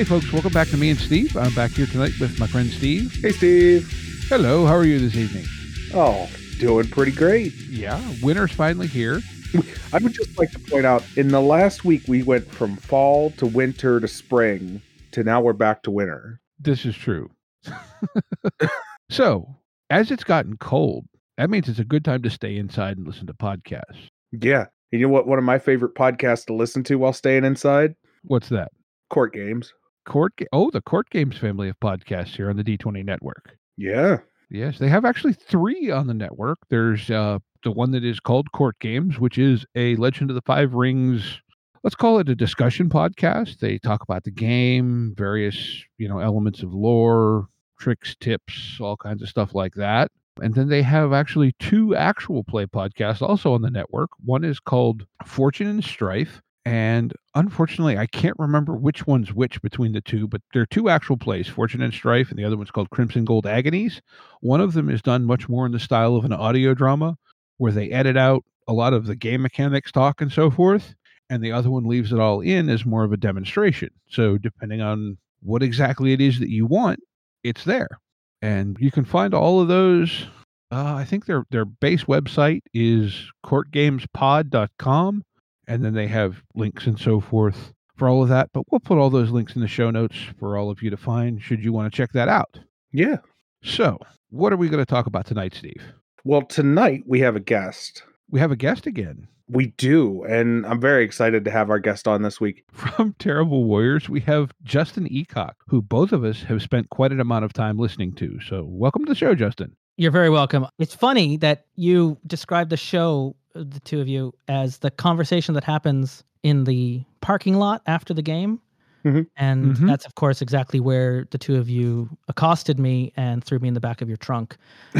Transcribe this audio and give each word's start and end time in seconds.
Hey, 0.00 0.04
folks, 0.04 0.32
welcome 0.32 0.54
back 0.54 0.68
to 0.68 0.78
Me 0.78 0.88
and 0.88 0.98
Steve. 0.98 1.36
I'm 1.36 1.52
back 1.52 1.72
here 1.72 1.84
tonight 1.84 2.12
with 2.18 2.40
my 2.40 2.46
friend 2.46 2.70
Steve. 2.70 3.12
Hey, 3.20 3.32
Steve. 3.32 3.86
Hello, 4.30 4.64
how 4.64 4.72
are 4.72 4.86
you 4.86 4.98
this 4.98 5.14
evening? 5.14 5.44
Oh, 5.92 6.26
doing 6.58 6.88
pretty 6.88 7.12
great. 7.12 7.52
Yeah, 7.68 8.00
winter's 8.22 8.50
finally 8.50 8.86
here. 8.86 9.20
I 9.92 9.98
would 9.98 10.14
just 10.14 10.38
like 10.38 10.52
to 10.52 10.58
point 10.58 10.86
out 10.86 11.04
in 11.18 11.28
the 11.28 11.42
last 11.42 11.84
week, 11.84 12.04
we 12.08 12.22
went 12.22 12.50
from 12.50 12.76
fall 12.76 13.32
to 13.32 13.44
winter 13.44 14.00
to 14.00 14.08
spring 14.08 14.80
to 15.10 15.22
now 15.22 15.42
we're 15.42 15.52
back 15.52 15.82
to 15.82 15.90
winter. 15.90 16.40
This 16.58 16.86
is 16.86 16.96
true. 16.96 17.30
so, 19.10 19.54
as 19.90 20.10
it's 20.10 20.24
gotten 20.24 20.56
cold, 20.56 21.04
that 21.36 21.50
means 21.50 21.68
it's 21.68 21.78
a 21.78 21.84
good 21.84 22.06
time 22.06 22.22
to 22.22 22.30
stay 22.30 22.56
inside 22.56 22.96
and 22.96 23.06
listen 23.06 23.26
to 23.26 23.34
podcasts. 23.34 24.08
Yeah. 24.32 24.64
And 24.92 25.00
you 25.02 25.06
know 25.08 25.12
what? 25.12 25.26
One 25.26 25.38
of 25.38 25.44
my 25.44 25.58
favorite 25.58 25.94
podcasts 25.94 26.46
to 26.46 26.54
listen 26.54 26.84
to 26.84 26.94
while 26.94 27.12
staying 27.12 27.44
inside? 27.44 27.96
What's 28.22 28.48
that? 28.48 28.72
Court 29.10 29.34
games. 29.34 29.74
Court 30.10 30.34
Ga- 30.36 30.46
Oh, 30.52 30.70
the 30.70 30.82
Court 30.82 31.08
Games 31.10 31.38
family 31.38 31.68
of 31.68 31.78
podcasts 31.78 32.34
here 32.34 32.50
on 32.50 32.56
the 32.56 32.64
D20 32.64 33.04
network. 33.04 33.56
Yeah. 33.76 34.18
Yes, 34.50 34.80
they 34.80 34.88
have 34.88 35.04
actually 35.04 35.34
three 35.34 35.92
on 35.92 36.08
the 36.08 36.14
network. 36.14 36.58
There's 36.68 37.08
uh, 37.12 37.38
the 37.62 37.70
one 37.70 37.92
that 37.92 38.04
is 38.04 38.18
called 38.18 38.50
Court 38.50 38.76
Games, 38.80 39.20
which 39.20 39.38
is 39.38 39.64
a 39.76 39.94
Legend 39.96 40.28
of 40.28 40.34
the 40.34 40.42
Five 40.42 40.74
Rings. 40.74 41.40
Let's 41.84 41.94
call 41.94 42.18
it 42.18 42.28
a 42.28 42.34
discussion 42.34 42.88
podcast. 42.88 43.60
They 43.60 43.78
talk 43.78 44.02
about 44.02 44.24
the 44.24 44.32
game, 44.32 45.14
various 45.16 45.84
you 45.96 46.08
know 46.08 46.18
elements 46.18 46.64
of 46.64 46.74
lore, 46.74 47.46
tricks, 47.78 48.16
tips, 48.18 48.78
all 48.80 48.96
kinds 48.96 49.22
of 49.22 49.28
stuff 49.28 49.54
like 49.54 49.74
that. 49.74 50.10
And 50.42 50.56
then 50.56 50.68
they 50.68 50.82
have 50.82 51.12
actually 51.12 51.54
two 51.60 51.94
actual 51.94 52.42
play 52.42 52.66
podcasts 52.66 53.22
also 53.22 53.54
on 53.54 53.62
the 53.62 53.70
network. 53.70 54.10
One 54.24 54.42
is 54.42 54.58
called 54.58 55.06
Fortune 55.24 55.68
and 55.68 55.84
Strife. 55.84 56.42
And 56.70 57.12
unfortunately, 57.34 57.98
I 57.98 58.06
can't 58.06 58.38
remember 58.38 58.76
which 58.76 59.04
one's 59.04 59.34
which 59.34 59.60
between 59.60 59.90
the 59.90 60.00
two, 60.00 60.28
but 60.28 60.40
they're 60.52 60.66
two 60.66 60.88
actual 60.88 61.16
plays, 61.16 61.48
Fortune 61.48 61.82
and 61.82 61.92
Strife, 61.92 62.30
and 62.30 62.38
the 62.38 62.44
other 62.44 62.56
one's 62.56 62.70
called 62.70 62.90
Crimson 62.90 63.24
Gold 63.24 63.44
Agonies. 63.44 64.00
One 64.40 64.60
of 64.60 64.72
them 64.72 64.88
is 64.88 65.02
done 65.02 65.24
much 65.24 65.48
more 65.48 65.66
in 65.66 65.72
the 65.72 65.80
style 65.80 66.14
of 66.14 66.24
an 66.24 66.32
audio 66.32 66.72
drama, 66.72 67.16
where 67.56 67.72
they 67.72 67.90
edit 67.90 68.16
out 68.16 68.44
a 68.68 68.72
lot 68.72 68.92
of 68.92 69.06
the 69.06 69.16
game 69.16 69.42
mechanics 69.42 69.90
talk 69.90 70.20
and 70.20 70.30
so 70.30 70.48
forth, 70.48 70.94
and 71.28 71.42
the 71.42 71.50
other 71.50 71.72
one 71.72 71.88
leaves 71.88 72.12
it 72.12 72.20
all 72.20 72.40
in 72.40 72.68
as 72.68 72.86
more 72.86 73.02
of 73.02 73.12
a 73.12 73.16
demonstration. 73.16 73.90
So, 74.08 74.38
depending 74.38 74.80
on 74.80 75.18
what 75.42 75.64
exactly 75.64 76.12
it 76.12 76.20
is 76.20 76.38
that 76.38 76.50
you 76.50 76.66
want, 76.66 77.00
it's 77.42 77.64
there. 77.64 77.98
And 78.42 78.76
you 78.78 78.92
can 78.92 79.04
find 79.04 79.34
all 79.34 79.60
of 79.60 79.66
those. 79.66 80.28
Uh, 80.70 80.94
I 80.94 81.04
think 81.04 81.26
their 81.26 81.44
their 81.50 81.64
base 81.64 82.04
website 82.04 82.60
is 82.72 83.28
courtgamespod.com, 83.44 85.24
and 85.70 85.84
then 85.84 85.94
they 85.94 86.08
have 86.08 86.42
links 86.56 86.86
and 86.86 86.98
so 86.98 87.20
forth 87.20 87.72
for 87.96 88.08
all 88.08 88.24
of 88.24 88.28
that. 88.28 88.50
But 88.52 88.64
we'll 88.70 88.80
put 88.80 88.98
all 88.98 89.08
those 89.08 89.30
links 89.30 89.54
in 89.54 89.60
the 89.60 89.68
show 89.68 89.90
notes 89.90 90.16
for 90.38 90.58
all 90.58 90.68
of 90.68 90.82
you 90.82 90.90
to 90.90 90.96
find 90.96 91.40
should 91.40 91.62
you 91.62 91.72
want 91.72 91.90
to 91.90 91.96
check 91.96 92.10
that 92.12 92.28
out. 92.28 92.58
Yeah. 92.90 93.18
So, 93.62 93.98
what 94.30 94.52
are 94.52 94.56
we 94.56 94.68
going 94.68 94.84
to 94.84 94.90
talk 94.90 95.06
about 95.06 95.26
tonight, 95.26 95.54
Steve? 95.54 95.82
Well, 96.24 96.42
tonight 96.42 97.04
we 97.06 97.20
have 97.20 97.36
a 97.36 97.40
guest. 97.40 98.02
We 98.28 98.40
have 98.40 98.50
a 98.50 98.56
guest 98.56 98.86
again. 98.86 99.28
We 99.48 99.68
do. 99.78 100.24
And 100.24 100.66
I'm 100.66 100.80
very 100.80 101.04
excited 101.04 101.44
to 101.44 101.50
have 101.52 101.70
our 101.70 101.78
guest 101.78 102.08
on 102.08 102.22
this 102.22 102.40
week. 102.40 102.64
From 102.72 103.14
Terrible 103.20 103.64
Warriors, 103.64 104.08
we 104.08 104.20
have 104.20 104.52
Justin 104.64 105.08
Eacock, 105.08 105.52
who 105.68 105.82
both 105.82 106.10
of 106.12 106.24
us 106.24 106.42
have 106.42 106.62
spent 106.62 106.90
quite 106.90 107.12
an 107.12 107.20
amount 107.20 107.44
of 107.44 107.52
time 107.52 107.78
listening 107.78 108.12
to. 108.14 108.40
So, 108.40 108.64
welcome 108.64 109.04
to 109.04 109.10
the 109.10 109.16
show, 109.16 109.36
Justin. 109.36 109.76
You're 109.96 110.10
very 110.10 110.30
welcome. 110.30 110.66
It's 110.78 110.94
funny 110.94 111.36
that 111.36 111.66
you 111.76 112.16
describe 112.26 112.70
the 112.70 112.76
show, 112.76 113.36
the 113.54 113.80
two 113.80 114.00
of 114.00 114.08
you, 114.08 114.32
as 114.48 114.78
the 114.78 114.90
conversation 114.90 115.54
that 115.54 115.64
happens 115.64 116.24
in 116.42 116.64
the 116.64 117.02
parking 117.20 117.54
lot 117.54 117.82
after 117.86 118.14
the 118.14 118.22
game. 118.22 118.60
Mhm. 119.04 119.26
And 119.36 119.76
Mhm. 119.76 119.86
that's, 119.86 120.04
of 120.04 120.14
course, 120.14 120.42
exactly 120.42 120.78
where 120.80 121.26
the 121.30 121.38
two 121.38 121.56
of 121.56 121.68
you 121.70 122.08
accosted 122.28 122.78
me 122.78 123.12
and 123.16 123.42
threw 123.42 123.58
me 123.58 123.68
in 123.68 123.74
the 123.74 123.80
back 123.80 124.02
of 124.02 124.08
your 124.08 124.18
trunk. 124.18 124.56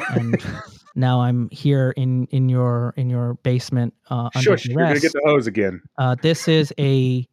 And 0.08 0.38
now 0.94 1.20
I'm 1.20 1.48
here 1.50 1.92
in 1.96 2.26
in 2.26 2.48
your 2.48 2.94
in 2.96 3.10
your 3.10 3.34
basement. 3.42 3.92
Uh, 4.08 4.30
under 4.34 4.56
Shush, 4.56 4.66
you're 4.66 4.76
going 4.78 4.94
to 4.94 5.00
get 5.00 5.12
the 5.12 5.20
hose 5.24 5.46
again. 5.46 5.82
Uh, 5.98 6.16
this 6.22 6.48
is 6.48 6.72
a 6.78 7.26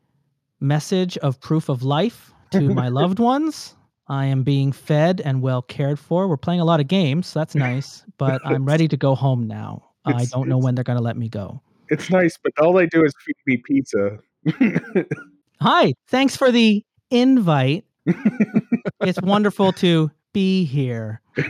message 0.59 1.17
of 1.19 1.39
proof 1.39 1.69
of 1.69 1.83
life 1.83 2.33
to 2.51 2.59
my 2.73 2.89
loved 2.89 3.19
ones. 3.19 3.75
I 4.09 4.25
am 4.25 4.43
being 4.43 4.71
fed 4.71 5.21
and 5.23 5.41
well 5.41 5.61
cared 5.61 5.99
for. 5.99 6.27
We're 6.27 6.37
playing 6.37 6.61
a 6.61 6.65
lot 6.65 6.79
of 6.79 6.87
games. 6.87 7.27
So 7.27 7.39
that's 7.39 7.55
nice, 7.55 8.03
but 8.17 8.41
I'm 8.45 8.65
ready 8.73 8.87
to 8.87 8.97
go 8.97 9.15
home 9.15 9.47
now. 9.47 9.83
I 10.15 10.25
don't 10.25 10.47
know 10.47 10.57
when 10.57 10.75
they're 10.75 10.83
going 10.83 10.97
to 10.97 11.03
let 11.03 11.17
me 11.17 11.29
go. 11.29 11.61
It's 11.89 12.09
nice, 12.09 12.37
but 12.41 12.51
all 12.59 12.73
they 12.73 12.87
do 12.87 13.03
is 13.03 13.13
feed 13.25 13.35
me 13.45 13.57
pizza. 13.57 14.17
Hi, 15.61 15.93
thanks 16.07 16.35
for 16.35 16.51
the 16.51 16.83
invite. 17.11 17.85
it's 19.01 19.21
wonderful 19.21 19.71
to 19.73 20.11
be 20.33 20.65
here. 20.65 21.21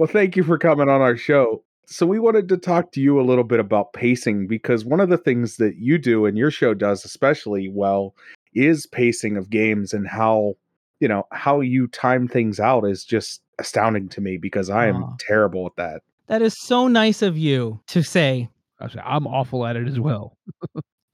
Well, 0.00 0.06
thank 0.06 0.34
you 0.34 0.44
for 0.44 0.56
coming 0.56 0.88
on 0.88 1.02
our 1.02 1.14
show. 1.14 1.62
So, 1.84 2.06
we 2.06 2.18
wanted 2.18 2.48
to 2.48 2.56
talk 2.56 2.90
to 2.92 3.02
you 3.02 3.20
a 3.20 3.22
little 3.22 3.44
bit 3.44 3.60
about 3.60 3.92
pacing 3.92 4.46
because 4.46 4.82
one 4.82 4.98
of 4.98 5.10
the 5.10 5.18
things 5.18 5.58
that 5.58 5.76
you 5.76 5.98
do 5.98 6.24
and 6.24 6.38
your 6.38 6.50
show 6.50 6.72
does 6.72 7.04
especially 7.04 7.68
well 7.68 8.14
is 8.54 8.86
pacing 8.86 9.36
of 9.36 9.50
games 9.50 9.92
and 9.92 10.08
how, 10.08 10.54
you 11.00 11.08
know, 11.08 11.26
how 11.32 11.60
you 11.60 11.86
time 11.86 12.28
things 12.28 12.58
out 12.58 12.84
is 12.84 13.04
just 13.04 13.42
astounding 13.58 14.08
to 14.08 14.22
me 14.22 14.38
because 14.38 14.70
I 14.70 14.86
am 14.86 15.02
Aw. 15.02 15.16
terrible 15.18 15.66
at 15.66 15.76
that. 15.76 16.00
That 16.30 16.42
is 16.42 16.56
so 16.56 16.86
nice 16.86 17.22
of 17.22 17.36
you 17.36 17.80
to 17.88 18.04
say. 18.04 18.48
I'm 18.78 19.26
awful 19.26 19.66
at 19.66 19.74
it 19.74 19.88
as 19.88 19.98
well. 19.98 20.38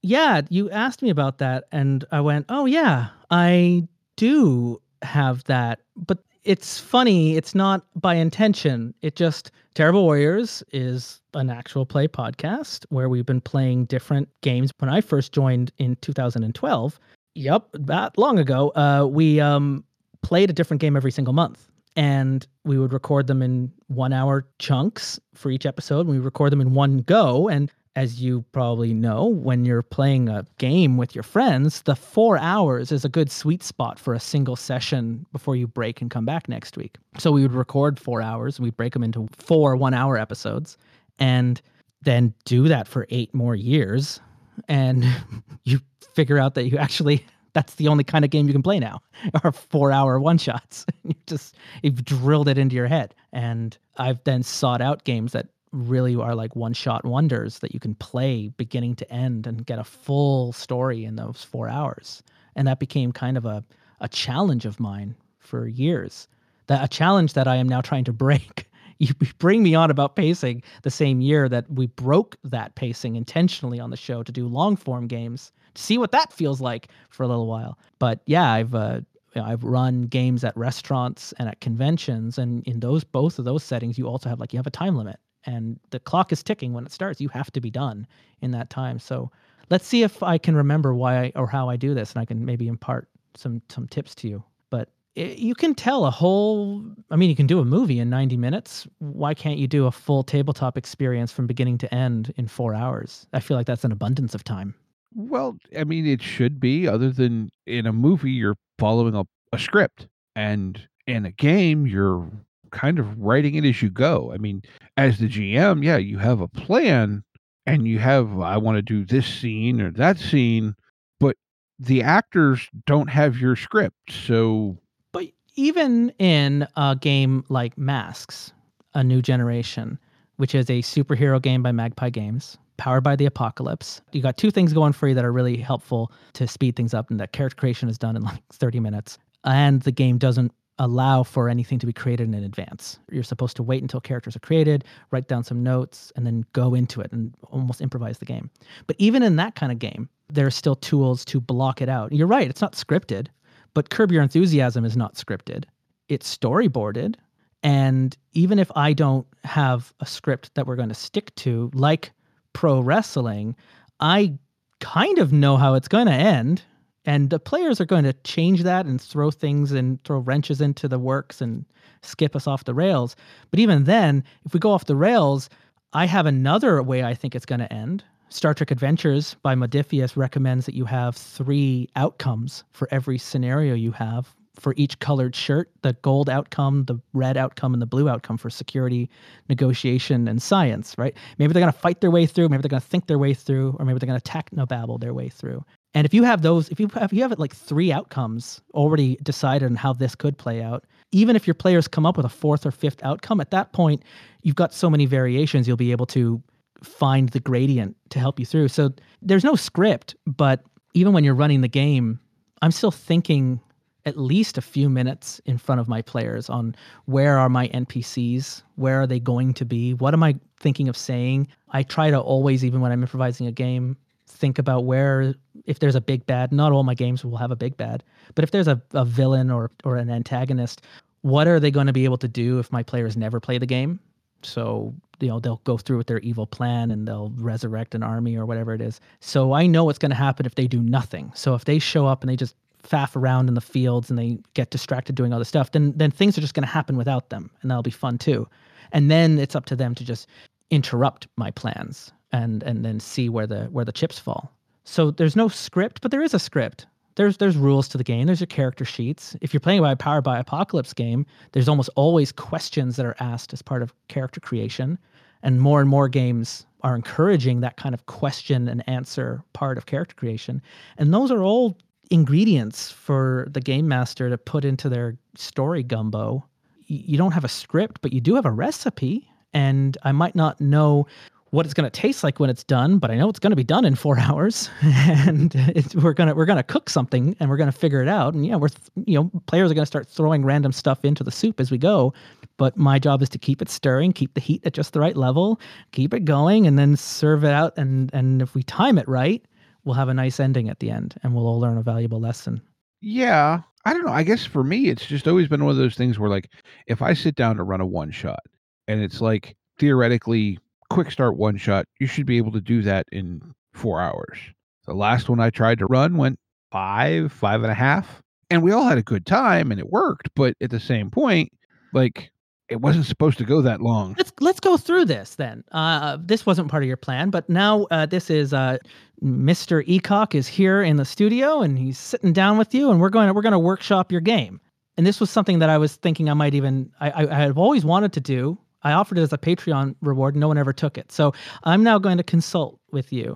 Yeah, 0.03 0.41
you 0.49 0.69
asked 0.69 1.01
me 1.01 1.09
about 1.09 1.39
that, 1.39 1.63
and 1.71 2.05
I 2.11 2.21
went, 2.21 2.45
"Oh 2.49 2.67
yeah, 2.67 3.09
I 3.31 3.87
do 4.15 4.79
have 5.01 5.43
that." 5.45 5.79
But 5.95 6.19
it's 6.43 6.79
funny; 6.79 7.35
it's 7.35 7.55
not 7.55 7.83
by 7.99 8.13
intention. 8.13 8.93
It 9.01 9.15
just 9.15 9.49
Terrible 9.73 10.03
Warriors 10.03 10.63
is 10.71 11.19
an 11.33 11.49
actual 11.49 11.83
play 11.83 12.07
podcast 12.07 12.85
where 12.89 13.09
we've 13.09 13.25
been 13.25 13.41
playing 13.41 13.85
different 13.85 14.29
games. 14.41 14.71
When 14.77 14.89
I 14.89 15.01
first 15.01 15.33
joined 15.33 15.71
in 15.79 15.95
2012, 16.01 16.99
yep, 17.33 17.67
that 17.73 18.17
long 18.19 18.37
ago, 18.37 18.69
uh, 18.75 19.07
we 19.09 19.41
um, 19.41 19.83
played 20.21 20.51
a 20.51 20.53
different 20.53 20.79
game 20.79 20.95
every 20.95 21.11
single 21.11 21.33
month. 21.33 21.67
And 21.97 22.47
we 22.63 22.77
would 22.77 22.93
record 22.93 23.27
them 23.27 23.41
in 23.41 23.71
one 23.87 24.13
hour 24.13 24.47
chunks 24.59 25.19
for 25.33 25.49
each 25.49 25.65
episode. 25.65 26.07
We 26.07 26.19
record 26.19 26.51
them 26.51 26.61
in 26.61 26.73
one 26.73 26.99
go. 26.99 27.49
And 27.49 27.71
as 27.97 28.21
you 28.21 28.45
probably 28.51 28.93
know, 28.93 29.25
when 29.25 29.65
you're 29.65 29.81
playing 29.81 30.29
a 30.29 30.45
game 30.59 30.97
with 30.97 31.15
your 31.15 31.23
friends, 31.23 31.81
the 31.81 31.95
four 31.95 32.37
hours 32.37 32.91
is 32.91 33.03
a 33.03 33.09
good 33.09 33.31
sweet 33.31 33.63
spot 33.63 33.97
for 33.97 34.13
a 34.13 34.19
single 34.19 34.55
session 34.55 35.25
before 35.31 35.55
you 35.55 35.67
break 35.67 35.99
and 35.99 36.11
come 36.11 36.23
back 36.23 36.47
next 36.47 36.77
week. 36.77 36.99
So 37.17 37.31
we 37.31 37.41
would 37.41 37.53
record 37.53 37.99
four 37.99 38.21
hours 38.21 38.59
and 38.59 38.63
we'd 38.65 38.77
break 38.77 38.93
them 38.93 39.03
into 39.03 39.27
four 39.35 39.75
one 39.75 39.95
hour 39.95 40.15
episodes 40.15 40.77
and 41.17 41.59
then 42.03 42.35
do 42.45 42.67
that 42.67 42.87
for 42.87 43.07
eight 43.09 43.33
more 43.33 43.55
years. 43.55 44.19
And 44.67 45.03
you 45.63 45.79
figure 46.13 46.37
out 46.37 46.53
that 46.53 46.67
you 46.67 46.77
actually, 46.77 47.25
that's 47.57 47.73
the 47.73 47.87
only 47.87 48.03
kind 48.03 48.23
of 48.23 48.29
game 48.29 48.45
you 48.45 48.53
can 48.53 48.61
play 48.61 48.79
now 48.79 49.01
are 49.43 49.51
four 49.51 49.91
hour 49.91 50.19
one 50.19 50.37
shots. 50.37 50.85
you 51.03 51.15
just, 51.25 51.55
you've 51.81 52.05
drilled 52.05 52.47
it 52.47 52.55
into 52.59 52.75
your 52.75 52.85
head. 52.85 53.15
And 53.33 53.75
I've 53.97 54.23
then 54.25 54.43
sought 54.43 54.79
out 54.79 55.05
games 55.05 55.31
that 55.31 55.47
really 55.71 56.15
are 56.15 56.35
like 56.35 56.55
one 56.55 56.73
shot 56.73 57.03
wonders 57.03 57.57
that 57.59 57.73
you 57.73 57.79
can 57.79 57.95
play 57.95 58.49
beginning 58.57 58.95
to 58.97 59.11
end 59.11 59.47
and 59.47 59.65
get 59.65 59.79
a 59.79 59.83
full 59.83 60.53
story 60.53 61.03
in 61.03 61.15
those 61.15 61.43
four 61.43 61.67
hours. 61.67 62.21
And 62.55 62.67
that 62.67 62.77
became 62.77 63.11
kind 63.11 63.37
of 63.37 63.45
a, 63.47 63.63
a 64.01 64.07
challenge 64.07 64.67
of 64.67 64.79
mine 64.79 65.15
for 65.39 65.67
years. 65.67 66.27
That 66.67 66.83
a 66.83 66.87
challenge 66.87 67.33
that 67.33 67.47
I 67.47 67.55
am 67.55 67.67
now 67.67 67.81
trying 67.81 68.03
to 68.05 68.13
break. 68.13 68.65
You 68.99 69.13
bring 69.37 69.61
me 69.61 69.75
on 69.75 69.91
about 69.91 70.15
pacing 70.15 70.63
the 70.81 70.89
same 70.89 71.21
year 71.21 71.47
that 71.49 71.69
we 71.69 71.85
broke 71.85 72.35
that 72.43 72.73
pacing 72.73 73.15
intentionally 73.15 73.79
on 73.79 73.91
the 73.91 73.95
show 73.95 74.23
to 74.23 74.31
do 74.31 74.47
long 74.47 74.75
form 74.75 75.05
games 75.05 75.51
see 75.77 75.97
what 75.97 76.11
that 76.11 76.33
feels 76.33 76.59
like 76.59 76.89
for 77.09 77.23
a 77.23 77.27
little 77.27 77.47
while. 77.47 77.77
But 77.99 78.21
yeah, 78.25 78.51
I've 78.51 78.73
uh, 78.75 79.01
you 79.35 79.41
know, 79.41 79.47
I've 79.47 79.63
run 79.63 80.03
games 80.03 80.43
at 80.43 80.55
restaurants 80.57 81.33
and 81.39 81.47
at 81.47 81.61
conventions, 81.61 82.37
and 82.37 82.67
in 82.67 82.79
those 82.79 83.03
both 83.03 83.39
of 83.39 83.45
those 83.45 83.63
settings, 83.63 83.97
you 83.97 84.07
also 84.07 84.29
have 84.29 84.39
like 84.39 84.53
you 84.53 84.57
have 84.57 84.67
a 84.67 84.71
time 84.71 84.95
limit, 84.95 85.19
and 85.45 85.79
the 85.91 85.99
clock 85.99 86.31
is 86.31 86.43
ticking 86.43 86.73
when 86.73 86.85
it 86.85 86.91
starts. 86.91 87.21
You 87.21 87.29
have 87.29 87.51
to 87.51 87.61
be 87.61 87.69
done 87.69 88.07
in 88.41 88.51
that 88.51 88.69
time. 88.69 88.99
So 88.99 89.31
let's 89.69 89.85
see 89.85 90.03
if 90.03 90.23
I 90.23 90.37
can 90.37 90.55
remember 90.55 90.93
why 90.93 91.25
I, 91.25 91.31
or 91.35 91.47
how 91.47 91.69
I 91.69 91.75
do 91.75 91.93
this, 91.93 92.13
and 92.13 92.21
I 92.21 92.25
can 92.25 92.43
maybe 92.43 92.67
impart 92.67 93.07
some 93.35 93.61
some 93.69 93.87
tips 93.87 94.15
to 94.15 94.27
you. 94.27 94.43
But 94.69 94.89
it, 95.15 95.37
you 95.37 95.55
can 95.55 95.75
tell 95.75 96.05
a 96.05 96.11
whole. 96.11 96.83
I 97.11 97.15
mean, 97.15 97.29
you 97.29 97.35
can 97.35 97.47
do 97.47 97.59
a 97.59 97.65
movie 97.65 97.99
in 97.99 98.09
90 98.09 98.37
minutes. 98.37 98.87
Why 98.99 99.33
can't 99.33 99.59
you 99.59 99.67
do 99.67 99.85
a 99.85 99.91
full 99.91 100.23
tabletop 100.23 100.77
experience 100.77 101.31
from 101.31 101.47
beginning 101.47 101.77
to 101.79 101.93
end 101.93 102.33
in 102.37 102.47
four 102.47 102.73
hours? 102.73 103.27
I 103.33 103.39
feel 103.39 103.57
like 103.57 103.67
that's 103.67 103.83
an 103.83 103.91
abundance 103.91 104.33
of 104.33 104.43
time. 104.43 104.73
Well, 105.15 105.57
I 105.77 105.83
mean, 105.83 106.05
it 106.05 106.21
should 106.21 106.59
be. 106.59 106.87
Other 106.87 107.11
than 107.11 107.49
in 107.65 107.85
a 107.85 107.93
movie, 107.93 108.31
you're 108.31 108.57
following 108.77 109.15
a, 109.15 109.23
a 109.53 109.59
script, 109.59 110.07
and 110.35 110.87
in 111.07 111.25
a 111.25 111.31
game, 111.31 111.87
you're 111.87 112.29
kind 112.71 112.99
of 112.99 113.17
writing 113.17 113.55
it 113.55 113.65
as 113.65 113.81
you 113.81 113.89
go. 113.89 114.31
I 114.33 114.37
mean, 114.37 114.61
as 114.97 115.19
the 115.19 115.27
GM, 115.27 115.83
yeah, 115.83 115.97
you 115.97 116.17
have 116.17 116.41
a 116.41 116.47
plan 116.47 117.23
and 117.65 117.87
you 117.87 117.99
have 117.99 118.39
I 118.39 118.57
want 118.57 118.77
to 118.77 118.81
do 118.81 119.05
this 119.05 119.27
scene 119.27 119.81
or 119.81 119.91
that 119.91 120.17
scene, 120.17 120.75
but 121.19 121.35
the 121.79 122.03
actors 122.03 122.67
don't 122.85 123.09
have 123.09 123.37
your 123.37 123.55
script. 123.55 124.11
So 124.11 124.77
But 125.11 125.27
even 125.55 126.09
in 126.19 126.67
a 126.75 126.97
game 126.99 127.43
like 127.49 127.77
Masks, 127.77 128.53
A 128.93 129.03
New 129.03 129.21
Generation, 129.21 129.99
which 130.37 130.55
is 130.55 130.69
a 130.69 130.81
superhero 130.81 131.41
game 131.41 131.63
by 131.63 131.71
Magpie 131.71 132.09
Games, 132.09 132.57
powered 132.77 133.03
by 133.03 133.15
the 133.15 133.25
apocalypse. 133.25 134.01
You 134.11 134.21
got 134.21 134.37
two 134.37 134.51
things 134.51 134.73
going 134.73 134.93
for 134.93 135.07
you 135.07 135.15
that 135.15 135.25
are 135.25 135.31
really 135.31 135.57
helpful 135.57 136.11
to 136.33 136.47
speed 136.47 136.75
things 136.75 136.93
up, 136.93 137.09
and 137.09 137.19
that 137.19 137.33
character 137.33 137.55
creation 137.55 137.89
is 137.89 137.97
done 137.97 138.15
in 138.15 138.23
like 138.23 138.41
30 138.53 138.79
minutes. 138.79 139.17
And 139.43 139.81
the 139.81 139.91
game 139.91 140.17
doesn't 140.17 140.51
allow 140.79 141.23
for 141.23 141.49
anything 141.49 141.79
to 141.79 141.85
be 141.85 141.93
created 141.93 142.27
in 142.27 142.43
advance. 142.43 142.99
You're 143.11 143.23
supposed 143.23 143.55
to 143.57 143.63
wait 143.63 143.81
until 143.81 143.99
characters 143.99 144.35
are 144.35 144.39
created, 144.41 144.83
write 145.11 145.27
down 145.27 145.43
some 145.43 145.63
notes, 145.63 146.11
and 146.15 146.25
then 146.25 146.45
go 146.53 146.73
into 146.75 147.01
it 147.01 147.11
and 147.11 147.33
almost 147.49 147.81
improvise 147.81 148.19
the 148.19 148.25
game. 148.25 148.49
But 148.85 148.95
even 148.99 149.23
in 149.23 149.37
that 149.37 149.55
kind 149.55 149.71
of 149.71 149.79
game, 149.79 150.09
there 150.31 150.45
are 150.45 150.51
still 150.51 150.75
tools 150.75 151.25
to 151.25 151.39
block 151.39 151.81
it 151.81 151.89
out. 151.89 152.11
You're 152.11 152.27
right, 152.27 152.49
it's 152.49 152.61
not 152.61 152.73
scripted, 152.73 153.27
but 153.73 153.89
Curb 153.89 154.11
Your 154.11 154.21
Enthusiasm 154.21 154.85
is 154.85 154.95
not 154.95 155.15
scripted. 155.15 155.65
It's 156.09 156.35
storyboarded. 156.35 157.15
And 157.63 158.15
even 158.33 158.59
if 158.59 158.71
I 158.75 158.93
don't 158.93 159.25
have 159.43 159.93
a 159.99 160.05
script 160.05 160.53
that 160.55 160.67
we're 160.67 160.75
going 160.75 160.89
to 160.89 160.95
stick 160.95 161.33
to, 161.35 161.71
like 161.73 162.11
pro 162.57 162.79
wrestling, 162.79 163.55
I 163.99 164.33
kind 164.79 165.19
of 165.19 165.31
know 165.31 165.57
how 165.57 165.75
it's 165.75 165.87
going 165.87 166.07
to 166.07 166.11
end 166.11 166.63
and 167.05 167.29
the 167.29 167.39
players 167.39 167.79
are 167.79 167.85
going 167.85 168.03
to 168.03 168.13
change 168.23 168.63
that 168.63 168.87
and 168.87 168.99
throw 168.99 169.29
things 169.29 169.71
and 169.71 170.03
throw 170.03 170.17
wrenches 170.17 170.59
into 170.59 170.87
the 170.87 170.97
works 170.97 171.39
and 171.39 171.65
skip 172.01 172.35
us 172.35 172.47
off 172.47 172.63
the 172.63 172.73
rails. 172.73 173.15
But 173.51 173.59
even 173.59 173.83
then, 173.83 174.23
if 174.43 174.55
we 174.55 174.59
go 174.59 174.71
off 174.71 174.85
the 174.85 174.95
rails, 174.95 175.49
I 175.93 176.05
have 176.07 176.25
another 176.25 176.81
way 176.81 177.03
I 177.03 177.13
think 177.13 177.35
it's 177.35 177.45
going 177.45 177.59
to 177.59 177.71
end. 177.71 178.03
Star 178.29 178.55
Trek 178.55 178.71
Adventures 178.71 179.35
by 179.43 179.53
Modiphius 179.53 180.17
recommends 180.17 180.65
that 180.65 180.75
you 180.75 180.85
have 180.85 181.15
three 181.15 181.87
outcomes 181.95 182.63
for 182.71 182.87
every 182.91 183.19
scenario 183.19 183.75
you 183.75 183.91
have 183.91 184.35
for 184.59 184.73
each 184.77 184.99
colored 184.99 185.35
shirt 185.35 185.69
the 185.81 185.93
gold 186.01 186.29
outcome, 186.29 186.85
the 186.85 186.99
red 187.13 187.37
outcome, 187.37 187.73
and 187.73 187.81
the 187.81 187.87
blue 187.87 188.09
outcome 188.09 188.37
for 188.37 188.49
security, 188.49 189.09
negotiation, 189.49 190.27
and 190.27 190.41
science, 190.41 190.95
right? 190.97 191.15
Maybe 191.37 191.53
they're 191.53 191.61
going 191.61 191.73
to 191.73 191.79
fight 191.79 192.01
their 192.01 192.11
way 192.11 192.25
through, 192.25 192.49
maybe 192.49 192.61
they're 192.61 192.69
going 192.69 192.81
to 192.81 192.87
think 192.87 193.07
their 193.07 193.19
way 193.19 193.33
through, 193.33 193.75
or 193.79 193.85
maybe 193.85 193.99
they're 193.99 194.07
going 194.07 194.19
to 194.19 194.31
technobabble 194.31 194.99
their 194.99 195.13
way 195.13 195.29
through. 195.29 195.63
And 195.93 196.05
if 196.05 196.13
you 196.13 196.23
have 196.23 196.41
those, 196.41 196.69
if 196.69 196.79
you 196.79 196.87
have, 196.93 197.03
if 197.03 197.13
you 197.13 197.21
have 197.21 197.37
like 197.39 197.55
three 197.55 197.91
outcomes 197.91 198.61
already 198.73 199.17
decided 199.23 199.65
on 199.65 199.75
how 199.75 199.93
this 199.93 200.15
could 200.15 200.37
play 200.37 200.61
out, 200.61 200.85
even 201.11 201.35
if 201.35 201.47
your 201.47 201.53
players 201.53 201.87
come 201.87 202.05
up 202.05 202.17
with 202.17 202.25
a 202.25 202.29
fourth 202.29 202.65
or 202.65 202.71
fifth 202.71 203.03
outcome, 203.03 203.39
at 203.39 203.51
that 203.51 203.71
point, 203.73 204.03
you've 204.43 204.55
got 204.55 204.73
so 204.73 204.89
many 204.89 205.05
variations, 205.05 205.67
you'll 205.67 205.77
be 205.77 205.91
able 205.91 206.05
to 206.07 206.41
find 206.83 207.29
the 207.29 207.39
gradient 207.39 207.95
to 208.09 208.19
help 208.19 208.39
you 208.39 208.45
through. 208.45 208.67
So 208.67 208.91
there's 209.21 209.43
no 209.43 209.55
script, 209.55 210.15
but 210.25 210.61
even 210.93 211.13
when 211.13 211.23
you're 211.23 211.35
running 211.35 211.61
the 211.61 211.67
game, 211.67 212.19
I'm 212.61 212.71
still 212.71 212.91
thinking 212.91 213.59
at 214.07 214.17
least 214.17 214.57
a 214.57 214.61
few 214.61 214.89
minutes 214.89 215.41
in 215.45 215.57
front 215.57 215.81
of 215.81 215.89
my 215.89 216.01
players 216.01 216.49
on 216.49 216.73
where 217.05 217.37
are 217.37 217.49
my 217.49 217.67
NPCs? 217.67 218.63
Where 218.75 219.01
are 219.01 219.07
they 219.07 219.19
going 219.19 219.53
to 219.55 219.65
be? 219.65 219.93
What 219.93 220.13
am 220.13 220.23
I 220.23 220.35
thinking 220.59 220.87
of 220.87 220.95
saying? 220.95 221.47
I 221.71 221.83
try 221.83 222.09
to 222.09 222.19
always, 222.19 222.63
even 222.63 222.79
when 222.79 222.91
I'm 222.93 223.03
improvising 223.03 223.47
a 223.47 223.51
game, 223.51 223.97
think 224.27 224.57
about 224.57 224.85
where 224.85 225.35
if 225.65 225.79
there's 225.79 225.95
a 225.95 226.01
big 226.01 226.25
bad 226.25 226.51
not 226.51 226.71
all 226.71 226.83
my 226.83 226.93
games 226.93 227.23
will 227.23 227.37
have 227.37 227.49
a 227.49 227.55
big 227.55 227.75
bad 227.77 228.03
but 228.35 228.43
if 228.43 228.51
there's 228.51 228.67
a, 228.67 228.79
a 228.93 229.03
villain 229.05 229.49
or 229.49 229.71
or 229.83 229.95
an 229.95 230.09
antagonist 230.09 230.81
what 231.21 231.47
are 231.47 231.59
they 231.59 231.71
going 231.71 231.87
to 231.87 231.93
be 231.93 232.03
able 232.03 232.17
to 232.17 232.27
do 232.27 232.59
if 232.59 232.71
my 232.71 232.83
players 232.83 233.17
never 233.17 233.39
play 233.39 233.57
the 233.57 233.65
game 233.65 233.99
so 234.43 234.93
you 235.19 235.27
know 235.27 235.39
they'll 235.39 235.61
go 235.63 235.77
through 235.77 235.97
with 235.97 236.07
their 236.07 236.19
evil 236.19 236.45
plan 236.45 236.91
and 236.91 237.07
they'll 237.07 237.31
resurrect 237.37 237.95
an 237.95 238.03
army 238.03 238.35
or 238.35 238.45
whatever 238.45 238.73
it 238.73 238.81
is 238.81 238.99
so 239.21 239.53
i 239.53 239.65
know 239.65 239.85
what's 239.85 239.97
going 239.97 240.11
to 240.11 240.15
happen 240.15 240.45
if 240.45 240.55
they 240.55 240.67
do 240.67 240.81
nothing 240.81 241.31
so 241.33 241.55
if 241.55 241.65
they 241.65 241.79
show 241.79 242.05
up 242.05 242.21
and 242.21 242.29
they 242.29 242.35
just 242.35 242.55
faff 242.83 243.15
around 243.15 243.47
in 243.47 243.53
the 243.53 243.61
fields 243.61 244.09
and 244.09 244.17
they 244.17 244.37
get 244.53 244.69
distracted 244.69 245.15
doing 245.15 245.33
other 245.33 245.43
stuff 245.43 245.71
then 245.71 245.93
then 245.95 246.11
things 246.11 246.37
are 246.37 246.41
just 246.41 246.53
going 246.53 246.65
to 246.65 246.71
happen 246.71 246.95
without 246.97 247.29
them 247.29 247.49
and 247.61 247.69
that'll 247.69 247.83
be 247.83 247.91
fun 247.91 248.17
too 248.17 248.47
and 248.91 249.11
then 249.11 249.37
it's 249.37 249.55
up 249.55 249.65
to 249.65 249.75
them 249.75 249.95
to 249.95 250.05
just 250.05 250.27
interrupt 250.69 251.27
my 251.37 251.51
plans 251.51 252.11
and 252.31 252.63
and 252.63 252.83
then 252.83 252.99
see 252.99 253.29
where 253.29 253.47
the 253.47 253.65
where 253.65 253.85
the 253.85 253.91
chips 253.91 254.19
fall. 254.19 254.51
So 254.83 255.11
there's 255.11 255.35
no 255.35 255.47
script, 255.47 256.01
but 256.01 256.11
there 256.11 256.21
is 256.21 256.33
a 256.33 256.39
script. 256.39 256.85
There's 257.15 257.37
there's 257.37 257.57
rules 257.57 257.87
to 257.89 257.97
the 257.97 258.03
game. 258.03 258.25
There's 258.27 258.39
your 258.39 258.47
character 258.47 258.85
sheets. 258.85 259.35
If 259.41 259.53
you're 259.53 259.61
playing 259.61 259.81
by 259.81 259.91
a 259.91 259.95
Powered 259.95 260.23
by 260.23 260.39
Apocalypse 260.39 260.93
game, 260.93 261.25
there's 261.51 261.67
almost 261.67 261.89
always 261.95 262.31
questions 262.31 262.95
that 262.95 263.05
are 263.05 263.15
asked 263.19 263.53
as 263.53 263.61
part 263.61 263.81
of 263.81 263.93
character 264.07 264.39
creation, 264.39 264.97
and 265.41 265.61
more 265.61 265.81
and 265.81 265.89
more 265.89 266.07
games 266.07 266.65
are 266.81 266.95
encouraging 266.95 267.61
that 267.61 267.75
kind 267.75 267.95
of 267.95 268.05
question 268.05 268.67
and 268.67 268.87
answer 268.87 269.43
part 269.53 269.77
of 269.77 269.87
character 269.87 270.13
creation. 270.15 270.61
And 270.97 271.11
those 271.13 271.31
are 271.31 271.41
all 271.41 271.75
ingredients 272.11 272.91
for 272.91 273.47
the 273.51 273.61
game 273.61 273.87
master 273.87 274.29
to 274.29 274.37
put 274.37 274.65
into 274.65 274.89
their 274.89 275.17
story 275.35 275.83
gumbo. 275.83 276.45
You 276.87 277.17
don't 277.17 277.33
have 277.33 277.43
a 277.43 277.49
script, 277.49 278.01
but 278.01 278.13
you 278.13 278.21
do 278.21 278.35
have 278.35 278.45
a 278.45 278.51
recipe. 278.51 279.29
And 279.53 279.97
I 280.03 280.11
might 280.11 280.35
not 280.35 280.59
know 280.61 281.07
what 281.51 281.65
it's 281.65 281.73
going 281.73 281.89
to 281.89 282.01
taste 282.01 282.23
like 282.23 282.39
when 282.39 282.49
it's 282.49 282.63
done, 282.63 282.99
but 282.99 283.09
I 283.09 283.15
know 283.15 283.29
it's 283.29 283.39
going 283.39 283.51
to 283.51 283.57
be 283.57 283.63
done 283.63 283.85
in 283.85 283.95
four 283.95 284.19
hours, 284.19 284.69
and 284.83 285.53
we're 285.95 286.13
gonna 286.13 286.35
we're 286.35 286.45
gonna 286.45 286.63
cook 286.63 286.89
something, 286.89 287.35
and 287.39 287.49
we're 287.49 287.57
gonna 287.57 287.71
figure 287.71 288.01
it 288.01 288.07
out. 288.07 288.33
And 288.33 288.45
yeah, 288.45 288.55
we're 288.55 288.69
you 289.05 289.15
know 289.15 289.31
players 289.47 289.71
are 289.71 289.73
going 289.73 289.83
to 289.83 289.87
start 289.87 290.07
throwing 290.07 290.43
random 290.43 290.71
stuff 290.71 291.05
into 291.05 291.23
the 291.23 291.31
soup 291.31 291.59
as 291.59 291.71
we 291.71 291.77
go, 291.77 292.13
but 292.57 292.77
my 292.77 292.99
job 292.99 293.21
is 293.21 293.29
to 293.29 293.37
keep 293.37 293.61
it 293.61 293.69
stirring, 293.69 294.11
keep 294.11 294.33
the 294.33 294.41
heat 294.41 294.65
at 294.65 294.73
just 294.73 294.93
the 294.93 294.99
right 294.99 295.15
level, 295.15 295.59
keep 295.91 296.13
it 296.13 296.25
going, 296.25 296.67
and 296.67 296.77
then 296.77 296.95
serve 296.95 297.43
it 297.43 297.51
out. 297.51 297.77
And 297.77 298.13
and 298.13 298.41
if 298.41 298.53
we 298.53 298.63
time 298.63 298.97
it 298.97 299.07
right, 299.07 299.43
we'll 299.87 299.95
have 299.95 300.09
a 300.09 300.13
nice 300.13 300.39
ending 300.39 300.69
at 300.69 300.79
the 300.79 300.91
end, 300.91 301.15
and 301.23 301.33
we'll 301.33 301.47
all 301.47 301.59
learn 301.59 301.77
a 301.77 301.81
valuable 301.81 302.19
lesson. 302.19 302.61
Yeah, 303.01 303.61
I 303.85 303.93
don't 303.93 304.05
know. 304.05 304.11
I 304.11 304.23
guess 304.23 304.45
for 304.45 304.63
me, 304.63 304.89
it's 304.89 305.05
just 305.05 305.27
always 305.27 305.47
been 305.47 305.63
one 305.63 305.71
of 305.71 305.77
those 305.77 305.95
things 305.95 306.19
where 306.19 306.29
like 306.29 306.51
if 306.87 307.01
I 307.01 307.13
sit 307.13 307.35
down 307.35 307.55
to 307.57 307.63
run 307.63 307.81
a 307.81 307.85
one 307.85 308.11
shot, 308.11 308.41
and 308.87 309.01
it's 309.01 309.21
like 309.21 309.55
theoretically 309.79 310.59
quick 310.89 311.09
start 311.09 311.37
one 311.37 311.57
shot, 311.57 311.85
you 311.99 312.07
should 312.07 312.25
be 312.25 312.37
able 312.37 312.51
to 312.51 312.61
do 312.61 312.81
that 312.83 313.05
in 313.11 313.41
four 313.73 314.01
hours. 314.01 314.37
The 314.85 314.93
last 314.93 315.29
one 315.29 315.39
I 315.39 315.49
tried 315.49 315.79
to 315.79 315.85
run 315.85 316.17
went 316.17 316.39
five, 316.71 317.31
five 317.31 317.63
and 317.63 317.71
a 317.71 317.75
half. 317.75 318.21
And 318.49 318.63
we 318.63 318.71
all 318.71 318.85
had 318.85 318.97
a 318.97 319.03
good 319.03 319.25
time 319.25 319.71
and 319.71 319.79
it 319.79 319.89
worked. 319.89 320.29
But 320.35 320.53
at 320.61 320.69
the 320.69 320.79
same 320.79 321.11
point, 321.11 321.51
like 321.93 322.31
it 322.69 322.81
wasn't 322.81 323.05
supposed 323.05 323.37
to 323.37 323.45
go 323.45 323.61
that 323.61 323.81
long. 323.81 324.15
Let's 324.17 324.31
let's 324.39 324.59
go 324.59 324.77
through 324.77 325.05
this 325.05 325.35
then. 325.35 325.63
Uh, 325.71 326.17
this 326.21 326.45
wasn't 326.45 326.69
part 326.69 326.83
of 326.83 326.87
your 326.87 326.97
plan, 326.97 327.29
but 327.29 327.47
now 327.49 327.87
uh, 327.91 328.05
this 328.05 328.29
is 328.29 328.53
uh, 328.53 328.77
Mr. 329.23 329.85
Ecock 329.87 330.35
is 330.35 330.47
here 330.47 330.81
in 330.81 330.97
the 330.97 331.05
studio 331.05 331.61
and 331.61 331.77
he's 331.77 331.97
sitting 331.97 332.33
down 332.33 332.57
with 332.57 332.73
you, 332.73 332.91
and 332.91 332.99
we're 332.99 333.09
going 333.09 333.27
to, 333.27 333.33
we're 333.33 333.41
going 333.41 333.51
to 333.53 333.59
workshop 333.59 334.11
your 334.11 334.21
game. 334.21 334.59
And 334.97 335.05
this 335.05 335.19
was 335.19 335.29
something 335.29 335.59
that 335.59 335.69
I 335.69 335.77
was 335.77 335.95
thinking 335.95 336.29
I 336.29 336.33
might 336.33 336.55
even 336.55 336.91
I, 336.99 337.11
I, 337.11 337.21
I 337.35 337.39
have 337.41 337.57
always 337.57 337.85
wanted 337.85 338.13
to 338.13 338.21
do 338.21 338.57
I 338.83 338.93
offered 338.93 339.17
it 339.17 339.21
as 339.21 339.33
a 339.33 339.37
Patreon 339.37 339.95
reward. 340.01 340.35
and 340.35 340.41
No 340.41 340.47
one 340.47 340.57
ever 340.57 340.73
took 340.73 340.97
it. 340.97 341.11
So 341.11 341.33
I'm 341.63 341.83
now 341.83 341.99
going 341.99 342.17
to 342.17 342.23
consult 342.23 342.79
with 342.91 343.11
you. 343.11 343.35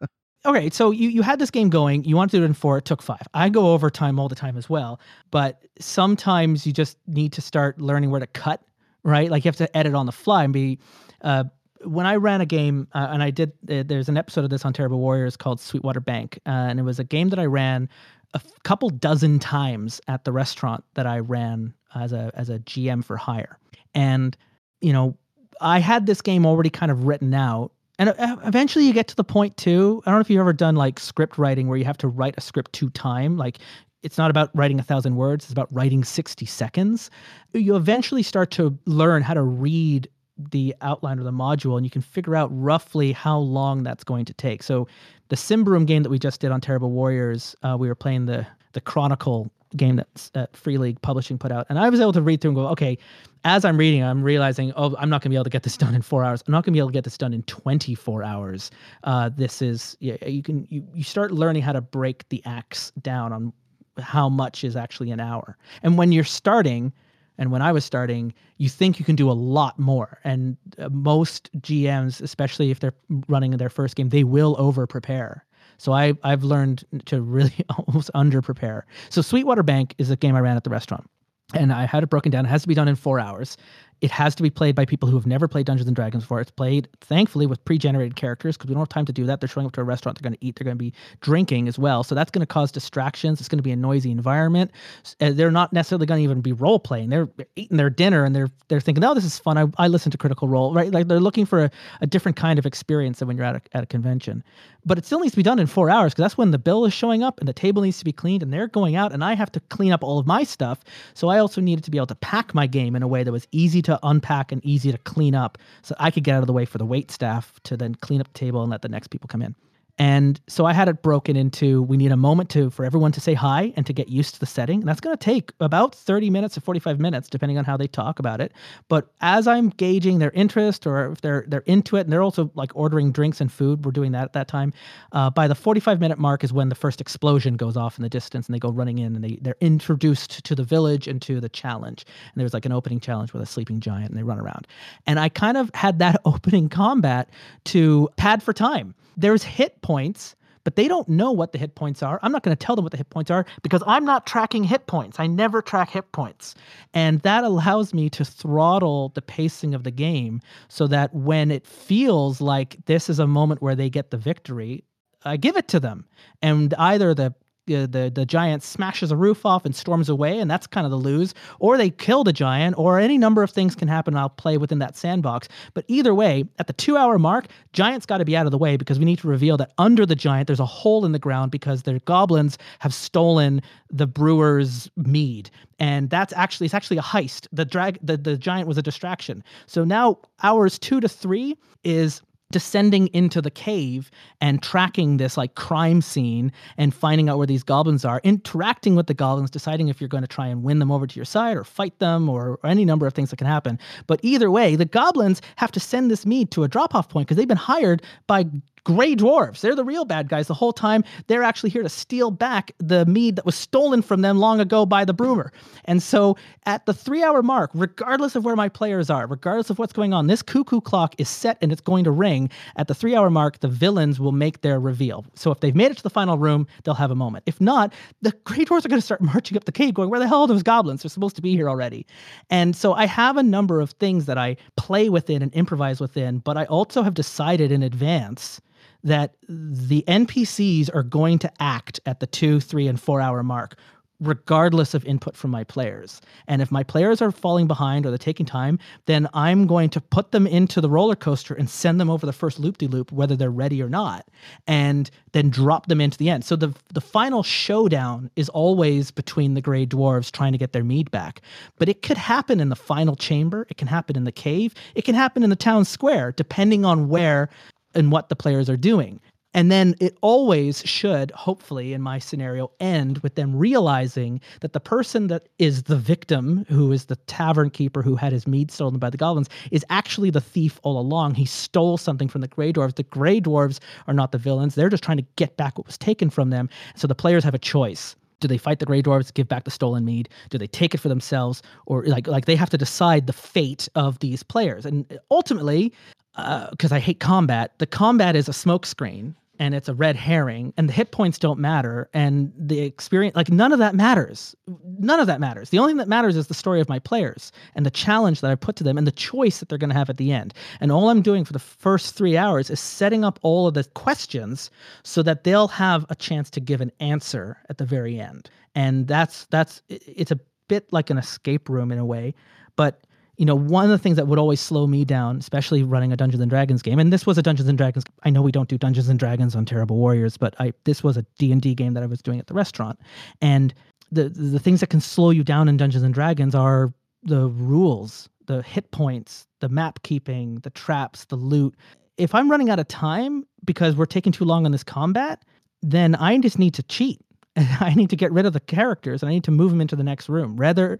okay, 0.44 0.70
so 0.70 0.90
you, 0.90 1.08
you 1.08 1.22
had 1.22 1.38
this 1.38 1.50
game 1.50 1.70
going. 1.70 2.04
You 2.04 2.16
wanted 2.16 2.32
to 2.32 2.36
do 2.38 2.42
it 2.42 2.46
in 2.46 2.54
four. 2.54 2.78
It 2.78 2.84
took 2.84 3.02
five. 3.02 3.22
I 3.34 3.48
go 3.48 3.72
overtime 3.72 4.18
all 4.18 4.28
the 4.28 4.34
time 4.34 4.56
as 4.56 4.68
well. 4.68 5.00
But 5.30 5.62
sometimes 5.78 6.66
you 6.66 6.72
just 6.72 6.96
need 7.06 7.32
to 7.34 7.40
start 7.40 7.80
learning 7.80 8.10
where 8.10 8.20
to 8.20 8.26
cut, 8.26 8.62
right? 9.04 9.30
Like 9.30 9.44
you 9.44 9.48
have 9.48 9.56
to 9.56 9.76
edit 9.76 9.94
on 9.94 10.06
the 10.06 10.12
fly 10.12 10.44
and 10.44 10.52
be. 10.52 10.78
Uh, 11.20 11.44
when 11.84 12.06
I 12.06 12.16
ran 12.16 12.40
a 12.40 12.46
game, 12.46 12.86
uh, 12.92 13.08
and 13.10 13.22
I 13.22 13.30
did, 13.30 13.52
uh, 13.68 13.82
there's 13.84 14.08
an 14.08 14.16
episode 14.16 14.44
of 14.44 14.50
this 14.50 14.64
on 14.64 14.72
Terrible 14.72 15.00
Warriors 15.00 15.36
called 15.36 15.60
Sweetwater 15.60 16.00
Bank. 16.00 16.38
Uh, 16.46 16.50
and 16.50 16.78
it 16.78 16.84
was 16.84 16.98
a 16.98 17.04
game 17.04 17.28
that 17.30 17.40
I 17.40 17.46
ran 17.46 17.88
a 18.34 18.40
couple 18.62 18.88
dozen 18.90 19.38
times 19.38 20.00
at 20.08 20.24
the 20.24 20.32
restaurant 20.32 20.84
that 20.94 21.06
I 21.06 21.18
ran 21.18 21.74
as 21.94 22.12
a 22.12 22.30
as 22.34 22.48
a 22.48 22.58
GM 22.60 23.04
for 23.04 23.16
hire. 23.16 23.58
And 23.94 24.36
you 24.80 24.92
know, 24.92 25.16
I 25.60 25.78
had 25.78 26.06
this 26.06 26.20
game 26.22 26.46
already 26.46 26.70
kind 26.70 26.90
of 26.90 27.04
written 27.04 27.34
out. 27.34 27.72
And 28.02 28.40
eventually 28.44 28.84
you 28.84 28.92
get 28.92 29.06
to 29.08 29.16
the 29.16 29.22
point 29.22 29.56
too. 29.56 30.02
I 30.04 30.10
don't 30.10 30.18
know 30.18 30.22
if 30.22 30.28
you've 30.28 30.40
ever 30.40 30.52
done 30.52 30.74
like 30.74 30.98
script 30.98 31.38
writing 31.38 31.68
where 31.68 31.78
you 31.78 31.84
have 31.84 31.98
to 31.98 32.08
write 32.08 32.34
a 32.36 32.40
script 32.40 32.72
two 32.72 32.90
time. 32.90 33.36
Like 33.36 33.58
it's 34.02 34.18
not 34.18 34.28
about 34.28 34.50
writing 34.54 34.80
a 34.80 34.82
thousand 34.82 35.14
words, 35.14 35.44
it's 35.44 35.52
about 35.52 35.72
writing 35.72 36.02
60 36.02 36.44
seconds. 36.44 37.10
You 37.52 37.76
eventually 37.76 38.24
start 38.24 38.50
to 38.52 38.76
learn 38.86 39.22
how 39.22 39.34
to 39.34 39.42
read 39.42 40.08
the 40.50 40.74
outline 40.80 41.20
of 41.20 41.24
the 41.24 41.30
module 41.30 41.76
and 41.76 41.86
you 41.86 41.90
can 41.90 42.02
figure 42.02 42.34
out 42.34 42.50
roughly 42.52 43.12
how 43.12 43.38
long 43.38 43.84
that's 43.84 44.02
going 44.02 44.24
to 44.24 44.34
take. 44.34 44.64
So 44.64 44.88
the 45.28 45.36
Symbaroum 45.36 45.86
game 45.86 46.02
that 46.02 46.10
we 46.10 46.18
just 46.18 46.40
did 46.40 46.50
on 46.50 46.60
Terrible 46.60 46.90
Warriors, 46.90 47.54
uh, 47.62 47.76
we 47.78 47.86
were 47.86 47.94
playing 47.94 48.26
the 48.26 48.44
the 48.72 48.80
Chronicle 48.80 49.48
game 49.76 50.02
that 50.32 50.56
Free 50.56 50.78
League 50.78 51.00
Publishing 51.02 51.38
put 51.38 51.52
out, 51.52 51.66
and 51.68 51.78
I 51.78 51.88
was 51.88 52.00
able 52.00 52.12
to 52.12 52.22
read 52.22 52.40
through 52.40 52.50
and 52.50 52.56
go, 52.56 52.68
okay. 52.68 52.98
As 53.44 53.64
I'm 53.64 53.76
reading, 53.76 54.04
I'm 54.04 54.22
realizing, 54.22 54.72
oh, 54.76 54.94
I'm 55.00 55.10
not 55.10 55.20
going 55.20 55.22
to 55.22 55.28
be 55.30 55.34
able 55.34 55.42
to 55.42 55.50
get 55.50 55.64
this 55.64 55.76
done 55.76 55.96
in 55.96 56.02
four 56.02 56.22
hours. 56.22 56.44
I'm 56.46 56.52
not 56.52 56.64
going 56.64 56.72
to 56.72 56.76
be 56.76 56.78
able 56.78 56.90
to 56.90 56.92
get 56.92 57.02
this 57.02 57.18
done 57.18 57.34
in 57.34 57.42
24 57.42 58.22
hours. 58.22 58.70
Uh, 59.02 59.30
this 59.36 59.60
is 59.60 59.96
yeah, 59.98 60.14
you 60.24 60.44
can 60.44 60.64
you 60.70 60.86
you 60.94 61.02
start 61.02 61.32
learning 61.32 61.62
how 61.62 61.72
to 61.72 61.80
break 61.80 62.28
the 62.28 62.40
acts 62.46 62.92
down 63.02 63.32
on 63.32 63.52
how 63.98 64.28
much 64.28 64.62
is 64.62 64.76
actually 64.76 65.10
an 65.10 65.18
hour. 65.18 65.56
And 65.82 65.98
when 65.98 66.12
you're 66.12 66.22
starting, 66.22 66.92
and 67.38 67.50
when 67.50 67.62
I 67.62 67.72
was 67.72 67.84
starting, 67.84 68.32
you 68.58 68.68
think 68.68 68.98
you 68.98 69.04
can 69.04 69.16
do 69.16 69.30
a 69.30 69.32
lot 69.32 69.78
more. 69.78 70.18
And 70.24 70.56
uh, 70.78 70.88
most 70.90 71.50
GMs, 71.60 72.20
especially 72.20 72.70
if 72.70 72.80
they're 72.80 72.94
running 73.28 73.50
their 73.52 73.70
first 73.70 73.96
game, 73.96 74.10
they 74.10 74.24
will 74.24 74.54
over 74.58 74.86
prepare. 74.86 75.44
So 75.82 75.92
I 75.92 76.14
I've 76.22 76.44
learned 76.44 76.84
to 77.06 77.20
really 77.20 77.52
almost 77.88 78.08
under 78.14 78.40
prepare. 78.40 78.86
So 79.08 79.20
Sweetwater 79.20 79.64
Bank 79.64 79.96
is 79.98 80.10
a 80.10 80.16
game 80.16 80.36
I 80.36 80.40
ran 80.40 80.56
at 80.56 80.62
the 80.62 80.70
restaurant. 80.70 81.10
And 81.54 81.72
I 81.72 81.86
had 81.86 82.04
it 82.04 82.06
broken 82.06 82.30
down. 82.30 82.46
It 82.46 82.50
has 82.50 82.62
to 82.62 82.68
be 82.68 82.74
done 82.74 82.86
in 82.86 82.94
four 82.94 83.18
hours. 83.18 83.56
It 84.02 84.10
has 84.10 84.34
to 84.34 84.42
be 84.42 84.50
played 84.50 84.74
by 84.74 84.84
people 84.84 85.08
who 85.08 85.16
have 85.16 85.26
never 85.26 85.48
played 85.48 85.64
Dungeons 85.64 85.86
and 85.86 85.96
Dragons 85.96 86.24
before. 86.24 86.40
It's 86.40 86.50
played, 86.50 86.88
thankfully, 87.00 87.46
with 87.46 87.64
pre-generated 87.64 88.16
characters 88.16 88.56
because 88.56 88.68
we 88.68 88.74
don't 88.74 88.82
have 88.82 88.88
time 88.88 89.06
to 89.06 89.12
do 89.12 89.24
that. 89.26 89.40
They're 89.40 89.48
showing 89.48 89.66
up 89.66 89.72
to 89.72 89.80
a 89.80 89.84
restaurant. 89.84 90.18
They're 90.18 90.28
going 90.28 90.36
to 90.38 90.44
eat. 90.44 90.56
They're 90.56 90.64
going 90.64 90.76
to 90.76 90.84
be 90.84 90.92
drinking 91.20 91.68
as 91.68 91.78
well. 91.78 92.02
So 92.02 92.14
that's 92.14 92.30
going 92.30 92.40
to 92.40 92.46
cause 92.46 92.70
distractions. 92.70 93.40
It's 93.40 93.48
going 93.48 93.60
to 93.60 93.62
be 93.62 93.70
a 93.70 93.76
noisy 93.76 94.10
environment. 94.10 94.72
They're 95.18 95.50
not 95.50 95.72
necessarily 95.72 96.06
going 96.06 96.18
to 96.18 96.24
even 96.24 96.40
be 96.42 96.52
role 96.52 96.78
playing. 96.78 97.08
They're 97.08 97.28
eating 97.56 97.76
their 97.78 97.90
dinner 97.90 98.24
and 98.24 98.36
they're 98.36 98.48
they're 98.68 98.80
thinking, 98.80 99.04
oh, 99.04 99.14
this 99.14 99.24
is 99.24 99.38
fun. 99.38 99.56
I, 99.58 99.66
I 99.78 99.88
listen 99.88 100.10
to 100.12 100.18
Critical 100.18 100.48
Role, 100.48 100.72
right? 100.74 100.90
Like 100.90 101.06
they're 101.06 101.20
looking 101.20 101.46
for 101.46 101.64
a, 101.64 101.70
a 102.00 102.06
different 102.06 102.36
kind 102.36 102.58
of 102.58 102.66
experience 102.66 103.18
than 103.18 103.28
when 103.28 103.36
you're 103.36 103.46
at 103.46 103.56
a, 103.56 103.62
at 103.76 103.84
a 103.84 103.86
convention. 103.86 104.42
But 104.84 104.98
it 104.98 105.06
still 105.06 105.20
needs 105.20 105.32
to 105.32 105.36
be 105.36 105.42
done 105.44 105.58
in 105.58 105.66
four 105.66 105.90
hours 105.90 106.12
because 106.12 106.24
that's 106.24 106.38
when 106.38 106.50
the 106.50 106.58
bill 106.58 106.84
is 106.84 106.92
showing 106.92 107.22
up 107.22 107.38
and 107.38 107.46
the 107.46 107.52
table 107.52 107.82
needs 107.82 107.98
to 107.98 108.04
be 108.04 108.12
cleaned 108.12 108.42
and 108.42 108.52
they're 108.52 108.66
going 108.66 108.96
out 108.96 109.12
and 109.12 109.22
I 109.22 109.34
have 109.34 109.52
to 109.52 109.60
clean 109.60 109.92
up 109.92 110.02
all 110.02 110.18
of 110.18 110.26
my 110.26 110.42
stuff. 110.42 110.80
So 111.14 111.28
I 111.28 111.38
also 111.38 111.60
needed 111.60 111.84
to 111.84 111.90
be 111.90 111.98
able 111.98 112.08
to 112.08 112.14
pack 112.16 112.54
my 112.54 112.66
game 112.66 112.96
in 112.96 113.02
a 113.02 113.08
way 113.08 113.22
that 113.22 113.30
was 113.30 113.46
easy 113.52 113.82
to 113.82 113.91
unpack 114.02 114.52
and 114.52 114.64
easy 114.64 114.92
to 114.92 114.98
clean 114.98 115.34
up 115.34 115.58
so 115.82 115.94
I 115.98 116.10
could 116.10 116.24
get 116.24 116.36
out 116.36 116.42
of 116.42 116.46
the 116.46 116.52
way 116.52 116.64
for 116.64 116.78
the 116.78 116.86
wait 116.86 117.10
staff 117.10 117.60
to 117.64 117.76
then 117.76 117.94
clean 117.94 118.20
up 118.20 118.32
the 118.32 118.38
table 118.38 118.62
and 118.62 118.70
let 118.70 118.82
the 118.82 118.88
next 118.88 119.08
people 119.08 119.28
come 119.28 119.42
in. 119.42 119.54
And 120.02 120.40
so 120.48 120.66
I 120.66 120.72
had 120.72 120.88
it 120.88 121.00
broken 121.00 121.36
into 121.36 121.80
we 121.80 121.96
need 121.96 122.10
a 122.10 122.16
moment 122.16 122.50
to 122.50 122.70
for 122.70 122.84
everyone 122.84 123.12
to 123.12 123.20
say 123.20 123.34
hi 123.34 123.72
and 123.76 123.86
to 123.86 123.92
get 123.92 124.08
used 124.08 124.34
to 124.34 124.40
the 124.40 124.46
setting. 124.46 124.80
And 124.80 124.88
that's 124.88 124.98
going 124.98 125.16
to 125.16 125.24
take 125.24 125.52
about 125.60 125.94
30 125.94 126.28
minutes 126.28 126.54
to 126.54 126.60
45 126.60 126.98
minutes 126.98 127.28
depending 127.28 127.56
on 127.56 127.64
how 127.64 127.76
they 127.76 127.86
talk 127.86 128.18
about 128.18 128.40
it. 128.40 128.52
But 128.88 129.12
as 129.20 129.46
I'm 129.46 129.68
gauging 129.68 130.18
their 130.18 130.32
interest 130.32 130.88
or 130.88 131.12
if 131.12 131.20
they're 131.20 131.44
they're 131.46 131.62
into 131.66 131.98
it 131.98 132.00
and 132.00 132.12
they're 132.12 132.24
also 132.24 132.50
like 132.56 132.72
ordering 132.74 133.12
drinks 133.12 133.40
and 133.40 133.52
food, 133.52 133.84
we're 133.84 133.92
doing 133.92 134.10
that 134.10 134.24
at 134.24 134.32
that 134.32 134.48
time. 134.48 134.72
Uh, 135.12 135.30
by 135.30 135.46
the 135.46 135.54
45 135.54 136.00
minute 136.00 136.18
mark 136.18 136.42
is 136.42 136.52
when 136.52 136.68
the 136.68 136.74
first 136.74 137.00
explosion 137.00 137.56
goes 137.56 137.76
off 137.76 137.96
in 137.96 138.02
the 138.02 138.08
distance 138.08 138.48
and 138.48 138.54
they 138.56 138.58
go 138.58 138.72
running 138.72 138.98
in 138.98 139.14
and 139.14 139.22
they 139.22 139.38
they're 139.40 139.54
introduced 139.60 140.42
to 140.42 140.56
the 140.56 140.64
village 140.64 141.06
and 141.06 141.22
to 141.22 141.40
the 141.40 141.48
challenge. 141.48 142.04
And 142.34 142.40
there's 142.40 142.54
like 142.54 142.66
an 142.66 142.72
opening 142.72 142.98
challenge 142.98 143.32
with 143.32 143.40
a 143.40 143.46
sleeping 143.46 143.78
giant 143.78 144.08
and 144.08 144.18
they 144.18 144.24
run 144.24 144.40
around. 144.40 144.66
And 145.06 145.20
I 145.20 145.28
kind 145.28 145.56
of 145.56 145.70
had 145.74 146.00
that 146.00 146.20
opening 146.24 146.68
combat 146.68 147.30
to 147.66 148.08
pad 148.16 148.42
for 148.42 148.52
time 148.52 148.96
there's 149.16 149.42
hit 149.42 149.80
points, 149.82 150.34
but 150.64 150.76
they 150.76 150.88
don't 150.88 151.08
know 151.08 151.32
what 151.32 151.52
the 151.52 151.58
hit 151.58 151.74
points 151.74 152.02
are. 152.02 152.20
I'm 152.22 152.32
not 152.32 152.42
going 152.42 152.56
to 152.56 152.66
tell 152.66 152.76
them 152.76 152.84
what 152.84 152.92
the 152.92 152.98
hit 152.98 153.10
points 153.10 153.30
are 153.30 153.44
because 153.62 153.82
I'm 153.86 154.04
not 154.04 154.26
tracking 154.26 154.64
hit 154.64 154.86
points. 154.86 155.18
I 155.18 155.26
never 155.26 155.60
track 155.60 155.90
hit 155.90 156.12
points. 156.12 156.54
And 156.94 157.20
that 157.20 157.44
allows 157.44 157.92
me 157.92 158.08
to 158.10 158.24
throttle 158.24 159.10
the 159.10 159.22
pacing 159.22 159.74
of 159.74 159.84
the 159.84 159.90
game 159.90 160.40
so 160.68 160.86
that 160.86 161.12
when 161.14 161.50
it 161.50 161.66
feels 161.66 162.40
like 162.40 162.76
this 162.86 163.08
is 163.08 163.18
a 163.18 163.26
moment 163.26 163.62
where 163.62 163.74
they 163.74 163.90
get 163.90 164.10
the 164.10 164.16
victory, 164.16 164.84
I 165.24 165.36
give 165.36 165.56
it 165.56 165.68
to 165.68 165.80
them. 165.80 166.06
And 166.40 166.74
either 166.74 167.14
the 167.14 167.34
uh, 167.70 167.86
the 167.86 168.10
the 168.12 168.26
giant 168.26 168.62
smashes 168.62 169.12
a 169.12 169.16
roof 169.16 169.46
off 169.46 169.64
and 169.64 169.74
storms 169.74 170.08
away, 170.08 170.38
and 170.38 170.50
that's 170.50 170.66
kind 170.66 170.84
of 170.84 170.90
the 170.90 170.96
lose. 170.96 171.32
Or 171.60 171.76
they 171.76 171.90
kill 171.90 172.24
the 172.24 172.32
giant, 172.32 172.76
or 172.76 172.98
any 172.98 173.18
number 173.18 173.42
of 173.42 173.50
things 173.50 173.74
can 173.76 173.86
happen. 173.86 174.16
I'll 174.16 174.28
play 174.28 174.58
within 174.58 174.80
that 174.80 174.96
sandbox. 174.96 175.48
But 175.74 175.84
either 175.86 176.14
way, 176.14 176.44
at 176.58 176.66
the 176.66 176.72
two 176.72 176.96
hour 176.96 177.18
mark, 177.18 177.46
giant's 177.72 178.06
got 178.06 178.18
to 178.18 178.24
be 178.24 178.36
out 178.36 178.46
of 178.46 178.52
the 178.52 178.58
way 178.58 178.76
because 178.76 178.98
we 178.98 179.04
need 179.04 179.20
to 179.20 179.28
reveal 179.28 179.56
that 179.58 179.72
under 179.78 180.04
the 180.04 180.16
giant 180.16 180.48
there's 180.48 180.60
a 180.60 180.66
hole 180.66 181.04
in 181.04 181.12
the 181.12 181.18
ground 181.18 181.52
because 181.52 181.82
the 181.82 182.00
goblins 182.00 182.58
have 182.80 182.92
stolen 182.92 183.62
the 183.90 184.06
brewer's 184.06 184.90
mead, 184.96 185.50
and 185.78 186.10
that's 186.10 186.32
actually 186.32 186.64
it's 186.64 186.74
actually 186.74 186.98
a 186.98 187.02
heist. 187.02 187.46
The 187.52 187.64
drag 187.64 187.98
the 188.02 188.16
the 188.16 188.36
giant 188.36 188.66
was 188.66 188.78
a 188.78 188.82
distraction. 188.82 189.44
So 189.66 189.84
now 189.84 190.18
hours 190.42 190.78
two 190.78 191.00
to 191.00 191.08
three 191.08 191.56
is 191.84 192.22
descending 192.52 193.08
into 193.08 193.42
the 193.42 193.50
cave 193.50 194.10
and 194.40 194.62
tracking 194.62 195.16
this 195.16 195.36
like 195.36 195.56
crime 195.56 196.00
scene 196.00 196.52
and 196.76 196.94
finding 196.94 197.28
out 197.28 197.38
where 197.38 197.46
these 197.46 197.64
goblins 197.64 198.04
are, 198.04 198.20
interacting 198.22 198.94
with 198.94 199.08
the 199.08 199.14
goblins, 199.14 199.50
deciding 199.50 199.88
if 199.88 200.00
you're 200.00 200.08
going 200.08 200.22
to 200.22 200.28
try 200.28 200.46
and 200.46 200.62
win 200.62 200.78
them 200.78 200.92
over 200.92 201.06
to 201.06 201.16
your 201.16 201.24
side 201.24 201.56
or 201.56 201.64
fight 201.64 201.98
them 201.98 202.28
or, 202.28 202.60
or 202.62 202.70
any 202.70 202.84
number 202.84 203.06
of 203.06 203.14
things 203.14 203.30
that 203.30 203.36
can 203.36 203.48
happen. 203.48 203.78
But 204.06 204.20
either 204.22 204.50
way, 204.50 204.76
the 204.76 204.84
goblins 204.84 205.42
have 205.56 205.72
to 205.72 205.80
send 205.80 206.10
this 206.10 206.24
mead 206.24 206.52
to 206.52 206.62
a 206.62 206.68
drop 206.68 206.94
off 206.94 207.08
point 207.08 207.26
because 207.26 207.36
they've 207.36 207.48
been 207.48 207.56
hired 207.56 208.02
by 208.28 208.44
gray 208.84 209.14
dwarves. 209.14 209.60
They're 209.60 209.74
the 209.74 209.84
real 209.84 210.04
bad 210.04 210.28
guys 210.28 210.48
the 210.48 210.54
whole 210.54 210.72
time. 210.72 211.04
They're 211.26 211.42
actually 211.42 211.70
here 211.70 211.82
to 211.82 211.88
steal 211.88 212.30
back 212.30 212.72
the 212.78 213.06
mead 213.06 213.36
that 213.36 213.46
was 213.46 213.54
stolen 213.54 214.02
from 214.02 214.22
them 214.22 214.38
long 214.38 214.60
ago 214.60 214.86
by 214.86 215.04
the 215.04 215.12
brewer. 215.12 215.52
And 215.84 216.02
so 216.02 216.36
at 216.66 216.86
the 216.86 216.94
three 216.94 217.22
hour 217.22 217.42
mark, 217.42 217.70
regardless 217.74 218.34
of 218.34 218.44
where 218.44 218.56
my 218.56 218.68
players 218.68 219.10
are, 219.10 219.26
regardless 219.26 219.70
of 219.70 219.78
what's 219.78 219.92
going 219.92 220.12
on, 220.12 220.26
this 220.26 220.42
cuckoo 220.42 220.80
clock 220.80 221.14
is 221.18 221.28
set 221.28 221.58
and 221.60 221.70
it's 221.72 221.80
going 221.80 222.04
to 222.04 222.10
ring. 222.10 222.50
At 222.76 222.88
the 222.88 222.94
three 222.94 223.14
hour 223.14 223.30
mark, 223.30 223.60
the 223.60 223.68
villains 223.68 224.18
will 224.18 224.32
make 224.32 224.62
their 224.62 224.80
reveal. 224.80 225.24
So 225.34 225.50
if 225.50 225.60
they've 225.60 225.74
made 225.74 225.90
it 225.90 225.96
to 225.98 226.02
the 226.02 226.10
final 226.10 226.38
room, 226.38 226.66
they'll 226.84 226.94
have 226.94 227.10
a 227.10 227.16
moment. 227.16 227.44
If 227.46 227.60
not, 227.60 227.92
the 228.20 228.32
gray 228.44 228.64
dwarves 228.64 228.84
are 228.84 228.88
going 228.88 229.00
to 229.00 229.04
start 229.04 229.20
marching 229.20 229.56
up 229.56 229.64
the 229.64 229.72
cave 229.72 229.94
going, 229.94 230.10
Where 230.10 230.20
the 230.20 230.28
hell 230.28 230.42
are 230.42 230.48
those 230.48 230.62
goblins? 230.62 231.02
They're 231.02 231.10
supposed 231.10 231.36
to 231.36 231.42
be 231.42 231.52
here 231.52 231.68
already. 231.68 232.06
And 232.50 232.74
so 232.74 232.94
I 232.94 233.06
have 233.06 233.36
a 233.36 233.42
number 233.42 233.80
of 233.80 233.90
things 233.92 234.26
that 234.26 234.38
I 234.38 234.56
play 234.76 235.08
within 235.08 235.42
and 235.42 235.52
improvise 235.54 236.00
within, 236.00 236.38
but 236.38 236.56
I 236.56 236.64
also 236.64 237.02
have 237.02 237.14
decided 237.14 237.70
in 237.70 237.82
advance 237.82 238.60
that 239.04 239.34
the 239.48 240.04
NPCs 240.06 240.94
are 240.94 241.02
going 241.02 241.38
to 241.40 241.52
act 241.60 242.00
at 242.06 242.20
the 242.20 242.26
two, 242.26 242.60
three, 242.60 242.86
and 242.86 243.00
four 243.00 243.20
hour 243.20 243.42
mark, 243.42 243.76
regardless 244.22 244.94
of 244.94 245.04
input 245.04 245.36
from 245.36 245.50
my 245.50 245.64
players. 245.64 246.20
And 246.46 246.62
if 246.62 246.70
my 246.70 246.84
players 246.84 247.20
are 247.20 247.32
falling 247.32 247.66
behind 247.66 248.06
or 248.06 248.10
they're 248.10 248.18
taking 248.18 248.46
time, 248.46 248.78
then 249.06 249.28
I'm 249.34 249.66
going 249.66 249.90
to 249.90 250.00
put 250.00 250.30
them 250.30 250.46
into 250.46 250.80
the 250.80 250.88
roller 250.88 251.16
coaster 251.16 251.54
and 251.54 251.68
send 251.68 252.00
them 252.00 252.08
over 252.08 252.24
the 252.24 252.32
first 252.32 252.60
loop 252.60 252.78
de 252.78 252.86
loop, 252.86 253.10
whether 253.10 253.34
they're 253.34 253.50
ready 253.50 253.82
or 253.82 253.88
not, 253.88 254.26
and 254.66 255.10
then 255.32 255.50
drop 255.50 255.86
them 255.86 256.00
into 256.00 256.16
the 256.16 256.30
end. 256.30 256.44
So 256.44 256.54
the 256.54 256.72
the 256.92 257.00
final 257.00 257.42
showdown 257.42 258.30
is 258.36 258.48
always 258.50 259.10
between 259.10 259.54
the 259.54 259.60
gray 259.60 259.86
dwarves 259.86 260.30
trying 260.30 260.52
to 260.52 260.58
get 260.58 260.72
their 260.72 260.84
mead 260.84 261.10
back. 261.10 261.40
But 261.78 261.88
it 261.88 262.02
could 262.02 262.18
happen 262.18 262.60
in 262.60 262.68
the 262.68 262.76
final 262.76 263.16
chamber, 263.16 263.66
it 263.68 263.76
can 263.76 263.88
happen 263.88 264.16
in 264.16 264.24
the 264.24 264.32
cave, 264.32 264.74
it 264.94 265.04
can 265.04 265.16
happen 265.16 265.42
in 265.42 265.50
the 265.50 265.56
town 265.56 265.84
square, 265.84 266.32
depending 266.32 266.84
on 266.84 267.08
where 267.08 267.48
and 267.94 268.12
what 268.12 268.28
the 268.28 268.36
players 268.36 268.68
are 268.68 268.76
doing. 268.76 269.20
And 269.54 269.70
then 269.70 269.94
it 270.00 270.16
always 270.22 270.82
should, 270.86 271.30
hopefully, 271.32 271.92
in 271.92 272.00
my 272.00 272.18
scenario, 272.18 272.70
end 272.80 273.18
with 273.18 273.34
them 273.34 273.54
realizing 273.54 274.40
that 274.60 274.72
the 274.72 274.80
person 274.80 275.26
that 275.26 275.48
is 275.58 275.82
the 275.82 275.96
victim, 275.96 276.64
who 276.70 276.90
is 276.90 277.04
the 277.04 277.16
tavern 277.16 277.68
keeper 277.68 278.00
who 278.00 278.16
had 278.16 278.32
his 278.32 278.46
mead 278.46 278.70
stolen 278.70 278.98
by 278.98 279.10
the 279.10 279.18
goblins, 279.18 279.50
is 279.70 279.84
actually 279.90 280.30
the 280.30 280.40
thief 280.40 280.80
all 280.84 280.98
along. 280.98 281.34
He 281.34 281.44
stole 281.44 281.98
something 281.98 282.28
from 282.28 282.40
the 282.40 282.48
Grey 282.48 282.72
Dwarves. 282.72 282.94
The 282.94 283.02
Grey 283.02 283.40
Dwarves 283.40 283.78
are 284.06 284.14
not 284.14 284.32
the 284.32 284.38
villains. 284.38 284.74
They're 284.74 284.88
just 284.88 285.04
trying 285.04 285.18
to 285.18 285.26
get 285.36 285.58
back 285.58 285.76
what 285.76 285.86
was 285.86 285.98
taken 285.98 286.30
from 286.30 286.48
them. 286.48 286.70
So 286.96 287.06
the 287.06 287.14
players 287.14 287.44
have 287.44 287.54
a 287.54 287.58
choice. 287.58 288.16
Do 288.40 288.48
they 288.48 288.58
fight 288.58 288.80
the 288.80 288.86
Grey 288.86 289.02
Dwarves, 289.02 289.32
give 289.32 289.48
back 289.48 289.64
the 289.64 289.70
stolen 289.70 290.04
mead? 290.04 290.28
Do 290.50 290.58
they 290.58 290.66
take 290.66 290.94
it 290.94 290.98
for 290.98 291.08
themselves, 291.08 291.62
or 291.86 292.04
like 292.06 292.26
like 292.26 292.46
they 292.46 292.56
have 292.56 292.70
to 292.70 292.78
decide 292.78 293.28
the 293.28 293.32
fate 293.32 293.88
of 293.94 294.18
these 294.18 294.42
players? 294.42 294.84
And 294.84 295.06
ultimately, 295.30 295.92
because 296.34 296.92
uh, 296.92 296.96
I 296.96 296.98
hate 296.98 297.20
combat. 297.20 297.78
The 297.78 297.86
combat 297.86 298.36
is 298.36 298.48
a 298.48 298.52
smokescreen 298.52 299.34
and 299.58 299.74
it's 299.76 299.88
a 299.88 299.94
red 299.94 300.16
herring, 300.16 300.74
and 300.76 300.88
the 300.88 300.92
hit 300.92 301.12
points 301.12 301.38
don't 301.38 301.60
matter, 301.60 302.08
and 302.12 302.52
the 302.58 302.80
experience 302.80 303.36
like 303.36 303.50
none 303.50 303.72
of 303.72 303.78
that 303.78 303.94
matters. 303.94 304.56
None 304.98 305.20
of 305.20 305.28
that 305.28 305.38
matters. 305.38 305.70
The 305.70 305.78
only 305.78 305.92
thing 305.92 305.98
that 305.98 306.08
matters 306.08 306.36
is 306.36 306.48
the 306.48 306.54
story 306.54 306.80
of 306.80 306.88
my 306.88 306.98
players 306.98 307.52
and 307.76 307.86
the 307.86 307.90
challenge 307.90 308.40
that 308.40 308.50
I 308.50 308.56
put 308.56 308.74
to 308.76 308.84
them 308.84 308.98
and 308.98 309.06
the 309.06 309.12
choice 309.12 309.58
that 309.58 309.68
they're 309.68 309.78
going 309.78 309.90
to 309.90 309.96
have 309.96 310.10
at 310.10 310.16
the 310.16 310.32
end. 310.32 310.52
And 310.80 310.90
all 310.90 311.10
I'm 311.10 311.22
doing 311.22 311.44
for 311.44 311.52
the 311.52 311.60
first 311.60 312.16
three 312.16 312.36
hours 312.36 312.70
is 312.70 312.80
setting 312.80 313.24
up 313.24 313.38
all 313.42 313.68
of 313.68 313.74
the 313.74 313.84
questions 313.84 314.68
so 315.04 315.22
that 315.22 315.44
they'll 315.44 315.68
have 315.68 316.06
a 316.08 316.16
chance 316.16 316.50
to 316.50 316.60
give 316.60 316.80
an 316.80 316.90
answer 316.98 317.58
at 317.68 317.78
the 317.78 317.84
very 317.84 318.18
end. 318.18 318.50
And 318.74 319.06
that's 319.06 319.44
that's 319.46 319.82
it's 319.88 320.32
a 320.32 320.40
bit 320.66 320.92
like 320.92 321.08
an 321.08 321.18
escape 321.18 321.68
room 321.68 321.92
in 321.92 321.98
a 321.98 322.04
way, 322.04 322.34
but 322.74 323.02
you 323.38 323.46
know, 323.46 323.54
one 323.54 323.84
of 323.84 323.90
the 323.90 323.98
things 323.98 324.16
that 324.16 324.26
would 324.28 324.38
always 324.38 324.60
slow 324.60 324.86
me 324.86 325.04
down, 325.04 325.38
especially 325.38 325.82
running 325.82 326.12
a 326.12 326.16
Dungeons 326.16 326.40
and 326.40 326.50
Dragons 326.50 326.82
game, 326.82 326.98
and 326.98 327.12
this 327.12 327.26
was 327.26 327.38
a 327.38 327.42
Dungeons 327.42 327.68
and 327.68 327.78
Dragons. 327.78 328.04
I 328.24 328.30
know 328.30 328.42
we 328.42 328.52
don't 328.52 328.68
do 328.68 328.76
Dungeons 328.76 329.08
and 329.08 329.18
Dragons 329.18 329.56
on 329.56 329.64
Terrible 329.64 329.96
Warriors, 329.96 330.36
but 330.36 330.54
I 330.58 330.72
this 330.84 331.02
was 331.02 331.16
a 331.16 331.24
D 331.38 331.50
and 331.50 331.62
D 331.62 331.74
game 331.74 331.94
that 331.94 332.02
I 332.02 332.06
was 332.06 332.20
doing 332.20 332.38
at 332.38 332.46
the 332.46 332.54
restaurant, 332.54 332.98
and 333.40 333.72
the 334.10 334.28
the 334.28 334.58
things 334.58 334.80
that 334.80 334.90
can 334.90 335.00
slow 335.00 335.30
you 335.30 335.42
down 335.42 335.68
in 335.68 335.76
Dungeons 335.76 336.04
and 336.04 336.12
Dragons 336.12 336.54
are 336.54 336.92
the 337.22 337.48
rules, 337.48 338.28
the 338.46 338.62
hit 338.62 338.90
points, 338.90 339.46
the 339.60 339.68
map 339.68 340.02
keeping, 340.02 340.56
the 340.56 340.70
traps, 340.70 341.24
the 341.26 341.36
loot. 341.36 341.74
If 342.18 342.34
I'm 342.34 342.50
running 342.50 342.68
out 342.68 342.78
of 342.78 342.88
time 342.88 343.46
because 343.64 343.96
we're 343.96 344.06
taking 344.06 344.32
too 344.32 344.44
long 344.44 344.66
on 344.66 344.72
this 344.72 344.84
combat, 344.84 345.42
then 345.80 346.14
I 346.16 346.36
just 346.38 346.58
need 346.58 346.74
to 346.74 346.82
cheat. 346.82 347.20
I 347.56 347.94
need 347.94 348.10
to 348.10 348.16
get 348.16 348.32
rid 348.32 348.46
of 348.46 348.52
the 348.52 348.60
characters 348.60 349.22
and 349.22 349.30
I 349.30 349.32
need 349.32 349.44
to 349.44 349.50
move 349.50 349.70
them 349.70 349.80
into 349.80 349.96
the 349.96 350.04
next 350.04 350.28
room. 350.28 350.56
Rather, 350.56 350.98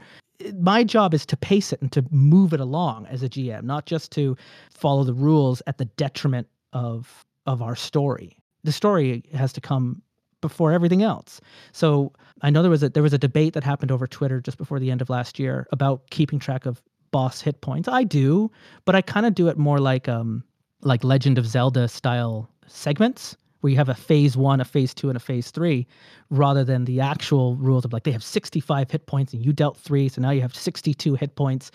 my 0.61 0.85
job 0.85 1.15
is 1.15 1.25
to 1.27 1.37
pace 1.37 1.73
it 1.73 1.81
and 1.81 1.93
to 1.93 2.05
move 2.11 2.53
it 2.53 2.61
along 2.61 3.07
as 3.07 3.23
a 3.23 3.29
GM, 3.29 3.65
not 3.65 3.87
just 3.87 4.12
to 4.12 4.37
follow 4.71 5.05
the 5.05 5.15
rules 5.15 5.62
at 5.67 5.79
the 5.79 5.85
detriment 5.85 6.49
of 6.73 7.25
of 7.47 7.61
our 7.62 7.77
story. 7.77 8.37
The 8.65 8.73
story 8.73 9.25
has 9.35 9.53
to 9.55 9.61
come 9.61 10.03
before 10.41 10.73
everything 10.73 11.03
else. 11.03 11.41
So 11.73 12.12
I 12.43 12.51
know 12.51 12.62
there 12.62 12.71
was 12.71 12.83
a 12.83 12.89
there 12.89 13.03
was 13.03 13.12
a 13.12 13.19
debate 13.19 13.55
that 13.55 13.65
happened 13.65 13.91
over 13.91 14.07
Twitter 14.07 14.41
just 14.41 14.59
before 14.59 14.79
the 14.79 14.91
end 14.91 15.01
of 15.01 15.11
last 15.11 15.39
year 15.39 15.67
about 15.73 16.11
keeping 16.11 16.39
track 16.39 16.67
of 16.67 16.83
boss 17.11 17.41
hit 17.41 17.61
points. 17.61 17.89
I 17.89 18.05
do, 18.05 18.51
but 18.85 18.95
I 18.95 19.03
kind 19.03 19.27
of 19.27 19.35
do 19.35 19.49
it 19.49 19.59
more 19.59 19.79
like 19.79 20.09
um 20.09 20.45
like 20.83 21.05
Legend 21.05 21.39
of 21.39 21.47
Zelda 21.47 21.89
style 21.89 22.49
segments 22.67 23.37
where 23.62 23.71
you 23.71 23.76
have 23.76 23.88
a 23.88 23.95
phase 23.95 24.37
one, 24.37 24.61
a 24.61 24.64
phase 24.64 24.92
two, 24.92 25.09
and 25.09 25.16
a 25.16 25.21
phase 25.21 25.50
three, 25.50 25.87
rather 26.31 26.64
than 26.64 26.85
the 26.85 27.00
actual 27.00 27.57
rules 27.57 27.85
of 27.85 27.92
like 27.92 28.02
they 28.02 28.12
have 28.12 28.23
65 28.23 28.90
hit 28.90 29.07
points 29.07 29.33
and 29.33 29.45
you 29.45 29.52
dealt 29.52 29.78
three, 29.78 30.09
so 30.09 30.21
now 30.21 30.31
you 30.31 30.42
have 30.42 30.54
62 30.54 31.14
hit 31.14 31.35
points. 31.37 31.71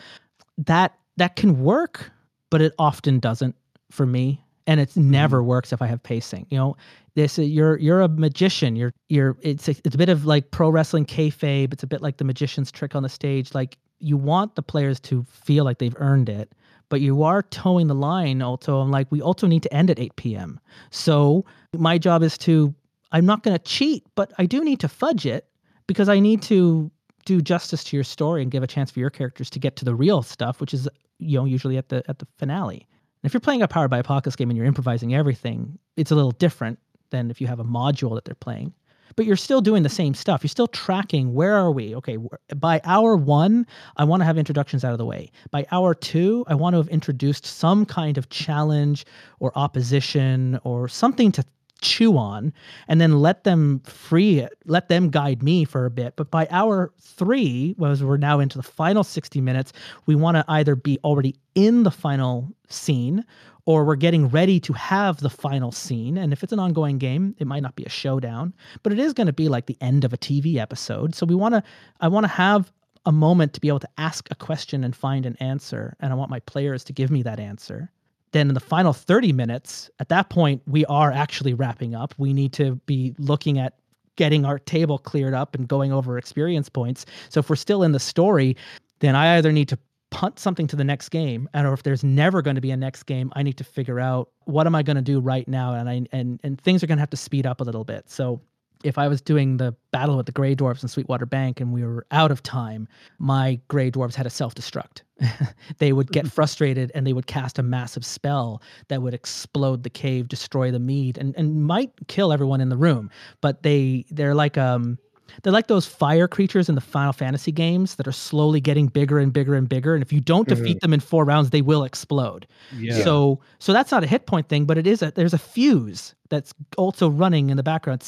That 0.58 0.94
that 1.16 1.36
can 1.36 1.64
work, 1.64 2.12
but 2.50 2.62
it 2.62 2.74
often 2.78 3.20
doesn't 3.20 3.56
for 3.90 4.06
me. 4.06 4.44
And 4.68 4.82
it 4.82 4.92
hmm. 4.92 5.10
never 5.10 5.42
works 5.42 5.72
if 5.72 5.82
I 5.82 5.88
have 5.88 6.04
pacing. 6.04 6.46
You 6.50 6.58
know, 6.58 6.78
this 7.16 7.38
you're 7.38 7.78
you're 7.78 8.02
a 8.02 8.10
magician. 8.10 8.76
You're 8.76 8.94
you're 9.08 9.38
it's 9.42 9.70
a, 9.70 9.76
it's 9.86 9.96
a 9.96 9.98
bit 9.98 10.10
of 10.10 10.26
like 10.26 10.52
pro 10.52 10.70
wrestling 10.70 11.06
kayfabe. 11.06 11.72
It's 11.72 11.84
a 11.84 11.88
bit 11.88 12.02
like 12.02 12.18
the 12.18 12.26
magician's 12.26 12.70
trick 12.70 12.96
on 12.96 13.04
the 13.04 13.10
stage. 13.10 13.56
Like 13.56 13.78
you 14.00 14.18
want 14.18 14.56
the 14.56 14.62
players 14.62 15.00
to 15.00 15.26
feel 15.30 15.64
like 15.64 15.80
they've 15.80 15.96
earned 16.00 16.28
it, 16.28 16.52
but 16.90 17.02
you 17.02 17.24
are 17.24 17.44
toeing 17.44 17.88
the 17.88 17.96
line 17.96 18.42
also. 18.42 18.80
I'm 18.80 18.92
like, 18.92 19.12
we 19.12 19.22
also 19.22 19.48
need 19.48 19.64
to 19.64 19.74
end 19.74 19.90
at 19.90 20.00
8 20.00 20.16
p.m. 20.16 20.60
So 20.90 21.46
my 21.74 21.98
job 21.98 22.24
is 22.24 22.38
to, 22.40 22.74
I'm 23.12 23.26
not 23.26 23.44
going 23.44 23.58
to 23.58 23.64
cheat, 23.64 24.06
but 24.16 24.32
I 24.38 24.46
do 24.46 24.64
need 24.64 24.80
to 24.82 24.88
fudge 24.88 25.26
it 25.26 25.48
because 25.88 26.10
I 26.10 26.20
need 26.20 26.42
to 26.44 26.92
do 27.26 27.42
justice 27.42 27.84
to 27.86 27.98
your 27.98 28.04
story 28.04 28.42
and 28.42 28.52
give 28.52 28.64
a 28.64 28.68
chance 28.68 28.90
for 28.90 29.00
your 29.00 29.10
characters 29.10 29.50
to 29.50 29.60
get 29.60 29.76
to 29.78 29.86
the 29.86 29.96
real 29.96 30.22
stuff, 30.22 30.62
which 30.62 30.74
is, 30.74 30.88
you 31.20 31.38
know, 31.38 31.46
usually 31.46 31.78
at 31.78 31.90
the 31.90 32.04
at 32.08 32.20
the 32.20 32.28
finale. 32.38 32.88
And 33.24 33.30
if 33.30 33.34
you're 33.34 33.42
playing 33.42 33.62
a 33.62 33.68
Powered 33.68 33.90
by 33.90 33.98
Apocalypse 34.00 34.36
game 34.36 34.50
and 34.50 34.58
you're 34.58 34.66
improvising 34.66 35.14
everything, 35.14 35.78
it's 35.98 36.12
a 36.12 36.16
little 36.16 36.32
different 36.32 36.80
than 37.10 37.30
if 37.30 37.42
you 37.42 37.48
have 37.48 37.60
a 37.60 37.66
module 37.66 38.16
that 38.16 38.26
they're 38.26 38.36
playing 38.36 38.74
but 39.18 39.26
you're 39.26 39.36
still 39.36 39.60
doing 39.60 39.84
the 39.84 39.90
same 39.90 40.14
stuff. 40.14 40.44
You're 40.44 40.50
still 40.50 40.68
tracking 40.68 41.34
where 41.34 41.56
are 41.56 41.72
we? 41.72 41.94
Okay, 41.96 42.18
by 42.56 42.80
hour 42.86 43.18
one, 43.18 43.68
I 43.98 44.06
want 44.06 44.22
to 44.22 44.26
have 44.26 44.38
introductions 44.38 44.86
out 44.86 44.94
of 44.94 45.00
the 45.00 45.06
way. 45.06 45.32
By 45.52 45.66
hour 45.72 45.94
two, 45.94 46.46
I 46.48 46.56
want 46.56 46.76
to 46.76 46.78
have 46.78 46.88
introduced 46.88 47.46
some 47.46 47.86
kind 47.86 48.18
of 48.18 48.30
challenge 48.30 49.06
or 49.40 49.52
opposition 49.56 50.60
or 50.64 50.88
something 50.88 51.34
to 51.34 51.44
chew 51.82 52.18
on 52.18 52.54
and 52.88 53.02
then 53.02 53.20
let 53.20 53.44
them 53.44 53.80
free 53.82 54.40
it, 54.40 54.58
let 54.66 54.88
them 54.88 55.10
guide 55.10 55.44
me 55.44 55.66
for 55.66 55.86
a 55.86 55.92
bit. 55.92 56.16
But 56.16 56.32
by 56.32 56.48
hour 56.50 56.94
three, 57.00 57.76
as 57.84 58.04
we're 58.04 58.18
now 58.18 58.40
into 58.40 58.58
the 58.58 58.64
final 58.64 59.04
60 59.04 59.42
minutes, 59.42 59.74
we 60.06 60.16
want 60.16 60.38
to 60.38 60.46
either 60.48 60.76
be 60.76 61.00
already 61.04 61.36
in 61.56 61.84
the 61.84 61.92
final 61.92 62.48
scene 62.70 63.26
or 63.68 63.84
we're 63.84 63.98
getting 63.98 64.30
ready 64.30 64.62
to 64.62 64.72
have 64.72 65.20
the 65.20 65.30
final 65.30 65.74
scene. 65.74 66.18
And 66.18 66.32
if 66.32 66.42
it's 66.42 66.54
an 66.54 66.60
ongoing 66.60 66.98
game, 66.98 67.36
it 67.38 67.46
might 67.46 67.62
not 67.62 67.76
be 67.76 67.84
a 67.84 67.90
showdown, 67.90 68.54
but 68.82 68.94
it 68.94 68.98
is 68.98 69.12
going 69.12 69.28
to 69.28 69.34
be 69.34 69.50
like 69.50 69.66
the 69.66 69.78
end 69.82 70.06
of 70.06 70.14
a 70.14 70.18
TV 70.18 70.56
episode. 70.56 71.14
So 71.14 71.26
we 71.26 71.36
want 71.36 71.54
to, 71.54 71.62
I 72.00 72.08
want 72.08 72.24
to 72.24 72.30
have 72.30 72.72
a 73.06 73.12
moment 73.12 73.54
to 73.54 73.60
be 73.60 73.68
able 73.68 73.82
to 73.82 73.90
ask 73.98 74.30
a 74.32 74.36
question 74.36 74.86
and 74.86 74.96
find 74.96 75.26
an 75.26 75.36
answer. 75.42 75.98
And 76.00 76.14
I 76.14 76.16
want 76.16 76.32
my 76.32 76.40
players 76.40 76.86
to 76.86 76.94
give 76.94 77.12
me 77.12 77.22
that 77.24 77.42
answer. 77.42 77.92
Then 78.32 78.48
in 78.48 78.54
the 78.54 78.62
final 78.62 78.94
30 78.94 79.34
minutes, 79.34 79.90
at 80.00 80.08
that 80.08 80.30
point, 80.30 80.62
we 80.66 80.86
are 80.86 81.12
actually 81.12 81.54
wrapping 81.54 81.94
up. 81.94 82.14
We 82.18 82.32
need 82.32 82.54
to 82.54 82.76
be 82.86 83.16
looking 83.20 83.60
at 83.60 83.74
getting 84.16 84.46
our 84.46 84.60
table 84.60 84.98
cleared 84.98 85.34
up 85.34 85.56
and 85.56 85.68
going 85.68 85.92
over 85.92 86.18
experience 86.18 86.70
points. 86.70 87.06
So 87.28 87.42
if 87.42 87.50
we're 87.50 87.58
still 87.58 87.84
in 87.84 87.92
the 87.92 88.00
story, 88.00 88.56
then 89.00 89.14
I 89.14 89.38
either 89.38 89.52
need 89.52 89.68
to 89.70 89.80
punt 90.18 90.40
something 90.40 90.66
to 90.66 90.76
the 90.76 90.84
next 90.84 91.10
game 91.10 91.48
and 91.54 91.68
or 91.68 91.74
if 91.74 91.84
there's 91.84 92.04
never 92.04 92.42
going 92.42 92.56
to 92.56 92.62
be 92.62 92.72
a 92.72 92.76
next 92.76 93.04
game 93.04 93.32
i 93.36 93.44
need 93.44 93.56
to 93.56 93.64
figure 93.64 94.00
out 94.00 94.32
what 94.46 94.66
am 94.66 94.74
i 94.74 94.82
going 94.82 94.96
to 94.96 95.02
do 95.04 95.20
right 95.20 95.48
now 95.48 95.76
and 95.76 95.88
i 95.88 96.02
and 96.12 96.40
and 96.44 96.60
things 96.60 96.84
are 96.84 96.88
going 96.88 96.98
to 96.98 97.00
have 97.00 97.12
to 97.12 97.16
speed 97.16 97.46
up 97.46 97.62
a 97.62 97.64
little 97.64 97.84
bit. 97.84 98.10
So 98.10 98.42
if 98.84 98.98
i 98.98 99.08
was 99.08 99.22
doing 99.22 99.58
the 99.58 99.76
battle 99.92 100.18
with 100.18 100.26
the 100.26 100.32
gray 100.32 100.56
dwarves 100.56 100.82
in 100.82 100.90
sweetwater 100.90 101.28
bank 101.28 101.62
and 101.62 101.72
we 101.72 101.84
were 101.84 102.08
out 102.10 102.32
of 102.32 102.42
time 102.42 102.88
my 103.20 103.60
gray 103.68 103.92
dwarves 103.92 104.16
had 104.16 104.26
a 104.26 104.32
self-destruct. 104.32 105.04
They 105.78 105.94
would 105.94 106.12
get 106.12 106.32
frustrated 106.32 106.92
and 106.96 107.06
they 107.06 107.14
would 107.14 107.28
cast 107.28 107.60
a 107.60 107.64
massive 107.64 108.06
spell 108.06 108.64
that 108.88 109.04
would 109.04 109.14
explode 109.14 109.84
the 109.84 109.90
cave 109.92 110.28
destroy 110.28 110.72
the 110.72 110.80
mead 110.80 111.20
and, 111.20 111.36
and 111.38 111.64
might 111.64 111.92
kill 112.08 112.34
everyone 112.34 112.62
in 112.62 112.70
the 112.70 112.78
room 112.78 113.12
but 113.42 113.62
they 113.62 114.06
they're 114.10 114.34
like 114.34 114.58
um 114.58 114.98
they're 115.44 115.54
like 115.54 115.68
those 115.68 115.86
fire 115.86 116.28
creatures 116.28 116.70
in 116.70 116.76
the 116.76 116.82
Final 116.82 117.14
Fantasy 117.14 117.52
games 117.52 117.96
that 117.96 118.08
are 118.08 118.12
slowly 118.12 118.60
getting 118.60 118.88
bigger 118.88 119.20
and 119.20 119.32
bigger 119.34 119.56
and 119.56 119.68
bigger. 119.68 119.94
And 119.94 120.02
if 120.02 120.12
you 120.12 120.22
don't 120.22 120.48
mm-hmm. 120.48 120.62
defeat 120.62 120.82
them 120.82 120.94
in 120.94 121.00
four 121.00 121.26
rounds, 121.26 121.50
they 121.50 121.62
will 121.62 121.84
explode. 121.84 122.48
Yeah. 122.76 123.04
So 123.04 123.40
so 123.60 123.74
that's 123.74 123.92
not 123.92 124.04
a 124.04 124.08
hit 124.08 124.26
point 124.26 124.50
thing, 124.50 124.66
but 124.66 124.78
it 124.78 124.88
is 124.88 125.02
a 125.02 125.12
there's 125.12 125.34
a 125.34 125.40
fuse 125.40 126.16
that's 126.30 126.54
also 126.78 127.10
running 127.10 127.50
in 127.50 127.58
the 127.58 127.64
background 127.64 128.04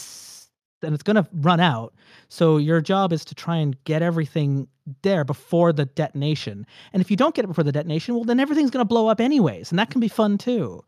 and 0.81 0.93
it's 0.93 1.03
gonna 1.03 1.27
run 1.33 1.59
out. 1.59 1.93
So 2.29 2.57
your 2.57 2.81
job 2.81 3.11
is 3.11 3.25
to 3.25 3.35
try 3.35 3.57
and 3.57 3.81
get 3.83 4.01
everything 4.01 4.67
there 5.01 5.23
before 5.23 5.73
the 5.73 5.85
detonation. 5.85 6.65
And 6.93 7.01
if 7.01 7.11
you 7.11 7.17
don't 7.17 7.35
get 7.35 7.45
it 7.45 7.49
before 7.49 7.63
the 7.63 7.71
detonation, 7.71 8.15
well 8.15 8.23
then 8.23 8.39
everything's 8.39 8.71
gonna 8.71 8.85
blow 8.85 9.07
up 9.07 9.19
anyways. 9.19 9.71
And 9.71 9.79
that 9.79 9.89
can 9.89 9.99
be 9.99 10.07
fun 10.07 10.37
too 10.37 10.83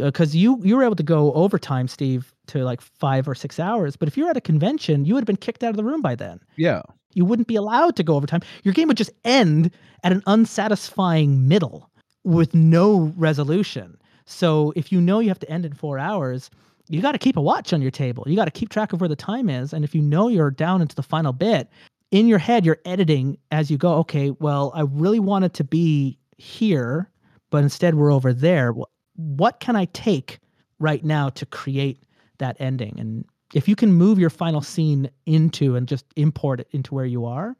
Uh, 0.00 0.06
because 0.06 0.34
you 0.34 0.60
you 0.62 0.76
were 0.76 0.82
able 0.82 0.96
to 0.96 1.02
go 1.02 1.32
overtime, 1.34 1.88
Steve, 1.88 2.34
to 2.48 2.64
like 2.64 2.80
five 2.80 3.28
or 3.28 3.34
six 3.34 3.60
hours. 3.60 3.96
But 3.96 4.08
if 4.08 4.16
you're 4.16 4.30
at 4.30 4.36
a 4.36 4.40
convention, 4.40 5.04
you 5.04 5.14
would 5.14 5.20
have 5.20 5.26
been 5.26 5.36
kicked 5.36 5.62
out 5.62 5.70
of 5.70 5.76
the 5.76 5.84
room 5.84 6.02
by 6.02 6.14
then. 6.14 6.40
Yeah, 6.56 6.82
you 7.14 7.24
wouldn't 7.24 7.48
be 7.48 7.56
allowed 7.56 7.96
to 7.96 8.02
go 8.02 8.16
overtime. 8.16 8.40
Your 8.62 8.74
game 8.74 8.88
would 8.88 8.96
just 8.96 9.12
end 9.24 9.70
at 10.02 10.12
an 10.12 10.22
unsatisfying 10.26 11.48
middle 11.48 11.90
with 12.24 12.54
no 12.54 13.12
resolution. 13.16 13.96
So 14.26 14.72
if 14.76 14.90
you 14.90 15.00
know 15.00 15.20
you 15.20 15.28
have 15.28 15.38
to 15.40 15.50
end 15.50 15.66
in 15.66 15.74
four 15.74 15.98
hours, 15.98 16.50
you 16.88 17.00
got 17.00 17.12
to 17.12 17.18
keep 17.18 17.36
a 17.36 17.42
watch 17.42 17.72
on 17.72 17.82
your 17.82 17.90
table. 17.90 18.24
You 18.26 18.36
got 18.36 18.46
to 18.46 18.50
keep 18.50 18.70
track 18.70 18.92
of 18.92 19.00
where 19.00 19.08
the 19.08 19.16
time 19.16 19.48
is. 19.48 19.72
And 19.72 19.84
if 19.84 19.94
you 19.94 20.02
know 20.02 20.28
you're 20.28 20.50
down 20.50 20.82
into 20.82 20.96
the 20.96 21.02
final 21.02 21.32
bit, 21.32 21.68
in 22.10 22.28
your 22.28 22.38
head, 22.38 22.64
you're 22.64 22.80
editing 22.84 23.38
as 23.50 23.70
you 23.70 23.78
go. 23.78 23.94
Okay, 23.94 24.30
well, 24.32 24.72
I 24.74 24.82
really 24.82 25.20
wanted 25.20 25.52
to 25.54 25.64
be 25.64 26.18
here, 26.36 27.10
but 27.50 27.62
instead 27.62 27.94
we're 27.94 28.12
over 28.12 28.32
there 28.32 28.72
what 29.16 29.60
can 29.60 29.76
I 29.76 29.86
take 29.86 30.38
right 30.78 31.04
now 31.04 31.28
to 31.30 31.46
create 31.46 32.02
that 32.38 32.56
ending? 32.60 32.98
And 32.98 33.24
if 33.54 33.68
you 33.68 33.76
can 33.76 33.92
move 33.92 34.18
your 34.18 34.30
final 34.30 34.60
scene 34.60 35.10
into 35.26 35.76
and 35.76 35.86
just 35.86 36.04
import 36.16 36.60
it 36.60 36.68
into 36.72 36.94
where 36.94 37.04
you 37.04 37.24
are, 37.24 37.56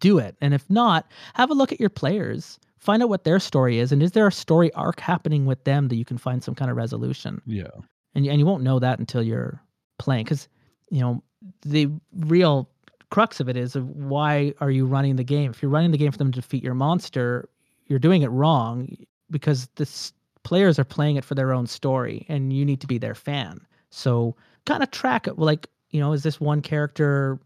do 0.00 0.18
it. 0.18 0.36
And 0.40 0.54
if 0.54 0.68
not, 0.70 1.10
have 1.34 1.50
a 1.50 1.54
look 1.54 1.72
at 1.72 1.80
your 1.80 1.90
players. 1.90 2.58
Find 2.78 3.02
out 3.02 3.08
what 3.08 3.24
their 3.24 3.38
story 3.38 3.78
is, 3.78 3.92
and 3.92 4.02
is 4.02 4.10
there 4.10 4.26
a 4.26 4.32
story 4.32 4.72
arc 4.72 4.98
happening 4.98 5.46
with 5.46 5.62
them 5.62 5.86
that 5.86 5.94
you 5.94 6.04
can 6.04 6.18
find 6.18 6.42
some 6.42 6.56
kind 6.56 6.68
of 6.68 6.76
resolution? 6.76 7.40
Yeah, 7.46 7.70
and 8.16 8.26
and 8.26 8.40
you 8.40 8.44
won't 8.44 8.64
know 8.64 8.80
that 8.80 8.98
until 8.98 9.22
you're 9.22 9.62
playing, 10.00 10.24
because 10.24 10.48
you 10.90 10.98
know 10.98 11.22
the 11.62 11.88
real 12.12 12.68
crux 13.10 13.38
of 13.38 13.48
it 13.48 13.56
is 13.56 13.76
of 13.76 13.88
why 13.90 14.52
are 14.60 14.70
you 14.70 14.84
running 14.84 15.14
the 15.14 15.22
game? 15.22 15.52
If 15.52 15.62
you're 15.62 15.70
running 15.70 15.92
the 15.92 15.98
game 15.98 16.10
for 16.10 16.18
them 16.18 16.32
to 16.32 16.40
defeat 16.40 16.64
your 16.64 16.74
monster, 16.74 17.48
you're 17.86 18.00
doing 18.00 18.22
it 18.22 18.30
wrong 18.30 18.88
because 19.30 19.68
this 19.76 20.12
players 20.42 20.78
are 20.78 20.84
playing 20.84 21.16
it 21.16 21.24
for 21.24 21.34
their 21.34 21.52
own 21.52 21.66
story 21.66 22.26
and 22.28 22.52
you 22.52 22.64
need 22.64 22.80
to 22.80 22.86
be 22.86 22.98
their 22.98 23.14
fan. 23.14 23.60
So 23.90 24.36
kind 24.66 24.82
of 24.82 24.90
track 24.90 25.26
it 25.26 25.38
like, 25.38 25.68
you 25.90 26.00
know, 26.00 26.12
is 26.12 26.22
this 26.22 26.40
one 26.40 26.62
character 26.62 27.38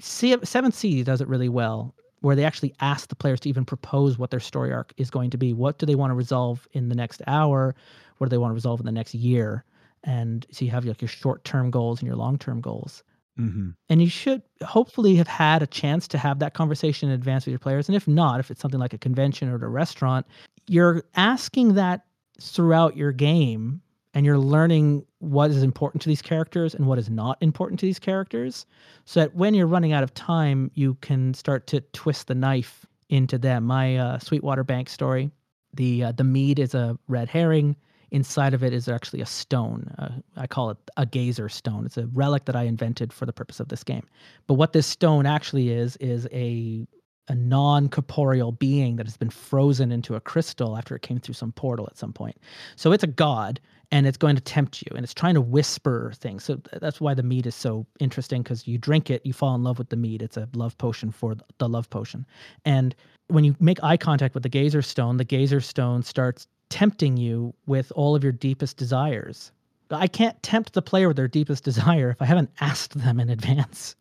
See, 0.00 0.36
Seventh 0.42 0.74
Sea 0.74 1.02
does 1.02 1.20
it 1.20 1.28
really 1.28 1.48
well, 1.48 1.94
where 2.20 2.36
they 2.36 2.44
actually 2.44 2.74
ask 2.80 3.08
the 3.08 3.16
players 3.16 3.40
to 3.40 3.48
even 3.48 3.64
propose 3.64 4.18
what 4.18 4.30
their 4.30 4.40
story 4.40 4.72
arc 4.72 4.92
is 4.96 5.10
going 5.10 5.30
to 5.30 5.38
be. 5.38 5.52
What 5.52 5.78
do 5.78 5.86
they 5.86 5.94
want 5.94 6.10
to 6.10 6.14
resolve 6.14 6.66
in 6.72 6.88
the 6.88 6.94
next 6.94 7.22
hour? 7.26 7.74
What 8.18 8.26
do 8.26 8.30
they 8.30 8.38
want 8.38 8.50
to 8.50 8.54
resolve 8.54 8.80
in 8.80 8.86
the 8.86 8.92
next 8.92 9.14
year? 9.14 9.64
And 10.04 10.46
so 10.50 10.64
you 10.64 10.70
have 10.70 10.84
like 10.84 11.00
your 11.00 11.08
short 11.08 11.44
term 11.44 11.70
goals 11.70 12.00
and 12.00 12.06
your 12.06 12.16
long 12.16 12.38
term 12.38 12.60
goals. 12.60 13.02
Mm-hmm. 13.38 13.70
And 13.88 14.02
you 14.02 14.08
should 14.08 14.42
hopefully 14.62 15.14
have 15.16 15.28
had 15.28 15.62
a 15.62 15.66
chance 15.66 16.06
to 16.08 16.18
have 16.18 16.38
that 16.40 16.54
conversation 16.54 17.08
in 17.08 17.14
advance 17.14 17.46
with 17.46 17.52
your 17.52 17.58
players. 17.58 17.88
And 17.88 17.96
if 17.96 18.06
not, 18.06 18.40
if 18.40 18.50
it's 18.50 18.60
something 18.60 18.80
like 18.80 18.92
a 18.92 18.98
convention 18.98 19.48
or 19.48 19.54
a 19.54 19.68
restaurant, 19.68 20.26
you're 20.68 21.02
asking 21.14 21.74
that 21.74 22.04
throughout 22.40 22.96
your 22.96 23.12
game 23.12 23.80
and 24.14 24.26
you're 24.26 24.38
learning 24.38 25.04
what 25.18 25.50
is 25.50 25.62
important 25.62 26.02
to 26.02 26.08
these 26.08 26.22
characters 26.22 26.74
and 26.74 26.86
what 26.86 26.98
is 26.98 27.08
not 27.08 27.38
important 27.40 27.80
to 27.80 27.86
these 27.86 27.98
characters 27.98 28.66
so 29.04 29.20
that 29.20 29.34
when 29.34 29.54
you're 29.54 29.66
running 29.66 29.92
out 29.92 30.02
of 30.02 30.12
time 30.14 30.70
you 30.74 30.94
can 31.00 31.34
start 31.34 31.66
to 31.66 31.80
twist 31.92 32.26
the 32.26 32.34
knife 32.34 32.86
into 33.08 33.38
them. 33.38 33.64
My 33.64 33.96
uh, 33.96 34.18
sweetwater 34.18 34.64
bank 34.64 34.88
story 34.88 35.30
the 35.74 36.04
uh, 36.04 36.12
the 36.12 36.24
mead 36.24 36.58
is 36.58 36.74
a 36.74 36.98
red 37.08 37.28
herring. 37.28 37.76
Inside 38.10 38.52
of 38.52 38.62
it 38.62 38.74
is 38.74 38.88
actually 38.88 39.22
a 39.22 39.26
stone 39.26 39.90
uh, 39.98 40.10
i 40.36 40.46
call 40.46 40.68
it 40.68 40.76
a 40.98 41.06
gazer 41.06 41.48
stone. 41.48 41.86
It's 41.86 41.96
a 41.96 42.06
relic 42.08 42.44
that 42.44 42.56
i 42.56 42.64
invented 42.64 43.12
for 43.12 43.24
the 43.24 43.32
purpose 43.32 43.60
of 43.60 43.68
this 43.68 43.82
game. 43.82 44.06
But 44.46 44.54
what 44.54 44.72
this 44.72 44.86
stone 44.86 45.24
actually 45.24 45.70
is 45.70 45.96
is 45.96 46.28
a 46.32 46.86
a 47.28 47.34
non-corporeal 47.34 48.52
being 48.52 48.96
that 48.96 49.06
has 49.06 49.16
been 49.16 49.30
frozen 49.30 49.92
into 49.92 50.14
a 50.14 50.20
crystal 50.20 50.76
after 50.76 50.96
it 50.96 51.02
came 51.02 51.20
through 51.20 51.34
some 51.34 51.52
portal 51.52 51.86
at 51.90 51.96
some 51.96 52.12
point. 52.12 52.36
So 52.76 52.92
it's 52.92 53.04
a 53.04 53.08
god 53.08 53.60
and 53.92 54.06
it's 54.06 54.16
going 54.16 54.34
to 54.34 54.42
tempt 54.42 54.82
you 54.82 54.88
and 54.96 55.04
it's 55.04 55.14
trying 55.14 55.34
to 55.34 55.40
whisper 55.40 56.12
things. 56.16 56.44
So 56.44 56.60
that's 56.80 57.00
why 57.00 57.14
the 57.14 57.22
mead 57.22 57.46
is 57.46 57.54
so 57.54 57.86
interesting 58.00 58.42
because 58.42 58.66
you 58.66 58.78
drink 58.78 59.10
it, 59.10 59.24
you 59.24 59.32
fall 59.32 59.54
in 59.54 59.62
love 59.62 59.78
with 59.78 59.90
the 59.90 59.96
mead. 59.96 60.22
It's 60.22 60.36
a 60.36 60.48
love 60.54 60.76
potion 60.78 61.12
for 61.12 61.36
the 61.58 61.68
love 61.68 61.88
potion. 61.90 62.26
And 62.64 62.94
when 63.28 63.44
you 63.44 63.54
make 63.60 63.82
eye 63.84 63.96
contact 63.96 64.34
with 64.34 64.42
the 64.42 64.48
gazer 64.48 64.82
stone, 64.82 65.18
the 65.18 65.24
gazer 65.24 65.60
stone 65.60 66.02
starts 66.02 66.46
tempting 66.70 67.16
you 67.16 67.54
with 67.66 67.92
all 67.94 68.16
of 68.16 68.22
your 68.22 68.32
deepest 68.32 68.78
desires. 68.78 69.52
I 69.90 70.06
can't 70.06 70.42
tempt 70.42 70.72
the 70.72 70.80
player 70.80 71.08
with 71.08 71.18
their 71.18 71.28
deepest 71.28 71.62
desire 71.70 72.10
if 72.10 72.22
I 72.22 72.24
haven't 72.24 72.50
asked 72.60 72.98
them 72.98 73.20
in 73.20 73.28
advance 73.28 73.94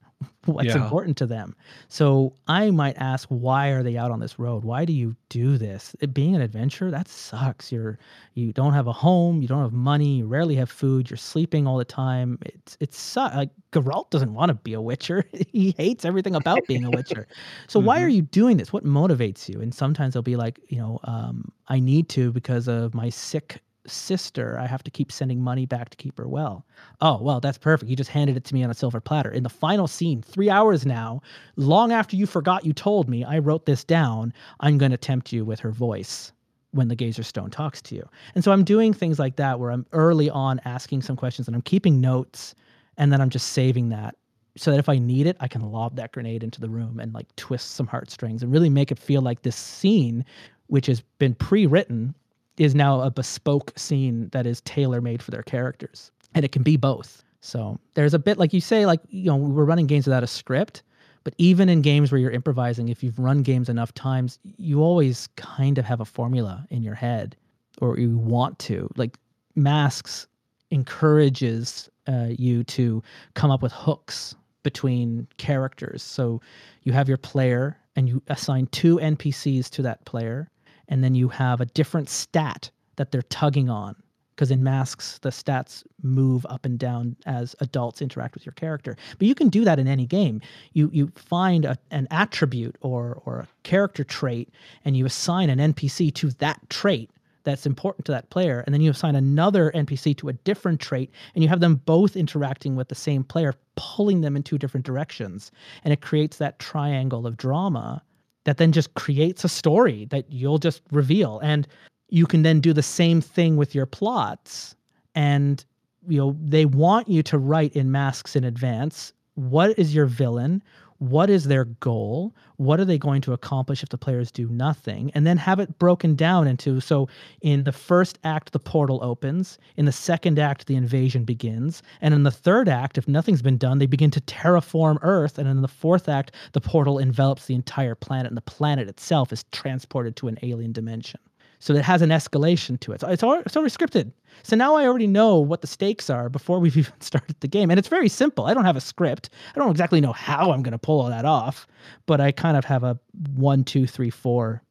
what's 0.46 0.70
Yeah. 0.70 0.84
important 0.84 1.18
to 1.18 1.26
them. 1.26 1.56
So 1.88 2.34
I 2.48 2.72
might 2.72 2.98
ask, 2.98 3.28
why 3.30 3.70
are 3.70 3.84
they 3.84 3.98
out 3.98 4.12
on 4.12 4.20
this 4.20 4.40
road? 4.40 4.64
Why 4.64 4.86
do 4.86 4.94
you 4.94 5.16
do 5.30 5.58
this? 5.58 5.96
It 6.02 6.14
being 6.14 6.36
an 6.36 6.42
adventurer, 6.42 6.90
that 6.92 7.08
sucks. 7.08 7.72
You're 7.72 8.00
you 8.34 8.54
don't 8.54 8.74
have 8.74 8.88
a 8.88 8.94
home, 8.94 9.42
you 9.42 9.48
don't 9.48 9.62
have 9.62 9.74
money, 9.74 10.18
you 10.18 10.26
rarely 10.28 10.56
have 10.56 10.70
food, 10.72 11.10
you're 11.10 11.18
sleeping 11.18 11.68
all 11.68 11.78
the 11.78 11.86
time. 11.86 12.40
It's 12.46 12.78
it's 12.80 13.00
su- 13.00 13.20
like 13.22 13.50
Geralt 13.72 14.10
doesn't 14.10 14.34
want 14.34 14.50
to 14.50 14.56
be 14.56 14.74
a 14.74 14.82
witcher. 14.82 15.24
he 15.52 15.74
hates 15.78 16.06
everything 16.06 16.36
about 16.36 16.68
being 16.68 16.86
a 16.86 16.92
witcher. 16.92 17.28
So 17.68 17.80
why 17.80 18.02
are 18.02 18.10
you 18.10 18.22
doing 18.22 18.58
this? 18.58 18.74
What 18.74 18.84
motivates 18.86 19.48
you? 19.48 19.62
And 19.62 19.74
sometimes 19.74 20.14
they'll 20.14 20.24
be 20.24 20.36
like, 20.36 20.60
you 20.70 20.78
know, 20.78 21.00
um, 21.04 21.52
I 21.68 21.80
need 21.80 22.10
to 22.10 22.32
because 22.32 22.68
of 22.68 22.94
my 22.94 23.10
sick 23.10 23.62
sister. 23.88 24.58
I 24.60 24.68
have 24.68 24.84
to 24.84 24.92
keep 24.92 25.12
sending 25.12 25.42
money 25.42 25.66
back 25.66 25.90
to 25.90 25.98
keep 25.98 26.18
her 26.18 26.28
well. 26.28 26.66
Oh, 27.02 27.22
well, 27.22 27.40
that's 27.40 27.58
perfect. 27.58 27.90
You 27.90 27.96
just 27.96 28.10
handed 28.10 28.38
it 28.38 28.44
to 28.46 28.54
me 28.54 28.64
on 28.64 28.70
a 28.70 28.76
silver 28.76 29.00
platter. 29.00 29.32
In 29.32 29.44
the 29.44 29.50
final 29.50 29.88
scene, 29.88 30.22
three 30.22 30.50
hours 30.50 30.86
now, 30.86 31.22
long 31.56 31.92
after 31.92 32.16
you 32.16 32.26
forgot 32.26 32.66
you 32.66 32.74
told 32.74 33.10
me, 33.10 33.24
I 33.24 33.40
wrote 33.40 33.66
this 33.66 33.84
down. 33.84 34.34
I'm 34.60 34.78
going 34.78 34.92
to 34.92 34.98
tempt 34.98 35.34
you 35.34 35.46
with 35.46 35.60
her 35.60 35.72
voice 35.72 36.32
when 36.72 36.88
the 36.88 36.96
gazer 36.96 37.24
stone 37.24 37.50
talks 37.50 37.82
to 37.82 37.96
you. 37.96 38.08
And 38.36 38.44
so 38.44 38.52
I'm 38.52 38.64
doing 38.64 38.94
things 38.94 39.20
like 39.20 39.36
that 39.36 39.60
where 39.60 39.72
I'm 39.72 39.86
early 39.92 40.30
on 40.30 40.62
asking 40.66 41.02
some 41.02 41.16
questions 41.16 41.48
and 41.48 41.56
I'm 41.56 41.62
keeping 41.62 42.00
notes 42.00 42.56
and 42.98 43.12
then 43.12 43.22
I'm 43.22 43.30
just 43.30 43.50
saving 43.50 43.90
that 43.90 44.16
so 44.58 44.72
that 44.72 44.80
if 44.80 44.90
I 44.90 44.98
need 44.98 45.28
it, 45.28 45.38
I 45.40 45.48
can 45.48 45.62
lob 45.62 45.96
that 45.96 46.12
grenade 46.12 46.44
into 46.44 46.60
the 46.60 46.70
room 46.70 47.00
and 47.00 47.14
like 47.14 47.34
twist 47.36 47.72
some 47.72 47.88
heartstrings 47.88 48.44
and 48.44 48.52
really 48.52 48.70
make 48.70 48.92
it 48.92 49.00
feel 49.00 49.22
like 49.22 49.42
this 49.42 49.56
scene, 49.56 50.26
which 50.68 50.88
has 50.88 51.02
been 51.20 51.36
pre-written, 51.36 52.16
is 52.58 52.76
now 52.76 53.02
a 53.02 53.10
bespoke 53.10 53.72
scene 53.76 54.30
that 54.30 54.46
is 54.46 54.62
tailor-made 54.62 55.22
for 55.24 55.32
their 55.32 55.44
characters. 55.44 56.12
And 56.34 56.46
it 56.46 56.52
can 56.52 56.64
be 56.64 56.78
both. 56.78 57.24
So 57.42 57.80
there's 57.96 58.14
a 58.14 58.20
bit 58.20 58.38
like 58.38 58.54
you 58.54 58.62
say, 58.62 58.86
like, 58.86 59.02
you 59.10 59.26
know, 59.26 59.36
we're 59.36 59.66
running 59.66 59.88
games 59.88 60.06
without 60.06 60.24
a 60.24 60.28
script, 60.28 60.84
but 61.24 61.34
even 61.38 61.70
in 61.70 61.82
games 61.82 62.12
where 62.12 62.20
you're 62.20 62.32
improvising, 62.32 62.90
if 62.90 63.04
you've 63.04 63.20
run 63.20 63.42
games 63.42 63.70
enough 63.70 63.94
times, 63.94 64.40
you 64.58 64.82
always 64.82 65.28
kind 65.36 65.78
of 65.78 65.86
have 65.86 66.00
a 66.00 66.06
formula 66.06 66.66
in 66.70 66.84
your 66.84 66.96
head 66.96 67.36
or 67.82 67.98
you 67.98 68.18
want 68.18 68.60
to. 68.60 68.90
Like 68.96 69.18
masks 69.56 70.28
encourages 70.70 71.90
uh, 72.08 72.28
you 72.30 72.64
to 72.64 73.04
come 73.34 73.52
up 73.52 73.62
with 73.62 73.72
hooks 73.72 74.36
between 74.64 75.28
characters. 75.38 76.04
So 76.04 76.42
you 76.84 76.94
have 76.94 77.08
your 77.08 77.18
player 77.18 77.78
and 77.96 78.08
you 78.08 78.22
assign 78.28 78.68
two 78.68 78.98
NPCs 78.98 79.70
to 79.72 79.82
that 79.82 80.06
player, 80.06 80.50
and 80.92 81.04
then 81.04 81.16
you 81.16 81.30
have 81.30 81.60
a 81.62 81.66
different 81.66 82.10
stat 82.10 82.70
that 82.98 83.12
they're 83.12 83.24
tugging 83.24 83.70
on. 83.70 83.96
Because 84.36 84.52
in 84.52 84.64
masks, 84.64 85.20
the 85.20 85.30
stats 85.30 85.84
move 86.02 86.46
up 86.50 86.66
and 86.66 86.80
down 86.80 87.16
as 87.26 87.56
adults 87.60 88.02
interact 88.02 88.34
with 88.34 88.46
your 88.46 88.54
character. 88.54 88.98
But 89.18 89.28
you 89.28 89.36
can 89.36 89.50
do 89.50 89.64
that 89.66 89.78
in 89.78 89.88
any 89.88 90.08
game. 90.08 90.42
You 90.74 90.90
you 90.92 91.12
find 91.16 91.64
a, 91.64 91.78
an 91.92 92.08
attribute 92.12 92.76
or 92.82 93.22
or 93.26 93.40
a 93.40 93.48
character 93.64 94.04
trait, 94.04 94.50
and 94.84 94.98
you 94.98 95.06
assign 95.06 95.50
an 95.50 95.74
NPC 95.74 96.14
to 96.16 96.32
that 96.32 96.60
trait 96.70 97.12
that's 97.44 97.66
important 97.66 98.06
to 98.06 98.12
that 98.12 98.30
player 98.30 98.60
and 98.66 98.74
then 98.74 98.82
you 98.82 98.92
assign 98.92 99.16
another 99.16 99.72
npc 99.72 100.16
to 100.16 100.30
a 100.30 100.34
different 100.34 100.80
trait 100.80 101.10
and 101.34 101.44
you 101.44 101.50
have 101.50 101.60
them 101.60 101.82
both 101.86 102.16
interacting 102.16 102.76
with 102.76 102.88
the 102.88 102.94
same 102.94 103.24
player 103.24 103.56
pulling 103.76 104.22
them 104.22 104.36
in 104.36 104.44
two 104.44 104.60
different 104.60 104.86
directions 104.86 105.52
and 105.84 105.92
it 105.92 106.02
creates 106.02 106.38
that 106.38 106.60
triangle 106.60 107.26
of 107.26 107.38
drama 107.38 108.00
that 108.46 108.58
then 108.58 108.72
just 108.72 108.94
creates 108.96 109.44
a 109.44 109.50
story 109.50 110.06
that 110.06 110.26
you'll 110.32 110.58
just 110.58 110.82
reveal. 110.92 111.40
And 111.40 111.68
you 112.10 112.26
can 112.26 112.44
then 112.44 112.60
do 112.60 112.74
the 112.74 112.84
same 112.84 113.22
thing 113.22 113.56
with 113.56 113.76
your 113.76 113.86
plots. 113.86 114.76
And 115.16 115.64
you 116.08 116.18
know 116.18 116.36
they 116.42 116.66
want 116.66 117.08
you 117.08 117.22
to 117.24 117.38
write 117.38 117.76
in 117.76 117.92
masks 117.92 118.36
in 118.36 118.44
advance. 118.44 119.14
What 119.36 119.78
is 119.78 119.94
your 119.94 120.06
villain 120.06 120.64
what 121.02 121.32
is 121.32 121.46
their 121.46 121.66
goal? 121.66 122.36
What 122.58 122.80
are 122.80 122.86
they 122.86 123.00
going 123.00 123.22
to 123.24 123.34
accomplish 123.34 123.82
if 123.82 123.90
the 123.90 123.98
players 123.98 124.32
do 124.32 124.48
nothing? 124.50 125.10
And 125.16 125.26
then 125.26 125.36
have 125.38 125.60
it 125.60 125.80
broken 125.80 126.16
down 126.16 126.48
into 126.48 126.80
so 126.80 127.10
in 127.42 127.64
the 127.64 127.72
first 127.72 128.20
act 128.24 128.52
the 128.52 128.60
portal 128.60 129.00
opens 129.04 129.58
in 129.78 129.86
the 129.86 129.92
second 129.92 130.38
act 130.38 130.68
the 130.68 130.76
invasion 130.76 131.24
begins 131.24 131.82
and 132.02 132.14
in 132.14 132.22
the 132.22 132.30
third 132.30 132.70
act 132.70 133.00
if 133.00 133.08
nothing's 133.08 133.42
been 133.42 133.58
done 133.58 133.80
they 133.80 133.88
begin 133.88 134.12
to 134.12 134.22
terraform 134.22 135.00
earth 135.02 135.40
and 135.40 135.50
in 135.50 135.64
the 135.64 135.68
fourth 135.68 136.08
act 136.08 136.34
the 136.52 136.62
portal 136.62 137.00
envelops 137.00 137.48
the 137.48 137.56
entire 137.56 137.96
planet 137.96 138.28
and 138.28 138.38
the 138.38 138.42
planet 138.42 138.88
itself 138.88 139.34
is 139.34 139.44
transported 139.46 140.16
to 140.16 140.28
an 140.28 140.38
alien 140.44 140.72
dimension 140.72 141.20
so 141.62 141.76
it 141.76 141.84
has 141.84 142.02
an 142.02 142.10
escalation 142.10 142.80
to 142.80 142.92
it. 142.92 143.02
So 143.02 143.08
it's 143.08 143.24
already, 143.24 143.44
it's 143.46 143.56
already 143.56 143.72
scripted. 143.72 144.12
So 144.42 144.56
now 144.56 144.76
I 144.76 144.86
already 144.86 145.06
know 145.06 145.38
what 145.38 145.62
the 145.62 145.68
stakes 145.68 146.10
are 146.10 146.28
before 146.28 146.60
we've 146.60 146.76
even 146.78 146.92
started 147.00 147.40
the 147.40 147.48
game. 147.48 147.70
And 147.70 147.78
it's 147.78 147.88
very 147.88 148.10
simple. 148.10 148.46
I 148.46 148.56
don't 148.56 148.66
have 148.66 148.76
a 148.76 148.82
script. 148.82 149.30
I 149.56 149.60
don't 149.60 149.70
exactly 149.70 150.02
know 150.02 150.12
how 150.12 150.52
I'm 150.52 150.64
going 150.64 150.72
to 150.72 150.80
pull 150.80 151.00
all 151.00 151.10
that 151.10 151.24
off, 151.24 151.68
but 152.08 152.20
I 152.20 152.32
kind 152.32 152.58
of 152.58 152.66
have 152.66 152.84
a 152.84 153.00
one, 153.36 153.64
two, 153.64 153.86
three, 153.86 154.10
four 154.10 154.64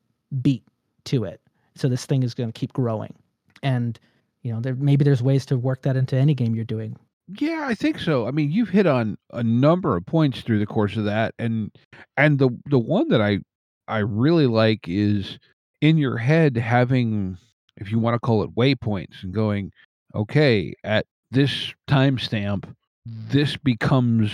beat 0.43 0.65
to 1.05 1.23
it. 1.25 1.41
So 1.77 1.89
this 1.89 2.07
thing 2.07 2.25
is 2.25 2.35
going 2.35 2.53
to 2.53 2.59
keep 2.59 2.73
growing. 2.73 3.15
And, 3.63 3.99
you 4.43 4.53
know, 4.53 4.61
there 4.61 4.75
maybe 4.75 5.05
there's 5.05 5.23
ways 5.23 5.47
to 5.47 5.57
work 5.57 5.83
that 5.83 5.97
into 5.97 6.17
any 6.17 6.35
game 6.35 6.57
you're 6.57 6.65
doing. 6.65 6.97
Yeah, 7.39 7.67
I 7.69 7.75
think 7.75 8.01
so. 8.01 8.27
I 8.27 8.33
mean, 8.33 8.51
you've 8.51 8.71
hit 8.71 8.87
on 8.87 9.17
a 9.33 9.45
number 9.45 9.97
of 9.97 10.05
points 10.05 10.41
through 10.41 10.59
the 10.59 10.67
course 10.67 10.97
of 10.97 11.05
that, 11.05 11.35
and 11.39 11.71
and 12.17 12.41
the 12.41 12.51
the 12.67 12.79
one 12.79 13.09
that 13.11 13.21
I 13.21 13.39
I 13.87 13.99
really 13.99 14.49
like 14.49 14.89
is 14.89 15.39
in 15.81 15.97
your 15.99 16.17
head 16.19 16.57
having, 16.57 17.39
if 17.77 17.91
you 17.91 17.99
want 17.99 18.15
to 18.15 18.21
call 18.21 18.43
it 18.43 18.55
waypoints, 18.55 19.23
and 19.23 19.33
going, 19.33 19.73
okay, 20.15 20.75
at 20.85 21.07
this 21.31 21.73
timestamp, 21.89 22.65
this 23.07 23.57
becomes 23.57 24.31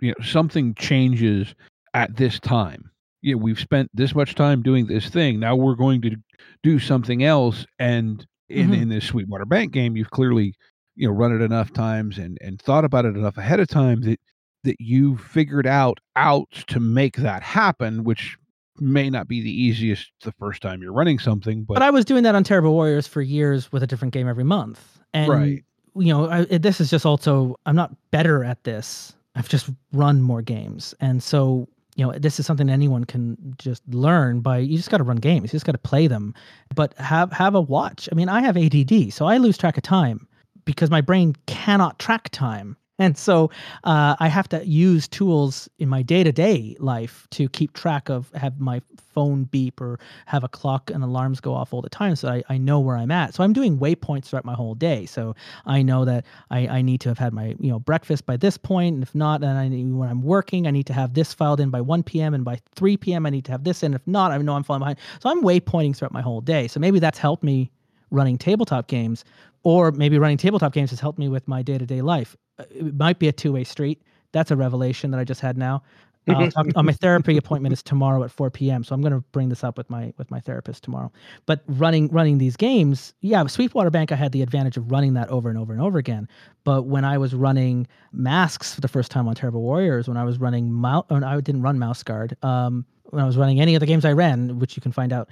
you 0.00 0.08
know 0.10 0.24
something 0.24 0.74
changes 0.74 1.54
at 1.94 2.16
this 2.16 2.38
time. 2.40 2.90
You 3.22 3.34
know, 3.34 3.38
we've 3.38 3.58
spent 3.60 3.90
this 3.94 4.14
much 4.14 4.34
time 4.34 4.62
doing 4.62 4.86
this 4.86 5.08
thing. 5.08 5.40
Now 5.40 5.56
we're 5.56 5.74
going 5.74 6.00
to 6.02 6.16
do 6.62 6.78
something 6.78 7.24
else, 7.24 7.66
and 7.78 8.24
in 8.48 8.70
Mhm. 8.70 8.82
in 8.82 8.88
this 8.88 9.04
Sweetwater 9.06 9.44
Bank 9.46 9.72
game, 9.72 9.96
you've 9.96 10.10
clearly 10.10 10.54
you 10.96 11.06
know 11.08 11.14
run 11.14 11.32
it 11.34 11.42
enough 11.42 11.72
times 11.72 12.18
and 12.18 12.38
and 12.40 12.60
thought 12.60 12.84
about 12.84 13.04
it 13.04 13.16
enough 13.16 13.36
ahead 13.38 13.60
of 13.60 13.68
time 13.68 14.00
that 14.02 14.18
that 14.64 14.76
you 14.80 15.16
figured 15.16 15.66
out 15.66 15.98
outs 16.16 16.64
to 16.66 16.80
make 16.80 17.16
that 17.16 17.42
happen 17.42 18.02
which 18.04 18.36
may 18.80 19.10
not 19.10 19.28
be 19.28 19.40
the 19.40 19.50
easiest 19.50 20.10
the 20.24 20.32
first 20.32 20.62
time 20.62 20.82
you're 20.82 20.92
running 20.92 21.18
something 21.18 21.64
but, 21.64 21.74
But 21.74 21.82
I 21.82 21.90
was 21.90 22.04
doing 22.04 22.22
that 22.24 22.34
on 22.34 22.44
Terrible 22.44 22.72
Warriors 22.72 23.06
for 23.06 23.22
years 23.22 23.70
with 23.72 23.82
a 23.82 23.86
different 23.86 24.14
game 24.14 24.28
every 24.28 24.44
month. 24.44 24.98
And, 25.14 25.28
Right. 25.30 25.64
you 25.96 26.12
know, 26.12 26.28
I, 26.28 26.44
this 26.44 26.80
is 26.80 26.90
just 26.90 27.04
also, 27.06 27.56
I'm 27.66 27.76
not 27.76 27.94
better 28.10 28.44
at 28.44 28.64
this. 28.64 29.14
I've 29.34 29.48
just 29.48 29.70
run 29.92 30.20
more 30.22 30.42
games. 30.42 30.94
And 31.00 31.22
so, 31.22 31.68
you 31.96 32.06
know, 32.06 32.12
this 32.12 32.38
is 32.38 32.46
something 32.46 32.68
anyone 32.68 33.04
can 33.04 33.36
just 33.58 33.82
learn 33.88 34.40
by, 34.40 34.58
you 34.58 34.76
just 34.76 34.90
got 34.90 34.98
to 34.98 35.04
run 35.04 35.16
games. 35.16 35.52
You 35.52 35.56
just 35.56 35.66
got 35.66 35.72
to 35.72 35.78
play 35.78 36.06
them, 36.06 36.34
but 36.74 36.94
have, 36.98 37.32
have 37.32 37.54
a 37.54 37.60
watch. 37.60 38.08
I 38.10 38.14
mean, 38.14 38.28
I 38.28 38.40
have 38.40 38.56
ADD, 38.56 39.12
so 39.12 39.26
I 39.26 39.38
lose 39.38 39.58
track 39.58 39.76
of 39.76 39.82
time 39.82 40.26
because 40.64 40.90
my 40.90 41.00
brain 41.00 41.34
cannot 41.46 41.98
track 41.98 42.28
time. 42.30 42.76
And 42.98 43.16
so 43.16 43.50
uh, 43.84 44.16
I 44.18 44.28
have 44.28 44.48
to 44.48 44.66
use 44.66 45.06
tools 45.06 45.68
in 45.78 45.88
my 45.88 46.02
day 46.02 46.24
to 46.24 46.32
day 46.32 46.76
life 46.80 47.28
to 47.30 47.48
keep 47.48 47.72
track 47.72 48.08
of, 48.08 48.30
have 48.32 48.58
my 48.60 48.82
phone 48.96 49.44
beep 49.44 49.80
or 49.80 50.00
have 50.26 50.42
a 50.42 50.48
clock 50.48 50.90
and 50.90 51.02
alarms 51.02 51.40
go 51.40 51.54
off 51.54 51.72
all 51.72 51.80
the 51.80 51.88
time 51.88 52.16
so 52.16 52.28
I, 52.28 52.42
I 52.48 52.58
know 52.58 52.80
where 52.80 52.96
I'm 52.96 53.10
at. 53.12 53.34
So 53.34 53.44
I'm 53.44 53.52
doing 53.52 53.78
waypoints 53.78 54.26
throughout 54.26 54.44
my 54.44 54.54
whole 54.54 54.74
day. 54.74 55.06
So 55.06 55.36
I 55.64 55.82
know 55.82 56.04
that 56.04 56.26
I, 56.50 56.66
I 56.66 56.82
need 56.82 57.00
to 57.02 57.08
have 57.08 57.18
had 57.18 57.32
my 57.32 57.54
you 57.60 57.70
know 57.70 57.78
breakfast 57.78 58.26
by 58.26 58.36
this 58.36 58.56
point, 58.56 58.94
and 58.94 59.02
if 59.02 59.14
not, 59.14 59.40
then 59.40 59.56
I 59.56 59.68
need, 59.68 59.92
when 59.92 60.08
I'm 60.08 60.22
working, 60.22 60.66
I 60.66 60.70
need 60.70 60.86
to 60.86 60.92
have 60.92 61.14
this 61.14 61.32
filed 61.32 61.60
in 61.60 61.70
by 61.70 61.80
1 61.80 62.02
p.m. 62.02 62.34
and 62.34 62.44
by 62.44 62.58
3 62.74 62.96
p.m. 62.96 63.26
I 63.26 63.30
need 63.30 63.44
to 63.46 63.52
have 63.52 63.64
this 63.64 63.82
in. 63.82 63.94
If 63.94 64.06
not, 64.06 64.32
I 64.32 64.38
know 64.38 64.54
I'm 64.54 64.64
falling 64.64 64.80
behind. 64.80 64.98
So 65.20 65.30
I'm 65.30 65.42
waypointing 65.42 65.96
throughout 65.96 66.12
my 66.12 66.22
whole 66.22 66.40
day. 66.40 66.68
So 66.68 66.80
maybe 66.80 66.98
that's 66.98 67.18
helped 67.18 67.42
me 67.44 67.70
running 68.10 68.38
tabletop 68.38 68.88
games, 68.88 69.24
or 69.62 69.92
maybe 69.92 70.18
running 70.18 70.36
tabletop 70.36 70.72
games 70.72 70.90
has 70.90 71.00
helped 71.00 71.18
me 71.18 71.28
with 71.28 71.46
my 71.46 71.62
day 71.62 71.78
to 71.78 71.86
day 71.86 72.02
life. 72.02 72.36
Uh, 72.58 72.64
It 72.70 72.94
might 72.96 73.18
be 73.18 73.28
a 73.28 73.32
two 73.32 73.52
way 73.52 73.64
street. 73.64 74.02
That's 74.32 74.50
a 74.50 74.56
revelation 74.56 75.10
that 75.12 75.18
I 75.20 75.24
just 75.24 75.40
had 75.40 75.56
now. 75.58 75.82
Talk, 76.28 76.66
uh, 76.76 76.82
my 76.82 76.92
therapy 76.92 77.38
appointment 77.38 77.72
is 77.72 77.82
tomorrow 77.82 78.22
at 78.22 78.30
4 78.30 78.50
p.m. 78.50 78.84
So 78.84 78.94
I'm 78.94 79.00
going 79.00 79.14
to 79.14 79.20
bring 79.32 79.48
this 79.48 79.64
up 79.64 79.78
with 79.78 79.88
my 79.88 80.12
with 80.18 80.30
my 80.30 80.40
therapist 80.40 80.84
tomorrow. 80.84 81.10
But 81.46 81.62
running 81.66 82.08
running 82.08 82.36
these 82.38 82.56
games, 82.56 83.14
yeah, 83.22 83.46
Sweetwater 83.46 83.90
Bank, 83.90 84.12
I 84.12 84.16
had 84.16 84.32
the 84.32 84.42
advantage 84.42 84.76
of 84.76 84.90
running 84.92 85.14
that 85.14 85.30
over 85.30 85.48
and 85.48 85.58
over 85.58 85.72
and 85.72 85.80
over 85.80 85.96
again. 85.98 86.28
But 86.64 86.82
when 86.82 87.04
I 87.06 87.16
was 87.16 87.34
running 87.34 87.86
masks 88.12 88.74
for 88.74 88.82
the 88.82 88.88
first 88.88 89.10
time 89.10 89.26
on 89.26 89.36
Terrible 89.36 89.62
Warriors, 89.62 90.06
when 90.06 90.18
I 90.18 90.24
was 90.24 90.38
running 90.38 90.70
mouse, 90.70 91.06
I 91.10 91.40
didn't 91.40 91.62
run 91.62 91.78
Mouse 91.78 92.02
Guard. 92.02 92.36
Um, 92.42 92.84
when 93.04 93.22
I 93.22 93.26
was 93.26 93.38
running 93.38 93.58
any 93.60 93.74
of 93.74 93.80
the 93.80 93.86
games 93.86 94.04
I 94.04 94.12
ran, 94.12 94.58
which 94.58 94.76
you 94.76 94.82
can 94.82 94.92
find 94.92 95.14
out, 95.14 95.30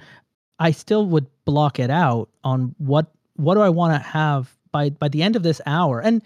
I 0.57 0.71
still 0.71 1.05
would 1.07 1.27
block 1.45 1.79
it 1.79 1.91
out 1.91 2.29
on 2.43 2.73
what 2.79 3.11
what 3.35 3.53
do 3.53 3.61
I 3.61 3.69
want 3.69 3.93
to 3.93 3.99
have 4.09 4.56
by 4.71 4.89
by 4.89 5.07
the 5.07 5.23
end 5.23 5.35
of 5.35 5.43
this 5.43 5.61
hour, 5.65 5.99
and 5.99 6.21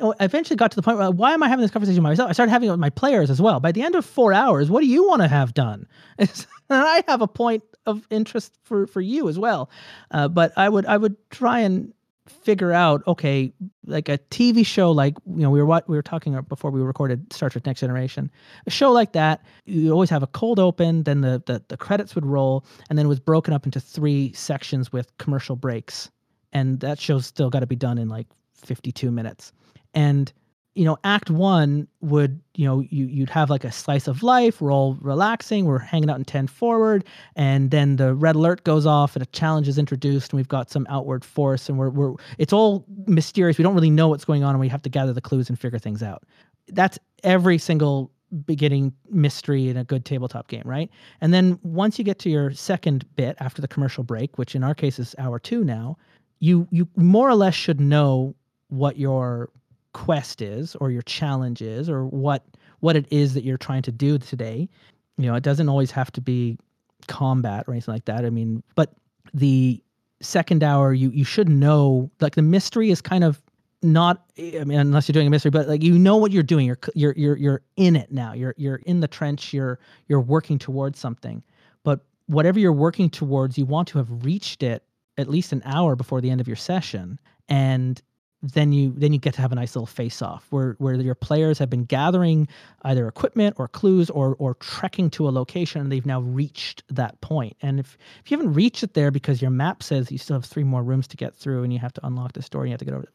I 0.00 0.24
eventually 0.24 0.56
got 0.56 0.70
to 0.72 0.76
the 0.76 0.82
point 0.82 0.98
where 0.98 1.10
why 1.10 1.32
am 1.32 1.42
I 1.42 1.48
having 1.48 1.62
this 1.62 1.70
conversation 1.70 2.02
with 2.02 2.10
myself? 2.10 2.30
I 2.30 2.32
started 2.32 2.50
having 2.50 2.68
it 2.68 2.72
with 2.72 2.80
my 2.80 2.90
players 2.90 3.30
as 3.30 3.40
well. 3.40 3.60
By 3.60 3.72
the 3.72 3.82
end 3.82 3.94
of 3.94 4.04
four 4.04 4.32
hours, 4.32 4.70
what 4.70 4.80
do 4.80 4.86
you 4.86 5.06
want 5.06 5.22
to 5.22 5.28
have 5.28 5.54
done? 5.54 5.86
and 6.18 6.46
I 6.70 7.04
have 7.08 7.22
a 7.22 7.28
point 7.28 7.62
of 7.86 8.06
interest 8.10 8.58
for 8.62 8.86
for 8.86 9.00
you 9.00 9.28
as 9.28 9.38
well. 9.38 9.70
Uh, 10.10 10.28
but 10.28 10.52
I 10.56 10.68
would 10.68 10.86
I 10.86 10.96
would 10.96 11.16
try 11.30 11.60
and 11.60 11.92
figure 12.28 12.72
out 12.72 13.02
okay 13.06 13.52
like 13.86 14.08
a 14.08 14.16
tv 14.30 14.64
show 14.64 14.92
like 14.92 15.14
you 15.26 15.42
know 15.42 15.50
we 15.50 15.58
were 15.58 15.66
what 15.66 15.88
we 15.88 15.96
were 15.96 16.02
talking 16.02 16.40
before 16.42 16.70
we 16.70 16.80
recorded 16.80 17.30
star 17.32 17.50
trek 17.50 17.66
next 17.66 17.80
generation 17.80 18.30
a 18.66 18.70
show 18.70 18.92
like 18.92 19.12
that 19.12 19.44
you 19.64 19.90
always 19.90 20.08
have 20.08 20.22
a 20.22 20.26
cold 20.28 20.60
open 20.60 21.02
then 21.02 21.20
the, 21.20 21.42
the 21.46 21.62
the 21.68 21.76
credits 21.76 22.14
would 22.14 22.24
roll 22.24 22.64
and 22.88 22.96
then 22.96 23.06
it 23.06 23.08
was 23.08 23.18
broken 23.18 23.52
up 23.52 23.64
into 23.64 23.80
three 23.80 24.32
sections 24.34 24.92
with 24.92 25.16
commercial 25.18 25.56
breaks 25.56 26.10
and 26.52 26.80
that 26.80 26.98
show's 26.98 27.26
still 27.26 27.50
got 27.50 27.60
to 27.60 27.66
be 27.66 27.76
done 27.76 27.98
in 27.98 28.08
like 28.08 28.26
52 28.54 29.10
minutes. 29.10 29.52
And 29.94 30.32
you 30.74 30.84
know 30.84 30.96
act 31.04 31.30
one 31.30 31.86
would 32.00 32.40
you 32.54 32.64
know 32.64 32.80
you, 32.80 33.06
you'd 33.06 33.30
have 33.30 33.50
like 33.50 33.64
a 33.64 33.72
slice 33.72 34.08
of 34.08 34.22
life. 34.22 34.60
We're 34.60 34.72
all 34.72 34.96
relaxing. 35.00 35.66
We're 35.66 35.78
hanging 35.78 36.10
out 36.10 36.18
in 36.18 36.24
10 36.24 36.46
forward. 36.46 37.04
And 37.36 37.70
then 37.70 37.96
the 37.96 38.14
red 38.14 38.36
alert 38.36 38.64
goes 38.64 38.86
off 38.86 39.14
and 39.14 39.22
a 39.22 39.26
challenge 39.26 39.68
is 39.68 39.78
introduced 39.78 40.32
and 40.32 40.38
we've 40.38 40.48
got 40.48 40.70
some 40.70 40.86
outward 40.88 41.24
force 41.24 41.68
and 41.68 41.78
we're, 41.78 41.90
we're 41.90 42.14
it's 42.38 42.52
all 42.52 42.84
mysterious. 43.06 43.58
We 43.58 43.64
don't 43.64 43.74
really 43.74 43.90
know 43.90 44.08
what's 44.08 44.24
going 44.24 44.44
on 44.44 44.50
and 44.50 44.60
we 44.60 44.68
have 44.68 44.82
to 44.82 44.88
gather 44.88 45.12
the 45.12 45.20
clues 45.20 45.48
and 45.48 45.58
figure 45.58 45.78
things 45.78 46.02
out. 46.02 46.24
That's 46.68 46.98
every 47.22 47.58
single 47.58 48.10
beginning 48.46 48.94
mystery 49.10 49.68
in 49.68 49.76
a 49.76 49.84
good 49.84 50.06
tabletop 50.06 50.48
game 50.48 50.62
right? 50.64 50.88
And 51.20 51.34
then 51.34 51.58
once 51.62 51.98
you 51.98 52.04
get 52.04 52.18
to 52.20 52.30
your 52.30 52.50
second 52.52 53.04
bit 53.14 53.36
after 53.40 53.60
the 53.60 53.68
commercial 53.68 54.04
break 54.04 54.38
which 54.38 54.54
in 54.54 54.64
our 54.64 54.74
case 54.74 54.98
is 54.98 55.14
hour 55.18 55.38
two 55.38 55.64
now 55.64 55.98
you 56.42 56.66
you 56.72 56.88
more 56.96 57.28
or 57.28 57.36
less 57.36 57.54
should 57.54 57.80
know 57.80 58.34
what 58.68 58.98
your 58.98 59.48
quest 59.92 60.42
is 60.42 60.74
or 60.76 60.90
your 60.90 61.02
challenge 61.02 61.62
is 61.62 61.88
or 61.88 62.04
what 62.04 62.44
what 62.80 62.96
it 62.96 63.06
is 63.10 63.32
that 63.34 63.44
you're 63.44 63.56
trying 63.56 63.82
to 63.82 63.92
do 63.92 64.18
today. 64.18 64.68
You 65.16 65.26
know 65.26 65.36
it 65.36 65.44
doesn't 65.44 65.68
always 65.68 65.92
have 65.92 66.10
to 66.12 66.20
be 66.20 66.58
combat 67.06 67.64
or 67.68 67.74
anything 67.74 67.94
like 67.94 68.06
that. 68.06 68.24
I 68.24 68.30
mean 68.30 68.62
but 68.74 68.92
the 69.32 69.80
second 70.20 70.64
hour 70.64 70.92
you 70.92 71.10
you 71.10 71.24
should 71.24 71.48
know 71.48 72.10
like 72.20 72.34
the 72.34 72.42
mystery 72.42 72.90
is 72.90 73.00
kind 73.00 73.24
of 73.24 73.40
not 73.84 74.22
i 74.38 74.62
mean 74.64 74.78
unless 74.78 75.08
you're 75.08 75.14
doing 75.14 75.26
a 75.26 75.30
mystery 75.30 75.50
but 75.50 75.66
like 75.68 75.82
you 75.82 75.96
know 75.96 76.16
what 76.16 76.32
you're 76.32 76.42
doing. 76.42 76.66
You're 76.66 76.78
you're 76.96 77.14
you're, 77.16 77.36
you're 77.36 77.62
in 77.76 77.94
it 77.94 78.10
now. 78.10 78.32
You're 78.32 78.54
you're 78.58 78.80
in 78.84 78.98
the 78.98 79.08
trench. 79.08 79.52
You're 79.52 79.78
you're 80.08 80.20
working 80.20 80.58
towards 80.58 80.98
something. 80.98 81.40
But 81.84 82.00
whatever 82.26 82.58
you're 82.58 82.72
working 82.72 83.10
towards 83.10 83.56
you 83.56 83.64
want 83.64 83.86
to 83.88 83.98
have 83.98 84.24
reached 84.24 84.64
it 84.64 84.82
at 85.18 85.28
least 85.28 85.52
an 85.52 85.62
hour 85.64 85.96
before 85.96 86.20
the 86.20 86.30
end 86.30 86.40
of 86.40 86.46
your 86.46 86.56
session 86.56 87.18
and 87.48 88.02
then 88.42 88.72
you 88.72 88.92
then 88.96 89.12
you 89.12 89.18
get 89.18 89.34
to 89.34 89.40
have 89.40 89.52
a 89.52 89.54
nice 89.54 89.76
little 89.76 89.86
face 89.86 90.20
off 90.20 90.46
where 90.50 90.74
where 90.78 90.94
your 90.96 91.14
players 91.14 91.58
have 91.58 91.70
been 91.70 91.84
gathering 91.84 92.48
either 92.82 93.06
equipment 93.06 93.54
or 93.58 93.68
clues 93.68 94.10
or 94.10 94.34
or 94.38 94.54
trekking 94.54 95.08
to 95.10 95.28
a 95.28 95.30
location 95.30 95.80
and 95.80 95.92
they've 95.92 96.06
now 96.06 96.20
reached 96.20 96.82
that 96.88 97.20
point. 97.20 97.56
And 97.62 97.78
if 97.78 97.96
if 98.24 98.30
you 98.30 98.36
haven't 98.36 98.54
reached 98.54 98.82
it 98.82 98.94
there 98.94 99.12
because 99.12 99.40
your 99.40 99.52
map 99.52 99.82
says 99.82 100.10
you 100.10 100.18
still 100.18 100.34
have 100.34 100.44
three 100.44 100.64
more 100.64 100.82
rooms 100.82 101.06
to 101.08 101.16
get 101.16 101.36
through 101.36 101.62
and 101.62 101.72
you 101.72 101.78
have 101.78 101.92
to 101.92 102.06
unlock 102.06 102.32
the 102.32 102.40
door 102.40 102.62
and 102.62 102.70
you 102.70 102.72
have 102.72 102.80
to 102.80 102.84
get 102.84 102.94
over 102.94 103.06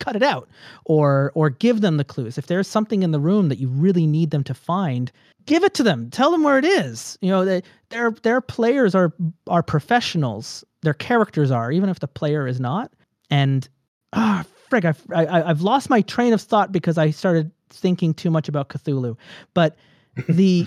cut 0.00 0.16
it 0.16 0.22
out 0.22 0.48
or 0.84 1.32
or 1.34 1.50
give 1.50 1.80
them 1.80 1.96
the 1.96 2.04
clues 2.04 2.38
if 2.38 2.46
there's 2.46 2.68
something 2.68 3.02
in 3.02 3.10
the 3.10 3.20
room 3.20 3.48
that 3.48 3.58
you 3.58 3.68
really 3.68 4.06
need 4.06 4.30
them 4.30 4.44
to 4.44 4.54
find 4.54 5.10
give 5.46 5.64
it 5.64 5.74
to 5.74 5.82
them. 5.82 6.10
Tell 6.10 6.30
them 6.30 6.42
where 6.42 6.58
it 6.58 6.64
is. 6.64 7.18
You 7.20 7.30
know, 7.30 7.44
they, 7.44 7.62
their 7.90 8.10
their 8.10 8.40
players 8.40 8.94
are 8.94 9.12
are 9.46 9.62
professionals. 9.62 10.64
Their 10.82 10.94
characters 10.94 11.50
are, 11.50 11.72
even 11.72 11.88
if 11.88 12.00
the 12.00 12.08
player 12.08 12.46
is 12.46 12.60
not. 12.60 12.92
And 13.30 13.68
ah, 14.12 14.44
oh, 14.44 14.70
frig, 14.70 14.84
I've 14.84 15.02
I, 15.14 15.42
I've 15.42 15.62
lost 15.62 15.90
my 15.90 16.02
train 16.02 16.32
of 16.32 16.40
thought 16.40 16.72
because 16.72 16.98
I 16.98 17.10
started 17.10 17.50
thinking 17.70 18.14
too 18.14 18.30
much 18.30 18.48
about 18.48 18.68
Cthulhu. 18.68 19.16
But 19.54 19.76
the 20.28 20.66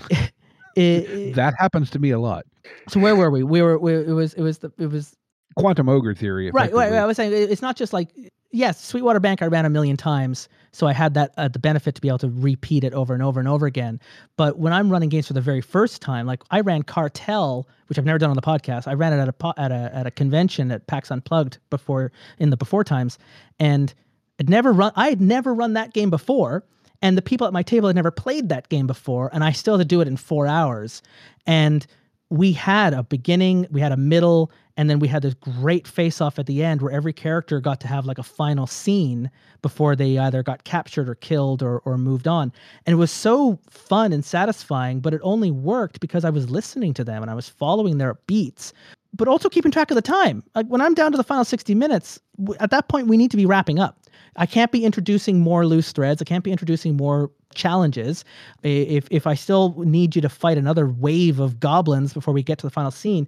it, 0.75 1.35
that 1.35 1.53
happens 1.57 1.89
to 1.91 1.99
me 1.99 2.11
a 2.11 2.19
lot. 2.19 2.45
So 2.89 2.99
where 2.99 3.15
were 3.15 3.31
we? 3.31 3.43
We 3.43 3.61
were. 3.61 3.77
We, 3.77 3.95
it 3.95 4.13
was. 4.13 4.33
It 4.33 4.41
was 4.41 4.59
the. 4.59 4.71
It 4.77 4.87
was 4.87 5.15
quantum 5.57 5.89
ogre 5.89 6.13
theory. 6.13 6.51
Right, 6.51 6.71
right. 6.71 6.93
I 6.93 7.05
was 7.05 7.17
saying 7.17 7.33
it's 7.33 7.61
not 7.61 7.75
just 7.75 7.93
like 7.93 8.09
yes, 8.51 8.83
Sweetwater 8.83 9.19
Bank 9.19 9.41
I 9.41 9.47
ran 9.47 9.65
a 9.65 9.69
million 9.69 9.97
times, 9.97 10.49
so 10.71 10.87
I 10.87 10.93
had 10.93 11.13
that 11.13 11.33
uh, 11.37 11.47
the 11.47 11.59
benefit 11.59 11.95
to 11.95 12.01
be 12.01 12.07
able 12.07 12.19
to 12.19 12.29
repeat 12.29 12.83
it 12.83 12.93
over 12.93 13.13
and 13.13 13.23
over 13.23 13.39
and 13.39 13.47
over 13.47 13.65
again. 13.65 13.99
But 14.35 14.57
when 14.57 14.73
I'm 14.73 14.89
running 14.91 15.09
games 15.09 15.27
for 15.27 15.33
the 15.33 15.41
very 15.41 15.61
first 15.61 16.01
time, 16.01 16.25
like 16.25 16.43
I 16.51 16.61
ran 16.61 16.83
Cartel, 16.83 17.67
which 17.87 17.97
I've 17.97 18.05
never 18.05 18.17
done 18.17 18.29
on 18.29 18.35
the 18.35 18.41
podcast. 18.41 18.87
I 18.87 18.93
ran 18.93 19.13
it 19.13 19.19
at 19.19 19.29
a 19.29 19.53
at 19.59 19.71
a 19.71 19.91
at 19.93 20.07
a 20.07 20.11
convention 20.11 20.71
at 20.71 20.87
PAX 20.87 21.11
Unplugged 21.11 21.57
before 21.69 22.11
in 22.39 22.49
the 22.49 22.57
before 22.57 22.83
times, 22.83 23.17
and 23.59 23.93
I'd 24.39 24.49
never 24.49 24.71
run. 24.71 24.91
I 24.95 25.09
had 25.09 25.21
never 25.21 25.53
run 25.53 25.73
that 25.73 25.93
game 25.93 26.09
before. 26.09 26.63
And 26.99 27.15
the 27.15 27.21
people 27.21 27.45
at 27.45 27.53
my 27.53 27.61
table 27.61 27.87
had 27.87 27.95
never 27.95 28.09
played 28.09 28.49
that 28.49 28.69
game 28.69 28.87
before, 28.87 29.29
and 29.31 29.43
I 29.43 29.51
still 29.51 29.77
had 29.77 29.83
to 29.83 29.85
do 29.85 30.01
it 30.01 30.07
in 30.07 30.17
four 30.17 30.47
hours. 30.47 31.03
And 31.45 31.85
we 32.29 32.53
had 32.53 32.93
a 32.93 33.03
beginning, 33.03 33.67
we 33.69 33.81
had 33.81 33.91
a 33.91 33.97
middle, 33.97 34.51
and 34.77 34.89
then 34.89 34.99
we 34.99 35.07
had 35.07 35.23
this 35.23 35.33
great 35.33 35.87
face 35.87 36.21
off 36.21 36.37
at 36.37 36.45
the 36.45 36.63
end 36.63 36.81
where 36.81 36.91
every 36.91 37.11
character 37.11 37.59
got 37.59 37.81
to 37.81 37.87
have 37.87 38.05
like 38.05 38.19
a 38.19 38.23
final 38.23 38.67
scene 38.67 39.29
before 39.63 39.95
they 39.95 40.19
either 40.19 40.43
got 40.43 40.63
captured 40.63 41.09
or 41.09 41.15
killed 41.15 41.63
or, 41.63 41.79
or 41.79 41.97
moved 41.97 42.27
on. 42.27 42.53
And 42.85 42.93
it 42.93 42.97
was 42.97 43.11
so 43.11 43.59
fun 43.69 44.13
and 44.13 44.23
satisfying, 44.23 44.99
but 44.99 45.15
it 45.15 45.21
only 45.23 45.49
worked 45.49 45.99
because 45.99 46.23
I 46.23 46.29
was 46.29 46.51
listening 46.51 46.93
to 46.93 47.03
them 47.03 47.23
and 47.23 47.31
I 47.31 47.35
was 47.35 47.49
following 47.49 47.97
their 47.97 48.13
beats, 48.27 48.71
but 49.13 49.27
also 49.27 49.49
keeping 49.49 49.71
track 49.71 49.89
of 49.89 49.95
the 49.95 50.01
time. 50.01 50.43
Like 50.53 50.67
when 50.67 50.81
I'm 50.81 50.93
down 50.93 51.11
to 51.11 51.17
the 51.17 51.23
final 51.23 51.43
60 51.43 51.73
minutes, 51.73 52.19
at 52.59 52.69
that 52.69 52.87
point, 52.87 53.07
we 53.07 53.17
need 53.17 53.31
to 53.31 53.37
be 53.37 53.47
wrapping 53.47 53.79
up. 53.79 53.99
I 54.35 54.45
can't 54.45 54.71
be 54.71 54.85
introducing 54.85 55.39
more 55.39 55.65
loose 55.65 55.91
threads. 55.91 56.21
I 56.21 56.25
can't 56.25 56.43
be 56.43 56.51
introducing 56.51 56.95
more 56.95 57.31
challenges. 57.55 58.23
If 58.63 59.07
if 59.09 59.25
I 59.27 59.33
still 59.33 59.73
need 59.79 60.15
you 60.15 60.21
to 60.21 60.29
fight 60.29 60.57
another 60.57 60.87
wave 60.87 61.39
of 61.39 61.59
goblins 61.59 62.13
before 62.13 62.33
we 62.33 62.43
get 62.43 62.59
to 62.59 62.67
the 62.67 62.71
final 62.71 62.91
scene, 62.91 63.27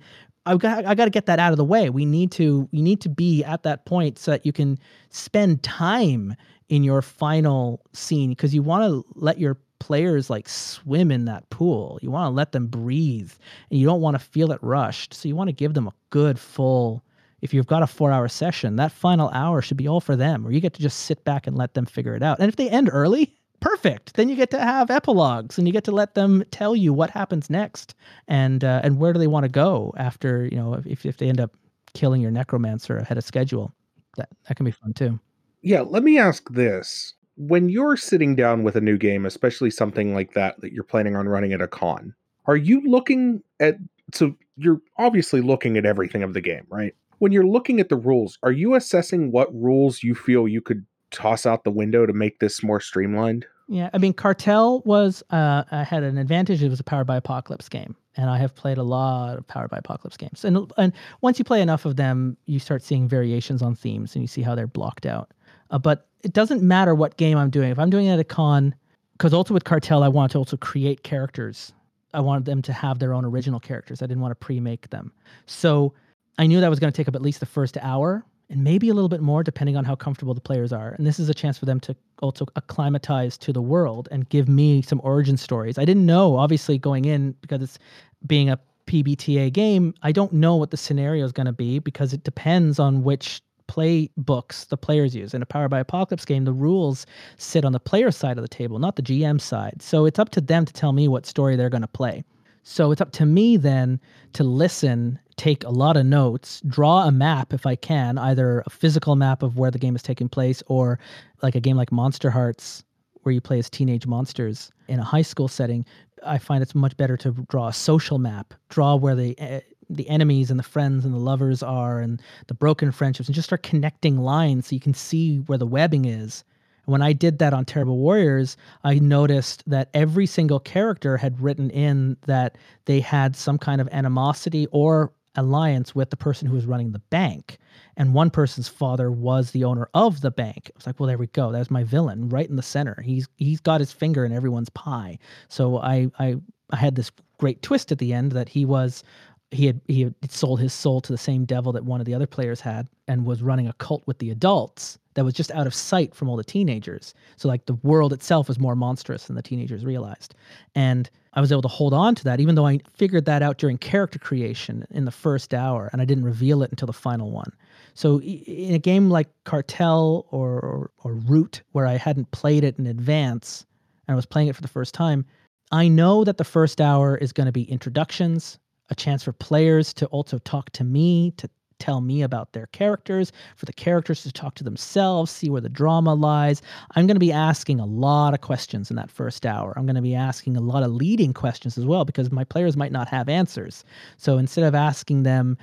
I've 0.50 0.60
got 0.60 0.86
I 0.86 0.96
got 0.96 1.06
to 1.06 1.12
get 1.12 1.28
that 1.28 1.40
out 1.40 1.52
of 1.52 1.58
the 1.58 1.64
way. 1.64 1.90
We 1.90 2.06
need 2.06 2.32
to 2.34 2.68
you 2.72 2.82
need 2.82 3.02
to 3.02 3.10
be 3.10 3.44
at 3.44 3.64
that 3.64 3.86
point 3.86 4.18
so 4.18 4.32
that 4.32 4.46
you 4.46 4.52
can 4.52 4.80
spend 5.12 5.64
time 5.64 6.36
in 6.70 6.84
your 6.84 7.02
final 7.02 7.82
scene 7.94 8.32
because 8.32 8.54
you 8.54 8.64
want 8.64 8.84
to 8.84 9.06
let 9.16 9.40
your 9.40 9.58
players 9.80 10.30
like 10.30 10.50
swim 10.50 11.12
in 11.12 11.26
that 11.26 11.50
pool. 11.50 12.00
You 12.02 12.12
want 12.12 12.26
to 12.26 12.36
let 12.36 12.52
them 12.52 12.68
breathe 12.68 13.32
and 13.70 13.80
you 13.80 13.86
don't 13.86 14.02
want 14.02 14.16
to 14.16 14.20
feel 14.20 14.52
it 14.52 14.60
rushed. 14.62 15.14
So 15.14 15.28
you 15.28 15.36
want 15.36 15.50
to 15.50 15.54
give 15.54 15.74
them 15.74 15.88
a 15.88 15.94
good 16.10 16.40
full 16.40 17.04
if 17.42 17.54
you've 17.54 17.68
got 17.68 17.82
a 17.82 17.86
4-hour 17.86 18.28
session, 18.28 18.76
that 18.76 18.92
final 18.92 19.30
hour 19.30 19.62
should 19.62 19.78
be 19.78 19.88
all 19.88 20.02
for 20.02 20.18
them 20.18 20.46
or 20.46 20.52
you 20.52 20.60
get 20.60 20.74
to 20.74 20.82
just 20.82 21.02
sit 21.02 21.24
back 21.24 21.48
and 21.48 21.58
let 21.58 21.74
them 21.74 21.86
figure 21.86 22.16
it 22.16 22.24
out. 22.24 22.40
And 22.40 22.50
if 22.50 22.58
they 22.58 22.70
end 22.70 22.90
early, 22.92 23.34
perfect. 23.60 24.16
Then 24.16 24.30
you 24.30 24.36
get 24.36 24.52
to 24.52 24.60
have 24.60 24.90
epilogues 24.90 25.58
and 25.58 25.68
you 25.68 25.74
get 25.74 25.84
to 25.86 25.92
let 25.92 26.16
them 26.16 26.44
tell 26.52 26.76
you 26.76 26.94
what 26.94 27.10
happens 27.10 27.50
next 27.50 27.96
and 28.28 28.64
uh, 28.64 28.82
and 28.84 29.00
where 29.00 29.14
do 29.14 29.20
they 29.20 29.28
want 29.28 29.44
to 29.44 29.50
go 29.50 29.94
after 29.98 30.46
you 30.46 30.58
know 30.58 30.82
if 30.86 31.06
if 31.06 31.18
they 31.18 31.30
end 31.30 31.40
up 31.40 31.56
killing 31.94 32.22
your 32.22 32.32
necromancer 32.32 32.98
ahead 32.98 33.18
of 33.18 33.24
schedule. 33.24 33.74
That 34.18 34.30
that 34.48 34.56
can 34.56 34.66
be 34.66 34.72
fun 34.72 34.94
too. 34.94 35.20
Yeah, 35.62 35.82
let 35.82 36.04
me 36.04 36.18
ask 36.18 36.50
this. 36.50 37.14
When 37.36 37.70
you're 37.70 37.96
sitting 37.96 38.36
down 38.36 38.64
with 38.64 38.76
a 38.76 38.82
new 38.82 38.98
game, 38.98 39.26
especially 39.26 39.72
something 39.72 40.14
like 40.14 40.34
that 40.34 40.60
that 40.62 40.74
you're 40.74 40.84
planning 40.84 41.16
on 41.16 41.28
running 41.28 41.54
at 41.54 41.62
a 41.62 41.68
con, 41.68 42.14
are 42.46 42.58
you 42.58 42.82
looking 42.82 43.42
at 43.60 43.78
so 44.14 44.36
you're 44.58 44.82
obviously 44.98 45.42
looking 45.42 45.78
at 45.78 45.86
everything 45.86 46.24
of 46.24 46.34
the 46.34 46.42
game, 46.42 46.66
right? 46.70 46.94
When 47.20 47.32
you're 47.32 47.46
looking 47.46 47.80
at 47.80 47.90
the 47.90 47.96
rules, 47.96 48.38
are 48.44 48.52
you 48.52 48.76
assessing 48.76 49.32
what 49.32 49.54
rules 49.54 50.04
you 50.04 50.16
feel 50.16 50.48
you 50.48 50.62
could 50.62 50.86
toss 51.12 51.46
out 51.46 51.64
the 51.64 51.72
window 51.72 52.06
to 52.06 52.14
make 52.14 52.40
this 52.40 52.64
more 52.64 52.80
streamlined? 52.80 53.46
Yeah, 53.68 53.90
I 53.94 54.00
mean, 54.00 54.14
Cartel 54.14 54.82
was 54.84 55.22
uh, 55.30 55.64
I 55.72 55.84
had 55.84 56.04
an 56.04 56.18
advantage. 56.18 56.64
It 56.64 56.70
was 56.70 56.80
a 56.80 56.84
Powered 56.84 57.06
by 57.06 57.18
Apocalypse 57.18 57.70
game, 57.70 57.96
and 58.18 58.28
I 58.28 58.40
have 58.40 58.56
played 58.56 58.80
a 58.80 58.84
lot 58.84 59.38
of 59.38 59.48
Powered 59.48 59.70
by 59.70 59.78
Apocalypse 59.78 60.18
games. 60.18 60.44
And 60.44 60.72
and 60.78 60.92
once 61.22 61.38
you 61.38 61.46
play 61.46 61.62
enough 61.62 61.86
of 61.86 61.96
them, 61.96 62.36
you 62.48 62.60
start 62.60 62.82
seeing 62.82 63.08
variations 63.08 63.62
on 63.62 63.76
themes, 63.76 64.16
and 64.16 64.24
you 64.24 64.28
see 64.28 64.42
how 64.42 64.56
they're 64.56 64.66
blocked 64.66 65.06
out. 65.06 65.32
Uh, 65.70 65.78
but 65.78 66.08
it 66.24 66.34
doesn't 66.34 66.64
matter 66.64 66.96
what 66.96 67.18
game 67.18 67.38
I'm 67.38 67.52
doing. 67.52 67.70
If 67.70 67.78
I'm 67.78 67.92
doing 67.92 68.08
it 68.08 68.14
at 68.14 68.20
a 68.20 68.24
con, 68.24 68.74
because 69.14 69.34
also 69.34 69.54
with 69.54 69.66
Cartel, 69.66 70.02
I 70.02 70.08
wanted 70.08 70.32
to 70.32 70.40
also 70.40 70.58
create 70.58 71.04
characters. 71.04 71.72
I 72.14 72.22
wanted 72.22 72.46
them 72.46 72.64
to 72.64 72.74
have 72.74 72.98
their 72.98 73.14
own 73.14 73.24
original 73.24 73.60
characters. 73.60 74.02
I 74.02 74.08
didn't 74.08 74.22
want 74.22 74.32
to 74.32 74.36
pre-make 74.36 74.90
them. 74.90 75.12
So 75.46 75.94
I 76.40 76.48
knew 76.48 76.60
that 76.60 76.70
was 76.70 76.80
going 76.80 76.92
to 76.92 76.98
take 76.98 77.08
up 77.08 77.14
at 77.14 77.22
least 77.22 77.40
the 77.40 77.46
first 77.46 77.78
hour 77.82 78.26
and 78.50 78.64
maybe 78.64 78.90
a 78.90 78.94
little 78.94 79.10
bit 79.10 79.22
more 79.22 79.44
depending 79.44 79.78
on 79.78 79.86
how 79.86 79.96
comfortable 79.96 80.34
the 80.34 80.42
players 80.42 80.74
are. 80.74 80.90
And 80.98 81.06
this 81.06 81.20
is 81.20 81.30
a 81.30 81.34
chance 81.34 81.58
for 81.58 81.66
them 81.66 81.80
to 81.82 81.96
also 82.22 82.46
acclimatize 82.56 83.38
to 83.40 83.54
the 83.54 83.62
world 83.62 84.08
and 84.12 84.28
give 84.30 84.50
me 84.50 84.82
some 84.82 85.00
origin 85.04 85.38
stories. 85.38 85.78
I 85.78 85.86
didn't 85.86 86.06
know, 86.06 86.36
obviously, 86.36 86.78
going 86.78 87.06
in 87.06 87.34
because 87.42 87.62
it's 87.62 87.80
being 88.26 88.50
a 88.50 88.60
PBTA 88.88 89.54
game, 89.54 89.94
I 90.02 90.12
don't 90.12 90.34
know 90.34 90.56
what 90.56 90.72
the 90.72 90.78
scenario 90.78 91.24
is 91.24 91.32
going 91.32 91.46
to 91.46 91.54
be 91.54 91.78
because 91.80 92.12
it 92.12 92.24
depends 92.24 92.80
on 92.80 93.04
which 93.04 93.42
playbooks 93.68 94.68
the 94.68 94.78
players 94.78 95.16
use. 95.16 95.36
In 95.36 95.44
a 95.44 95.46
Power 95.46 95.70
by 95.70 95.80
Apocalypse 95.80 96.26
game, 96.26 96.44
the 96.44 96.52
rules 96.52 97.06
sit 97.38 97.64
on 97.64 97.72
the 97.72 97.80
player 97.80 98.10
side 98.10 98.38
of 98.38 98.42
the 98.42 98.48
table, 98.48 98.80
not 98.80 98.96
the 98.96 99.04
GM 99.04 99.40
side. 99.40 99.80
So 99.82 100.06
it's 100.06 100.18
up 100.18 100.30
to 100.30 100.42
them 100.42 100.66
to 100.66 100.74
tell 100.74 100.92
me 100.92 101.08
what 101.08 101.28
story 101.28 101.56
they're 101.56 101.70
going 101.70 101.84
to 101.84 101.88
play. 101.88 102.24
So 102.64 102.92
it's 102.92 103.00
up 103.00 103.12
to 103.14 103.26
me 103.26 103.58
then 103.58 104.00
to 104.34 104.44
listen, 104.44 105.20
take 105.40 105.64
a 105.64 105.70
lot 105.70 105.96
of 105.96 106.06
notes, 106.06 106.62
draw 106.68 107.08
a 107.08 107.12
map 107.12 107.54
if 107.54 107.66
I 107.66 107.76
can, 107.76 108.18
either 108.18 108.62
a 108.66 108.70
physical 108.70 109.16
map 109.16 109.42
of 109.42 109.58
where 109.58 109.72
the 109.72 109.80
game 109.80 109.96
is 109.96 110.04
taking 110.04 110.28
place 110.28 110.62
or 110.68 111.00
like 111.42 111.56
a 111.56 111.62
game 111.62 111.78
like 111.78 111.94
Monster 111.94 112.30
Hearts 112.30 112.84
where 113.24 113.32
you 113.32 113.40
play 113.40 113.58
as 113.58 113.70
teenage 113.70 114.06
monsters 114.06 114.70
in 114.90 115.00
a 115.00 115.04
high 115.04 115.22
school 115.22 115.48
setting. 115.48 115.86
I 116.26 116.40
find 116.40 116.62
it's 116.62 116.76
much 116.76 116.98
better 116.98 117.16
to 117.18 117.32
draw 117.50 117.70
a 117.70 117.74
social 117.74 118.20
map, 118.20 118.54
draw 118.68 118.96
where 118.96 119.16
the 119.16 119.40
uh, 119.40 119.62
the 119.90 120.08
enemies 120.10 120.52
and 120.52 120.60
the 120.60 120.64
friends 120.64 121.06
and 121.06 121.14
the 121.14 121.20
lovers 121.20 121.64
are 121.64 122.00
and 122.00 122.22
the 122.48 122.54
broken 122.54 122.92
friendships 122.92 123.28
and 123.28 123.34
just 123.34 123.48
start 123.48 123.64
connecting 123.64 124.18
lines 124.20 124.68
so 124.68 124.76
you 124.76 124.80
can 124.80 124.94
see 124.94 125.38
where 125.38 125.58
the 125.58 125.66
webbing 125.66 126.06
is 126.06 126.44
when 126.90 127.02
I 127.04 127.14
did 127.14 127.38
that 127.38 127.54
on 127.54 127.66
Terrible 127.66 127.98
Warriors, 127.98 128.58
I 128.84 128.96
noticed 128.96 129.64
that 129.68 129.90
every 129.94 130.26
single 130.26 130.60
character 130.60 131.18
had 131.18 131.40
written 131.40 131.70
in 131.70 132.18
that 132.26 132.58
they 132.86 133.00
had 133.00 133.36
some 133.36 133.60
kind 133.60 133.80
of 133.80 133.88
animosity 133.92 134.68
or 134.72 135.12
alliance 135.36 135.94
with 135.96 136.10
the 136.10 136.18
person 136.18 136.48
who 136.48 136.56
was 136.56 136.66
running 136.66 136.92
the 136.92 137.00
bank. 137.00 137.58
And 137.98 138.14
one 138.14 138.30
person's 138.30 138.68
father 138.68 139.12
was 139.12 139.52
the 139.52 139.64
owner 139.64 139.90
of 139.94 140.22
the 140.22 140.32
bank. 140.32 140.70
I 140.70 140.72
was 140.76 140.88
like, 140.88 141.00
well, 141.00 141.08
there 141.08 141.18
we 141.18 141.28
go. 141.28 141.52
There's 141.52 141.72
my 141.72 141.84
villain 141.84 142.30
right 142.30 142.50
in 142.50 142.56
the 142.56 142.64
center. 142.64 143.02
He's 143.02 143.28
he's 143.38 143.60
got 143.60 143.80
his 143.80 143.92
finger 143.92 144.26
in 144.26 144.32
everyone's 144.32 144.70
pie. 144.70 145.20
So 145.48 145.78
I 145.78 146.10
I 146.20 146.36
I 146.72 146.76
had 146.76 146.96
this 146.96 147.12
great 147.38 147.62
twist 147.62 147.92
at 147.92 147.98
the 147.98 148.14
end 148.14 148.32
that 148.34 148.50
he 148.50 148.66
was 148.66 149.04
he 149.52 149.66
had 149.66 149.82
he 149.88 150.02
had 150.02 150.32
sold 150.32 150.60
his 150.60 150.74
soul 150.74 151.02
to 151.02 151.12
the 151.12 151.18
same 151.18 151.46
devil 151.46 151.72
that 151.72 151.86
one 151.86 152.00
of 152.00 152.06
the 152.06 152.14
other 152.14 152.28
players 152.28 152.62
had 152.62 152.88
and 153.08 153.26
was 153.26 153.42
running 153.42 153.68
a 153.68 153.74
cult 153.74 154.04
with 154.06 154.20
the 154.20 154.30
adults 154.30 155.00
that 155.16 155.26
was 155.26 155.34
just 155.34 155.52
out 155.52 155.68
of 155.68 155.74
sight 155.74 156.14
from 156.14 156.30
all 156.30 156.36
the 156.36 156.44
teenagers. 156.44 157.14
So 157.38 157.48
like 157.48 157.66
the 157.66 157.74
world 157.76 158.14
itself 158.14 158.48
was 158.48 158.60
more 158.60 158.76
monstrous 158.76 159.26
than 159.26 159.36
the 159.36 159.42
teenagers 159.42 159.84
realized. 159.84 160.36
And 160.76 161.10
I 161.34 161.42
was 161.42 161.52
able 161.52 161.62
to 161.62 161.68
hold 161.68 161.94
on 161.94 162.16
to 162.16 162.24
that 162.24 162.40
even 162.40 162.56
though 162.56 162.66
I 162.66 162.80
figured 162.94 163.26
that 163.26 163.42
out 163.42 163.58
during 163.58 163.78
character 163.78 164.20
creation 164.20 164.86
in 164.90 165.06
the 165.06 165.12
first 165.12 165.54
hour 165.54 165.90
and 165.92 166.02
I 166.02 166.06
didn't 166.06 166.24
reveal 166.24 166.64
it 166.64 166.72
until 166.72 166.88
the 166.88 166.94
final 166.94 167.32
one. 167.32 167.52
So 167.94 168.22
in 168.22 168.74
a 168.74 168.80
game 168.80 169.10
like 169.10 169.30
Cartel 169.44 170.26
or 170.32 170.60
or, 170.60 170.92
or 171.04 171.14
Root 171.14 171.62
where 171.72 171.86
I 171.86 171.98
hadn't 171.98 172.32
played 172.32 172.64
it 172.64 172.80
in 172.80 172.88
advance 172.88 173.66
and 174.08 174.14
I 174.14 174.16
was 174.16 174.26
playing 174.26 174.48
it 174.48 174.56
for 174.56 174.62
the 174.62 174.68
first 174.68 174.94
time, 174.94 175.26
I 175.72 175.88
know 175.88 176.24
that 176.24 176.38
the 176.38 176.44
first 176.44 176.82
hour 176.82 177.16
is 177.18 177.32
going 177.32 177.46
to 177.46 177.52
be 177.52 177.64
introductions, 177.64 178.58
a 178.90 178.96
chance 178.96 179.24
for 179.24 179.34
players 179.34 179.94
to 179.96 180.08
also 180.08 180.40
talk 180.40 180.72
to 180.72 180.84
me, 180.84 181.32
to 181.38 181.50
tell 181.80 182.02
me 182.02 182.22
about 182.22 182.54
their 182.54 182.68
characters, 182.68 183.32
for 183.56 183.66
the 183.66 183.74
characters 183.74 184.24
to 184.24 184.32
talk 184.32 184.56
to 184.56 184.64
themselves, 184.64 185.32
see 185.32 185.50
where 185.50 185.62
the 185.62 185.70
drama 185.70 186.14
lies. 186.14 186.62
I'm 186.96 187.08
going 187.08 187.16
to 187.16 187.20
be 187.20 187.32
asking 187.32 187.80
a 187.80 187.86
lot 187.86 188.34
of 188.34 188.42
questions 188.42 188.90
in 188.90 188.96
that 188.98 189.12
first 189.12 189.46
hour. 189.46 189.74
I'm 189.76 189.86
going 189.86 189.96
to 189.96 190.02
be 190.02 190.16
asking 190.16 190.58
a 190.58 190.62
lot 190.62 190.84
of 190.84 190.92
leading 190.92 191.34
questions 191.34 191.78
as 191.78 191.86
well 191.86 192.06
because 192.06 192.32
my 192.32 192.44
players 192.44 192.78
might 192.78 192.92
not 192.92 193.08
have 193.08 193.30
answers. 193.30 193.84
So 194.18 194.38
instead 194.38 194.66
of 194.66 194.76
asking 194.76 195.24
them, 195.24 195.58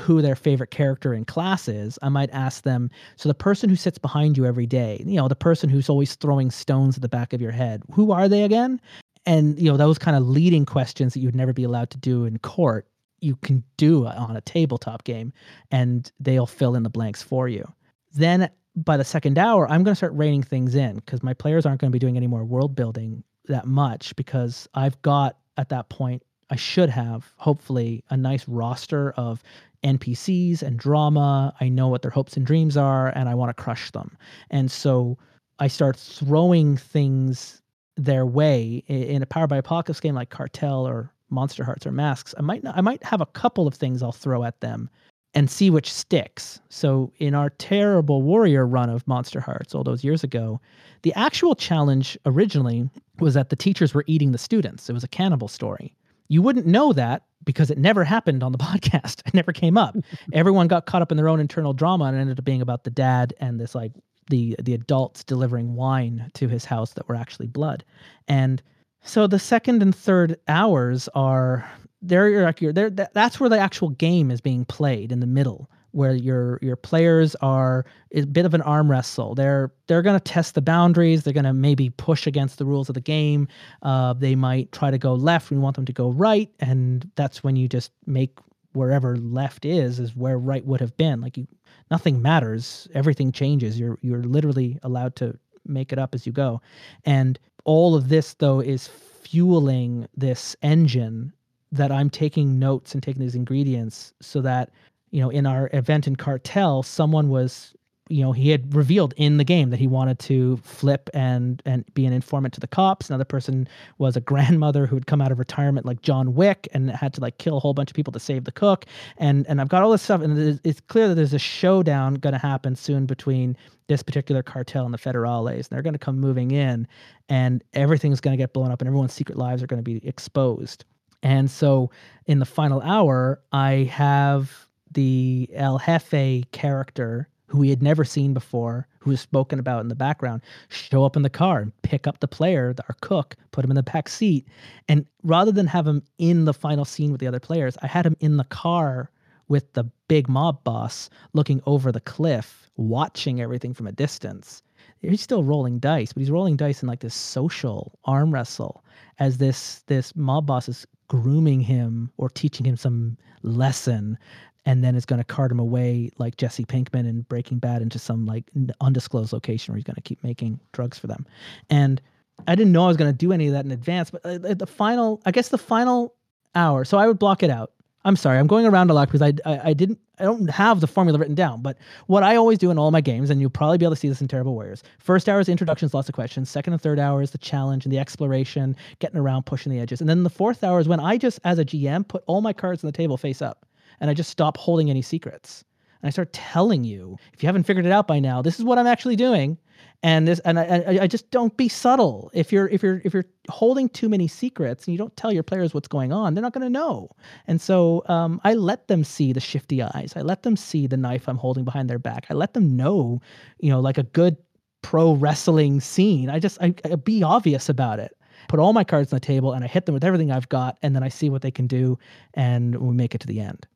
who 0.00 0.20
their 0.20 0.36
favorite 0.36 0.72
character 0.72 1.14
in 1.14 1.24
class 1.24 1.68
is, 1.68 1.98
I 2.02 2.10
might 2.10 2.28
ask 2.30 2.64
them, 2.64 2.90
so 3.14 3.30
the 3.30 3.34
person 3.34 3.70
who 3.70 3.76
sits 3.76 3.96
behind 3.96 4.36
you 4.36 4.44
every 4.44 4.66
day, 4.66 5.02
you 5.06 5.14
know, 5.14 5.28
the 5.28 5.36
person 5.36 5.70
who's 5.70 5.88
always 5.88 6.16
throwing 6.16 6.50
stones 6.50 6.96
at 6.96 7.02
the 7.02 7.08
back 7.08 7.32
of 7.32 7.40
your 7.40 7.52
head, 7.52 7.82
who 7.92 8.12
are 8.12 8.28
they 8.28 8.42
again? 8.42 8.80
and 9.26 9.60
you 9.60 9.70
know 9.70 9.76
those 9.76 9.98
kind 9.98 10.16
of 10.16 10.26
leading 10.26 10.64
questions 10.64 11.12
that 11.12 11.20
you'd 11.20 11.34
never 11.34 11.52
be 11.52 11.64
allowed 11.64 11.90
to 11.90 11.98
do 11.98 12.24
in 12.24 12.38
court 12.38 12.86
you 13.20 13.36
can 13.36 13.62
do 13.76 14.06
on 14.06 14.36
a 14.36 14.40
tabletop 14.40 15.04
game 15.04 15.32
and 15.70 16.10
they'll 16.20 16.46
fill 16.46 16.74
in 16.74 16.82
the 16.82 16.90
blanks 16.90 17.22
for 17.22 17.48
you. 17.48 17.66
Then 18.12 18.50
by 18.76 18.98
the 18.98 19.04
second 19.04 19.38
hour 19.38 19.66
i'm 19.70 19.82
going 19.82 19.92
to 19.92 19.96
start 19.96 20.12
reining 20.12 20.42
things 20.42 20.74
in 20.74 20.96
because 20.96 21.22
my 21.22 21.32
players 21.32 21.64
aren't 21.64 21.80
going 21.80 21.90
to 21.90 21.94
be 21.94 21.98
doing 21.98 22.14
any 22.14 22.26
more 22.26 22.44
world 22.44 22.76
building 22.76 23.24
that 23.46 23.64
much 23.64 24.14
because 24.16 24.68
i've 24.74 25.00
got 25.00 25.38
at 25.56 25.70
that 25.70 25.88
point 25.88 26.22
i 26.50 26.56
should 26.56 26.90
have 26.90 27.32
hopefully 27.38 28.04
a 28.10 28.16
nice 28.18 28.46
roster 28.46 29.12
of 29.12 29.42
npcs 29.82 30.62
and 30.62 30.78
drama. 30.78 31.54
I 31.60 31.68
know 31.68 31.88
what 31.88 32.02
their 32.02 32.10
hopes 32.10 32.36
and 32.36 32.44
dreams 32.44 32.76
are 32.76 33.08
and 33.08 33.28
i 33.28 33.34
want 33.34 33.56
to 33.56 33.62
crush 33.62 33.90
them. 33.92 34.16
And 34.50 34.70
so 34.70 35.16
i 35.58 35.68
start 35.68 35.96
throwing 35.96 36.76
things 36.76 37.62
their 37.96 38.26
way. 38.26 38.84
In 38.88 39.22
a 39.22 39.26
Power 39.26 39.46
by 39.46 39.56
Apocalypse 39.56 40.00
game 40.00 40.14
like 40.14 40.30
Cartel 40.30 40.86
or 40.86 41.10
Monsterhearts 41.30 41.86
or 41.86 41.92
Masks, 41.92 42.34
I 42.38 42.42
might 42.42 42.62
not, 42.62 42.76
I 42.76 42.80
might 42.80 43.02
have 43.04 43.20
a 43.20 43.26
couple 43.26 43.66
of 43.66 43.74
things 43.74 44.02
I'll 44.02 44.12
throw 44.12 44.44
at 44.44 44.60
them 44.60 44.88
and 45.34 45.50
see 45.50 45.68
which 45.68 45.92
sticks. 45.92 46.60
So 46.70 47.12
in 47.18 47.34
our 47.34 47.50
terrible 47.50 48.22
warrior 48.22 48.66
run 48.66 48.88
of 48.88 49.04
Monsterhearts 49.04 49.74
all 49.74 49.84
those 49.84 50.02
years 50.02 50.24
ago, 50.24 50.60
the 51.02 51.12
actual 51.14 51.54
challenge 51.54 52.16
originally 52.24 52.88
was 53.20 53.34
that 53.34 53.50
the 53.50 53.56
teachers 53.56 53.92
were 53.92 54.04
eating 54.06 54.32
the 54.32 54.38
students. 54.38 54.88
It 54.88 54.94
was 54.94 55.04
a 55.04 55.08
cannibal 55.08 55.48
story. 55.48 55.94
You 56.28 56.42
wouldn't 56.42 56.66
know 56.66 56.92
that 56.94 57.24
because 57.44 57.70
it 57.70 57.78
never 57.78 58.02
happened 58.02 58.42
on 58.42 58.52
the 58.52 58.58
podcast. 58.72 59.20
It 59.26 59.34
never 59.34 59.52
came 59.52 59.76
up. 59.76 59.94
Everyone 60.32 60.68
got 60.68 60.86
caught 60.86 61.02
up 61.02 61.10
in 61.10 61.18
their 61.18 61.28
own 61.28 61.38
internal 61.38 61.74
drama 61.74 62.06
and 62.06 62.16
it 62.16 62.20
ended 62.20 62.38
up 62.38 62.44
being 62.44 62.62
about 62.62 62.84
the 62.84 62.90
dad 62.90 63.34
and 63.38 63.60
this 63.60 63.74
like 63.74 63.92
the 64.28 64.56
the 64.60 64.74
adults 64.74 65.22
delivering 65.22 65.74
wine 65.74 66.30
to 66.34 66.48
his 66.48 66.64
house 66.64 66.94
that 66.94 67.08
were 67.08 67.14
actually 67.14 67.46
blood. 67.46 67.84
And 68.26 68.62
so 69.06 69.26
the 69.26 69.38
second 69.38 69.82
and 69.82 69.94
third 69.94 70.38
hours 70.48 71.08
are 71.14 71.68
they're 72.02 72.42
like 72.42 72.58
they're, 72.60 72.90
that's 72.90 73.40
where 73.40 73.48
the 73.48 73.58
actual 73.58 73.90
game 73.90 74.30
is 74.30 74.40
being 74.40 74.64
played 74.64 75.12
in 75.12 75.20
the 75.20 75.26
middle 75.26 75.70
where 75.96 76.14
your 76.14 76.58
your 76.60 76.76
players 76.76 77.34
are 77.36 77.86
a 78.12 78.22
bit 78.26 78.44
of 78.44 78.52
an 78.52 78.60
arm 78.62 78.90
wrestle. 78.90 79.34
They're 79.34 79.72
they're 79.86 80.02
going 80.02 80.18
to 80.18 80.22
test 80.32 80.54
the 80.54 80.60
boundaries. 80.60 81.22
They're 81.22 81.32
going 81.32 81.44
to 81.44 81.54
maybe 81.54 81.88
push 81.88 82.26
against 82.26 82.58
the 82.58 82.66
rules 82.66 82.90
of 82.90 82.94
the 82.94 83.00
game. 83.00 83.48
Uh, 83.82 84.12
they 84.12 84.34
might 84.34 84.70
try 84.72 84.90
to 84.90 84.98
go 84.98 85.14
left. 85.14 85.50
We 85.50 85.56
want 85.56 85.74
them 85.74 85.86
to 85.86 85.94
go 85.94 86.10
right, 86.10 86.50
and 86.60 87.10
that's 87.16 87.42
when 87.42 87.56
you 87.56 87.66
just 87.66 87.92
make 88.04 88.38
wherever 88.74 89.16
left 89.16 89.64
is 89.64 89.98
is 89.98 90.14
where 90.14 90.38
right 90.38 90.66
would 90.66 90.80
have 90.80 90.94
been. 90.98 91.22
Like 91.22 91.38
you, 91.38 91.48
nothing 91.90 92.20
matters. 92.20 92.86
Everything 92.94 93.32
changes. 93.32 93.80
You're 93.80 93.98
you're 94.02 94.22
literally 94.22 94.78
allowed 94.82 95.16
to 95.16 95.38
make 95.64 95.94
it 95.94 95.98
up 95.98 96.14
as 96.14 96.26
you 96.26 96.32
go, 96.32 96.60
and 97.06 97.38
all 97.66 97.94
of 97.94 98.08
this 98.08 98.34
though 98.34 98.60
is 98.60 98.88
fueling 98.88 100.08
this 100.16 100.56
engine 100.62 101.32
that 101.72 101.92
I'm 101.92 102.08
taking 102.08 102.58
notes 102.58 102.94
and 102.94 103.02
taking 103.02 103.20
these 103.20 103.34
ingredients 103.34 104.14
so 104.22 104.40
that 104.40 104.70
you 105.10 105.20
know 105.20 105.30
in 105.30 105.46
our 105.46 105.68
event 105.72 106.06
in 106.06 106.16
cartel 106.16 106.82
someone 106.82 107.28
was 107.28 107.74
you 108.08 108.22
know 108.22 108.32
he 108.32 108.50
had 108.50 108.74
revealed 108.74 109.14
in 109.16 109.36
the 109.36 109.44
game 109.44 109.70
that 109.70 109.78
he 109.78 109.86
wanted 109.86 110.18
to 110.18 110.56
flip 110.58 111.10
and 111.12 111.62
and 111.64 111.84
be 111.94 112.06
an 112.06 112.12
informant 112.12 112.54
to 112.54 112.60
the 112.60 112.66
cops. 112.66 113.10
Another 113.10 113.24
person 113.24 113.68
was 113.98 114.16
a 114.16 114.20
grandmother 114.20 114.86
who 114.86 114.96
had 114.96 115.06
come 115.06 115.20
out 115.20 115.32
of 115.32 115.38
retirement 115.38 115.86
like 115.86 116.02
john 116.02 116.34
wick 116.34 116.68
and 116.72 116.90
had 116.90 117.12
to 117.14 117.20
like 117.20 117.38
kill 117.38 117.56
a 117.56 117.60
whole 117.60 117.74
bunch 117.74 117.90
of 117.90 117.96
people 117.96 118.12
to 118.12 118.20
save 118.20 118.44
the 118.44 118.52
cook. 118.52 118.86
And 119.18 119.46
and 119.48 119.60
i've 119.60 119.68
got 119.68 119.82
all 119.82 119.90
this 119.90 120.02
stuff 120.02 120.22
and 120.22 120.60
it's 120.64 120.80
clear 120.82 121.08
that 121.08 121.14
there's 121.14 121.34
a 121.34 121.38
showdown 121.38 122.14
going 122.14 122.32
to 122.32 122.38
happen 122.38 122.76
soon 122.76 123.06
between 123.06 123.56
this 123.88 124.02
particular 124.02 124.42
cartel 124.42 124.84
and 124.84 124.94
the 124.94 124.98
federales 124.98 125.56
and 125.56 125.66
they're 125.70 125.82
going 125.82 125.92
to 125.92 125.98
come 125.98 126.18
moving 126.18 126.50
in 126.50 126.86
and 127.28 127.62
everything's 127.74 128.20
going 128.20 128.36
to 128.36 128.42
get 128.42 128.52
blown 128.52 128.70
up 128.70 128.80
and 128.80 128.88
everyone's 128.88 129.12
secret 129.12 129.38
lives 129.38 129.62
are 129.62 129.66
going 129.66 129.82
to 129.82 129.90
be 129.90 130.06
exposed. 130.06 130.84
And 131.22 131.50
so 131.50 131.90
in 132.26 132.38
the 132.38 132.46
final 132.46 132.80
hour 132.82 133.40
i 133.52 133.90
have 133.92 134.66
the 134.92 135.50
el 135.54 135.78
jefe 135.78 136.50
character 136.52 137.28
who 137.46 137.58
we 137.58 137.70
had 137.70 137.82
never 137.82 138.04
seen 138.04 138.34
before, 138.34 138.86
who 138.98 139.10
was 139.10 139.20
spoken 139.20 139.58
about 139.58 139.80
in 139.80 139.88
the 139.88 139.94
background, 139.94 140.42
show 140.68 141.04
up 141.04 141.16
in 141.16 141.22
the 141.22 141.30
car 141.30 141.60
and 141.60 141.82
pick 141.82 142.06
up 142.06 142.20
the 142.20 142.28
player, 142.28 142.74
our 142.88 142.96
cook, 143.00 143.36
put 143.52 143.64
him 143.64 143.70
in 143.70 143.76
the 143.76 143.82
back 143.82 144.08
seat. 144.08 144.46
And 144.88 145.06
rather 145.22 145.52
than 145.52 145.66
have 145.66 145.86
him 145.86 146.02
in 146.18 146.44
the 146.44 146.54
final 146.54 146.84
scene 146.84 147.12
with 147.12 147.20
the 147.20 147.26
other 147.26 147.40
players, 147.40 147.76
I 147.82 147.86
had 147.86 148.06
him 148.06 148.16
in 148.20 148.36
the 148.36 148.44
car 148.44 149.10
with 149.48 149.72
the 149.74 149.84
big 150.08 150.28
mob 150.28 150.62
boss 150.64 151.08
looking 151.32 151.62
over 151.66 151.92
the 151.92 152.00
cliff, 152.00 152.68
watching 152.76 153.40
everything 153.40 153.74
from 153.74 153.86
a 153.86 153.92
distance. 153.92 154.62
He's 155.00 155.22
still 155.22 155.44
rolling 155.44 155.78
dice, 155.78 156.12
but 156.12 156.20
he's 156.20 156.30
rolling 156.30 156.56
dice 156.56 156.82
in 156.82 156.88
like 156.88 157.00
this 157.00 157.14
social 157.14 157.92
arm 158.04 158.32
wrestle 158.32 158.84
as 159.18 159.38
this 159.38 159.82
this 159.86 160.16
mob 160.16 160.46
boss 160.46 160.68
is 160.68 160.86
grooming 161.08 161.60
him 161.60 162.10
or 162.16 162.28
teaching 162.28 162.66
him 162.66 162.76
some 162.76 163.16
lesson 163.42 164.18
and 164.66 164.84
then 164.84 164.94
is 164.94 165.06
going 165.06 165.18
to 165.20 165.24
cart 165.24 165.50
him 165.50 165.60
away 165.60 166.10
like 166.18 166.36
Jesse 166.36 166.64
Pinkman 166.64 167.08
in 167.08 167.22
Breaking 167.22 167.58
Bad 167.58 167.80
into 167.80 167.98
some 167.98 168.26
like 168.26 168.44
undisclosed 168.80 169.32
location 169.32 169.72
where 169.72 169.76
he's 169.76 169.84
going 169.84 169.94
to 169.94 170.02
keep 170.02 170.22
making 170.22 170.60
drugs 170.72 170.98
for 170.98 171.06
them. 171.06 171.24
And 171.70 172.02
I 172.46 172.54
didn't 172.54 172.72
know 172.72 172.84
I 172.84 172.88
was 172.88 172.96
going 172.96 173.10
to 173.10 173.16
do 173.16 173.32
any 173.32 173.46
of 173.46 173.54
that 173.54 173.64
in 173.64 173.70
advance, 173.70 174.10
but 174.10 174.26
uh, 174.26 174.54
the 174.54 174.66
final, 174.66 175.22
I 175.24 175.30
guess 175.30 175.48
the 175.48 175.58
final 175.58 176.14
hour, 176.54 176.84
so 176.84 176.98
I 176.98 177.06
would 177.06 177.18
block 177.18 177.42
it 177.42 177.48
out. 177.50 177.72
I'm 178.04 178.16
sorry, 178.16 178.38
I'm 178.38 178.46
going 178.46 178.66
around 178.66 178.90
a 178.90 178.94
lot 178.94 179.08
because 179.08 179.22
I, 179.22 179.32
I, 179.44 179.70
I 179.70 179.72
didn't 179.72 179.98
I 180.18 180.24
don't 180.24 180.48
have 180.48 180.80
the 180.80 180.86
formula 180.86 181.18
written 181.18 181.34
down. 181.34 181.60
But 181.60 181.76
what 182.06 182.22
I 182.22 182.36
always 182.36 182.58
do 182.58 182.70
in 182.70 182.78
all 182.78 182.90
my 182.90 183.00
games, 183.00 183.30
and 183.30 183.40
you'll 183.40 183.50
probably 183.50 183.78
be 183.78 183.84
able 183.84 183.94
to 183.94 184.00
see 184.00 184.08
this 184.08 184.20
in 184.20 184.28
Terrible 184.28 184.54
Warriors. 184.54 184.82
First 184.98 185.28
hour 185.28 185.40
is 185.40 185.48
introductions, 185.48 185.92
lots 185.92 186.08
of 186.08 186.14
questions. 186.14 186.48
Second 186.48 186.72
and 186.72 186.80
third 186.80 186.98
hour 186.98 187.20
is 187.20 187.32
the 187.32 187.38
challenge 187.38 187.84
and 187.84 187.92
the 187.92 187.98
exploration, 187.98 188.76
getting 188.98 189.18
around, 189.18 189.44
pushing 189.44 189.72
the 189.72 189.78
edges. 189.78 190.00
And 190.00 190.08
then 190.08 190.22
the 190.22 190.30
fourth 190.30 190.64
hour 190.64 190.80
is 190.80 190.88
when 190.88 191.00
I 191.00 191.18
just, 191.18 191.38
as 191.44 191.58
a 191.58 191.64
GM, 191.64 192.06
put 192.08 192.24
all 192.26 192.40
my 192.40 192.52
cards 192.52 192.82
on 192.82 192.88
the 192.88 192.96
table 192.96 193.16
face 193.16 193.42
up, 193.42 193.66
and 194.00 194.10
I 194.10 194.14
just 194.14 194.30
stop 194.30 194.56
holding 194.56 194.90
any 194.90 195.02
secrets. 195.02 195.64
And 196.02 196.08
I 196.08 196.10
start 196.10 196.32
telling 196.32 196.84
you, 196.84 197.16
if 197.32 197.42
you 197.42 197.46
haven't 197.46 197.64
figured 197.64 197.86
it 197.86 197.92
out 197.92 198.06
by 198.06 198.18
now, 198.18 198.42
this 198.42 198.58
is 198.58 198.64
what 198.64 198.78
I'm 198.78 198.86
actually 198.86 199.16
doing. 199.16 199.58
And 200.02 200.28
this 200.28 200.38
and 200.40 200.58
I, 200.58 200.64
I, 200.64 200.98
I 201.02 201.06
just 201.06 201.30
don't 201.30 201.56
be 201.56 201.68
subtle. 201.68 202.30
If 202.34 202.52
you're 202.52 202.68
if 202.68 202.82
you're 202.82 203.00
if 203.04 203.14
you're 203.14 203.24
holding 203.48 203.88
too 203.88 204.08
many 204.08 204.28
secrets 204.28 204.86
and 204.86 204.92
you 204.92 204.98
don't 204.98 205.16
tell 205.16 205.32
your 205.32 205.42
players 205.42 205.72
what's 205.74 205.88
going 205.88 206.12
on 206.12 206.34
they're 206.34 206.42
not 206.42 206.52
going 206.52 206.66
to 206.66 206.70
know. 206.70 207.08
And 207.46 207.60
so 207.60 208.02
um, 208.06 208.40
i 208.44 208.54
let 208.54 208.88
them 208.88 209.04
see 209.04 209.32
the 209.32 209.40
shifty 209.40 209.82
eyes. 209.82 210.12
I 210.14 210.20
let 210.20 210.42
them 210.42 210.56
see 210.56 210.86
the 210.86 210.96
knife 210.96 211.28
i'm 211.28 211.38
holding 211.38 211.64
behind 211.64 211.88
their 211.88 211.98
back. 211.98 212.26
I 212.30 212.34
let 212.34 212.54
them 212.54 212.76
know 212.76 213.20
you 213.58 213.70
know 213.70 213.80
like 213.80 213.98
a 213.98 214.02
good 214.02 214.36
pro 214.82 215.12
wrestling 215.12 215.80
scene. 215.80 216.30
I 216.30 216.38
just 216.38 216.58
I, 216.60 216.74
I 216.84 216.96
be 216.96 217.22
obvious 217.22 217.68
about 217.68 217.98
it. 217.98 218.16
Put 218.48 218.60
all 218.60 218.72
my 218.72 218.84
cards 218.84 219.12
on 219.12 219.16
the 219.16 219.20
table 219.20 219.52
and 219.54 219.64
i 219.64 219.66
hit 219.66 219.86
them 219.86 219.94
with 219.94 220.04
everything 220.04 220.30
i've 220.30 220.48
got 220.50 220.78
and 220.82 220.94
then 220.94 221.02
i 221.02 221.08
see 221.08 221.30
what 221.30 221.42
they 221.42 221.50
can 221.50 221.66
do 221.66 221.98
and 222.34 222.76
we 222.76 222.94
make 222.94 223.14
it 223.14 223.20
to 223.22 223.26
the 223.26 223.40
end 223.40 223.66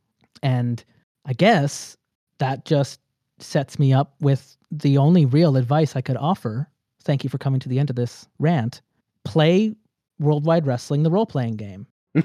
and 0.43 0.85
i 1.26 1.33
guess 1.33 1.97
that 2.39 2.64
just 2.64 3.01
sets 3.39 3.78
me 3.78 3.93
up 3.93 4.14
with 4.20 4.57
the 4.70 4.99
only 4.99 5.24
real 5.24 5.57
advice 5.57 5.97
I 5.97 6.01
could 6.01 6.16
offer. 6.16 6.68
Thank 7.05 7.24
you 7.24 7.31
for 7.31 7.39
coming 7.39 7.61
to 7.61 7.68
the 7.68 7.78
end 7.78 7.91
of 7.91 7.97
this 7.97 8.26
rant. 8.39 8.83
Play 9.24 9.74
Worldwide 10.18 10.66
Wrestling, 10.66 11.03
the 11.03 11.11
role 11.11 11.26
playing 11.26 11.57
game. 11.57 11.87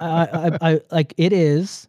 I, 0.00 0.58
I, 0.60 0.80
like 0.90 1.14
it 1.16 1.32
is. 1.32 1.88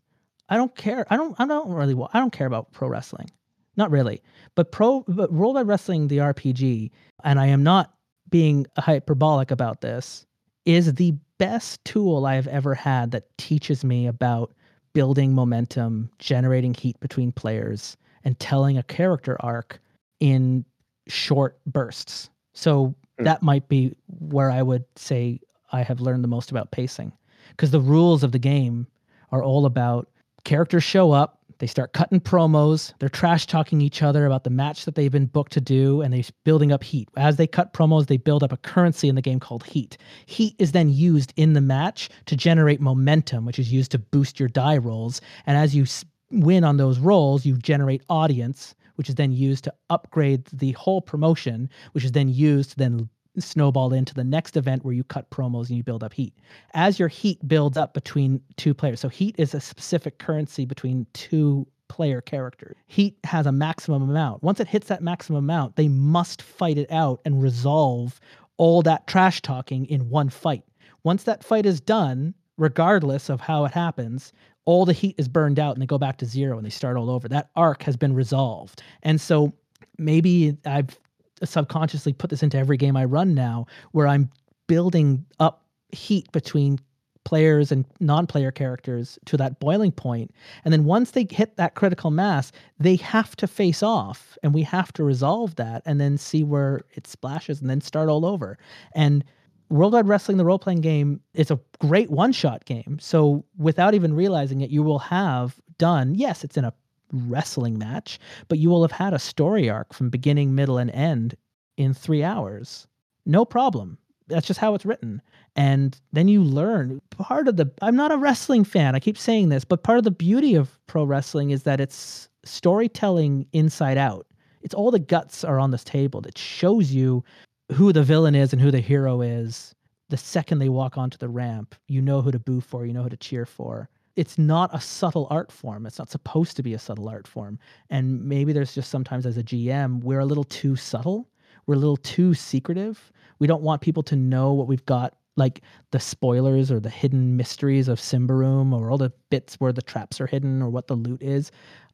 I 0.49 0.57
don't 0.57 0.76
care. 0.76 1.05
I 1.10 1.18
don't. 1.18 1.36
I 1.39 1.45
don't 1.45 1.70
really. 1.70 1.95
I 2.14 2.20
don't 2.20 2.34
care 2.34 2.47
about 2.47 2.72
pro 2.72 2.88
wrestling. 2.88 3.30
Not 3.78 3.91
really. 3.91 4.22
But 4.55 4.72
pro, 4.72 5.05
but 5.07 5.32
Worldwide 5.32 5.68
Wrestling, 5.68 6.07
the 6.07 6.18
RPG, 6.18 6.89
and 7.24 7.39
I 7.39 7.45
am 7.45 7.64
not 7.64 7.93
being 8.30 8.66
hyperbolic 8.78 9.51
about 9.51 9.82
this, 9.82 10.26
is 10.66 10.95
the 10.95 11.14
best 11.38 11.84
tool 11.86 12.26
I 12.26 12.36
have 12.36 12.47
ever 12.47 12.74
had 12.74 13.12
that 13.12 13.38
teaches 13.38 13.84
me 13.84 14.07
about 14.07 14.53
building 14.94 15.34
momentum, 15.34 16.10
generating 16.20 16.74
heat 16.74 17.00
between 17.00 17.32
players, 17.32 17.98
and 18.24 18.40
telling 18.40 18.78
a 18.78 18.84
character 18.84 19.38
arc 19.40 19.80
in 20.20 20.66
short 21.08 21.60
bursts. 21.66 22.30
So 22.54 22.96
mm. 23.20 23.24
that 23.24 23.42
might 23.42 23.68
be 23.68 23.96
where 24.08 24.52
I 24.52 24.62
would 24.62 24.86
say 24.96 25.40
I 25.72 25.84
have 25.84 26.02
learned 26.02 26.24
the 26.24 26.28
most 26.30 26.52
about 26.52 26.72
pacing 26.72 27.12
because 27.52 27.72
the 27.72 27.80
rules 27.80 28.24
of 28.24 28.32
the 28.32 28.40
game 28.40 28.88
are 29.32 29.44
all 29.44 29.66
about 29.66 30.10
characters 30.44 30.84
show 30.84 31.12
up, 31.12 31.39
they 31.60 31.68
start 31.68 31.93
cutting 31.93 32.20
promos, 32.20 32.93
they're 32.99 33.10
trash 33.10 33.45
talking 33.45 33.82
each 33.82 34.01
other 34.01 34.26
about 34.26 34.43
the 34.43 34.49
match 34.49 34.86
that 34.86 34.95
they've 34.95 35.12
been 35.12 35.26
booked 35.26 35.51
to 35.53 35.62
do, 35.62 36.01
and 36.01 36.14
they're 36.14 36.24
building 36.45 36.72
up 36.72 36.84
heat. 36.84 37.10
As 37.18 37.36
they 37.36 37.47
cut 37.47 37.74
promos, 37.74 38.07
they 38.07 38.18
build 38.18 38.43
up 38.43 38.51
a 38.51 38.57
currency 38.57 39.10
in 39.10 39.16
the 39.16 39.22
game 39.22 39.39
called 39.39 39.66
heat. 39.66 39.97
Heat 40.26 40.55
is 40.57 40.72
then 40.72 40.89
used 40.89 41.34
in 41.36 41.53
the 41.53 41.62
match 41.62 42.10
to 42.26 42.36
generate 42.36 42.82
momentum, 42.82 43.45
which 43.45 43.60
is 43.60 43.72
used 43.72 43.91
to 43.91 43.99
boost 43.99 44.39
your 44.39 44.49
die 44.49 44.78
rolls. 44.78 45.22
And 45.45 45.57
as 45.57 45.76
you 45.76 45.86
win 46.32 46.64
on 46.64 46.78
those 46.78 46.99
rolls, 46.99 47.45
you 47.45 47.57
generate 47.57 48.03
audience, 48.10 48.74
which 48.95 49.10
is 49.10 49.16
then 49.16 49.32
used 49.32 49.64
to 49.66 49.74
upgrade 49.89 50.45
the 50.53 50.72
whole 50.74 51.01
promotion, 51.01 51.70
which 51.91 52.05
is 52.05 52.14
then 52.14 52.30
used 52.30 52.72
to 52.72 52.78
then 52.78 53.10
snowball 53.38 53.93
into 53.93 54.13
the 54.13 54.23
next 54.23 54.57
event 54.57 54.84
where 54.84 54.93
you 54.93 55.03
cut 55.03 55.30
promos 55.30 55.69
and 55.69 55.77
you 55.77 55.84
build 55.84 56.03
up 56.03 56.13
heat. 56.13 56.34
As 56.73 56.99
your 56.99 57.07
heat 57.07 57.45
builds 57.47 57.77
up 57.77 57.93
between 57.93 58.41
two 58.57 58.73
players, 58.73 58.99
so 58.99 59.09
heat 59.09 59.36
is 59.38 59.53
a 59.53 59.61
specific 59.61 60.17
currency 60.17 60.65
between 60.65 61.05
two 61.13 61.67
player 61.88 62.21
characters. 62.21 62.75
Heat 62.88 63.17
has 63.23 63.45
a 63.45 63.51
maximum 63.51 64.03
amount. 64.03 64.43
Once 64.43 64.59
it 64.59 64.67
hits 64.67 64.88
that 64.88 65.03
maximum 65.03 65.43
amount, 65.43 65.75
they 65.75 65.88
must 65.88 66.41
fight 66.41 66.77
it 66.77 66.91
out 66.91 67.19
and 67.25 67.41
resolve 67.41 68.19
all 68.57 68.82
that 68.84 69.07
trash 69.07 69.41
talking 69.41 69.86
in 69.88 70.09
one 70.09 70.30
fight. 70.30 70.63
Once 71.03 71.23
that 71.23 71.43
fight 71.43 71.65
is 71.65 71.80
done, 71.80 72.34
regardless 72.57 73.30
of 73.30 73.41
how 73.41 73.65
it 73.65 73.71
happens, 73.71 74.34
all 74.65 74.86
the 74.86 74.93
heat 74.93 75.15
is 75.17 75.27
burned 75.27 75.59
out 75.59 75.75
and 75.75 75.82
they 75.82 75.88
go 75.88 75.97
back 75.97 76.17
to 76.17 76.25
zero 76.25 76.57
and 76.57 76.65
they 76.65 76.69
start 76.69 76.97
all 76.97 77.09
over. 77.09 77.27
That 77.27 77.49
arc 77.55 77.84
has 77.84 77.97
been 77.97 78.13
resolved. 78.13 78.84
And 79.01 79.19
so 79.19 79.53
maybe 79.97 80.55
I've 80.65 80.99
subconsciously 81.44 82.14
put 82.14 82.30
this 82.30 82.44
into 82.44 82.58
every 82.58 82.78
game 82.78 82.98
I 82.98 83.06
run 83.06 83.34
now 83.34 83.66
where 83.92 84.08
I'm 84.08 84.30
building 84.68 85.26
up 85.40 85.66
heat 85.92 86.32
between 86.32 86.80
players 87.26 87.72
and 87.72 87.86
non-player 88.00 88.52
characters 88.52 89.20
to 89.26 89.38
that 89.38 89.60
boiling 89.60 89.92
point 89.92 90.32
and 90.64 90.74
then 90.74 90.86
once 90.86 91.12
they 91.12 91.28
hit 91.30 91.58
that 91.58 91.76
critical 91.76 92.12
mass 92.12 92.52
they 92.80 92.96
have 92.96 93.36
to 93.36 93.46
face 93.46 93.84
off 93.84 94.38
and 94.42 94.54
we 94.54 94.64
have 94.64 94.92
to 94.94 95.04
resolve 95.04 95.56
that 95.56 95.84
and 95.86 96.00
then 96.00 96.18
see 96.18 96.44
where 96.44 96.82
it 96.96 97.06
splashes 97.06 97.62
and 97.62 97.70
then 97.70 97.82
start 97.82 98.10
all 98.10 98.26
over 98.26 98.58
and 98.96 99.24
Worldwide 99.70 100.08
Wrestling, 100.08 100.38
the 100.38 100.46
role 100.46 100.58
playing 100.58 100.82
game, 100.82 101.22
is 101.34 101.52
a 101.52 101.60
great 101.80 102.10
one 102.10 102.32
shot 102.32 102.66
game. 102.66 102.98
So 103.00 103.46
without 103.58 103.94
even 103.94 104.16
realizing 104.16 104.62
it, 104.62 104.72
you 104.72 104.82
will 104.82 105.00
have 105.00 105.60
done, 105.78 106.16
yes, 106.16 106.44
it's 106.44 106.58
in 106.58 106.66
a 106.66 106.74
wrestling 107.12 107.78
match, 107.78 108.20
but 108.47 108.60
you 108.60 108.70
will 108.70 108.82
have 108.82 108.91
had 108.91 109.14
a 109.14 109.20
story 109.20 109.70
arc 109.70 109.93
from 109.93 110.10
beginning, 110.10 110.55
middle, 110.55 110.78
and 110.78 110.91
end 110.91 111.36
in 111.78 111.93
three 111.93 112.24
hours. 112.24 112.88
No 113.26 113.45
problem. 113.45 113.97
That's 114.28 114.47
just 114.47 114.60
how 114.60 114.76
it's 114.76 114.86
written. 114.86 115.22
And 115.55 115.99
then 116.14 116.28
you 116.28 116.43
learn 116.43 117.01
part 117.10 117.47
of 117.47 117.57
the, 117.57 117.72
I'm 117.82 117.95
not 117.95 118.12
a 118.12 118.18
wrestling 118.18 118.64
fan. 118.64 118.95
I 118.95 118.99
keep 118.99 119.18
saying 119.18 119.49
this, 119.49 119.66
but 119.66 119.84
part 119.84 119.97
of 119.97 120.03
the 120.03 120.12
beauty 120.12 120.55
of 120.55 120.80
pro 120.88 121.03
wrestling 121.03 121.49
is 121.49 121.64
that 121.64 121.82
it's 121.82 122.30
storytelling 122.45 123.47
inside 123.53 123.97
out. 123.97 124.28
It's 124.62 124.76
all 124.76 124.91
the 124.91 124.99
guts 124.99 125.43
are 125.43 125.60
on 125.60 125.72
this 125.72 125.84
table 125.84 126.22
that 126.22 126.38
shows 126.38 126.91
you 126.91 127.24
who 127.72 127.93
the 127.93 128.03
villain 128.03 128.36
is 128.36 128.51
and 128.51 128.62
who 128.62 128.72
the 128.72 128.80
hero 128.80 129.22
is 129.22 129.74
the 130.10 130.18
second 130.18 130.60
they 130.60 130.70
walk 130.70 130.97
onto 130.97 131.18
the 131.18 131.30
ramp 131.30 131.76
you 131.88 132.01
know 132.01 132.22
who 132.22 132.32
to 132.32 132.39
boo 132.39 132.62
for 132.62 132.86
you 132.86 132.93
know 132.93 133.03
who 133.03 133.10
to 133.10 133.18
cheer 133.18 133.45
for 133.45 133.89
it's 134.20 134.38
not 134.38 134.70
a 134.74 134.82
subtle 134.82 135.28
art 135.30 135.49
form. 135.49 135.86
It's 135.86 135.97
not 135.97 136.09
supposed 136.09 136.57
to 136.57 136.63
be 136.63 136.74
a 136.74 136.80
subtle 136.80 137.07
art 137.07 137.26
form. 137.26 137.57
And 137.89 138.22
maybe 138.22 138.51
there's 138.51 138.76
just 138.76 138.91
sometimes 138.91 139.26
as 139.26 139.38
a 139.38 139.43
gm 139.43 140.03
we're 140.03 140.20
a 140.20 140.26
little 140.26 140.43
too 140.43 140.76
subtle. 140.76 141.30
We're 141.65 141.76
a 141.76 141.80
little 141.80 141.95
too 141.95 142.34
secretive. 142.34 143.13
We 143.39 143.47
don't 143.47 143.61
want 143.61 143.82
people 143.82 144.03
to 144.03 144.17
know 144.17 144.51
what 144.51 144.67
we've 144.67 144.86
got 144.86 145.15
like 145.38 145.61
the 145.91 146.01
spoilers 146.01 146.70
or 146.70 146.82
the 146.82 146.89
hidden 146.89 147.38
mysteries 147.38 147.88
of 147.88 147.97
Symbaroum 147.97 148.74
or 148.74 148.91
all 148.91 148.97
the 148.97 149.13
bits 149.30 149.55
where 149.55 149.72
the 149.72 149.82
traps 149.82 150.20
are 150.20 150.28
hidden 150.28 150.61
or 150.61 150.70
what 150.70 150.88
the 150.88 150.95
loot 150.95 151.24
is. 151.24 151.49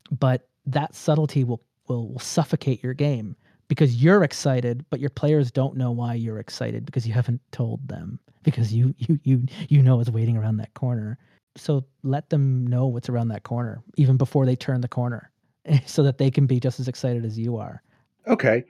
But 0.09 0.47
that 0.65 0.95
subtlety 0.95 1.43
will 1.43 1.61
will, 1.87 2.09
will 2.09 2.19
suffocate 2.19 2.81
your 2.81 2.95
game 2.95 3.35
because 3.67 4.01
you're 4.01 4.23
excited, 4.23 4.83
but 4.89 4.99
your 4.99 5.11
players 5.11 5.51
don't 5.51 5.77
know 5.77 5.91
why 5.91 6.15
you're 6.15 6.39
excited 6.39 6.87
because 6.87 7.07
you 7.07 7.13
haven't 7.13 7.41
told 7.51 7.87
them 7.87 8.19
because 8.41 8.73
you 8.73 8.95
you 8.97 9.19
you 9.23 9.45
you 9.69 9.83
know 9.83 9.99
it's 9.99 10.09
waiting 10.09 10.37
around 10.37 10.57
that 10.57 10.73
corner. 10.73 11.19
So 11.57 11.85
let 12.03 12.29
them 12.29 12.67
know 12.67 12.85
what's 12.85 13.09
around 13.09 13.29
that 13.29 13.43
corner 13.43 13.81
even 13.97 14.17
before 14.17 14.45
they 14.45 14.55
turn 14.55 14.81
the 14.81 14.87
corner 14.87 15.31
so 15.85 16.03
that 16.03 16.17
they 16.17 16.29
can 16.29 16.45
be 16.45 16.59
just 16.59 16.79
as 16.79 16.87
excited 16.87 17.25
as 17.25 17.39
you 17.39 17.57
are. 17.57 17.81
Okay. 18.27 18.63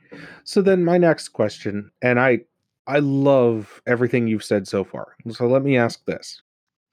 So 0.43 0.61
then 0.61 0.83
my 0.83 0.97
next 0.97 1.29
question 1.29 1.91
and 2.01 2.19
I 2.19 2.41
I 2.87 2.99
love 2.99 3.81
everything 3.87 4.27
you've 4.27 4.43
said 4.43 4.67
so 4.67 4.83
far. 4.83 5.15
So 5.31 5.47
let 5.47 5.63
me 5.63 5.75
ask 5.77 6.05
this. 6.05 6.41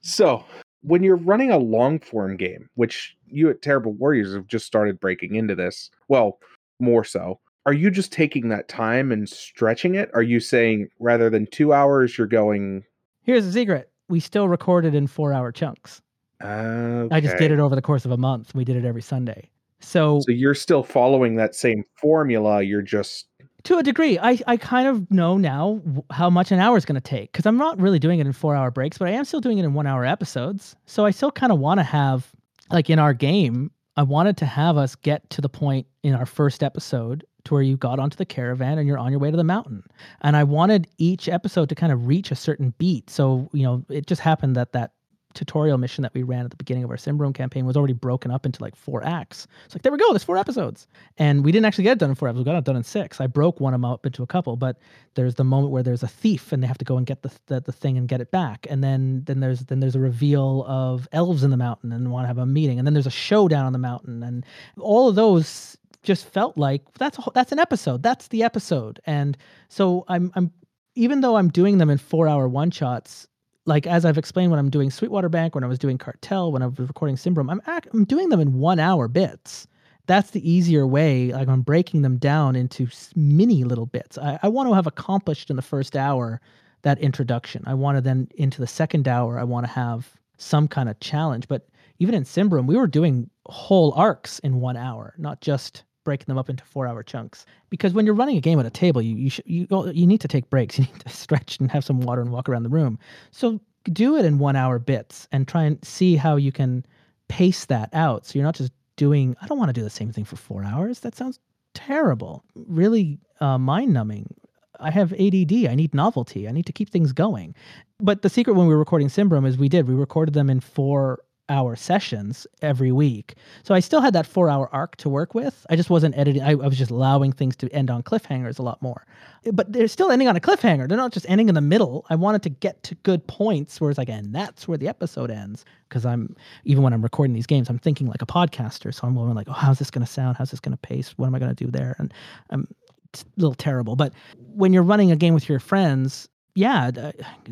So, 0.00 0.44
when 0.80 1.02
you're 1.02 1.16
running 1.16 1.52
a 1.52 1.58
long 1.58 2.00
form 2.00 2.36
game, 2.36 2.68
which 2.74 3.16
you 3.26 3.50
at 3.50 3.62
Terrible 3.62 3.92
Warriors 3.92 4.34
have 4.34 4.48
just 4.48 4.66
started 4.66 4.98
breaking 4.98 5.36
into 5.36 5.54
this, 5.54 5.90
well, 6.08 6.40
more 6.80 7.04
so 7.04 7.38
are 7.66 7.72
you 7.72 7.90
just 7.90 8.12
taking 8.12 8.48
that 8.48 8.68
time 8.68 9.12
and 9.12 9.28
stretching 9.28 9.94
it? 9.94 10.10
Are 10.14 10.22
you 10.22 10.40
saying 10.40 10.88
rather 10.98 11.30
than 11.30 11.46
two 11.46 11.72
hours, 11.72 12.18
you're 12.18 12.26
going? 12.26 12.84
Here's 13.22 13.44
the 13.44 13.52
secret: 13.52 13.90
we 14.12 14.20
still 14.20 14.46
recorded 14.46 14.94
in 14.94 15.06
four-hour 15.06 15.50
chunks. 15.52 16.02
Okay. 16.42 17.08
I 17.14 17.18
just 17.18 17.38
did 17.38 17.50
it 17.50 17.58
over 17.58 17.74
the 17.74 17.80
course 17.80 18.04
of 18.04 18.10
a 18.10 18.18
month. 18.18 18.54
We 18.54 18.62
did 18.62 18.76
it 18.76 18.84
every 18.84 19.00
Sunday. 19.00 19.48
So, 19.80 20.20
so 20.20 20.32
you're 20.32 20.54
still 20.54 20.82
following 20.82 21.36
that 21.36 21.54
same 21.54 21.82
formula. 21.96 22.62
You're 22.62 22.82
just 22.82 23.26
to 23.62 23.78
a 23.78 23.82
degree. 23.82 24.18
I, 24.18 24.38
I 24.46 24.58
kind 24.58 24.86
of 24.86 25.10
know 25.10 25.38
now 25.38 25.80
how 26.10 26.28
much 26.28 26.52
an 26.52 26.58
hour 26.58 26.76
is 26.76 26.84
going 26.84 27.00
to 27.00 27.00
take 27.00 27.32
because 27.32 27.46
I'm 27.46 27.56
not 27.56 27.80
really 27.80 27.98
doing 27.98 28.20
it 28.20 28.26
in 28.26 28.34
four 28.34 28.54
hour 28.54 28.70
breaks, 28.70 28.98
but 28.98 29.08
I 29.08 29.12
am 29.12 29.24
still 29.24 29.40
doing 29.40 29.56
it 29.56 29.64
in 29.64 29.72
one 29.72 29.86
hour 29.86 30.04
episodes. 30.04 30.76
So 30.84 31.06
I 31.06 31.10
still 31.10 31.32
kind 31.32 31.50
of 31.50 31.58
want 31.58 31.80
to 31.80 31.84
have, 31.84 32.30
like 32.70 32.90
in 32.90 32.98
our 32.98 33.14
game, 33.14 33.70
I 33.96 34.02
wanted 34.02 34.36
to 34.38 34.46
have 34.46 34.76
us 34.76 34.94
get 34.94 35.28
to 35.30 35.40
the 35.40 35.48
point 35.48 35.86
in 36.02 36.14
our 36.14 36.26
first 36.26 36.62
episode 36.62 37.24
to 37.44 37.54
where 37.54 37.62
you 37.62 37.76
got 37.76 37.98
onto 37.98 38.16
the 38.16 38.24
caravan 38.24 38.78
and 38.78 38.86
you're 38.86 38.98
on 38.98 39.10
your 39.10 39.20
way 39.20 39.30
to 39.30 39.36
the 39.36 39.44
mountain. 39.44 39.82
And 40.20 40.36
I 40.36 40.44
wanted 40.44 40.88
each 40.98 41.28
episode 41.28 41.68
to 41.68 41.74
kind 41.74 41.92
of 41.92 42.06
reach 42.06 42.30
a 42.30 42.36
certain 42.36 42.74
beat. 42.78 43.10
So, 43.10 43.50
you 43.52 43.64
know, 43.64 43.84
it 43.88 44.06
just 44.06 44.20
happened 44.20 44.56
that 44.56 44.72
that 44.72 44.92
tutorial 45.34 45.78
mission 45.78 46.02
that 46.02 46.12
we 46.14 46.22
ran 46.22 46.44
at 46.44 46.50
the 46.50 46.56
beginning 46.56 46.84
of 46.84 46.90
our 46.90 46.96
Symbaroum 46.96 47.34
campaign 47.34 47.64
was 47.64 47.76
already 47.76 47.92
broken 47.92 48.30
up 48.30 48.46
into 48.46 48.62
like 48.62 48.76
four 48.76 49.04
acts. 49.04 49.46
It's 49.64 49.74
like 49.74 49.82
there 49.82 49.92
we 49.92 49.98
go, 49.98 50.12
there's 50.12 50.24
four 50.24 50.36
episodes, 50.36 50.86
and 51.18 51.44
we 51.44 51.52
didn't 51.52 51.66
actually 51.66 51.84
get 51.84 51.92
it 51.92 51.98
done 51.98 52.10
in 52.10 52.16
four 52.16 52.28
episodes. 52.28 52.46
We 52.46 52.52
got 52.52 52.58
it 52.58 52.64
done 52.64 52.76
in 52.76 52.84
six. 52.84 53.20
I 53.20 53.26
broke 53.26 53.60
one 53.60 53.74
of 53.74 53.80
them 53.80 53.90
up 53.90 54.06
into 54.06 54.22
a 54.22 54.26
couple, 54.26 54.56
but 54.56 54.78
there's 55.14 55.36
the 55.36 55.44
moment 55.44 55.72
where 55.72 55.82
there's 55.82 56.02
a 56.02 56.08
thief 56.08 56.52
and 56.52 56.62
they 56.62 56.66
have 56.66 56.78
to 56.78 56.84
go 56.84 56.96
and 56.96 57.06
get 57.06 57.22
the 57.22 57.32
the, 57.46 57.60
the 57.60 57.72
thing 57.72 57.96
and 57.96 58.08
get 58.08 58.20
it 58.20 58.30
back, 58.30 58.66
and 58.68 58.82
then 58.82 59.22
then 59.24 59.40
there's 59.40 59.60
then 59.60 59.80
there's 59.80 59.96
a 59.96 60.00
reveal 60.00 60.64
of 60.68 61.08
elves 61.12 61.44
in 61.44 61.50
the 61.50 61.56
mountain 61.56 61.92
and 61.92 62.10
want 62.10 62.24
to 62.24 62.28
have 62.28 62.38
a 62.38 62.46
meeting, 62.46 62.78
and 62.78 62.86
then 62.86 62.94
there's 62.94 63.06
a 63.06 63.10
showdown 63.10 63.66
on 63.66 63.72
the 63.72 63.78
mountain, 63.78 64.22
and 64.22 64.44
all 64.78 65.08
of 65.08 65.14
those 65.14 65.76
just 66.02 66.26
felt 66.26 66.58
like 66.58 66.82
that's 66.94 67.18
a, 67.18 67.22
that's 67.34 67.52
an 67.52 67.58
episode. 67.58 68.02
That's 68.02 68.28
the 68.28 68.42
episode, 68.42 69.00
and 69.06 69.36
so 69.68 70.04
I'm 70.08 70.32
I'm 70.34 70.50
even 70.94 71.20
though 71.20 71.36
I'm 71.36 71.48
doing 71.48 71.78
them 71.78 71.90
in 71.90 71.98
four 71.98 72.28
hour 72.28 72.48
one 72.48 72.70
shots, 72.70 73.26
like 73.66 73.86
as 73.86 74.04
I've 74.04 74.18
explained 74.18 74.50
when 74.50 74.58
I'm 74.60 74.70
doing 74.70 74.90
Sweetwater 74.90 75.28
Bank, 75.28 75.54
when 75.54 75.64
I 75.64 75.68
was 75.68 75.78
doing 75.78 75.98
Cartel, 75.98 76.52
when 76.52 76.62
I 76.62 76.66
was 76.66 76.78
recording 76.78 77.16
Symbaroum, 77.16 77.50
I'm 77.50 77.62
act- 77.66 77.88
I'm 77.92 78.04
doing 78.04 78.28
them 78.28 78.40
in 78.40 78.54
one 78.54 78.78
hour 78.78 79.08
bits. 79.08 79.66
That's 80.06 80.30
the 80.30 80.48
easier 80.50 80.86
way. 80.86 81.32
Like 81.32 81.48
I'm 81.48 81.62
breaking 81.62 82.02
them 82.02 82.18
down 82.18 82.56
into 82.56 82.88
mini 83.14 83.64
little 83.64 83.86
bits. 83.86 84.18
I, 84.18 84.38
I 84.42 84.48
want 84.48 84.68
to 84.68 84.74
have 84.74 84.86
accomplished 84.86 85.48
in 85.48 85.56
the 85.56 85.62
first 85.62 85.96
hour 85.96 86.40
that 86.82 86.98
introduction. 86.98 87.62
I 87.66 87.74
want 87.74 87.96
to 87.96 88.00
then 88.00 88.28
into 88.34 88.60
the 88.60 88.66
second 88.66 89.06
hour. 89.06 89.38
I 89.38 89.44
want 89.44 89.64
to 89.66 89.72
have 89.72 90.12
some 90.38 90.66
kind 90.66 90.88
of 90.88 90.98
challenge. 90.98 91.46
But 91.46 91.68
even 92.00 92.14
in 92.14 92.24
Symbaroum, 92.24 92.66
we 92.66 92.76
were 92.76 92.88
doing 92.88 93.30
whole 93.46 93.92
arcs 93.92 94.40
in 94.40 94.60
one 94.60 94.76
hour, 94.76 95.14
not 95.18 95.40
just 95.40 95.84
breaking 96.04 96.26
them 96.26 96.38
up 96.38 96.48
into 96.50 96.64
four 96.64 96.86
hour 96.86 97.02
chunks. 97.02 97.46
Because 97.70 97.92
when 97.92 98.06
you're 98.06 98.14
running 98.14 98.36
a 98.36 98.40
game 98.40 98.58
at 98.60 98.66
a 98.66 98.70
table, 98.70 99.02
you 99.02 99.16
you 99.16 99.30
sh- 99.30 99.40
you 99.44 99.66
you 99.92 100.06
need 100.06 100.20
to 100.20 100.28
take 100.28 100.50
breaks. 100.50 100.78
You 100.82 100.84
need 100.84 101.00
to 101.00 101.08
stretch 101.08 101.58
and 101.58 101.70
have 101.70 101.84
some 101.84 102.00
water 102.00 102.20
and 102.20 102.30
walk 102.30 102.48
around 102.48 102.64
the 102.64 102.68
room. 102.68 102.98
So 103.30 103.60
do 103.92 104.16
it 104.16 104.24
in 104.24 104.38
one 104.38 104.56
hour 104.56 104.78
bits 104.78 105.28
and 105.32 105.46
try 105.46 105.64
and 105.64 105.82
see 105.84 106.16
how 106.16 106.36
you 106.36 106.52
can 106.52 106.84
pace 107.28 107.64
that 107.66 107.90
out. 107.92 108.26
So 108.26 108.38
you're 108.38 108.44
not 108.44 108.54
just 108.54 108.72
doing. 108.96 109.36
I 109.40 109.46
don't 109.46 109.58
want 109.58 109.68
to 109.68 109.72
do 109.72 109.82
the 109.82 109.90
same 109.90 110.12
thing 110.12 110.24
for 110.24 110.36
four 110.36 110.64
hours. 110.64 111.00
That 111.00 111.16
sounds 111.16 111.38
terrible. 111.74 112.44
Really 112.54 113.18
uh, 113.40 113.58
mind 113.58 113.92
numbing. 113.92 114.34
I 114.80 114.90
have 114.90 115.12
ADD. 115.12 115.66
I 115.66 115.74
need 115.74 115.94
novelty. 115.94 116.48
I 116.48 116.52
need 116.52 116.66
to 116.66 116.72
keep 116.72 116.90
things 116.90 117.12
going. 117.12 117.54
But 118.00 118.22
the 118.22 118.28
secret 118.28 118.54
when 118.54 118.66
we 118.66 118.74
were 118.74 118.78
recording 118.78 119.08
Symbaroum 119.08 119.46
is 119.46 119.56
we 119.56 119.68
did. 119.68 119.86
We 119.86 119.94
recorded 119.94 120.34
them 120.34 120.50
in 120.50 120.60
four 120.60 121.20
hour 121.48 121.76
sessions 121.76 122.46
every 122.62 122.92
week. 122.92 123.34
So 123.62 123.74
I 123.74 123.80
still 123.80 124.00
had 124.00 124.14
that 124.14 124.26
four 124.26 124.48
hour 124.48 124.68
arc 124.72 124.96
to 124.96 125.08
work 125.08 125.34
with. 125.34 125.66
I 125.68 125.76
just 125.76 125.90
wasn't 125.90 126.16
editing. 126.16 126.42
I, 126.42 126.50
I, 126.50 126.54
was 126.54 126.78
just 126.78 126.90
allowing 126.90 127.32
things 127.32 127.56
to 127.56 127.68
end 127.72 127.90
on 127.90 128.02
cliffhangers 128.02 128.58
a 128.58 128.62
lot 128.62 128.80
more. 128.80 129.04
But 129.52 129.72
they're 129.72 129.88
still 129.88 130.10
ending 130.10 130.28
on 130.28 130.36
a 130.36 130.40
cliffhanger. 130.40 130.88
They're 130.88 130.96
not 130.96 131.12
just 131.12 131.26
ending 131.28 131.48
in 131.48 131.54
the 131.54 131.60
middle. 131.60 132.06
I 132.08 132.14
wanted 132.14 132.42
to 132.44 132.48
get 132.48 132.82
to 132.84 132.94
good 132.96 133.26
points 133.26 133.80
where 133.80 133.90
it's 133.90 133.98
like, 133.98 134.08
and 134.08 134.34
that's 134.34 134.68
where 134.68 134.78
the 134.78 134.88
episode 134.88 135.30
ends. 135.30 135.64
Because 135.88 136.06
I'm, 136.06 136.34
even 136.64 136.82
when 136.82 136.92
I'm 136.92 137.02
recording 137.02 137.34
these 137.34 137.46
games, 137.46 137.68
I'm 137.68 137.78
thinking 137.78 138.06
like 138.06 138.22
a 138.22 138.26
podcaster. 138.26 138.94
So 138.94 139.06
I'm 139.06 139.14
going 139.14 139.34
like, 139.34 139.48
oh, 139.48 139.52
how's 139.52 139.78
this 139.78 139.90
going 139.90 140.06
to 140.06 140.10
sound? 140.10 140.36
How's 140.36 140.50
this 140.50 140.60
going 140.60 140.72
to 140.72 140.78
pace? 140.78 141.10
What 141.18 141.26
am 141.26 141.34
I 141.34 141.38
going 141.38 141.54
to 141.54 141.64
do 141.64 141.70
there? 141.70 141.96
And 141.98 142.14
I'm 142.50 142.66
a 143.14 143.18
little 143.36 143.54
terrible. 143.54 143.96
But 143.96 144.14
when 144.54 144.72
you're 144.72 144.82
running 144.82 145.10
a 145.10 145.16
game 145.16 145.34
with 145.34 145.48
your 145.48 145.60
friends, 145.60 146.28
yeah, 146.54 146.90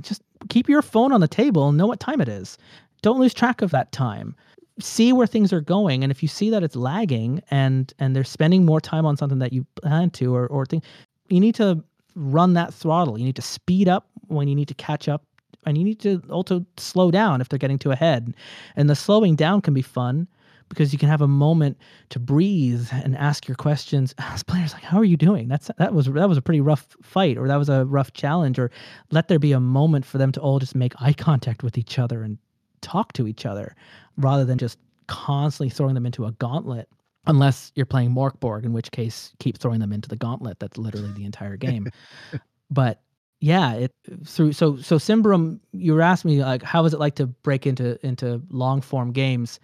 just 0.01 0.22
keep 0.49 0.68
your 0.68 0.82
phone 0.82 1.12
on 1.12 1.20
the 1.20 1.28
table 1.28 1.68
and 1.68 1.76
know 1.76 1.86
what 1.86 2.01
time 2.01 2.20
it 2.20 2.28
is 2.28 2.57
don't 3.03 3.20
lose 3.20 3.34
track 3.34 3.62
of 3.62 3.70
that 3.70 3.92
time. 3.92 4.34
See 4.80 5.12
where 5.12 5.26
things 5.26 5.53
are 5.53 5.61
going 5.61 6.03
and 6.03 6.11
if 6.11 6.22
you 6.22 6.28
see 6.28 6.51
that 6.51 6.62
it's 6.62 6.76
lagging 6.76 7.42
and 7.51 7.92
and 7.98 8.16
they're 8.16 8.24
spending 8.24 8.64
more 8.64 8.80
time 8.80 9.05
on 9.05 9.16
something 9.16 9.38
that 9.38 9.53
you 9.53 9.66
plan 9.82 10.11
to 10.11 10.34
or 10.34 10.46
or 10.46 10.64
thing 10.64 10.82
you 11.28 11.40
need 11.40 11.55
to 11.57 11.82
run 12.14 12.55
that 12.55 12.74
throttle. 12.74 13.18
You 13.18 13.24
need 13.24 13.36
to 13.36 13.42
speed 13.42 13.88
up 13.88 14.09
when 14.28 14.48
you 14.48 14.55
need 14.55 14.68
to 14.68 14.74
catch 14.74 15.09
up 15.09 15.24
and 15.66 15.76
you 15.76 15.84
need 15.84 16.01
to 16.01 16.22
also 16.30 16.64
slow 16.76 17.11
down 17.11 17.40
if 17.40 17.48
they're 17.48 17.59
getting 17.59 17.78
too 17.78 17.90
ahead. 17.90 18.34
And 18.76 18.88
the 18.88 18.96
slowing 18.96 19.36
down 19.36 19.61
can 19.61 19.74
be 19.74 19.82
fun 19.82 20.26
because 20.68 20.92
you 20.92 20.98
can 20.98 21.09
have 21.09 21.20
a 21.20 21.28
moment 21.28 21.76
to 22.11 22.18
breathe 22.18 22.88
and 22.92 23.16
ask 23.16 23.48
your 23.48 23.57
questions. 23.57 24.14
As 24.18 24.42
players 24.42 24.72
like 24.72 24.82
how 24.82 24.98
are 24.98 25.05
you 25.05 25.16
doing? 25.16 25.48
That's 25.48 25.70
that 25.78 25.94
was 25.94 26.07
that 26.07 26.28
was 26.28 26.38
a 26.38 26.42
pretty 26.42 26.61
rough 26.61 26.96
fight 27.03 27.36
or 27.36 27.48
that 27.48 27.57
was 27.57 27.68
a 27.68 27.84
rough 27.84 28.12
challenge 28.12 28.59
or 28.59 28.70
let 29.11 29.28
there 29.28 29.38
be 29.38 29.53
a 29.53 29.61
moment 29.61 30.05
for 30.05 30.18
them 30.18 30.32
to 30.32 30.40
all 30.40 30.59
just 30.59 30.74
make 30.74 31.01
eye 31.01 31.12
contact 31.12 31.62
with 31.62 31.76
each 31.76 31.98
other 31.98 32.22
and 32.22 32.38
talk 32.81 33.12
to 33.14 33.26
each 33.26 33.47
other 33.47 33.74
rather 34.16 34.45
than 34.45 34.59
just 34.59 34.78
constantly 35.07 35.70
throwing 35.70 35.95
them 35.95 36.07
into 36.07 36.26
a 36.26 36.33
gauntlet 36.33 36.89
unless 37.26 37.72
you're 37.74 37.87
playing 37.87 38.14
Mörk 38.14 38.39
Borg, 38.41 38.64
in 38.64 38.72
which 38.72 38.91
case 38.91 39.33
keep 39.39 39.59
throwing 39.59 39.81
them 39.81 39.93
into 39.93 40.09
the 40.09 40.16
gauntlet. 40.16 40.59
That's 40.59 40.78
literally 40.78 41.12
the 41.12 41.24
entire 41.24 41.57
game. 41.57 41.89
but 42.70 43.01
yeah, 43.41 43.72
it 43.74 43.93
through 44.24 44.53
so 44.53 44.76
so 44.76 44.97
Symbaroum, 44.97 45.61
you 45.72 45.95
were 45.95 46.03
asking 46.03 46.33
me 46.33 46.43
like 46.43 46.62
how 46.62 46.83
was 46.83 46.95
it 46.95 47.01
like 47.01 47.14
to 47.16 47.26
break 47.26 47.66
into 47.66 48.05
into 48.07 48.43
long 48.51 48.81
form 48.81 49.12
games, 49.12 49.61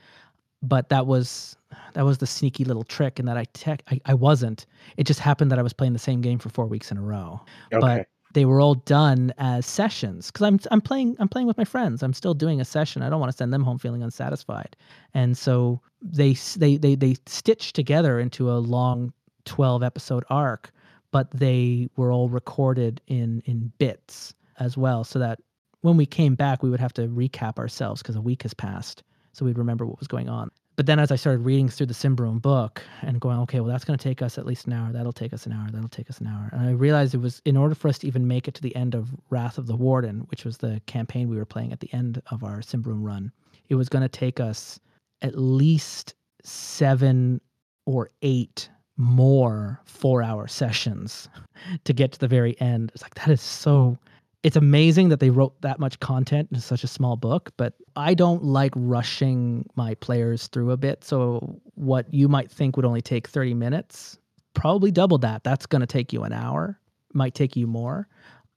but 0.63 0.89
that 0.89 1.07
was 1.07 1.57
that 1.93 2.05
was 2.05 2.19
the 2.19 2.27
sneaky 2.27 2.65
little 2.65 2.85
trick 2.85 3.19
in 3.19 3.27
that 3.27 3.37
I 3.37 3.45
tech 3.53 3.83
I, 3.91 4.01
I 4.07 4.15
wasn't. 4.15 4.67
It 4.97 5.05
just 5.05 5.21
happened 5.21 5.51
that 5.51 5.59
I 5.59 5.63
was 5.63 5.73
playing 5.73 5.93
the 5.93 5.99
same 5.99 6.21
game 6.21 6.39
for 6.39 6.49
four 6.49 6.67
weeks 6.67 6.91
in 6.91 6.97
a 6.97 7.03
row. 7.03 7.41
Okay. 7.73 7.81
But 7.81 8.09
they 8.37 8.45
were 8.45 8.61
all 8.61 8.75
done 8.75 9.33
as 9.39 9.65
sessions 9.65 10.31
because 10.31 10.43
I'm 10.47 10.61
I'm 10.71 10.83
playing 10.83 11.17
I'm 11.19 11.29
playing 11.29 11.47
with 11.47 11.57
my 11.57 11.65
friends. 11.65 12.03
I'm 12.03 12.13
still 12.13 12.35
doing 12.35 12.61
a 12.61 12.67
session. 12.67 13.01
I 13.01 13.09
don't 13.09 13.19
want 13.19 13.33
to 13.33 13.37
send 13.37 13.51
them 13.51 13.65
home 13.65 13.79
feeling 13.79 14.03
unsatisfied, 14.03 14.77
and 15.15 15.39
so 15.39 15.81
they 16.03 16.35
they 16.55 16.77
they 16.77 16.97
they 16.97 17.17
stitched 17.25 17.75
together 17.75 18.21
into 18.21 18.51
a 18.51 18.61
long 18.61 19.15
twelve 19.47 19.83
episode 19.83 20.23
arc, 20.29 20.71
but 21.13 21.31
they 21.31 21.89
were 21.97 22.13
all 22.13 22.29
recorded 22.29 23.01
in 23.07 23.43
in 23.47 23.73
bits 23.79 24.35
as 24.59 24.77
well, 24.77 25.03
so 25.03 25.19
that 25.19 25.41
when 25.81 25.97
we 25.97 26.05
came 26.05 26.35
back, 26.35 26.63
we 26.63 26.69
would 26.69 26.79
have 26.81 26.93
to 26.93 27.09
recap 27.09 27.59
ourselves 27.59 28.03
because 28.03 28.17
a 28.17 28.21
week 28.21 28.43
has 28.43 28.53
passed, 28.53 29.03
so 29.33 29.47
we'd 29.47 29.57
remember 29.57 29.87
what 29.87 29.99
was 29.99 30.09
going 30.09 30.29
on 30.29 30.51
but 30.77 30.85
then 30.85 30.99
as 30.99 31.11
I 31.11 31.17
started 31.17 31.41
reading 31.41 31.71
through 31.71 31.87
the 31.87 31.95
Symbaroum 31.95 32.41
book 32.41 32.83
and 33.01 33.19
going, 33.19 33.39
okay, 33.41 33.61
well, 33.61 33.71
that's 33.71 33.85
going 33.85 33.99
to 33.99 34.03
take 34.03 34.21
us 34.21 34.37
at 34.37 34.45
least 34.45 34.67
an 34.67 34.75
hour. 34.75 34.93
That'll 34.93 35.13
take 35.13 35.33
us 35.33 35.47
an 35.47 35.53
hour. 35.53 35.67
That'll 35.73 35.89
take 35.89 36.11
us 36.11 36.19
an 36.21 36.27
hour. 36.27 36.51
And 36.53 36.61
I 36.61 36.73
realized 36.73 37.15
it 37.15 37.19
was 37.19 37.41
in 37.47 37.57
order 37.57 37.75
for 37.75 37.89
us 37.89 37.99
to 37.99 38.07
even 38.07 38.29
make 38.29 38.47
it 38.47 38.55
to 38.55 38.63
the 38.63 38.77
end 38.77 38.95
of 38.95 39.15
Wrath 39.31 39.57
of 39.57 39.67
the 39.67 39.77
Warden, 39.77 40.21
which 40.29 40.45
was 40.45 40.59
the 40.59 40.83
campaign 40.87 41.31
we 41.31 41.37
were 41.37 41.47
playing 41.47 41.73
at 41.73 41.81
the 41.81 41.93
end 41.95 42.21
of 42.31 42.45
our 42.45 42.59
Symbaroum 42.59 43.03
run, 43.03 43.33
it 43.69 43.75
was 43.75 43.89
going 43.89 44.03
to 44.03 44.09
take 44.09 44.39
us 44.39 44.79
at 45.23 45.39
least 45.39 46.15
seven 46.43 47.41
or 47.87 48.11
eight 48.21 48.69
more 48.99 49.81
four 49.85 50.23
hour 50.23 50.47
sessions 50.47 51.29
to 51.85 51.93
get 51.95 52.13
to 52.13 52.19
the 52.19 52.29
very 52.29 52.59
end. 52.61 52.93
It's 52.95 53.03
like, 53.03 53.15
that 53.15 53.29
is 53.29 53.41
so 53.41 53.99
it's 54.47 54.55
amazing 54.55 55.09
that 55.09 55.19
they 55.19 55.31
wrote 55.31 55.61
that 55.63 55.81
much 55.81 55.99
content 55.99 56.49
in 56.53 56.61
such 56.61 56.85
a 56.85 56.87
small 56.87 57.17
book, 57.17 57.51
but 57.57 57.75
I 57.97 58.15
don't 58.15 58.45
like 58.45 58.71
rushing 58.77 59.69
my 59.75 59.97
players 59.97 60.47
through 60.47 60.71
a 60.71 60.77
bit. 60.77 61.03
So 61.03 61.61
what 61.75 62.15
you 62.15 62.29
might 62.29 62.49
think 62.49 62.77
would 62.77 62.87
only 62.87 63.03
take 63.03 63.27
30 63.27 63.55
minutes, 63.55 64.17
probably 64.55 64.93
double 64.93 65.19
that. 65.19 65.43
That's 65.43 65.67
going 65.67 65.81
to 65.81 65.87
take 65.87 66.13
you 66.13 66.23
an 66.23 66.33
hour, 66.33 66.79
might 67.13 67.35
take 67.35 67.57
you 67.57 67.67
more. 67.67 68.07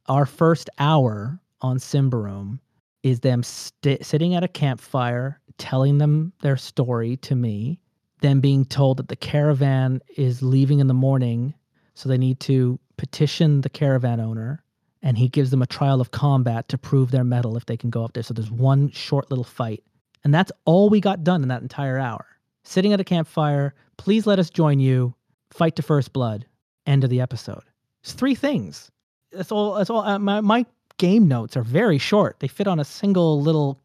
Our 0.05 0.27
first 0.27 0.69
hour 0.77 1.39
on 1.61 1.79
Symbaroum 1.79 2.59
is 3.01 3.21
them 3.21 3.41
st- 3.41 4.05
sitting 4.05 4.35
at 4.35 4.43
a 4.43 4.47
campfire, 4.47 5.41
telling 5.57 5.97
them 5.97 6.33
their 6.43 6.57
story 6.57 7.17
to 7.17 7.35
me, 7.35 7.79
then 8.21 8.41
being 8.41 8.63
told 8.63 8.97
that 8.97 9.07
the 9.07 9.15
caravan 9.15 10.01
is 10.17 10.43
leaving 10.43 10.81
in 10.81 10.85
the 10.85 10.93
morning, 10.93 11.55
so 11.95 12.07
they 12.07 12.19
need 12.19 12.39
to 12.41 12.79
petition 12.95 13.61
the 13.61 13.69
caravan 13.69 14.19
owner 14.19 14.63
and 15.01 15.17
he 15.17 15.29
gives 15.29 15.51
them 15.51 15.61
a 15.61 15.67
trial 15.67 16.01
of 16.01 16.11
combat 16.11 16.67
to 16.69 16.77
prove 16.77 17.11
their 17.11 17.23
mettle 17.23 17.57
if 17.57 17.65
they 17.65 17.77
can 17.77 17.89
go 17.89 18.03
up 18.03 18.13
there. 18.13 18.23
So 18.23 18.33
there's 18.33 18.51
one 18.51 18.89
short 18.91 19.29
little 19.29 19.43
fight. 19.43 19.83
And 20.23 20.33
that's 20.33 20.51
all 20.65 20.89
we 20.89 20.99
got 20.99 21.23
done 21.23 21.41
in 21.41 21.47
that 21.49 21.61
entire 21.61 21.97
hour. 21.97 22.25
Sitting 22.63 22.91
at 22.91 22.99
a 22.99 23.05
campfire, 23.05 23.73
please 23.97 24.27
let 24.27 24.39
us 24.39 24.49
join 24.49 24.79
you, 24.79 25.13
fight 25.51 25.75
to 25.77 25.81
first 25.81 26.11
blood, 26.11 26.45
end 26.85 27.03
of 27.03 27.09
the 27.09 27.21
episode. 27.21 27.63
It's 28.03 28.13
three 28.13 28.35
things. 28.35 28.91
That's 29.31 29.51
all. 29.51 29.75
That's 29.75 29.89
all. 29.89 30.01
Uh, 30.01 30.19
my, 30.19 30.41
my 30.41 30.65
game 30.97 31.27
notes 31.27 31.55
are 31.55 31.63
very 31.63 31.97
short. 31.97 32.39
They 32.39 32.47
fit 32.47 32.67
on 32.67 32.79
a 32.79 32.85
single 32.85 33.41
little 33.41 33.81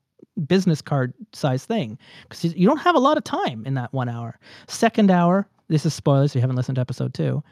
business 0.49 0.83
card 0.83 1.15
size 1.33 1.65
thing 1.65 1.99
because 2.23 2.45
you 2.57 2.67
don't 2.67 2.79
have 2.79 2.97
a 2.97 3.01
lot 3.01 3.17
of 3.17 3.25
time 3.25 3.65
in 3.67 3.75
that 3.75 3.93
one 3.93 4.09
hour. 4.09 4.39
Second 4.67 5.11
hour, 5.11 5.47
this 5.69 5.87
is 5.87 5.95
spoilers 5.95 6.33
if 6.33 6.37
you 6.37 6.41
haven't 6.41 6.57
listened 6.57 6.77
to 6.77 6.81
episode 6.81 7.15
two 7.15 7.43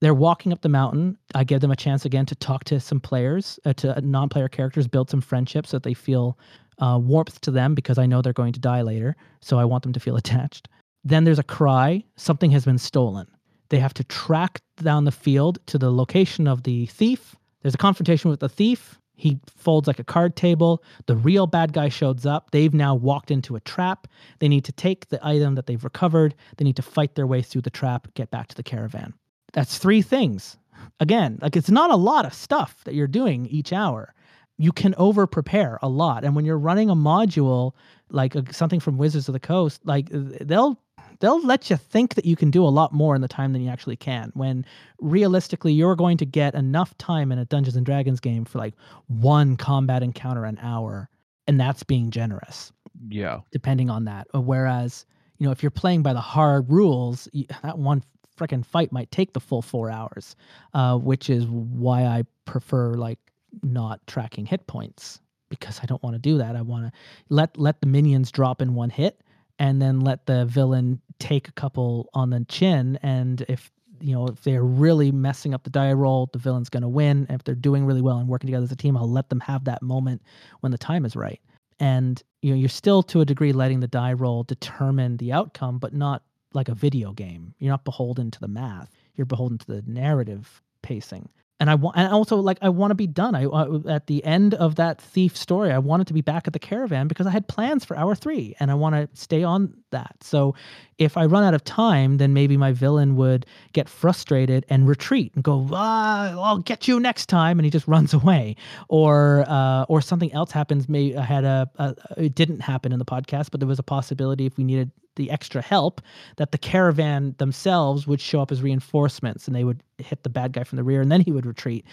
they're 0.00 0.14
walking 0.14 0.52
up 0.52 0.62
the 0.62 0.68
mountain. 0.68 1.18
I 1.34 1.44
give 1.44 1.60
them 1.60 1.70
a 1.70 1.76
chance 1.76 2.04
again 2.04 2.26
to 2.26 2.34
talk 2.34 2.64
to 2.64 2.80
some 2.80 3.00
players, 3.00 3.58
uh, 3.64 3.72
to 3.74 4.00
non-player 4.00 4.48
characters, 4.48 4.86
build 4.86 5.10
some 5.10 5.20
friendships 5.20 5.70
so 5.70 5.76
that 5.76 5.82
they 5.82 5.94
feel 5.94 6.38
uh, 6.78 6.98
warmth 7.02 7.40
to 7.42 7.50
them 7.50 7.74
because 7.74 7.98
I 7.98 8.06
know 8.06 8.22
they're 8.22 8.32
going 8.32 8.52
to 8.52 8.60
die 8.60 8.82
later. 8.82 9.16
So 9.40 9.58
I 9.58 9.64
want 9.64 9.82
them 9.82 9.92
to 9.92 10.00
feel 10.00 10.16
attached. 10.22 10.68
Then 11.04 11.24
there's 11.24 11.38
a 11.38 11.44
cry. 11.44 12.04
Something 12.16 12.50
has 12.52 12.64
been 12.64 12.78
stolen. 12.78 13.26
They 13.70 13.78
have 13.78 13.94
to 13.94 14.04
track 14.04 14.62
down 14.82 15.04
the 15.04 15.12
field 15.12 15.58
to 15.66 15.78
the 15.78 15.92
location 15.92 16.46
of 16.46 16.62
the 16.62 16.86
thief. 16.86 17.36
There's 17.62 17.74
a 17.74 17.78
confrontation 17.78 18.30
with 18.30 18.40
the 18.40 18.48
thief. 18.48 18.98
He 19.14 19.40
folds 19.48 19.88
like 19.88 19.98
a 19.98 20.04
card 20.04 20.36
table. 20.36 20.82
The 21.06 21.16
real 21.16 21.48
bad 21.48 21.72
guy 21.72 21.88
shows 21.88 22.24
up. 22.24 22.52
They've 22.52 22.72
now 22.72 22.94
walked 22.94 23.32
into 23.32 23.56
a 23.56 23.60
trap. 23.60 24.06
They 24.38 24.48
need 24.48 24.64
to 24.66 24.72
take 24.72 25.08
the 25.08 25.18
item 25.26 25.56
that 25.56 25.66
they've 25.66 25.82
recovered. 25.82 26.36
They 26.56 26.64
need 26.64 26.76
to 26.76 26.82
fight 26.82 27.16
their 27.16 27.26
way 27.26 27.42
through 27.42 27.62
the 27.62 27.70
trap, 27.70 28.06
get 28.14 28.30
back 28.30 28.46
to 28.48 28.54
the 28.54 28.62
caravan. 28.62 29.12
That's 29.52 29.78
three 29.78 30.02
things. 30.02 30.56
Again, 31.00 31.38
like 31.40 31.56
it's 31.56 31.70
not 31.70 31.90
a 31.90 31.96
lot 31.96 32.26
of 32.26 32.34
stuff 32.34 32.82
that 32.84 32.94
you're 32.94 33.06
doing 33.06 33.46
each 33.46 33.72
hour. 33.72 34.14
you 34.58 34.72
can 34.72 34.94
over 34.96 35.26
prepare 35.26 35.78
a 35.82 35.88
lot. 35.88 36.24
And 36.24 36.34
when 36.34 36.44
you're 36.44 36.58
running 36.58 36.90
a 36.90 36.96
module 36.96 37.72
like 38.10 38.34
a, 38.34 38.52
something 38.52 38.80
from 38.80 38.98
Wizards 38.98 39.28
of 39.28 39.32
the 39.32 39.40
Coast, 39.40 39.80
like 39.84 40.08
they'll 40.10 40.78
they'll 41.20 41.44
let 41.44 41.70
you 41.70 41.76
think 41.76 42.14
that 42.14 42.24
you 42.24 42.36
can 42.36 42.50
do 42.50 42.64
a 42.64 42.68
lot 42.68 42.92
more 42.92 43.14
in 43.14 43.22
the 43.22 43.28
time 43.28 43.52
than 43.52 43.62
you 43.62 43.70
actually 43.70 43.96
can. 43.96 44.30
When 44.34 44.66
realistically, 45.00 45.72
you're 45.72 45.96
going 45.96 46.16
to 46.18 46.26
get 46.26 46.54
enough 46.54 46.96
time 46.98 47.30
in 47.32 47.38
a 47.38 47.44
Dungeons 47.44 47.76
and 47.76 47.86
Dragons 47.86 48.20
game 48.20 48.44
for 48.44 48.58
like 48.58 48.74
one 49.06 49.56
combat 49.56 50.02
encounter 50.02 50.44
an 50.44 50.58
hour, 50.60 51.08
and 51.46 51.58
that's 51.58 51.82
being 51.84 52.10
generous. 52.10 52.72
Yeah. 53.08 53.40
Depending 53.52 53.90
on 53.90 54.04
that. 54.06 54.26
Uh, 54.34 54.40
whereas, 54.40 55.06
you 55.38 55.46
know, 55.46 55.52
if 55.52 55.62
you're 55.62 55.70
playing 55.70 56.02
by 56.02 56.12
the 56.12 56.20
hard 56.20 56.68
rules, 56.68 57.28
that 57.62 57.78
one 57.78 58.02
freaking 58.38 58.64
fight 58.64 58.92
might 58.92 59.10
take 59.10 59.32
the 59.32 59.40
full 59.40 59.62
four 59.62 59.90
hours, 59.90 60.36
uh, 60.74 60.96
which 60.96 61.28
is 61.28 61.46
why 61.46 62.04
I 62.04 62.24
prefer 62.44 62.94
like 62.94 63.18
not 63.62 64.06
tracking 64.06 64.46
hit 64.46 64.66
points 64.66 65.20
because 65.48 65.80
I 65.82 65.86
don't 65.86 66.02
want 66.02 66.14
to 66.14 66.18
do 66.18 66.38
that. 66.38 66.56
I 66.56 66.62
want 66.62 66.86
to 66.86 66.92
let 67.28 67.56
let 67.58 67.80
the 67.80 67.86
minions 67.86 68.30
drop 68.30 68.60
in 68.62 68.74
one 68.74 68.90
hit 68.90 69.22
and 69.58 69.80
then 69.80 70.00
let 70.00 70.26
the 70.26 70.44
villain 70.46 71.00
take 71.18 71.48
a 71.48 71.52
couple 71.52 72.08
on 72.14 72.30
the 72.30 72.44
chin. 72.48 72.98
And 73.02 73.44
if 73.48 73.70
you 74.00 74.14
know 74.14 74.26
if 74.26 74.42
they're 74.42 74.64
really 74.64 75.10
messing 75.10 75.54
up 75.54 75.64
the 75.64 75.70
die 75.70 75.92
roll 75.92 76.28
the 76.32 76.38
villain's 76.38 76.68
going 76.68 76.82
to 76.82 76.88
win. 76.88 77.26
And 77.28 77.40
if 77.40 77.44
they're 77.44 77.54
doing 77.54 77.84
really 77.84 78.02
well 78.02 78.18
and 78.18 78.28
working 78.28 78.46
together 78.46 78.64
as 78.64 78.72
a 78.72 78.76
team 78.76 78.96
i'll 78.96 79.10
let 79.10 79.28
them 79.28 79.40
have 79.40 79.64
that 79.64 79.82
moment 79.82 80.22
when 80.60 80.72
the 80.72 80.78
time 80.78 81.04
is 81.04 81.16
right. 81.16 81.40
And 81.80 82.22
you 82.42 82.50
know 82.50 82.56
you're 82.56 82.68
still 82.68 83.02
to 83.04 83.20
a 83.20 83.24
degree 83.24 83.52
letting 83.52 83.80
the 83.80 83.88
die 83.88 84.12
roll 84.12 84.44
determine 84.44 85.16
the 85.16 85.32
outcome 85.32 85.78
but 85.78 85.92
not 85.94 86.22
like 86.52 86.68
a 86.68 86.74
video 86.74 87.12
game 87.12 87.54
you're 87.58 87.70
not 87.70 87.84
beholden 87.84 88.30
to 88.30 88.40
the 88.40 88.48
math 88.48 88.90
you're 89.14 89.26
beholden 89.26 89.58
to 89.58 89.66
the 89.66 89.82
narrative 89.86 90.62
pacing 90.82 91.28
and 91.60 91.68
I 91.68 91.74
want, 91.74 91.96
and 91.96 92.12
also 92.12 92.36
like 92.36 92.58
I 92.62 92.68
want 92.68 92.92
to 92.92 92.94
be 92.94 93.06
done. 93.06 93.34
I 93.34 93.44
uh, 93.46 93.80
at 93.88 94.06
the 94.06 94.24
end 94.24 94.54
of 94.54 94.76
that 94.76 95.00
thief 95.00 95.36
story, 95.36 95.72
I 95.72 95.78
wanted 95.78 96.06
to 96.06 96.14
be 96.14 96.20
back 96.20 96.46
at 96.46 96.52
the 96.52 96.58
caravan 96.58 97.08
because 97.08 97.26
I 97.26 97.30
had 97.30 97.48
plans 97.48 97.84
for 97.84 97.96
hour 97.96 98.14
three, 98.14 98.54
and 98.60 98.70
I 98.70 98.74
want 98.74 98.94
to 98.94 99.08
stay 99.20 99.42
on 99.42 99.74
that. 99.90 100.16
So, 100.22 100.54
if 100.98 101.16
I 101.16 101.26
run 101.26 101.42
out 101.42 101.54
of 101.54 101.64
time, 101.64 102.18
then 102.18 102.32
maybe 102.32 102.56
my 102.56 102.72
villain 102.72 103.16
would 103.16 103.44
get 103.72 103.88
frustrated 103.88 104.66
and 104.68 104.86
retreat 104.86 105.32
and 105.34 105.42
go, 105.42 105.68
ah, 105.72 106.36
"I'll 106.40 106.58
get 106.58 106.86
you 106.86 107.00
next 107.00 107.26
time," 107.26 107.58
and 107.58 107.64
he 107.64 107.70
just 107.70 107.88
runs 107.88 108.14
away, 108.20 108.54
or 108.88 109.44
uh, 109.48 109.84
or 109.88 110.00
something 110.00 110.32
else 110.32 110.52
happens. 110.52 110.88
Maybe 110.88 111.16
I 111.16 111.24
had 111.24 111.44
a, 111.44 111.68
a 111.76 111.96
it 112.16 112.36
didn't 112.36 112.60
happen 112.60 112.92
in 112.92 113.00
the 113.00 113.04
podcast, 113.04 113.50
but 113.50 113.58
there 113.58 113.68
was 113.68 113.80
a 113.80 113.84
possibility 113.84 114.46
if 114.46 114.56
we 114.56 114.62
needed 114.62 114.92
the 115.18 115.30
extra 115.30 115.60
help 115.60 116.00
that 116.36 116.52
the 116.52 116.58
caravan 116.58 117.34
themselves 117.36 118.06
would 118.06 118.20
show 118.20 118.40
up 118.40 118.50
as 118.50 118.62
reinforcements 118.62 119.46
and 119.46 119.54
they 119.54 119.64
would 119.64 119.82
hit 119.98 120.22
the 120.22 120.30
bad 120.30 120.52
guy 120.52 120.64
from 120.64 120.76
the 120.76 120.82
rear 120.82 121.02
and 121.02 121.12
then 121.12 121.20
he 121.20 121.32
would 121.32 121.44
retreat. 121.44 121.84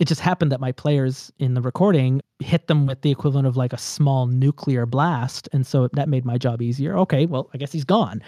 It 0.00 0.06
just 0.06 0.20
happened 0.20 0.52
that 0.52 0.60
my 0.60 0.72
players 0.72 1.32
in 1.38 1.54
the 1.54 1.62
recording 1.62 2.20
hit 2.40 2.66
them 2.66 2.86
with 2.86 3.00
the 3.00 3.10
equivalent 3.10 3.46
of 3.46 3.56
like 3.56 3.72
a 3.72 3.78
small 3.78 4.26
nuclear 4.26 4.84
blast. 4.84 5.48
And 5.52 5.66
so 5.66 5.88
that 5.92 6.08
made 6.08 6.26
my 6.26 6.36
job 6.36 6.60
easier. 6.60 6.98
Okay, 6.98 7.24
well, 7.26 7.48
I 7.54 7.58
guess 7.58 7.72
he's 7.72 7.84
gone. 7.84 8.20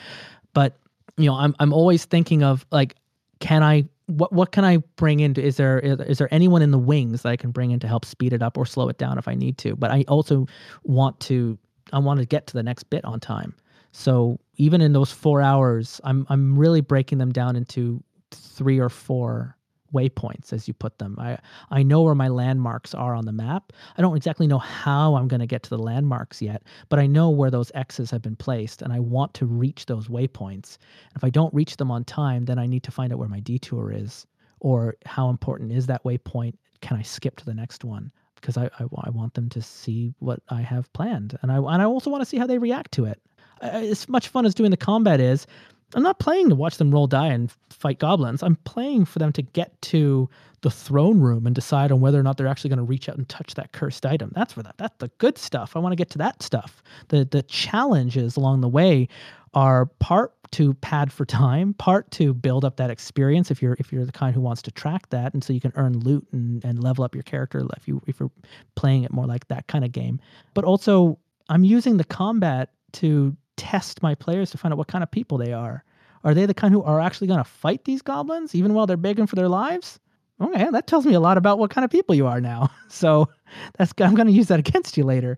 But, 0.54 0.78
you 1.16 1.26
know, 1.26 1.34
I'm, 1.34 1.54
I'm 1.58 1.72
always 1.72 2.04
thinking 2.04 2.42
of 2.42 2.64
like, 2.70 2.94
can 3.40 3.62
I 3.62 3.84
what 4.06 4.32
what 4.32 4.52
can 4.52 4.64
I 4.64 4.78
bring 4.96 5.20
into 5.20 5.42
is 5.42 5.56
there 5.56 5.80
is 5.80 5.98
is, 6.00 6.18
there 6.18 6.32
anyone 6.32 6.62
in 6.62 6.70
the 6.70 6.78
wings 6.78 7.22
that 7.22 7.30
I 7.30 7.36
can 7.36 7.50
bring 7.50 7.72
in 7.72 7.80
to 7.80 7.88
help 7.88 8.04
speed 8.04 8.32
it 8.32 8.42
up 8.42 8.56
or 8.56 8.64
slow 8.64 8.88
it 8.88 8.98
down 8.98 9.18
if 9.18 9.26
I 9.26 9.34
need 9.34 9.58
to 9.58 9.74
but 9.74 9.90
I 9.90 10.04
also 10.06 10.46
want 10.84 11.18
to 11.20 11.58
I 11.92 11.98
want 11.98 12.20
to 12.20 12.26
get 12.26 12.46
to 12.48 12.54
the 12.54 12.62
next 12.62 12.84
bit 12.84 13.04
on 13.04 13.20
time 13.20 13.54
so 13.96 14.38
even 14.56 14.82
in 14.82 14.92
those 14.92 15.10
four 15.10 15.40
hours, 15.40 16.02
I'm 16.04 16.26
I'm 16.28 16.58
really 16.58 16.82
breaking 16.82 17.16
them 17.16 17.32
down 17.32 17.56
into 17.56 18.04
three 18.30 18.78
or 18.78 18.90
four 18.90 19.56
waypoints 19.94 20.52
as 20.52 20.68
you 20.68 20.74
put 20.74 20.98
them. 20.98 21.16
I 21.18 21.38
I 21.70 21.82
know 21.82 22.02
where 22.02 22.14
my 22.14 22.28
landmarks 22.28 22.94
are 22.94 23.14
on 23.14 23.24
the 23.24 23.32
map. 23.32 23.72
I 23.96 24.02
don't 24.02 24.14
exactly 24.14 24.46
know 24.46 24.58
how 24.58 25.14
I'm 25.14 25.28
going 25.28 25.40
to 25.40 25.46
get 25.46 25.62
to 25.62 25.70
the 25.70 25.78
landmarks 25.78 26.42
yet, 26.42 26.62
but 26.90 26.98
I 26.98 27.06
know 27.06 27.30
where 27.30 27.50
those 27.50 27.72
X's 27.74 28.10
have 28.10 28.20
been 28.20 28.36
placed 28.36 28.82
and 28.82 28.92
I 28.92 29.00
want 29.00 29.32
to 29.32 29.46
reach 29.46 29.86
those 29.86 30.08
waypoints. 30.08 30.76
If 31.14 31.24
I 31.24 31.30
don't 31.30 31.54
reach 31.54 31.78
them 31.78 31.90
on 31.90 32.04
time, 32.04 32.44
then 32.44 32.58
I 32.58 32.66
need 32.66 32.82
to 32.82 32.90
find 32.90 33.14
out 33.14 33.18
where 33.18 33.28
my 33.28 33.40
detour 33.40 33.90
is 33.92 34.26
or 34.60 34.96
how 35.06 35.30
important 35.30 35.72
is 35.72 35.86
that 35.86 36.04
waypoint? 36.04 36.52
Can 36.82 36.98
I 36.98 37.02
skip 37.02 37.36
to 37.36 37.46
the 37.46 37.54
next 37.54 37.82
one? 37.82 38.12
Because 38.34 38.58
I, 38.58 38.66
I, 38.78 38.84
I 39.04 39.08
want 39.10 39.32
them 39.32 39.48
to 39.48 39.62
see 39.62 40.12
what 40.18 40.40
I 40.50 40.60
have 40.60 40.92
planned. 40.92 41.38
And 41.40 41.50
I, 41.50 41.56
and 41.56 41.80
I 41.80 41.86
also 41.86 42.10
want 42.10 42.20
to 42.20 42.26
see 42.26 42.36
how 42.36 42.46
they 42.46 42.58
react 42.58 42.92
to 42.92 43.06
it 43.06 43.22
as 43.60 44.08
much 44.08 44.28
fun 44.28 44.46
as 44.46 44.54
doing 44.54 44.70
the 44.70 44.76
combat 44.76 45.20
is, 45.20 45.46
I'm 45.94 46.02
not 46.02 46.18
playing 46.18 46.48
to 46.48 46.54
watch 46.54 46.78
them 46.78 46.90
roll 46.90 47.06
die 47.06 47.28
and 47.28 47.50
fight 47.70 47.98
goblins. 47.98 48.42
I'm 48.42 48.56
playing 48.56 49.04
for 49.04 49.18
them 49.18 49.32
to 49.32 49.42
get 49.42 49.80
to 49.82 50.28
the 50.62 50.70
throne 50.70 51.20
room 51.20 51.46
and 51.46 51.54
decide 51.54 51.92
on 51.92 52.00
whether 52.00 52.18
or 52.18 52.22
not 52.22 52.36
they're 52.36 52.48
actually 52.48 52.70
going 52.70 52.78
to 52.78 52.84
reach 52.84 53.08
out 53.08 53.16
and 53.16 53.28
touch 53.28 53.54
that 53.54 53.72
cursed 53.72 54.04
item. 54.04 54.32
That's 54.34 54.56
where 54.56 54.64
that 54.64 54.78
that's 54.78 54.96
the 54.98 55.08
good 55.18 55.38
stuff. 55.38 55.76
I 55.76 55.78
want 55.78 55.92
to 55.92 55.96
get 55.96 56.10
to 56.10 56.18
that 56.18 56.42
stuff. 56.42 56.82
The 57.08 57.24
the 57.24 57.42
challenges 57.42 58.36
along 58.36 58.62
the 58.62 58.68
way 58.68 59.08
are 59.54 59.86
part 59.86 60.32
to 60.52 60.74
pad 60.74 61.12
for 61.12 61.24
time, 61.24 61.72
part 61.74 62.10
to 62.12 62.34
build 62.34 62.64
up 62.64 62.76
that 62.76 62.90
experience 62.90 63.50
if 63.50 63.62
you're 63.62 63.76
if 63.78 63.92
you're 63.92 64.04
the 64.04 64.12
kind 64.12 64.34
who 64.34 64.40
wants 64.40 64.62
to 64.62 64.70
track 64.70 65.08
that 65.10 65.34
and 65.34 65.44
so 65.44 65.52
you 65.52 65.60
can 65.60 65.72
earn 65.76 66.00
loot 66.00 66.26
and, 66.32 66.64
and 66.64 66.82
level 66.82 67.04
up 67.04 67.14
your 67.14 67.22
character 67.22 67.64
if 67.76 67.86
you 67.86 68.02
if 68.06 68.18
you're 68.18 68.30
playing 68.74 69.04
it 69.04 69.12
more 69.12 69.26
like 69.26 69.46
that 69.48 69.66
kind 69.68 69.84
of 69.84 69.92
game. 69.92 70.20
But 70.54 70.64
also 70.64 71.18
I'm 71.48 71.64
using 71.64 71.96
the 71.96 72.04
combat 72.04 72.70
to 72.94 73.36
test 73.56 74.02
my 74.02 74.14
players 74.14 74.50
to 74.50 74.58
find 74.58 74.72
out 74.72 74.78
what 74.78 74.88
kind 74.88 75.02
of 75.02 75.10
people 75.10 75.38
they 75.38 75.52
are. 75.52 75.84
Are 76.24 76.34
they 76.34 76.46
the 76.46 76.54
kind 76.54 76.72
who 76.72 76.82
are 76.82 77.00
actually 77.00 77.28
going 77.28 77.38
to 77.38 77.44
fight 77.44 77.84
these 77.84 78.02
goblins 78.02 78.54
even 78.54 78.74
while 78.74 78.86
they're 78.86 78.96
begging 78.96 79.26
for 79.26 79.36
their 79.36 79.48
lives? 79.48 80.00
Oh, 80.40 80.52
okay, 80.52 80.68
that 80.70 80.86
tells 80.86 81.06
me 81.06 81.14
a 81.14 81.20
lot 81.20 81.38
about 81.38 81.58
what 81.58 81.70
kind 81.70 81.84
of 81.84 81.90
people 81.90 82.14
you 82.14 82.26
are 82.26 82.40
now. 82.40 82.70
So 82.88 83.28
that's 83.76 83.92
I'm 84.00 84.14
going 84.14 84.28
to 84.28 84.32
use 84.32 84.46
that 84.46 84.60
against 84.60 84.96
you 84.96 85.04
later. 85.04 85.36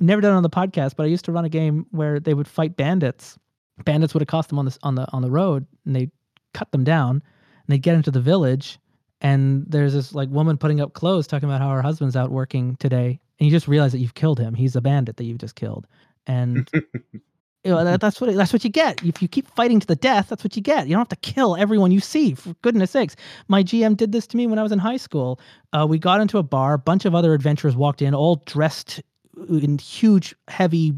Never 0.00 0.20
done 0.20 0.34
it 0.34 0.36
on 0.36 0.42
the 0.42 0.50
podcast, 0.50 0.96
but 0.96 1.04
I 1.04 1.08
used 1.08 1.24
to 1.24 1.32
run 1.32 1.44
a 1.44 1.48
game 1.48 1.86
where 1.90 2.20
they 2.20 2.34
would 2.34 2.46
fight 2.46 2.76
bandits. 2.76 3.38
Bandits 3.84 4.12
would 4.14 4.22
accost 4.22 4.50
them 4.50 4.58
on 4.58 4.66
the 4.66 4.78
on 4.82 4.94
the 4.94 5.10
on 5.12 5.22
the 5.22 5.30
road, 5.30 5.66
and 5.86 5.96
they 5.96 6.10
cut 6.52 6.70
them 6.72 6.84
down, 6.84 7.10
and 7.16 7.22
they'd 7.68 7.82
get 7.82 7.94
into 7.94 8.10
the 8.10 8.20
village, 8.20 8.78
and 9.20 9.64
there's 9.66 9.94
this 9.94 10.14
like 10.14 10.28
woman 10.28 10.58
putting 10.58 10.80
up 10.80 10.92
clothes 10.92 11.26
talking 11.26 11.48
about 11.48 11.60
how 11.60 11.70
her 11.70 11.82
husband's 11.82 12.16
out 12.16 12.30
working 12.30 12.76
today, 12.76 13.18
and 13.38 13.46
you 13.46 13.50
just 13.50 13.66
realize 13.66 13.92
that 13.92 13.98
you've 13.98 14.14
killed 14.14 14.38
him. 14.38 14.54
He's 14.54 14.76
a 14.76 14.80
bandit 14.80 15.16
that 15.16 15.24
you've 15.24 15.38
just 15.38 15.56
killed, 15.56 15.86
and 16.26 16.70
You 17.64 17.70
know, 17.70 17.82
that, 17.82 18.00
that's 18.00 18.20
what 18.20 18.34
that's 18.34 18.52
what 18.52 18.62
you 18.62 18.68
get. 18.68 19.02
If 19.02 19.22
you 19.22 19.28
keep 19.28 19.48
fighting 19.48 19.80
to 19.80 19.86
the 19.86 19.96
death, 19.96 20.28
that's 20.28 20.44
what 20.44 20.54
you 20.54 20.60
get. 20.60 20.86
You 20.86 20.92
don't 20.92 21.00
have 21.00 21.08
to 21.08 21.30
kill 21.32 21.56
everyone 21.56 21.92
you 21.92 22.00
see. 22.00 22.34
For 22.34 22.52
goodness 22.60 22.90
sakes, 22.90 23.16
my 23.48 23.62
GM 23.62 23.96
did 23.96 24.12
this 24.12 24.26
to 24.28 24.36
me 24.36 24.46
when 24.46 24.58
I 24.58 24.62
was 24.62 24.70
in 24.70 24.78
high 24.78 24.98
school. 24.98 25.40
Uh, 25.72 25.86
we 25.88 25.98
got 25.98 26.20
into 26.20 26.36
a 26.36 26.42
bar. 26.42 26.74
A 26.74 26.78
bunch 26.78 27.06
of 27.06 27.14
other 27.14 27.32
adventurers 27.32 27.74
walked 27.74 28.02
in, 28.02 28.14
all 28.14 28.42
dressed 28.44 29.00
in 29.48 29.78
huge, 29.78 30.34
heavy, 30.48 30.94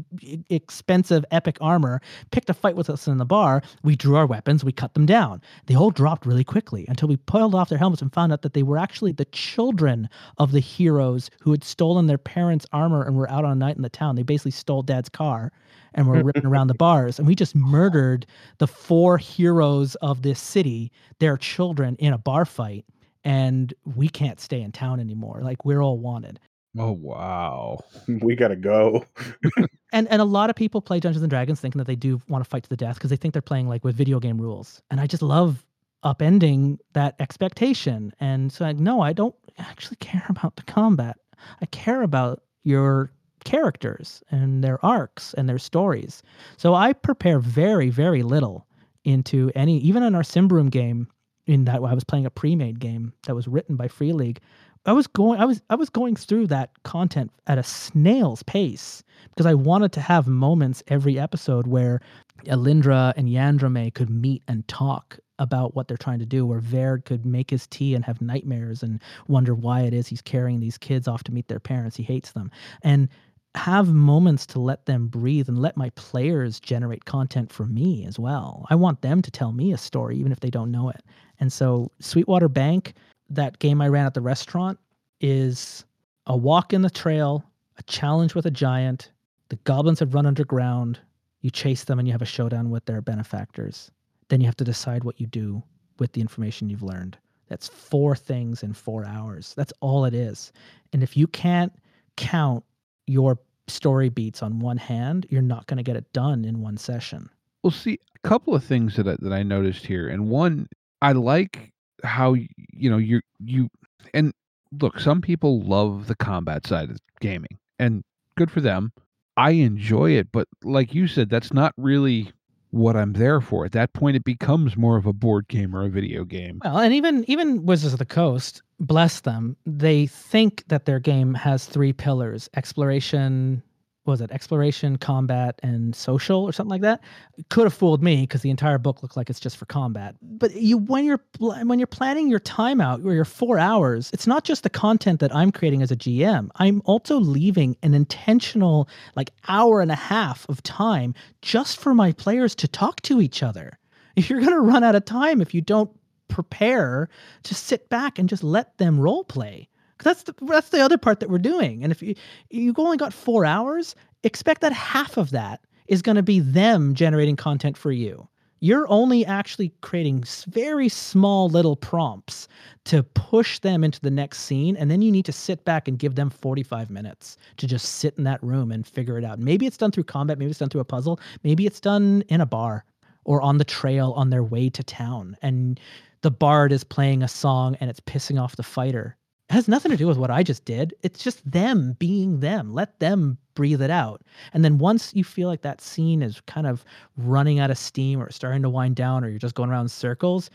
expensive, 0.49 1.25
epic 1.31 1.57
armor, 1.61 2.01
picked 2.31 2.49
a 2.49 2.53
fight 2.53 2.75
with 2.75 2.89
us 2.89 3.07
in 3.07 3.17
the 3.17 3.25
bar. 3.25 3.61
We 3.83 3.95
drew 3.95 4.15
our 4.15 4.25
weapons, 4.25 4.63
we 4.63 4.71
cut 4.71 4.93
them 4.93 5.05
down. 5.05 5.41
They 5.65 5.75
all 5.75 5.91
dropped 5.91 6.25
really 6.25 6.43
quickly 6.43 6.85
until 6.87 7.07
we 7.07 7.17
pulled 7.17 7.55
off 7.55 7.69
their 7.69 7.77
helmets 7.77 8.01
and 8.01 8.13
found 8.13 8.31
out 8.31 8.41
that 8.41 8.53
they 8.53 8.63
were 8.63 8.77
actually 8.77 9.11
the 9.11 9.25
children 9.25 10.09
of 10.37 10.51
the 10.51 10.59
heroes 10.59 11.29
who 11.41 11.51
had 11.51 11.63
stolen 11.63 12.07
their 12.07 12.17
parents' 12.17 12.65
armor 12.71 13.03
and 13.03 13.15
were 13.15 13.29
out 13.29 13.45
on 13.45 13.51
a 13.51 13.55
night 13.55 13.75
in 13.75 13.81
the 13.81 13.89
town. 13.89 14.15
They 14.15 14.23
basically 14.23 14.51
stole 14.51 14.83
dad's 14.83 15.09
car 15.09 15.51
and 15.93 16.07
were 16.07 16.23
ripping 16.23 16.45
around 16.45 16.67
the 16.67 16.73
bars. 16.73 17.19
And 17.19 17.27
we 17.27 17.35
just 17.35 17.55
murdered 17.55 18.25
the 18.59 18.67
four 18.67 19.17
heroes 19.17 19.95
of 19.95 20.21
this 20.21 20.39
city, 20.39 20.91
their 21.19 21.37
children, 21.37 21.95
in 21.97 22.13
a 22.13 22.17
bar 22.17 22.45
fight. 22.45 22.85
And 23.23 23.73
we 23.83 24.07
can't 24.07 24.39
stay 24.39 24.61
in 24.61 24.71
town 24.71 24.99
anymore. 24.99 25.41
Like 25.43 25.65
we're 25.65 25.81
all 25.81 25.97
wanted. 25.97 26.39
Oh 26.77 26.91
wow. 26.91 27.79
We 28.07 28.35
gotta 28.35 28.55
go. 28.55 29.05
and 29.93 30.07
and 30.09 30.21
a 30.21 30.25
lot 30.25 30.49
of 30.49 30.55
people 30.55 30.81
play 30.81 30.99
Dungeons 30.99 31.23
and 31.23 31.29
Dragons 31.29 31.59
thinking 31.59 31.79
that 31.79 31.87
they 31.87 31.95
do 31.95 32.21
want 32.27 32.43
to 32.43 32.49
fight 32.49 32.63
to 32.63 32.69
the 32.69 32.77
death 32.77 32.95
because 32.95 33.09
they 33.09 33.15
think 33.15 33.33
they're 33.33 33.41
playing 33.41 33.67
like 33.67 33.83
with 33.83 33.95
video 33.95 34.19
game 34.19 34.39
rules. 34.39 34.81
And 34.89 34.99
I 34.99 35.07
just 35.07 35.23
love 35.23 35.65
upending 36.03 36.77
that 36.93 37.15
expectation 37.19 38.13
and 38.19 38.51
saying, 38.51 38.81
no, 38.81 39.01
I 39.01 39.13
don't 39.13 39.35
actually 39.57 39.97
care 39.97 40.25
about 40.29 40.55
the 40.55 40.63
combat. 40.63 41.17
I 41.61 41.65
care 41.67 42.01
about 42.01 42.43
your 42.63 43.11
characters 43.45 44.23
and 44.29 44.63
their 44.63 44.83
arcs 44.85 45.33
and 45.33 45.47
their 45.47 45.57
stories. 45.57 46.23
So 46.57 46.73
I 46.73 46.93
prepare 46.93 47.39
very, 47.39 47.89
very 47.89 48.23
little 48.23 48.67
into 49.03 49.51
any, 49.55 49.77
even 49.79 50.03
in 50.03 50.15
our 50.15 50.21
Symbaroum 50.21 50.69
game, 50.69 51.07
in 51.45 51.63
that 51.63 51.75
I 51.75 51.93
was 51.93 52.03
playing 52.03 52.25
a 52.25 52.29
pre-made 52.29 52.79
game 52.79 53.13
that 53.25 53.35
was 53.35 53.47
written 53.47 53.77
by 53.77 53.87
Free 53.87 54.11
League. 54.11 54.41
I 54.87 54.93
was 54.93 55.05
going 55.05 55.39
I 55.39 55.45
was 55.45 55.61
I 55.69 55.75
was 55.75 55.89
going 55.89 56.15
through 56.15 56.47
that 56.47 56.71
content 56.83 57.31
at 57.45 57.57
a 57.57 57.63
snail's 57.63 58.41
pace 58.43 59.03
because 59.29 59.45
I 59.45 59.53
wanted 59.53 59.91
to 59.93 60.01
have 60.01 60.27
moments 60.27 60.81
every 60.87 61.19
episode 61.19 61.67
where 61.67 61.99
Alindra 62.45 63.13
and 63.17 63.27
Yandrome 63.27 63.93
could 63.93 64.09
meet 64.09 64.43
and 64.47 64.65
talk 64.67 65.19
about 65.39 65.75
what 65.75 65.87
they're 65.87 65.97
trying 65.97 66.19
to 66.19 66.25
do, 66.25 66.45
where 66.45 66.61
Verd 66.61 67.05
could 67.05 67.25
make 67.25 67.49
his 67.49 67.67
tea 67.67 67.93
and 67.93 68.05
have 68.05 68.21
nightmares 68.21 68.81
and 68.81 69.01
wonder 69.27 69.53
why 69.53 69.81
it 69.81 69.93
is 69.93 70.07
he's 70.07 70.21
carrying 70.21 70.59
these 70.59 70.77
kids 70.77 71.07
off 71.07 71.23
to 71.25 71.33
meet 71.33 71.47
their 71.47 71.59
parents. 71.59 71.97
He 71.97 72.03
hates 72.03 72.31
them. 72.31 72.49
And 72.81 73.09
have 73.55 73.91
moments 73.91 74.45
to 74.45 74.59
let 74.59 74.85
them 74.85 75.07
breathe 75.07 75.49
and 75.49 75.59
let 75.59 75.75
my 75.75 75.89
players 75.91 76.59
generate 76.59 77.05
content 77.05 77.51
for 77.51 77.65
me 77.65 78.05
as 78.05 78.19
well. 78.19 78.65
I 78.69 78.75
want 78.75 79.01
them 79.01 79.21
to 79.23 79.31
tell 79.31 79.51
me 79.51 79.73
a 79.73 79.77
story, 79.77 80.17
even 80.17 80.31
if 80.31 80.39
they 80.39 80.51
don't 80.51 80.71
know 80.71 80.89
it. 80.89 81.01
And 81.39 81.51
so, 81.51 81.91
Sweetwater 81.99 82.49
Bank, 82.49 82.93
that 83.29 83.59
game 83.59 83.81
I 83.81 83.87
ran 83.87 84.05
at 84.05 84.13
the 84.13 84.21
restaurant, 84.21 84.79
is 85.19 85.85
a 86.25 86.35
walk 86.35 86.73
in 86.73 86.81
the 86.81 86.89
trail, 86.89 87.43
a 87.77 87.83
challenge 87.83 88.35
with 88.35 88.45
a 88.45 88.51
giant, 88.51 89.11
the 89.49 89.55
goblins 89.57 89.99
have 89.99 90.13
run 90.13 90.25
underground, 90.25 90.99
you 91.41 91.49
chase 91.49 91.83
them 91.83 91.99
and 91.99 92.07
you 92.07 92.11
have 92.11 92.21
a 92.21 92.25
showdown 92.25 92.69
with 92.69 92.85
their 92.85 93.01
benefactors. 93.01 93.91
Then 94.29 94.41
you 94.41 94.47
have 94.47 94.57
to 94.57 94.63
decide 94.63 95.03
what 95.03 95.19
you 95.19 95.27
do 95.27 95.63
with 95.99 96.11
the 96.13 96.21
information 96.21 96.69
you've 96.69 96.83
learned. 96.83 97.17
That's 97.47 97.67
four 97.67 98.15
things 98.15 98.63
in 98.63 98.73
four 98.73 99.05
hours. 99.05 99.53
That's 99.55 99.73
all 99.79 100.05
it 100.05 100.13
is. 100.13 100.51
And 100.91 101.01
if 101.01 101.15
you 101.15 101.27
can't 101.27 101.73
count 102.17 102.63
your 103.05 103.39
story 103.67 104.09
beats 104.09 104.43
on 104.43 104.59
one 104.59 104.77
hand, 104.77 105.25
you're 105.29 105.41
not 105.41 105.65
going 105.67 105.77
to 105.77 105.83
get 105.83 105.95
it 105.95 106.11
done 106.11 106.43
in 106.43 106.61
one 106.61 106.77
session. 106.77 107.29
Well, 107.63 107.71
see, 107.71 107.99
a 108.15 108.27
couple 108.27 108.53
of 108.53 108.63
things 108.63 108.95
that 108.97 109.07
I, 109.07 109.15
that 109.19 109.31
I 109.31 109.43
noticed 109.43 109.85
here, 109.85 110.09
and 110.09 110.29
one, 110.29 110.67
I 111.01 111.13
like 111.13 111.71
how 112.03 112.33
you 112.33 112.89
know 112.89 112.97
you 112.97 113.21
you 113.39 113.69
and 114.13 114.33
look, 114.81 114.99
some 114.99 115.21
people 115.21 115.61
love 115.61 116.07
the 116.07 116.15
combat 116.15 116.65
side 116.67 116.89
of 116.89 116.97
gaming, 117.19 117.57
and 117.79 118.03
good 118.37 118.51
for 118.51 118.61
them. 118.61 118.91
I 119.35 119.51
enjoy 119.51 120.11
it, 120.11 120.31
but 120.31 120.47
like 120.63 120.95
you 120.95 121.07
said, 121.07 121.29
that's 121.29 121.53
not 121.53 121.73
really 121.77 122.31
what 122.71 122.95
I'm 122.95 123.13
there 123.13 123.39
for. 123.39 123.65
At 123.65 123.71
that 123.73 123.93
point, 123.93 124.15
it 124.15 124.23
becomes 124.23 124.75
more 124.75 124.97
of 124.97 125.05
a 125.05 125.13
board 125.13 125.47
game 125.47 125.75
or 125.75 125.85
a 125.85 125.89
video 125.89 126.23
game. 126.23 126.59
Well, 126.63 126.79
and 126.79 126.93
even 126.93 127.23
even 127.29 127.65
Wizards 127.65 127.93
of 127.93 127.99
the 127.99 128.05
Coast, 128.05 128.61
bless 128.79 129.21
them, 129.21 129.55
they 129.65 130.07
think 130.07 130.63
that 130.67 130.85
their 130.85 130.99
game 130.99 131.33
has 131.33 131.65
three 131.65 131.93
pillars: 131.93 132.49
exploration, 132.55 133.63
was 134.07 134.21
it 134.21 134.31
exploration, 134.31 134.97
combat, 134.97 135.59
and 135.63 135.95
social, 135.95 136.43
or 136.43 136.53
something 136.53 136.71
like 136.71 136.81
that. 136.81 137.01
Could 137.49 137.65
have 137.65 137.73
fooled 137.73 138.01
me 138.01 138.21
because 138.21 138.41
the 138.41 138.49
entire 138.49 138.77
book 138.77 139.03
looked 139.03 139.17
like 139.17 139.29
it's 139.29 139.39
just 139.39 139.57
for 139.57 139.65
combat. 139.65 140.15
But 140.21 140.55
you, 140.55 140.77
when 140.77 141.05
you're 141.05 141.21
when 141.39 141.79
you're 141.79 141.87
planning 141.87 142.29
your 142.29 142.39
time 142.39 142.67
timeout 142.67 143.05
or 143.05 143.13
your 143.13 143.25
four 143.25 143.59
hours, 143.59 144.09
it's 144.13 144.27
not 144.27 144.43
just 144.43 144.63
the 144.63 144.69
content 144.69 145.19
that 145.19 145.35
I'm 145.35 145.51
creating 145.51 145.81
as 145.81 145.91
a 145.91 145.95
GM. 145.95 146.49
I'm 146.55 146.81
also 146.85 147.19
leaving 147.19 147.77
an 147.83 147.93
intentional 147.93 148.87
like 149.15 149.31
hour 149.47 149.81
and 149.81 149.91
a 149.91 149.95
half 149.95 150.47
of 150.49 150.61
time 150.63 151.13
just 151.41 151.79
for 151.79 151.93
my 151.93 152.11
players 152.11 152.55
to 152.55 152.67
talk 152.67 153.01
to 153.03 153.21
each 153.21 153.43
other. 153.43 153.77
If 154.15 154.29
You're 154.29 154.41
gonna 154.41 154.61
run 154.61 154.83
out 154.83 154.95
of 154.95 155.05
time 155.05 155.41
if 155.41 155.53
you 155.53 155.61
don't 155.61 155.91
prepare 156.27 157.09
to 157.43 157.55
sit 157.55 157.89
back 157.89 158.19
and 158.19 158.27
just 158.27 158.43
let 158.43 158.77
them 158.77 158.99
role 158.99 159.23
play. 159.23 159.69
'Cause 159.97 160.05
that's 160.05 160.23
the 160.23 160.35
that's 160.45 160.69
the 160.69 160.81
other 160.81 160.97
part 160.97 161.19
that 161.19 161.29
we're 161.29 161.37
doing. 161.39 161.83
And 161.83 161.91
if 161.91 162.01
you 162.01 162.15
you've 162.49 162.79
only 162.79 162.97
got 162.97 163.13
four 163.13 163.45
hours, 163.45 163.95
expect 164.23 164.61
that 164.61 164.73
half 164.73 165.17
of 165.17 165.31
that 165.31 165.61
is 165.87 166.01
going 166.01 166.17
to 166.17 166.23
be 166.23 166.39
them 166.39 166.93
generating 166.93 167.35
content 167.35 167.77
for 167.77 167.91
you. 167.91 168.27
You're 168.59 168.89
only 168.91 169.23
actually 169.25 169.71
creating 169.81 170.23
very 170.47 170.89
small 170.89 171.47
little 171.47 171.75
prompts 171.75 172.47
to 172.85 173.03
push 173.03 173.59
them 173.59 173.83
into 173.83 173.99
the 174.01 174.09
next 174.09 174.39
scene, 174.39 174.75
and 174.75 174.89
then 174.89 175.01
you 175.03 175.11
need 175.11 175.25
to 175.25 175.31
sit 175.31 175.63
back 175.63 175.87
and 175.87 175.99
give 175.99 176.15
them 176.15 176.31
45 176.31 176.89
minutes 176.89 177.37
to 177.57 177.67
just 177.67 177.85
sit 177.85 178.15
in 178.17 178.23
that 178.23 178.41
room 178.43 178.71
and 178.71 178.85
figure 178.87 179.17
it 179.17 179.23
out. 179.23 179.37
Maybe 179.39 179.67
it's 179.67 179.77
done 179.77 179.91
through 179.91 180.05
combat, 180.05 180.39
maybe 180.39 180.49
it's 180.49 180.59
done 180.59 180.69
through 180.69 180.81
a 180.81 180.85
puzzle, 180.85 181.19
maybe 181.43 181.67
it's 181.67 181.79
done 181.79 182.23
in 182.29 182.41
a 182.41 182.47
bar 182.47 182.83
or 183.25 183.41
on 183.41 183.57
the 183.59 183.65
trail 183.65 184.13
on 184.15 184.29
their 184.31 184.43
way 184.43 184.69
to 184.69 184.83
town, 184.83 185.37
and 185.41 185.79
the 186.21 186.31
bard 186.31 186.71
is 186.71 186.83
playing 186.83 187.21
a 187.23 187.27
song 187.27 187.75
and 187.79 187.89
it's 187.89 187.99
pissing 187.99 188.41
off 188.41 188.55
the 188.55 188.63
fighter 188.63 189.16
has 189.49 189.67
nothing 189.67 189.91
to 189.91 189.97
do 189.97 190.07
with 190.07 190.17
what 190.17 190.29
I 190.29 190.43
just 190.43 190.65
did. 190.65 190.93
It's 191.03 191.23
just 191.23 191.49
them 191.49 191.95
being 191.99 192.41
them. 192.41 192.73
Let 192.73 192.99
them 192.99 193.37
breathe 193.55 193.81
it 193.81 193.89
out. 193.89 194.21
And 194.53 194.63
then 194.63 194.77
once 194.77 195.13
you 195.15 195.23
feel 195.23 195.47
like 195.47 195.61
that 195.61 195.81
scene 195.81 196.21
is 196.21 196.41
kind 196.47 196.67
of 196.67 196.83
running 197.15 197.59
out 197.59 197.71
of 197.71 197.77
steam 197.77 198.21
or 198.21 198.29
starting 198.31 198.61
to 198.63 198.69
wind 198.69 198.95
down 198.95 199.23
or 199.23 199.29
you're 199.29 199.39
just 199.39 199.55
going 199.55 199.69
around 199.69 199.89
circles, 199.89 200.49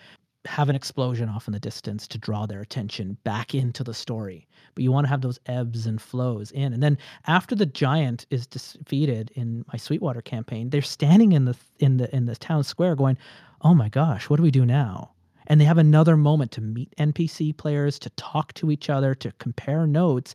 have 0.45 0.68
an 0.68 0.76
explosion 0.76 1.28
off 1.28 1.47
in 1.47 1.53
the 1.53 1.61
distance 1.61 2.07
to 2.09 2.18
draw 2.18 2.47
their 2.47 2.61
attention 2.61 3.16
back 3.24 3.55
into 3.55 3.84
the 3.84 3.95
story. 3.95 4.47
But 4.74 4.84
you 4.84 4.93
want 4.93 5.05
to 5.07 5.11
have 5.11 5.20
those 5.20 5.38
ebbs 5.47 5.86
and 5.86 6.01
flows 6.01 6.51
in. 6.51 6.72
And 6.72 6.82
then 6.82 6.99
after 7.26 7.55
the 7.55 7.66
giant 7.66 8.26
is 8.30 8.47
defeated 8.47 9.30
in 9.34 9.64
my 9.72 9.78
Sweetwater 9.78 10.20
campaign, 10.22 10.70
they're 10.70 10.82
standing 10.82 11.32
in 11.32 11.45
the 11.45 11.57
in 11.78 11.97
the 11.99 12.14
in 12.14 12.26
the 12.26 12.36
town 12.36 12.64
square 12.64 12.97
going, 12.97 13.16
"Oh 13.62 13.74
my 13.74 13.88
gosh, 13.88 14.28
what 14.28 14.36
do 14.36 14.43
we 14.43 14.51
do 14.51 14.66
now?" 14.66 15.12
And 15.47 15.61
they 15.61 15.64
have 15.64 15.78
another 15.78 16.16
moment 16.16 16.53
to 16.53 16.61
meet 16.61 16.95
NPC 16.99 17.57
players, 17.57 17.99
to 18.01 18.11
talk 18.11 18.53
to 18.55 18.70
each 18.70 18.90
other, 18.90 19.14
to 19.16 19.32
compare 19.38 19.86
notes, 19.86 20.34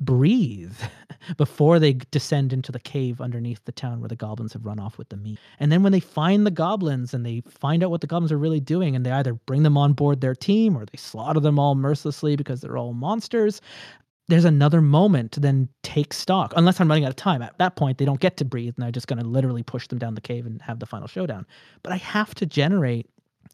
breathe 0.00 0.76
before 1.36 1.78
they 1.78 1.94
descend 2.10 2.52
into 2.52 2.72
the 2.72 2.78
cave 2.78 3.20
underneath 3.20 3.64
the 3.64 3.72
town 3.72 4.00
where 4.00 4.08
the 4.08 4.16
goblins 4.16 4.52
have 4.52 4.64
run 4.64 4.78
off 4.78 4.98
with 4.98 5.08
the 5.08 5.16
meat. 5.16 5.38
And 5.58 5.72
then 5.72 5.82
when 5.82 5.92
they 5.92 6.00
find 6.00 6.46
the 6.46 6.50
goblins 6.50 7.14
and 7.14 7.26
they 7.26 7.42
find 7.48 7.82
out 7.82 7.90
what 7.90 8.00
the 8.00 8.06
goblins 8.06 8.32
are 8.32 8.38
really 8.38 8.60
doing, 8.60 8.94
and 8.94 9.04
they 9.04 9.10
either 9.10 9.34
bring 9.34 9.62
them 9.62 9.76
on 9.76 9.92
board 9.92 10.20
their 10.20 10.34
team 10.34 10.76
or 10.76 10.86
they 10.86 10.96
slaughter 10.96 11.40
them 11.40 11.58
all 11.58 11.74
mercilessly 11.74 12.36
because 12.36 12.60
they're 12.60 12.78
all 12.78 12.92
monsters. 12.92 13.60
There's 14.28 14.44
another 14.44 14.82
moment 14.82 15.32
to 15.32 15.40
then 15.40 15.70
take 15.82 16.12
stock, 16.12 16.52
unless 16.54 16.80
I'm 16.80 16.88
running 16.88 17.04
out 17.04 17.10
of 17.10 17.16
time. 17.16 17.40
At 17.40 17.56
that 17.58 17.76
point, 17.76 17.96
they 17.96 18.04
don't 18.04 18.20
get 18.20 18.36
to 18.36 18.44
breathe, 18.44 18.74
and 18.76 18.84
I'm 18.84 18.92
just 18.92 19.06
going 19.06 19.18
to 19.18 19.26
literally 19.26 19.62
push 19.62 19.88
them 19.88 19.98
down 19.98 20.14
the 20.14 20.20
cave 20.20 20.44
and 20.44 20.60
have 20.60 20.80
the 20.80 20.86
final 20.86 21.08
showdown. 21.08 21.46
But 21.82 21.94
I 21.94 21.96
have 21.96 22.34
to 22.36 22.46
generate 22.46 23.08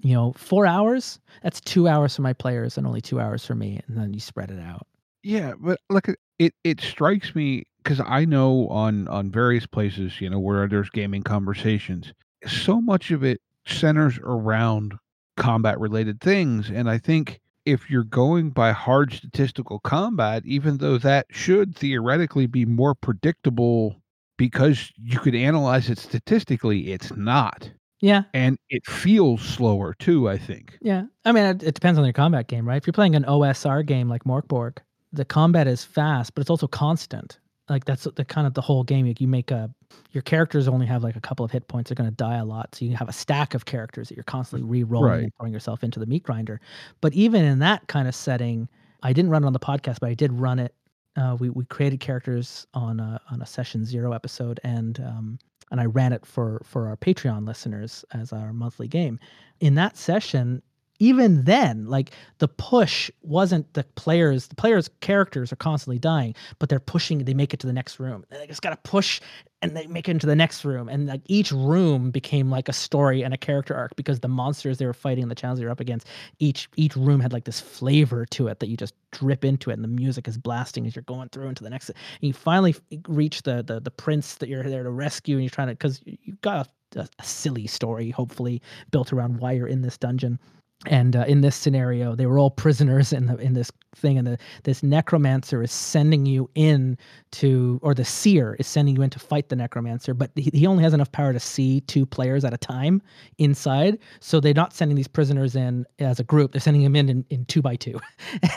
you 0.05 0.15
know, 0.15 0.35
four 0.37 0.67
hours, 0.67 1.19
that's 1.43 1.61
two 1.63 1.89
hours 1.89 2.15
for 2.15 2.23
my 2.23 2.35
players 2.35 2.77
and 2.77 2.87
only 2.87 3.01
two 3.01 3.19
hours 3.19 3.45
for 3.45 3.55
me. 3.55 3.81
And 3.89 3.97
then 3.97 4.13
you 4.13 4.21
spread 4.21 4.51
it 4.51 4.61
out. 4.61 4.87
Yeah, 5.23 5.55
but 5.59 5.81
look, 5.89 6.09
it 6.39 6.55
it 6.63 6.81
strikes 6.83 7.35
me 7.35 7.65
because 7.83 8.01
I 8.05 8.27
know 8.27 8.69
on 8.69 9.09
on 9.09 9.31
various 9.31 9.67
places, 9.67 10.21
you 10.21 10.29
know, 10.29 10.39
where 10.39 10.69
there's 10.69 10.91
gaming 10.91 11.23
conversations, 11.23 12.13
so 12.47 12.83
much 12.83 13.11
of 13.11 13.25
it 13.25 13.41
centers 13.67 14.19
around 14.23 14.95
combat 15.39 15.81
related 15.81 16.21
things, 16.21 16.71
and 16.71 16.91
I 16.91 16.99
think 16.99 17.41
if 17.65 17.89
you're 17.89 18.05
going 18.05 18.51
by 18.51 18.73
hard 18.73 19.15
statistical 19.15 19.79
combat, 19.79 20.43
even 20.45 20.77
though 20.77 20.99
that 20.99 21.27
should 21.31 21.75
theoretically 21.75 22.47
be 22.47 22.67
more 22.67 22.95
predictable 22.95 23.97
because 24.37 24.93
you 25.03 25.19
could 25.19 25.35
analyze 25.35 25.89
it 25.89 25.99
statistically, 25.99 26.93
it's 26.93 27.17
not. 27.17 27.71
Yeah. 28.05 28.25
And 28.35 28.59
it 28.69 28.85
feels 28.87 29.41
slower 29.41 29.95
too, 29.95 30.29
I 30.29 30.37
think. 30.37 30.77
Yeah. 30.83 31.05
I 31.25 31.33
mean, 31.33 31.45
it, 31.45 31.63
it 31.63 31.75
depends 31.75 31.99
on 31.99 32.05
your 32.05 32.13
combat 32.13 32.49
game, 32.49 32.69
right? 32.69 32.77
If 32.77 32.87
you're 32.87 32.93
playing 32.93 33.15
an 33.17 33.25
OSR 33.25 33.85
game 33.87 34.11
like 34.11 34.25
Mörk 34.25 34.47
Borg, 34.47 34.81
the 35.13 35.25
combat 35.25 35.67
is 35.67 35.85
fast, 35.85 36.35
but 36.35 36.43
it's 36.43 36.51
also 36.51 36.67
constant. 36.67 37.39
Like 37.71 37.87
that's 37.87 38.05
the 38.05 38.25
kind 38.27 38.47
of 38.47 38.53
the 38.53 38.61
whole 38.61 38.85
game. 38.85 39.07
Like 39.07 39.23
you 39.23 39.29
make 39.29 39.51
a 39.51 39.71
your 40.13 40.21
characters 40.23 40.69
only 40.69 40.85
have 40.87 41.03
like 41.03 41.17
a 41.17 41.21
couple 41.21 41.47
of 41.47 41.51
hit 41.51 41.67
points. 41.67 41.89
They're 41.89 41.95
going 41.95 42.11
to 42.11 42.15
die 42.17 42.37
a 42.37 42.45
lot, 42.45 42.75
so 42.75 42.85
you 42.85 42.95
have 42.95 43.09
a 43.09 43.13
stack 43.13 43.55
of 43.55 43.65
characters 43.65 44.09
that 44.11 44.17
you're 44.17 44.25
constantly 44.25 44.69
re-rolling 44.69 45.11
Right. 45.11 45.23
and 45.23 45.33
throwing 45.39 45.53
yourself 45.55 45.83
into 45.83 45.99
the 45.99 46.05
meat 46.05 46.25
grinder. 46.25 46.61
But 47.01 47.15
even 47.15 47.43
in 47.43 47.61
that 47.61 47.87
kind 47.87 48.07
of 48.07 48.15
setting, 48.15 48.69
I 49.03 49.15
didn't 49.15 49.31
run 49.31 49.45
it 49.45 49.47
on 49.47 49.55
the 49.55 49.61
podcast, 49.61 50.01
but 50.01 50.11
I 50.11 50.15
did 50.15 50.31
run 50.33 50.59
it. 50.59 50.75
Uh, 51.17 51.37
we 51.41 51.49
we 51.49 51.65
created 51.67 52.01
characters 52.01 52.67
on 52.75 53.01
a 53.01 53.19
on 53.31 53.41
a 53.41 53.47
session 53.47 53.87
zero 53.87 54.13
episode, 54.13 54.61
and 54.65 55.01
um, 55.01 55.39
and 55.71 55.81
I 55.81 55.87
ran 55.87 56.12
it 56.12 56.27
for 56.27 56.61
for 56.65 56.89
our 56.89 56.97
Patreon 56.97 57.47
listeners 57.47 58.05
as 58.12 58.33
our 58.33 58.53
monthly 58.53 58.89
game. 58.89 59.19
In 59.61 59.75
that 59.77 59.97
session, 59.97 60.62
even 61.05 61.45
then, 61.45 61.85
like 61.87 62.13
the 62.39 62.49
push 62.49 63.11
wasn't 63.21 63.71
the 63.75 63.85
players. 63.95 64.47
The 64.49 64.55
players' 64.55 64.89
characters 65.01 65.53
are 65.53 65.57
constantly 65.57 65.99
dying, 65.99 66.35
but 66.59 66.71
they're 66.71 66.81
pushing. 66.81 67.19
They 67.19 67.35
make 67.35 67.53
it 67.53 67.61
to 67.61 67.67
the 67.67 67.75
next 67.75 68.01
room. 68.01 68.25
They 68.31 68.47
just 68.47 68.63
gotta 68.63 68.79
push, 68.85 69.21
and 69.61 69.77
they 69.77 69.87
make 69.87 70.09
it 70.09 70.13
into 70.13 70.27
the 70.27 70.35
next 70.35 70.65
room. 70.65 70.89
And 70.89 71.07
like 71.07 71.21
each 71.27 71.53
room 71.53 72.11
became 72.11 72.49
like 72.51 72.71
a 72.71 72.73
story 72.73 73.21
and 73.23 73.35
a 73.35 73.37
character 73.37 73.75
arc 73.75 73.95
because 73.97 74.21
the 74.21 74.29
monsters 74.29 74.79
they 74.79 74.87
were 74.87 74.95
fighting, 74.95 75.23
and 75.25 75.31
the 75.31 75.35
challenges 75.35 75.61
they 75.61 75.67
were 75.67 75.73
up 75.73 75.81
against, 75.81 76.07
each 76.39 76.71
each 76.77 76.97
room 76.97 77.21
had 77.21 77.35
like 77.35 77.45
this 77.45 77.61
flavor 77.61 78.25
to 78.27 78.49
it 78.49 78.61
that 78.61 78.69
you 78.71 78.77
just 78.79 78.95
drip 79.13 79.45
into 79.45 79.69
it, 79.69 79.75
and 79.75 79.85
the 79.85 79.89
music 79.89 80.27
is 80.27 80.39
blasting 80.39 80.87
as 80.87 80.97
you're 80.97 81.03
going 81.03 81.29
through 81.29 81.49
into 81.49 81.63
the 81.63 81.71
next. 81.71 81.91
And 81.91 81.99
you 82.23 82.33
finally 82.33 82.75
reach 83.09 83.43
the 83.43 83.63
the 83.63 83.79
the 83.79 83.91
prince 83.91 84.37
that 84.37 84.49
you're 84.49 84.63
there 84.63 84.85
to 84.85 84.91
rescue, 84.91 85.37
and 85.37 85.45
you're 85.45 85.51
trying 85.51 85.69
to 85.69 85.75
because 85.75 86.01
you 86.07 86.35
got 86.41 86.71
a, 86.97 87.07
a 87.19 87.25
silly 87.25 87.67
story, 87.67 88.09
hopefully 88.09 88.63
built 88.91 89.13
around 89.13 89.39
why 89.41 89.53
you're 89.53 89.67
in 89.67 89.83
this 89.83 89.99
dungeon 89.99 90.39
and 90.87 91.16
uh, 91.16 91.25
in 91.27 91.41
this 91.41 91.57
scenario 91.57 92.14
they 92.14 92.27
were 92.27 92.39
all 92.39 92.51
prisoners 92.51 93.12
in 93.12 93.27
the 93.27 93.37
in 93.37 93.55
this 93.55 93.70
thing 93.95 94.18
and 94.18 94.27
the 94.27 94.39
this 94.64 94.83
necromancer 94.83 95.62
is 95.62 95.70
sending 95.72 96.27
you 96.27 96.51
in 96.55 96.99
to 97.31 97.79
or 97.83 97.95
the 97.95 98.05
seer 98.05 98.57
is 98.59 98.66
sending 98.66 98.97
you 98.97 99.03
in 99.03 99.09
to 99.11 99.18
fight 99.18 99.49
the 99.49 99.57
necromancer 99.57 100.12
but 100.12 100.31
he, 100.35 100.51
he 100.53 100.66
only 100.66 100.83
has 100.83 100.93
enough 100.93 101.11
power 101.12 101.33
to 101.33 101.41
see 101.41 101.81
two 101.83 102.05
players 102.05 102.45
at 102.45 102.53
a 102.53 102.59
time 102.59 103.01
inside 103.39 103.99
so 104.20 104.41
they're 104.41 104.53
not 104.53 104.72
sending 104.72 104.97
these 104.97 105.09
prisoners 105.09 105.55
in 105.57 105.87
as 105.99 106.20
a 106.20 106.25
group. 106.25 106.53
They're 106.53 106.61
sending 106.61 106.83
them 106.83 106.97
in 106.97 107.09
in, 107.09 107.25
in 107.31 107.45
two 107.47 107.62
by 107.62 107.77
two. 107.77 108.01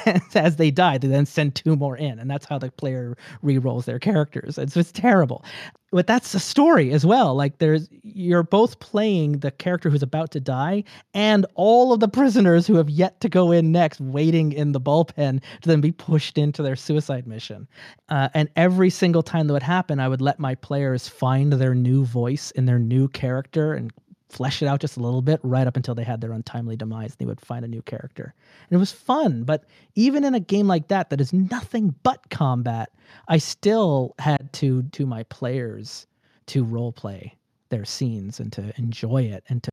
And 0.05 0.22
as 0.36 0.55
they 0.57 0.72
die 0.72 0.97
they 0.97 1.07
then 1.07 1.26
send 1.26 1.55
two 1.55 1.76
more 1.76 1.97
in 1.97 2.20
and 2.20 2.30
that's 2.30 2.45
how 2.45 2.57
the 2.57 2.72
player 2.72 3.15
re-rolls 3.41 3.86
their 3.86 3.99
characters. 3.99 4.57
It's, 4.57 4.76
it's 4.76 4.91
terrible 4.91 5.43
but 5.91 6.07
that's 6.07 6.31
the 6.33 6.39
story 6.39 6.91
as 6.91 7.05
well. 7.05 7.33
Like 7.35 7.59
there's 7.59 7.89
you're 8.03 8.43
both 8.43 8.79
playing 8.79 9.39
the 9.39 9.51
character 9.51 9.89
who's 9.89 10.03
about 10.03 10.31
to 10.31 10.39
die 10.39 10.83
and 11.13 11.45
all 11.55 11.93
of 11.93 11.99
the 11.99 12.07
prisoners 12.07 12.67
who 12.67 12.75
have 12.75 12.89
yet 12.89 13.19
to 13.21 13.29
go 13.29 13.51
in 13.51 13.71
next 13.71 14.01
waiting 14.01 14.51
in 14.51 14.71
the 14.73 14.81
bullpen 14.81 15.41
to 15.61 15.67
then 15.69 15.81
be 15.81 15.91
pushed 15.91 16.38
into 16.38 16.61
their 16.61 16.75
suicide 16.75 17.27
mission. 17.27 17.67
Uh, 18.09 18.29
and 18.33 18.49
every 18.55 18.89
single 18.89 19.23
time 19.23 19.47
that 19.47 19.53
would 19.53 19.63
happen 19.63 19.99
i 19.99 20.07
would 20.07 20.21
let 20.21 20.39
my 20.39 20.55
players 20.55 21.07
find 21.07 21.53
their 21.53 21.75
new 21.75 22.05
voice 22.05 22.51
and 22.55 22.67
their 22.67 22.79
new 22.79 23.07
character 23.09 23.73
and 23.73 23.91
flesh 24.30 24.61
it 24.61 24.67
out 24.67 24.82
just 24.82 24.97
a 24.97 24.99
little 24.99 25.21
bit 25.21 25.39
right 25.43 25.67
up 25.67 25.78
until 25.78 25.95
they 25.95 26.03
had 26.03 26.21
their 26.21 26.32
untimely 26.32 26.75
demise 26.75 27.11
and 27.11 27.19
they 27.19 27.25
would 27.25 27.39
find 27.39 27.63
a 27.63 27.67
new 27.67 27.82
character. 27.82 28.34
And 28.69 28.75
it 28.75 28.80
was 28.80 28.91
fun, 28.91 29.43
but 29.43 29.65
even 29.95 30.23
in 30.23 30.36
a 30.36 30.39
game 30.39 30.67
like 30.67 30.89
that 30.89 31.09
that 31.09 31.21
is 31.21 31.34
nothing 31.34 31.95
but 32.03 32.30
combat, 32.30 32.91
I 33.28 33.38
still 33.38 34.15
had 34.19 34.51
to 34.53 34.84
to 34.84 35.05
my 35.05 35.23
players 35.23 36.07
to 36.47 36.63
role 36.63 36.91
play 36.91 37.36
their 37.69 37.86
scenes 37.86 38.39
and 38.39 38.51
to 38.53 38.73
enjoy 38.78 39.23
it 39.23 39.43
and 39.49 39.63
to 39.63 39.69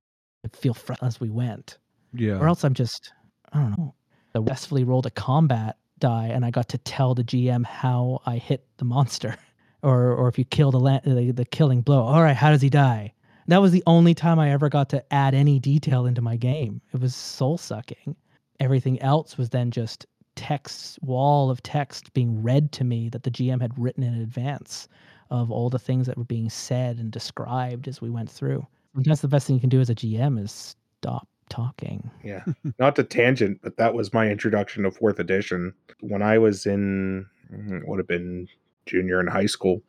feel 0.53 0.75
fresh 0.75 0.99
as 1.03 1.21
we 1.21 1.31
went. 1.31 1.79
Yeah. 2.13 2.39
Or 2.39 2.49
else 2.49 2.65
I'm 2.65 2.75
just 2.75 3.13
I 3.53 3.59
don't 3.59 3.79
know. 3.79 3.95
I 4.35 4.39
successfully 4.39 4.85
rolled 4.85 5.07
a 5.07 5.11
combat 5.11 5.77
die 5.99 6.27
and 6.27 6.45
I 6.45 6.51
got 6.51 6.69
to 6.71 6.79
tell 6.79 7.15
the 7.15 7.25
GM 7.25 7.65
how 7.65 8.21
I 8.27 8.37
hit 8.39 8.67
the 8.79 8.85
monster. 8.85 9.37
Or 9.83 10.15
or 10.15 10.29
if 10.29 10.39
you 10.39 10.47
kill 10.47 10.71
the, 10.71 10.81
la- 10.81 11.01
the 11.05 11.31
the 11.31 11.45
killing 11.45 11.83
blow. 11.83 12.05
All 12.05 12.23
right, 12.23 12.35
how 12.35 12.49
does 12.49 12.63
he 12.63 12.71
die? 12.71 13.13
That 13.49 13.61
was 13.61 13.73
the 13.73 13.83
only 13.87 14.15
time 14.15 14.39
I 14.39 14.51
ever 14.51 14.69
got 14.69 14.89
to 14.91 15.13
add 15.13 15.35
any 15.35 15.59
detail 15.59 16.07
into 16.07 16.23
my 16.23 16.37
game. 16.37 16.81
It 16.93 17.01
was 17.01 17.15
soul 17.15 17.59
sucking. 17.59 18.17
Everything 18.61 19.01
else 19.03 19.37
was 19.37 19.51
then 19.51 19.71
just 19.71 20.07
text 20.37 20.99
wall 21.03 21.51
of 21.51 21.63
text 21.63 22.13
being 22.13 22.43
read 22.43 22.73
to 22.73 22.85
me 22.85 23.09
that 23.11 23.23
the 23.23 23.31
GM 23.31 23.61
had 23.61 23.79
written 23.79 24.03
in 24.03 24.15
advance 24.15 24.89
of 25.31 25.51
all 25.51 25.71
the 25.71 25.79
things 25.79 26.07
that 26.07 26.17
were 26.17 26.25
being 26.25 26.51
said 26.51 26.99
and 26.99 27.11
described 27.11 27.89
as 27.89 28.01
we 28.01 28.11
went 28.11 28.31
through. 28.31 28.67
Sometimes 28.95 29.21
the 29.21 29.29
best 29.29 29.47
thing 29.47 29.55
you 29.57 29.61
can 29.61 29.71
do 29.71 29.81
as 29.81 29.91
a 29.91 29.95
GM 29.95 30.43
is 30.43 30.77
stop 31.01 31.29
talking. 31.49 32.11
Yeah. 32.23 32.45
Not 32.79 32.97
to 32.97 33.05
tangent, 33.05 33.61
but 33.63 33.77
that 33.77 33.95
was 33.95 34.15
my 34.15 34.29
introduction 34.29 34.85
to 34.85 34.91
fourth 34.91 35.19
edition. 35.19 35.75
When 36.01 36.23
I 36.23 36.39
was 36.39 36.67
in 36.67 37.27
mm, 37.53 37.83
it 37.83 37.89
would 37.89 37.99
have 37.99 38.09
been 38.09 38.49
junior 38.87 39.21
in 39.21 39.27
high 39.27 39.47
school, 39.47 39.83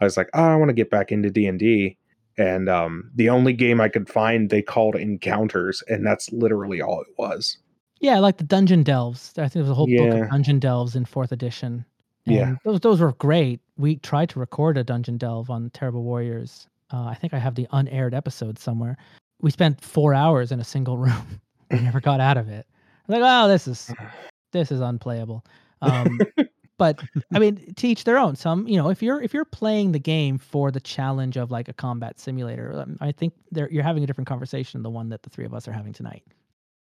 I 0.00 0.04
was 0.04 0.16
like, 0.16 0.30
oh, 0.34 0.42
I 0.42 0.56
want 0.56 0.68
to 0.68 0.74
get 0.74 0.90
back 0.90 1.12
into 1.12 1.30
D 1.30 1.46
and 1.46 1.58
D. 1.58 1.96
And 2.38 2.68
um, 2.68 3.10
the 3.14 3.28
only 3.28 3.52
game 3.52 3.80
I 3.80 3.88
could 3.88 4.08
find 4.08 4.48
they 4.50 4.62
called 4.62 4.94
encounters, 4.96 5.82
and 5.88 6.06
that's 6.06 6.30
literally 6.32 6.80
all 6.80 7.00
it 7.00 7.08
was. 7.18 7.58
Yeah, 8.00 8.18
like 8.18 8.38
the 8.38 8.44
Dungeon 8.44 8.82
Delves. 8.82 9.32
I 9.36 9.42
think 9.42 9.52
there 9.52 9.62
was 9.62 9.70
a 9.70 9.74
whole 9.74 9.86
book 9.86 10.14
of 10.24 10.30
Dungeon 10.30 10.58
Delves 10.58 10.96
in 10.96 11.04
fourth 11.04 11.30
edition. 11.32 11.84
And 12.26 12.34
Yeah. 12.36 12.54
those 12.64 12.80
those 12.80 13.00
were 13.00 13.12
great. 13.14 13.60
We 13.76 13.96
tried 13.96 14.28
to 14.30 14.40
record 14.40 14.76
a 14.78 14.84
Dungeon 14.84 15.18
Delve 15.18 15.50
on 15.50 15.70
Terrible 15.70 16.02
Warriors. 16.02 16.66
Uh, 16.92 17.04
I 17.04 17.14
think 17.14 17.32
I 17.34 17.38
have 17.38 17.54
the 17.54 17.66
unaired 17.72 18.14
episode 18.14 18.58
somewhere. 18.58 18.96
We 19.40 19.50
spent 19.50 19.80
four 19.80 20.14
hours 20.14 20.52
in 20.52 20.60
a 20.60 20.64
single 20.64 20.96
room. 21.04 21.40
we 21.70 21.80
never 21.80 22.00
got 22.00 22.20
out 22.20 22.36
of 22.36 22.48
it. 22.48 22.66
I'm 23.08 23.20
like, 23.20 23.22
oh, 23.24 23.48
this 23.48 23.66
is 23.68 23.92
this 24.52 24.72
is 24.72 24.80
unplayable. 24.80 25.44
Um, 25.80 26.18
but 26.78 27.00
I 27.34 27.38
mean, 27.38 27.74
to 27.74 27.88
each 27.88 28.04
their 28.04 28.18
own. 28.18 28.36
Some, 28.36 28.66
you 28.68 28.76
know, 28.76 28.90
if 28.90 29.02
you're 29.02 29.22
if 29.22 29.32
you're 29.34 29.44
playing 29.44 29.92
the 29.92 29.98
game 29.98 30.38
for 30.38 30.70
the 30.70 30.80
challenge 30.80 31.36
of 31.36 31.50
like 31.50 31.68
a 31.68 31.72
combat 31.72 32.18
simulator, 32.20 32.80
um, 32.80 32.96
I 33.00 33.12
think 33.12 33.34
there 33.50 33.70
you're 33.70 33.82
having 33.84 34.02
a 34.04 34.06
different 34.06 34.28
conversation 34.28 34.78
than 34.78 34.82
the 34.82 34.90
one 34.90 35.08
that 35.10 35.22
the 35.22 35.30
three 35.30 35.44
of 35.44 35.54
us 35.54 35.68
are 35.68 35.72
having 35.72 35.92
tonight 35.92 36.22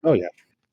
Oh 0.04 0.14
yeah. 0.14 0.28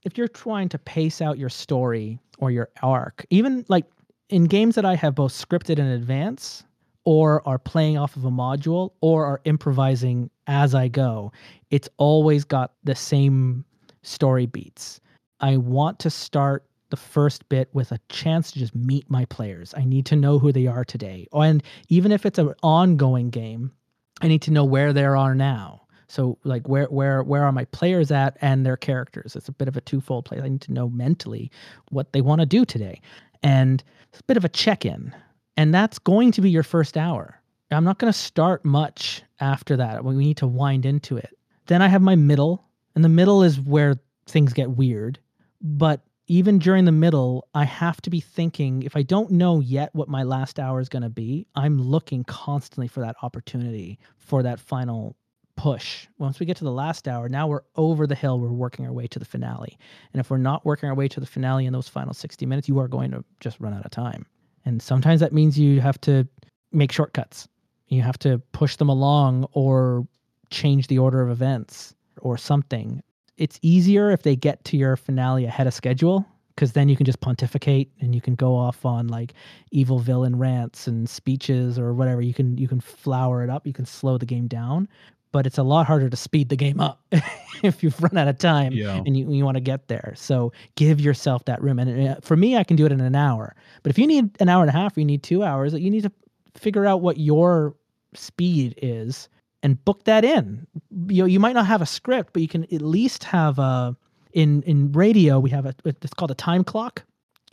if 0.04 0.18
you're 0.18 0.28
trying 0.28 0.68
to 0.70 0.78
pace 0.78 1.20
out 1.22 1.38
your 1.38 1.48
story 1.48 2.18
or 2.38 2.50
your 2.50 2.68
arc, 2.82 3.24
even 3.30 3.64
like 3.68 3.86
in 4.28 4.44
games 4.44 4.74
that 4.74 4.84
I 4.84 4.94
have 4.96 5.14
both 5.14 5.32
scripted 5.32 5.78
in 5.78 5.86
advance 5.86 6.64
or 7.04 7.46
are 7.48 7.58
playing 7.58 7.98
off 7.98 8.16
of 8.16 8.24
a 8.24 8.30
module 8.30 8.92
or 9.00 9.24
are 9.26 9.40
improvising 9.44 10.30
as 10.46 10.74
I 10.74 10.88
go, 10.88 11.32
it's 11.70 11.88
always 11.98 12.44
got 12.44 12.72
the 12.84 12.94
same 12.94 13.64
story 14.02 14.46
beats. 14.46 15.00
I 15.40 15.56
want 15.56 15.98
to 16.00 16.10
start 16.10 16.64
the 16.92 16.96
first 16.96 17.48
bit 17.48 17.68
with 17.72 17.90
a 17.90 17.98
chance 18.08 18.52
to 18.52 18.60
just 18.60 18.76
meet 18.76 19.10
my 19.10 19.24
players. 19.24 19.74
I 19.76 19.84
need 19.84 20.06
to 20.06 20.16
know 20.16 20.38
who 20.38 20.52
they 20.52 20.68
are 20.68 20.84
today. 20.84 21.26
And 21.32 21.62
even 21.88 22.12
if 22.12 22.24
it's 22.24 22.38
an 22.38 22.54
ongoing 22.62 23.30
game, 23.30 23.72
I 24.20 24.28
need 24.28 24.42
to 24.42 24.52
know 24.52 24.64
where 24.64 24.92
they 24.92 25.04
are 25.04 25.34
now. 25.34 25.80
So 26.06 26.38
like 26.44 26.68
where 26.68 26.84
where 26.84 27.22
where 27.22 27.42
are 27.42 27.52
my 27.52 27.64
players 27.64 28.10
at 28.12 28.36
and 28.42 28.64
their 28.64 28.76
characters? 28.76 29.34
It's 29.34 29.48
a 29.48 29.52
bit 29.52 29.66
of 29.66 29.76
a 29.78 29.80
twofold 29.80 30.26
play. 30.26 30.40
I 30.40 30.48
need 30.48 30.60
to 30.60 30.72
know 30.72 30.90
mentally 30.90 31.50
what 31.88 32.12
they 32.12 32.20
want 32.20 32.40
to 32.40 32.46
do 32.46 32.64
today. 32.66 33.00
And 33.42 33.82
it's 34.10 34.20
a 34.20 34.24
bit 34.24 34.36
of 34.36 34.44
a 34.44 34.50
check-in. 34.50 35.12
And 35.56 35.74
that's 35.74 35.98
going 35.98 36.30
to 36.32 36.42
be 36.42 36.50
your 36.50 36.62
first 36.62 36.96
hour. 36.96 37.40
I'm 37.70 37.84
not 37.84 37.98
going 37.98 38.12
to 38.12 38.18
start 38.18 38.64
much 38.64 39.22
after 39.40 39.76
that. 39.78 40.04
We 40.04 40.14
need 40.14 40.36
to 40.36 40.46
wind 40.46 40.84
into 40.84 41.16
it. 41.16 41.36
Then 41.66 41.80
I 41.80 41.88
have 41.88 42.02
my 42.02 42.14
middle, 42.14 42.64
and 42.94 43.02
the 43.02 43.08
middle 43.08 43.42
is 43.42 43.58
where 43.58 43.96
things 44.26 44.52
get 44.52 44.70
weird. 44.70 45.18
But 45.62 46.02
even 46.28 46.58
during 46.58 46.84
the 46.84 46.92
middle, 46.92 47.48
I 47.54 47.64
have 47.64 48.00
to 48.02 48.10
be 48.10 48.20
thinking 48.20 48.82
if 48.82 48.96
I 48.96 49.02
don't 49.02 49.32
know 49.32 49.60
yet 49.60 49.94
what 49.94 50.08
my 50.08 50.22
last 50.22 50.58
hour 50.58 50.80
is 50.80 50.88
going 50.88 51.02
to 51.02 51.10
be, 51.10 51.46
I'm 51.54 51.80
looking 51.80 52.24
constantly 52.24 52.88
for 52.88 53.00
that 53.00 53.16
opportunity 53.22 53.98
for 54.16 54.42
that 54.42 54.60
final 54.60 55.16
push. 55.56 56.06
Once 56.18 56.40
we 56.40 56.46
get 56.46 56.56
to 56.56 56.64
the 56.64 56.72
last 56.72 57.08
hour, 57.08 57.28
now 57.28 57.46
we're 57.46 57.62
over 57.76 58.06
the 58.06 58.14
hill, 58.14 58.40
we're 58.40 58.48
working 58.48 58.86
our 58.86 58.92
way 58.92 59.06
to 59.08 59.18
the 59.18 59.24
finale. 59.24 59.76
And 60.12 60.20
if 60.20 60.30
we're 60.30 60.38
not 60.38 60.64
working 60.64 60.88
our 60.88 60.94
way 60.94 61.08
to 61.08 61.20
the 61.20 61.26
finale 61.26 61.66
in 61.66 61.72
those 61.72 61.88
final 61.88 62.14
60 62.14 62.46
minutes, 62.46 62.68
you 62.68 62.78
are 62.78 62.88
going 62.88 63.10
to 63.10 63.24
just 63.40 63.60
run 63.60 63.74
out 63.74 63.84
of 63.84 63.90
time. 63.90 64.26
And 64.64 64.80
sometimes 64.80 65.20
that 65.20 65.32
means 65.32 65.58
you 65.58 65.80
have 65.80 66.00
to 66.02 66.26
make 66.70 66.92
shortcuts. 66.92 67.48
You 67.88 68.02
have 68.02 68.18
to 68.20 68.38
push 68.52 68.76
them 68.76 68.88
along 68.88 69.46
or 69.52 70.06
change 70.50 70.86
the 70.86 70.98
order 70.98 71.20
of 71.20 71.30
events 71.30 71.94
or 72.20 72.38
something. 72.38 73.02
It's 73.36 73.58
easier 73.62 74.10
if 74.10 74.22
they 74.22 74.36
get 74.36 74.64
to 74.66 74.76
your 74.76 74.96
finale 74.96 75.44
ahead 75.44 75.66
of 75.66 75.74
schedule 75.74 76.26
because 76.54 76.72
then 76.72 76.88
you 76.88 76.96
can 76.96 77.06
just 77.06 77.20
pontificate 77.20 77.90
and 78.00 78.14
you 78.14 78.20
can 78.20 78.34
go 78.34 78.54
off 78.54 78.84
on 78.84 79.08
like 79.08 79.32
evil 79.70 79.98
villain 79.98 80.36
rants 80.36 80.86
and 80.86 81.08
speeches 81.08 81.78
or 81.78 81.94
whatever. 81.94 82.20
You 82.20 82.34
can 82.34 82.58
you 82.58 82.68
can 82.68 82.80
flower 82.80 83.42
it 83.42 83.50
up. 83.50 83.66
You 83.66 83.72
can 83.72 83.86
slow 83.86 84.18
the 84.18 84.26
game 84.26 84.48
down, 84.48 84.86
but 85.32 85.46
it's 85.46 85.56
a 85.56 85.62
lot 85.62 85.86
harder 85.86 86.10
to 86.10 86.16
speed 86.16 86.50
the 86.50 86.56
game 86.56 86.78
up 86.78 87.02
if 87.62 87.82
you've 87.82 88.00
run 88.02 88.18
out 88.18 88.28
of 88.28 88.36
time 88.38 88.72
Yeah. 88.74 89.00
and 89.06 89.16
you, 89.16 89.32
you 89.32 89.44
want 89.46 89.56
to 89.56 89.62
get 89.62 89.88
there. 89.88 90.12
So 90.14 90.52
give 90.74 91.00
yourself 91.00 91.46
that 91.46 91.62
room. 91.62 91.78
And 91.78 92.08
uh, 92.08 92.16
for 92.20 92.36
me, 92.36 92.56
I 92.58 92.64
can 92.64 92.76
do 92.76 92.84
it 92.84 92.92
in 92.92 93.00
an 93.00 93.16
hour. 93.16 93.56
But 93.82 93.90
if 93.90 93.98
you 93.98 94.06
need 94.06 94.30
an 94.40 94.50
hour 94.50 94.60
and 94.62 94.68
a 94.68 94.74
half, 94.74 94.94
or 94.96 95.00
you 95.00 95.06
need 95.06 95.22
two 95.22 95.42
hours. 95.42 95.72
You 95.72 95.90
need 95.90 96.02
to 96.02 96.12
figure 96.54 96.84
out 96.84 97.00
what 97.00 97.16
your 97.16 97.74
speed 98.14 98.74
is 98.82 99.30
and 99.62 99.82
book 99.84 100.04
that 100.04 100.24
in. 100.24 100.66
You 101.08 101.22
know, 101.22 101.26
you 101.26 101.40
might 101.40 101.54
not 101.54 101.66
have 101.66 101.82
a 101.82 101.86
script, 101.86 102.32
but 102.32 102.42
you 102.42 102.48
can 102.48 102.64
at 102.64 102.82
least 102.82 103.24
have 103.24 103.58
a 103.58 103.96
in 104.32 104.62
in 104.62 104.92
radio. 104.92 105.38
We 105.38 105.50
have 105.50 105.66
a 105.66 105.74
it's 105.84 106.14
called 106.14 106.30
a 106.30 106.36
time 106.36 106.64
clock, 106.64 107.02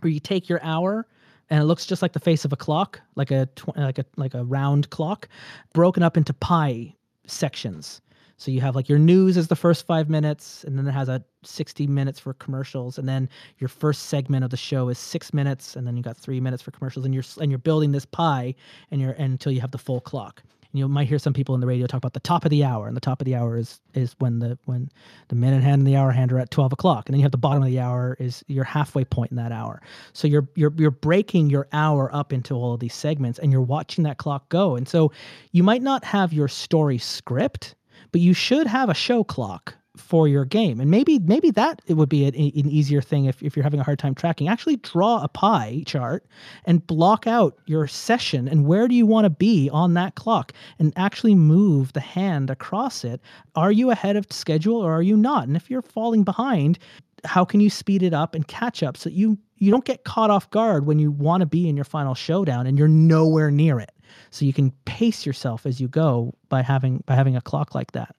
where 0.01 0.11
you 0.11 0.19
take 0.19 0.49
your 0.49 0.61
hour 0.63 1.05
and 1.49 1.61
it 1.61 1.65
looks 1.65 1.85
just 1.85 2.01
like 2.01 2.13
the 2.13 2.19
face 2.19 2.45
of 2.45 2.53
a 2.53 2.55
clock, 2.55 3.01
like 3.15 3.31
a 3.31 3.47
tw- 3.55 3.75
like 3.75 3.99
a 3.99 4.05
like 4.17 4.33
a 4.33 4.43
round 4.43 4.89
clock, 4.89 5.27
broken 5.73 6.03
up 6.03 6.17
into 6.17 6.33
pie 6.33 6.95
sections. 7.25 8.01
So 8.37 8.51
you 8.51 8.61
have 8.61 8.75
like 8.75 8.87
your 8.87 8.99
news 8.99 9.35
is 9.35 9.47
the 9.47 9.55
first 9.55 9.85
five 9.85 10.09
minutes, 10.09 10.63
and 10.63 10.77
then 10.77 10.87
it 10.87 10.93
has 10.93 11.09
a 11.09 11.23
60 11.43 11.87
minutes 11.87 12.19
for 12.19 12.33
commercials, 12.35 12.97
and 12.97 13.07
then 13.09 13.27
your 13.57 13.67
first 13.67 14.03
segment 14.03 14.45
of 14.45 14.49
the 14.49 14.57
show 14.57 14.87
is 14.87 14.97
six 14.97 15.33
minutes, 15.33 15.75
and 15.75 15.85
then 15.85 15.97
you 15.97 16.03
got 16.03 16.17
three 16.17 16.39
minutes 16.39 16.63
for 16.63 16.71
commercials, 16.71 17.05
and 17.05 17.13
you're 17.13 17.23
and 17.41 17.51
you're 17.51 17.59
building 17.59 17.91
this 17.91 18.05
pie, 18.05 18.55
and 18.91 19.01
you're 19.01 19.11
and 19.13 19.31
until 19.33 19.51
you 19.51 19.61
have 19.61 19.71
the 19.71 19.77
full 19.77 19.99
clock. 19.99 20.41
You 20.71 20.87
might 20.87 21.07
hear 21.07 21.17
some 21.17 21.33
people 21.33 21.55
in 21.55 21.61
the 21.61 21.67
radio 21.67 21.87
talk 21.87 21.97
about 21.97 22.13
the 22.13 22.19
top 22.19 22.45
of 22.45 22.51
the 22.51 22.63
hour, 22.63 22.87
and 22.87 22.95
the 22.95 23.01
top 23.01 23.21
of 23.21 23.25
the 23.25 23.35
hour 23.35 23.57
is 23.57 23.81
is 23.93 24.15
when 24.19 24.39
the 24.39 24.57
when 24.65 24.89
the 25.29 25.35
minute 25.35 25.63
hand 25.63 25.79
and 25.79 25.87
the 25.87 25.95
hour 25.95 26.11
hand 26.11 26.31
are 26.31 26.39
at 26.39 26.51
12 26.51 26.73
o'clock, 26.73 27.07
and 27.07 27.13
then 27.13 27.19
you 27.19 27.23
have 27.23 27.31
the 27.31 27.37
bottom 27.37 27.63
of 27.63 27.69
the 27.69 27.79
hour 27.79 28.15
is 28.19 28.43
your 28.47 28.63
halfway 28.63 29.03
point 29.03 29.31
in 29.31 29.37
that 29.37 29.51
hour. 29.51 29.81
So 30.13 30.27
you're 30.27 30.47
you're 30.55 30.73
you're 30.77 30.91
breaking 30.91 31.49
your 31.49 31.67
hour 31.73 32.13
up 32.15 32.31
into 32.31 32.53
all 32.53 32.73
of 32.73 32.79
these 32.79 32.93
segments, 32.93 33.39
and 33.39 33.51
you're 33.51 33.61
watching 33.61 34.03
that 34.03 34.17
clock 34.17 34.49
go. 34.49 34.75
And 34.75 34.87
so 34.87 35.11
you 35.51 35.63
might 35.63 35.81
not 35.81 36.03
have 36.03 36.33
your 36.33 36.47
story 36.47 36.97
script 36.97 37.75
but 38.11 38.21
you 38.21 38.33
should 38.33 38.67
have 38.67 38.89
a 38.89 38.93
show 38.93 39.23
clock 39.23 39.75
for 39.99 40.27
your 40.27 40.45
game. 40.45 40.79
And 40.79 40.89
maybe 40.89 41.19
maybe 41.19 41.51
that 41.51 41.81
it 41.85 41.93
would 41.93 42.09
be 42.09 42.25
an, 42.25 42.33
an 42.35 42.69
easier 42.69 43.01
thing 43.01 43.25
if, 43.25 43.41
if 43.43 43.55
you're 43.55 43.63
having 43.63 43.79
a 43.79 43.83
hard 43.83 43.99
time 43.99 44.15
tracking. 44.15 44.47
Actually 44.47 44.77
draw 44.77 45.21
a 45.23 45.27
pie 45.27 45.83
chart 45.85 46.25
and 46.65 46.85
block 46.85 47.27
out 47.27 47.57
your 47.65 47.87
session 47.87 48.47
and 48.47 48.65
where 48.65 48.87
do 48.87 48.95
you 48.95 49.05
want 49.05 49.25
to 49.25 49.29
be 49.29 49.69
on 49.71 49.93
that 49.93 50.15
clock 50.15 50.53
and 50.79 50.93
actually 50.95 51.35
move 51.35 51.93
the 51.93 51.99
hand 51.99 52.49
across 52.49 53.03
it. 53.03 53.21
Are 53.55 53.71
you 53.71 53.91
ahead 53.91 54.15
of 54.15 54.25
schedule 54.31 54.77
or 54.77 54.91
are 54.93 55.03
you 55.03 55.17
not? 55.17 55.47
And 55.47 55.55
if 55.55 55.69
you're 55.69 55.81
falling 55.81 56.23
behind 56.23 56.79
how 57.25 57.43
can 57.43 57.59
you 57.59 57.69
speed 57.69 58.01
it 58.01 58.13
up 58.13 58.33
and 58.33 58.47
catch 58.47 58.81
up 58.81 58.95
so 58.95 59.09
you 59.09 59.37
you 59.57 59.71
don't 59.71 59.83
get 59.83 60.05
caught 60.05 60.29
off 60.29 60.49
guard 60.51 60.85
when 60.85 60.99
you 60.99 61.11
want 61.11 61.41
to 61.41 61.45
be 61.45 61.67
in 61.67 61.75
your 61.75 61.83
final 61.83 62.15
showdown 62.15 62.65
and 62.65 62.79
you're 62.79 62.87
nowhere 62.87 63.51
near 63.51 63.79
it? 63.79 63.91
So 64.31 64.45
you 64.45 64.53
can 64.53 64.71
pace 64.85 65.25
yourself 65.25 65.65
as 65.65 65.81
you 65.81 65.87
go 65.87 66.33
by 66.47 66.61
having 66.61 67.03
by 67.05 67.15
having 67.15 67.35
a 67.35 67.41
clock 67.41 67.75
like 67.75 67.91
that 67.91 68.15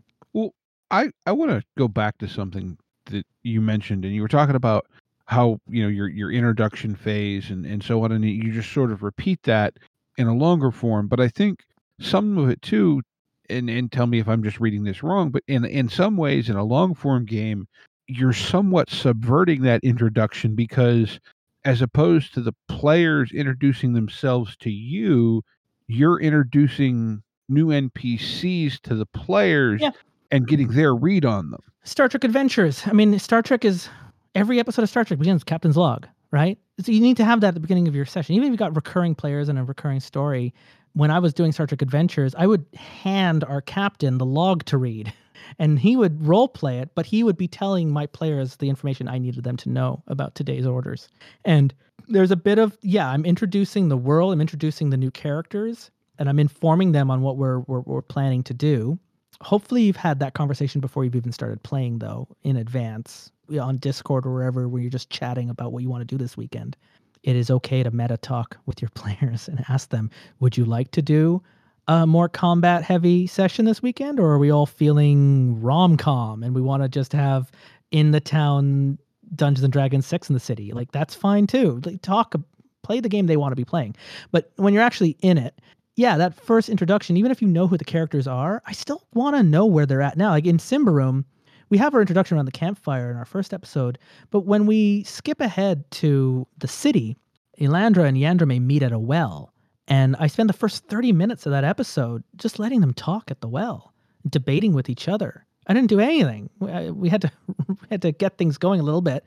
I 0.91 1.11
I 1.27 1.33
want 1.33 1.51
to 1.51 1.63
go 1.79 1.89
back 1.89 2.19
to 2.19 2.29
something 2.29 2.79
that 3.07 3.27
you 3.43 3.61
mentioned, 3.61 4.05
and 4.05 4.15
you 4.15 4.23
were 4.23 4.29
talking 4.29 4.57
about 4.57 4.87
how 5.27 5.61
you 5.69 5.83
know 5.83 5.89
your 5.89 6.09
your 6.09 6.33
introduction 6.33 6.95
phase 6.95 7.51
and 7.51 7.65
and 7.65 7.83
so 7.83 8.05
on, 8.05 8.13
and 8.13 8.25
you 8.25 8.53
just 8.53 8.73
sort 8.73 8.91
of 8.93 9.03
repeat 9.03 9.43
that 9.45 9.75
in 10.19 10.27
a 10.27 10.35
longer 10.35 10.71
form. 10.71 11.09
But 11.09 11.21
I 11.21 11.29
think 11.29 11.65
some 12.01 12.39
of 12.39 12.49
it 12.49 12.63
too, 12.63 13.03
and 13.49 13.71
and 13.71 13.91
tell 13.91 14.07
me 14.07 14.19
if 14.19 14.29
I'm 14.29 14.43
just 14.43 14.61
reading 14.61 14.85
this 14.85 15.03
wrong, 15.03 15.31
but 15.31 15.43
in 15.47 15.65
in 15.65 15.89
some 15.89 16.17
ways, 16.17 16.49
in 16.49 16.57
a 16.57 16.65
long 16.65 16.95
form 16.95 17.25
game, 17.25 17.69
you're 18.07 18.33
somewhat 18.33 18.91
subverting 18.91 19.63
that 19.63 19.85
introduction 19.85 20.55
because 20.55 21.21
as 21.65 21.83
opposed 21.83 22.35
to 22.35 22.41
the 22.41 22.55
players 22.69 23.33
introducing 23.33 23.93
themselves 23.93 24.57
to 24.57 24.71
you, 24.71 25.43
you're 25.89 26.21
introducing 26.21 27.23
new 27.49 27.67
NPCs 27.67 28.81
to 28.81 28.95
the 28.95 29.07
players. 29.07 29.81
Yeah. 29.81 29.91
And 30.31 30.47
getting 30.47 30.69
their 30.69 30.95
read 30.95 31.25
on 31.25 31.51
them. 31.51 31.63
Star 31.85 32.09
Trek 32.09 32.25
Adventures. 32.25 32.83
I 32.87 32.93
mean, 32.93 33.19
Star 33.19 33.43
Trek 33.43 33.65
is 33.65 33.89
every 34.35 34.61
episode 34.61 34.83
of 34.83 34.89
Star 34.89 35.05
Trek 35.05 35.19
begins 35.19 35.41
with 35.41 35.47
Captain's 35.47 35.77
log, 35.77 36.07
right? 36.31 36.59
So 36.81 36.93
you 36.93 37.01
need 37.01 37.17
to 37.17 37.25
have 37.25 37.41
that 37.41 37.49
at 37.49 37.55
the 37.55 37.61
beginning 37.61 37.89
of 37.89 37.95
your 37.95 38.07
session. 38.07 38.35
Even 38.35 38.47
if 38.47 38.53
you've 38.53 38.59
got 38.59 38.77
recurring 38.77 39.15
players 39.15 39.49
and 39.49 39.59
a 39.59 39.65
recurring 39.65 40.01
story. 40.01 40.55
When 40.95 41.13
I 41.13 41.21
was 41.21 41.33
doing 41.33 41.53
Star 41.53 41.69
Trek 41.69 41.83
Adventures, 41.83 42.35
I 42.37 42.49
would 42.49 42.67
hand 42.75 43.45
our 43.45 43.61
captain 43.61 44.19
the 44.19 44.27
log 44.27 44.65
to 44.67 44.79
read. 44.79 45.13
And 45.59 45.79
he 45.81 45.97
would 45.97 46.25
role 46.25 46.47
play 46.47 46.79
it, 46.79 46.91
but 46.95 47.07
he 47.07 47.25
would 47.25 47.37
be 47.37 47.49
telling 47.49 47.91
my 47.91 48.07
players 48.07 48.57
the 48.57 48.69
information 48.69 49.09
I 49.09 49.19
needed 49.19 49.43
them 49.43 49.57
to 49.57 49.69
know 49.69 50.03
about 50.07 50.35
today's 50.35 50.65
orders. 50.65 51.09
And 51.45 51.75
there's 52.09 52.31
a 52.31 52.37
bit 52.37 52.59
of, 52.59 52.79
yeah, 52.83 53.09
I'm 53.09 53.25
introducing 53.25 53.89
the 53.89 53.97
world, 53.97 54.33
I'm 54.33 54.41
introducing 54.41 54.91
the 54.91 54.97
new 54.97 55.11
characters, 55.11 55.91
and 56.19 56.29
I'm 56.29 56.39
informing 56.39 56.93
them 56.93 57.11
on 57.11 57.23
what 57.23 57.37
we're, 57.37 57.61
we're, 57.61 57.81
we're 57.81 58.03
planning 58.03 58.43
to 58.45 58.55
do 58.55 58.99
hopefully 59.43 59.83
you've 59.83 59.97
had 59.97 60.21
that 60.21 60.35
conversation 60.35 60.81
before 60.81 61.05
you've 61.05 61.17
even 61.17 61.33
started 61.33 61.63
playing 61.63 61.99
though 61.99 62.29
in 62.43 62.57
advance 62.57 63.31
on 63.61 63.79
discord 63.79 64.27
or 64.27 64.33
wherever 64.33 64.69
where 64.69 64.81
you're 64.81 64.91
just 64.91 65.11
chatting 65.11 65.51
about 65.51 65.73
what 65.73 65.83
you 65.83 65.89
want 65.89 66.01
to 66.01 66.05
do 66.05 66.19
this 66.19 66.37
weekend. 66.37 66.77
It 67.23 67.37
is 67.37 67.51
okay 67.51 67.83
to 67.83 67.91
meta 67.91 68.17
talk 68.17 68.57
with 68.67 68.81
your 68.81 68.91
players 68.95 69.49
and 69.49 69.65
ask 69.69 69.91
them 69.91 70.11
would 70.41 70.57
you 70.57 70.65
like 70.65 70.91
to 70.93 71.03
do 71.03 71.43
a 71.89 72.07
more 72.07 72.29
combat 72.29 72.83
heavy 72.83 73.27
session 73.27 73.65
this 73.65 73.83
weekend 73.83 74.21
or 74.21 74.31
are 74.31 74.39
we 74.39 74.51
all 74.51 74.67
feeling 74.67 75.61
rom-com 75.61 76.43
and 76.43 76.55
we 76.55 76.63
want 76.63 76.83
to 76.83 76.89
just 76.89 77.13
have 77.13 77.51
in 77.91 78.13
the 78.13 78.21
town 78.21 78.99
dungeons 79.35 79.65
and 79.65 79.73
dragons 79.73 80.07
sex 80.07 80.29
in 80.29 80.35
the 80.35 80.41
city? 80.41 80.73
Like 80.73 80.93
that's 80.93 81.15
fine 81.15 81.47
too. 81.47 81.81
Like, 81.85 82.03
talk 82.03 82.35
play 82.83 83.01
the 83.01 83.09
game 83.09 83.27
they 83.27 83.37
want 83.37 83.53
to 83.53 83.57
be 83.57 83.65
playing. 83.65 83.95
But 84.33 84.53
when 84.57 84.75
you're 84.75 84.83
actually 84.83 85.17
in 85.21 85.39
it 85.39 85.61
yeah, 86.01 86.17
that 86.17 86.35
first 86.35 86.71
introduction, 86.71 87.19
even 87.19 87.31
if 87.31 87.43
you 87.43 87.49
know 87.49 87.67
who 87.67 87.77
the 87.77 87.85
characters 87.85 88.27
are, 88.27 88.63
I 88.65 88.73
still 88.73 89.07
want 89.13 89.37
to 89.37 89.43
know 89.43 89.67
where 89.67 89.85
they're 89.85 90.01
at 90.01 90.17
now. 90.17 90.31
Like 90.31 90.47
in 90.47 90.57
Symbaroum, 90.57 91.25
we 91.69 91.77
have 91.77 91.95
our 91.95 92.01
introduction 92.01 92.39
around 92.39 92.47
the 92.47 92.53
campfire 92.53 93.11
in 93.11 93.19
our 93.19 93.27
first 93.27 93.53
episode, 93.53 93.99
but 94.31 94.47
when 94.47 94.65
we 94.65 95.05
skip 95.05 95.43
ahead 95.43 95.85
to 95.91 96.47
the 96.57 96.67
city, 96.67 97.19
Elandra 97.61 98.07
and 98.09 98.17
Yandrome 98.17 98.63
meet 98.63 98.83
at 98.83 98.93
a 98.93 98.99
well. 98.99 99.53
And 99.89 100.17
I 100.19 100.27
spend 100.27 100.49
the 100.49 100.55
first 100.55 100.87
30 100.87 101.13
minutes 101.13 101.45
of 101.45 101.53
that 101.53 101.65
episode 101.65 102.25
just 102.37 102.59
letting 102.59 102.81
them 102.81 102.95
talk 102.95 103.31
at 103.31 103.43
the 103.43 103.49
well, 103.49 103.93
debating 104.27 104.73
with 104.73 104.89
each 104.89 105.07
other. 105.07 105.45
I 105.67 105.75
didn't 105.75 105.91
do 105.91 106.01
anything. 106.01 106.49
We 106.61 107.11
had 107.11 107.21
to 107.21 107.33
we 107.69 107.87
had 107.91 108.01
to 108.03 108.13
get 108.13 108.39
things 108.39 108.57
going 108.57 108.81
a 108.81 108.85
little 108.85 109.03
bit 109.03 109.23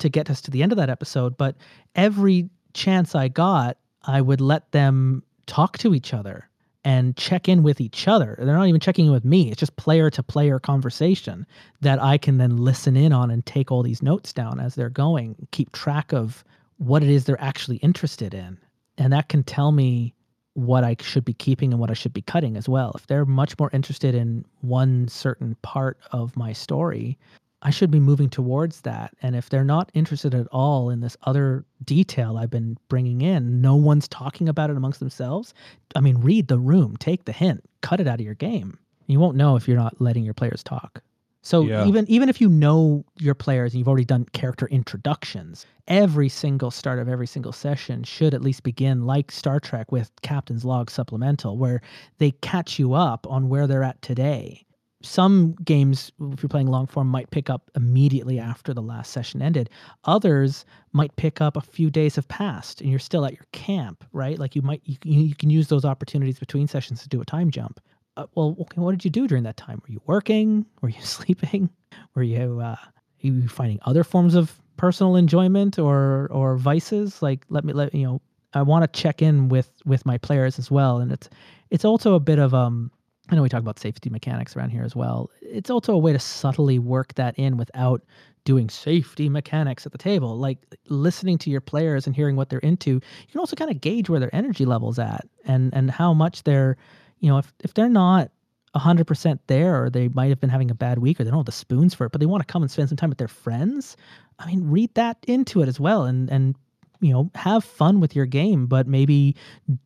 to 0.00 0.10
get 0.10 0.28
us 0.28 0.42
to 0.42 0.50
the 0.50 0.62
end 0.62 0.72
of 0.72 0.76
that 0.76 0.90
episode, 0.90 1.38
but 1.38 1.56
every 1.94 2.50
chance 2.74 3.14
I 3.14 3.28
got, 3.28 3.78
I 4.04 4.20
would 4.20 4.42
let 4.42 4.72
them 4.72 5.22
talk 5.48 5.78
to 5.78 5.94
each 5.94 6.14
other 6.14 6.48
and 6.84 7.16
check 7.16 7.48
in 7.48 7.64
with 7.64 7.80
each 7.80 8.06
other. 8.06 8.36
They're 8.38 8.56
not 8.56 8.68
even 8.68 8.80
checking 8.80 9.06
in 9.06 9.12
with 9.12 9.24
me. 9.24 9.50
It's 9.50 9.58
just 9.58 9.74
player 9.76 10.10
to 10.10 10.22
player 10.22 10.60
conversation 10.60 11.44
that 11.80 12.00
I 12.00 12.18
can 12.18 12.38
then 12.38 12.56
listen 12.56 12.96
in 12.96 13.12
on 13.12 13.30
and 13.30 13.44
take 13.44 13.72
all 13.72 13.82
these 13.82 14.02
notes 14.02 14.32
down 14.32 14.60
as 14.60 14.76
they're 14.76 14.88
going, 14.88 15.34
keep 15.50 15.72
track 15.72 16.12
of 16.12 16.44
what 16.76 17.02
it 17.02 17.08
is 17.08 17.24
they're 17.24 17.40
actually 17.42 17.78
interested 17.78 18.32
in. 18.32 18.58
And 18.96 19.12
that 19.12 19.28
can 19.28 19.42
tell 19.42 19.72
me 19.72 20.14
what 20.54 20.84
I 20.84 20.96
should 21.00 21.24
be 21.24 21.34
keeping 21.34 21.72
and 21.72 21.80
what 21.80 21.90
I 21.90 21.94
should 21.94 22.12
be 22.12 22.22
cutting 22.22 22.56
as 22.56 22.68
well. 22.68 22.92
If 22.94 23.06
they're 23.06 23.24
much 23.24 23.58
more 23.58 23.70
interested 23.72 24.14
in 24.14 24.44
one 24.60 25.08
certain 25.08 25.56
part 25.62 25.98
of 26.12 26.36
my 26.36 26.52
story, 26.52 27.18
I 27.62 27.70
should 27.70 27.90
be 27.90 27.98
moving 27.98 28.30
towards 28.30 28.82
that. 28.82 29.16
And 29.20 29.34
if 29.34 29.48
they're 29.48 29.64
not 29.64 29.90
interested 29.92 30.34
at 30.34 30.46
all 30.48 30.90
in 30.90 31.00
this 31.00 31.16
other 31.24 31.64
detail 31.84 32.36
I've 32.36 32.50
been 32.50 32.78
bringing 32.88 33.20
in, 33.20 33.60
no 33.60 33.74
one's 33.74 34.06
talking 34.06 34.48
about 34.48 34.70
it 34.70 34.76
amongst 34.76 35.00
themselves. 35.00 35.54
I 35.96 36.00
mean, 36.00 36.18
read 36.18 36.48
the 36.48 36.58
room, 36.58 36.96
take 36.98 37.24
the 37.24 37.32
hint, 37.32 37.64
cut 37.80 38.00
it 38.00 38.06
out 38.06 38.20
of 38.20 38.24
your 38.24 38.34
game. 38.34 38.78
You 39.06 39.18
won't 39.18 39.36
know 39.36 39.56
if 39.56 39.66
you're 39.66 39.76
not 39.76 40.00
letting 40.00 40.24
your 40.24 40.34
players 40.34 40.62
talk. 40.62 41.02
So 41.42 41.62
Yeah. 41.62 41.86
even 41.86 42.04
even 42.08 42.28
if 42.28 42.40
you 42.40 42.48
know 42.48 43.04
your 43.18 43.34
players 43.34 43.72
and 43.72 43.78
you've 43.78 43.88
already 43.88 44.04
done 44.04 44.26
character 44.32 44.66
introductions, 44.66 45.66
every 45.88 46.28
single 46.28 46.70
start 46.70 46.98
of 46.98 47.08
every 47.08 47.26
single 47.26 47.52
session 47.52 48.04
should 48.04 48.34
at 48.34 48.42
least 48.42 48.62
begin 48.62 49.06
like 49.06 49.32
Star 49.32 49.58
Trek 49.58 49.90
with 49.90 50.10
Captain's 50.22 50.64
Log 50.64 50.90
supplemental, 50.90 51.56
where 51.56 51.80
they 52.18 52.32
catch 52.32 52.78
you 52.78 52.92
up 52.94 53.26
on 53.28 53.48
where 53.48 53.66
they're 53.66 53.84
at 53.84 54.00
today 54.02 54.64
some 55.02 55.52
games, 55.64 56.10
if 56.32 56.42
you're 56.42 56.48
playing 56.48 56.66
long 56.66 56.86
form, 56.86 57.08
might 57.08 57.30
pick 57.30 57.48
up 57.48 57.70
immediately 57.76 58.38
after 58.38 58.74
the 58.74 58.82
last 58.82 59.12
session 59.12 59.40
ended. 59.40 59.70
Others 60.04 60.64
might 60.92 61.14
pick 61.16 61.40
up 61.40 61.56
a 61.56 61.60
few 61.60 61.88
days 61.90 62.16
have 62.16 62.26
passed 62.28 62.80
and 62.80 62.90
you're 62.90 62.98
still 62.98 63.24
at 63.24 63.32
your 63.34 63.46
camp, 63.52 64.04
right? 64.12 64.38
Like 64.38 64.56
you 64.56 64.62
might, 64.62 64.82
you, 64.84 64.96
can- 64.98 65.12
you 65.12 65.34
can 65.34 65.50
use 65.50 65.68
those 65.68 65.84
opportunities 65.84 66.38
between 66.38 66.66
sessions 66.66 67.02
to 67.02 67.08
do 67.08 67.20
a 67.20 67.24
time 67.24 67.50
jump. 67.50 67.80
Uh, 68.16 68.26
well, 68.34 68.56
okay, 68.60 68.80
what 68.80 68.90
did 68.90 69.04
you 69.04 69.10
do 69.10 69.28
during 69.28 69.44
that 69.44 69.56
time? 69.56 69.80
Were 69.86 69.92
you 69.92 70.02
working? 70.06 70.66
Were 70.82 70.88
you 70.88 71.00
sleeping? 71.02 71.70
Were 72.14 72.24
you, 72.24 72.58
uh, 72.60 72.76
you 73.20 73.46
finding 73.48 73.78
other 73.84 74.02
forms 74.02 74.34
of 74.34 74.60
personal 74.76 75.14
enjoyment 75.14 75.78
or, 75.78 76.26
or 76.32 76.56
vices? 76.56 77.22
Like, 77.22 77.44
let 77.50 77.64
me, 77.64 77.72
let, 77.72 77.94
you 77.94 78.04
know, 78.04 78.20
I 78.54 78.62
want 78.62 78.92
to 78.92 79.00
check 79.00 79.22
in 79.22 79.48
with, 79.48 79.70
with 79.84 80.04
my 80.04 80.18
players 80.18 80.58
as 80.58 80.70
well. 80.70 80.98
And 80.98 81.12
it's, 81.12 81.28
it's 81.70 81.84
also 81.84 82.14
a 82.14 82.20
bit 82.20 82.40
of, 82.40 82.52
um, 82.54 82.90
I 83.28 83.34
know 83.34 83.42
we 83.42 83.48
talk 83.48 83.60
about 83.60 83.78
safety 83.78 84.08
mechanics 84.10 84.56
around 84.56 84.70
here 84.70 84.84
as 84.84 84.96
well. 84.96 85.30
It's 85.42 85.70
also 85.70 85.92
a 85.92 85.98
way 85.98 86.12
to 86.12 86.18
subtly 86.18 86.78
work 86.78 87.14
that 87.14 87.38
in 87.38 87.56
without 87.56 88.02
doing 88.44 88.70
safety 88.70 89.28
mechanics 89.28 89.84
at 89.84 89.92
the 89.92 89.98
table. 89.98 90.38
Like 90.38 90.58
listening 90.88 91.36
to 91.38 91.50
your 91.50 91.60
players 91.60 92.06
and 92.06 92.16
hearing 92.16 92.36
what 92.36 92.48
they're 92.48 92.58
into, 92.60 92.92
you 92.92 93.30
can 93.30 93.40
also 93.40 93.56
kind 93.56 93.70
of 93.70 93.80
gauge 93.80 94.08
where 94.08 94.20
their 94.20 94.34
energy 94.34 94.64
level's 94.64 94.98
at 94.98 95.28
and 95.44 95.74
and 95.74 95.90
how 95.90 96.14
much 96.14 96.44
they're, 96.44 96.76
you 97.20 97.28
know, 97.28 97.38
if 97.38 97.52
if 97.60 97.74
they're 97.74 97.88
not 97.88 98.30
100% 98.74 99.38
there 99.46 99.82
or 99.82 99.90
they 99.90 100.08
might 100.08 100.28
have 100.28 100.40
been 100.40 100.50
having 100.50 100.70
a 100.70 100.74
bad 100.74 100.98
week 100.98 101.20
or 101.20 101.24
they 101.24 101.30
don't 101.30 101.40
have 101.40 101.46
the 101.46 101.52
spoons 101.52 101.94
for 101.94 102.06
it, 102.06 102.12
but 102.12 102.20
they 102.20 102.26
want 102.26 102.46
to 102.46 102.50
come 102.50 102.62
and 102.62 102.70
spend 102.70 102.88
some 102.88 102.96
time 102.96 103.10
with 103.10 103.18
their 103.18 103.28
friends, 103.28 103.96
I 104.38 104.46
mean, 104.46 104.70
read 104.70 104.94
that 104.94 105.18
into 105.26 105.60
it 105.60 105.68
as 105.68 105.78
well 105.78 106.04
and 106.04 106.30
and 106.30 106.56
you 107.00 107.12
know, 107.12 107.30
have 107.34 107.64
fun 107.64 108.00
with 108.00 108.16
your 108.16 108.26
game, 108.26 108.66
but 108.66 108.86
maybe 108.86 109.36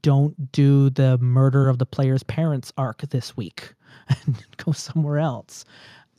don't 0.02 0.52
do 0.52 0.90
the 0.90 1.18
murder 1.18 1.68
of 1.68 1.78
the 1.78 1.86
player's 1.86 2.22
parents 2.22 2.72
arc 2.76 3.02
this 3.10 3.36
week 3.36 3.74
and 4.08 4.44
go 4.56 4.72
somewhere 4.72 5.18
else. 5.18 5.64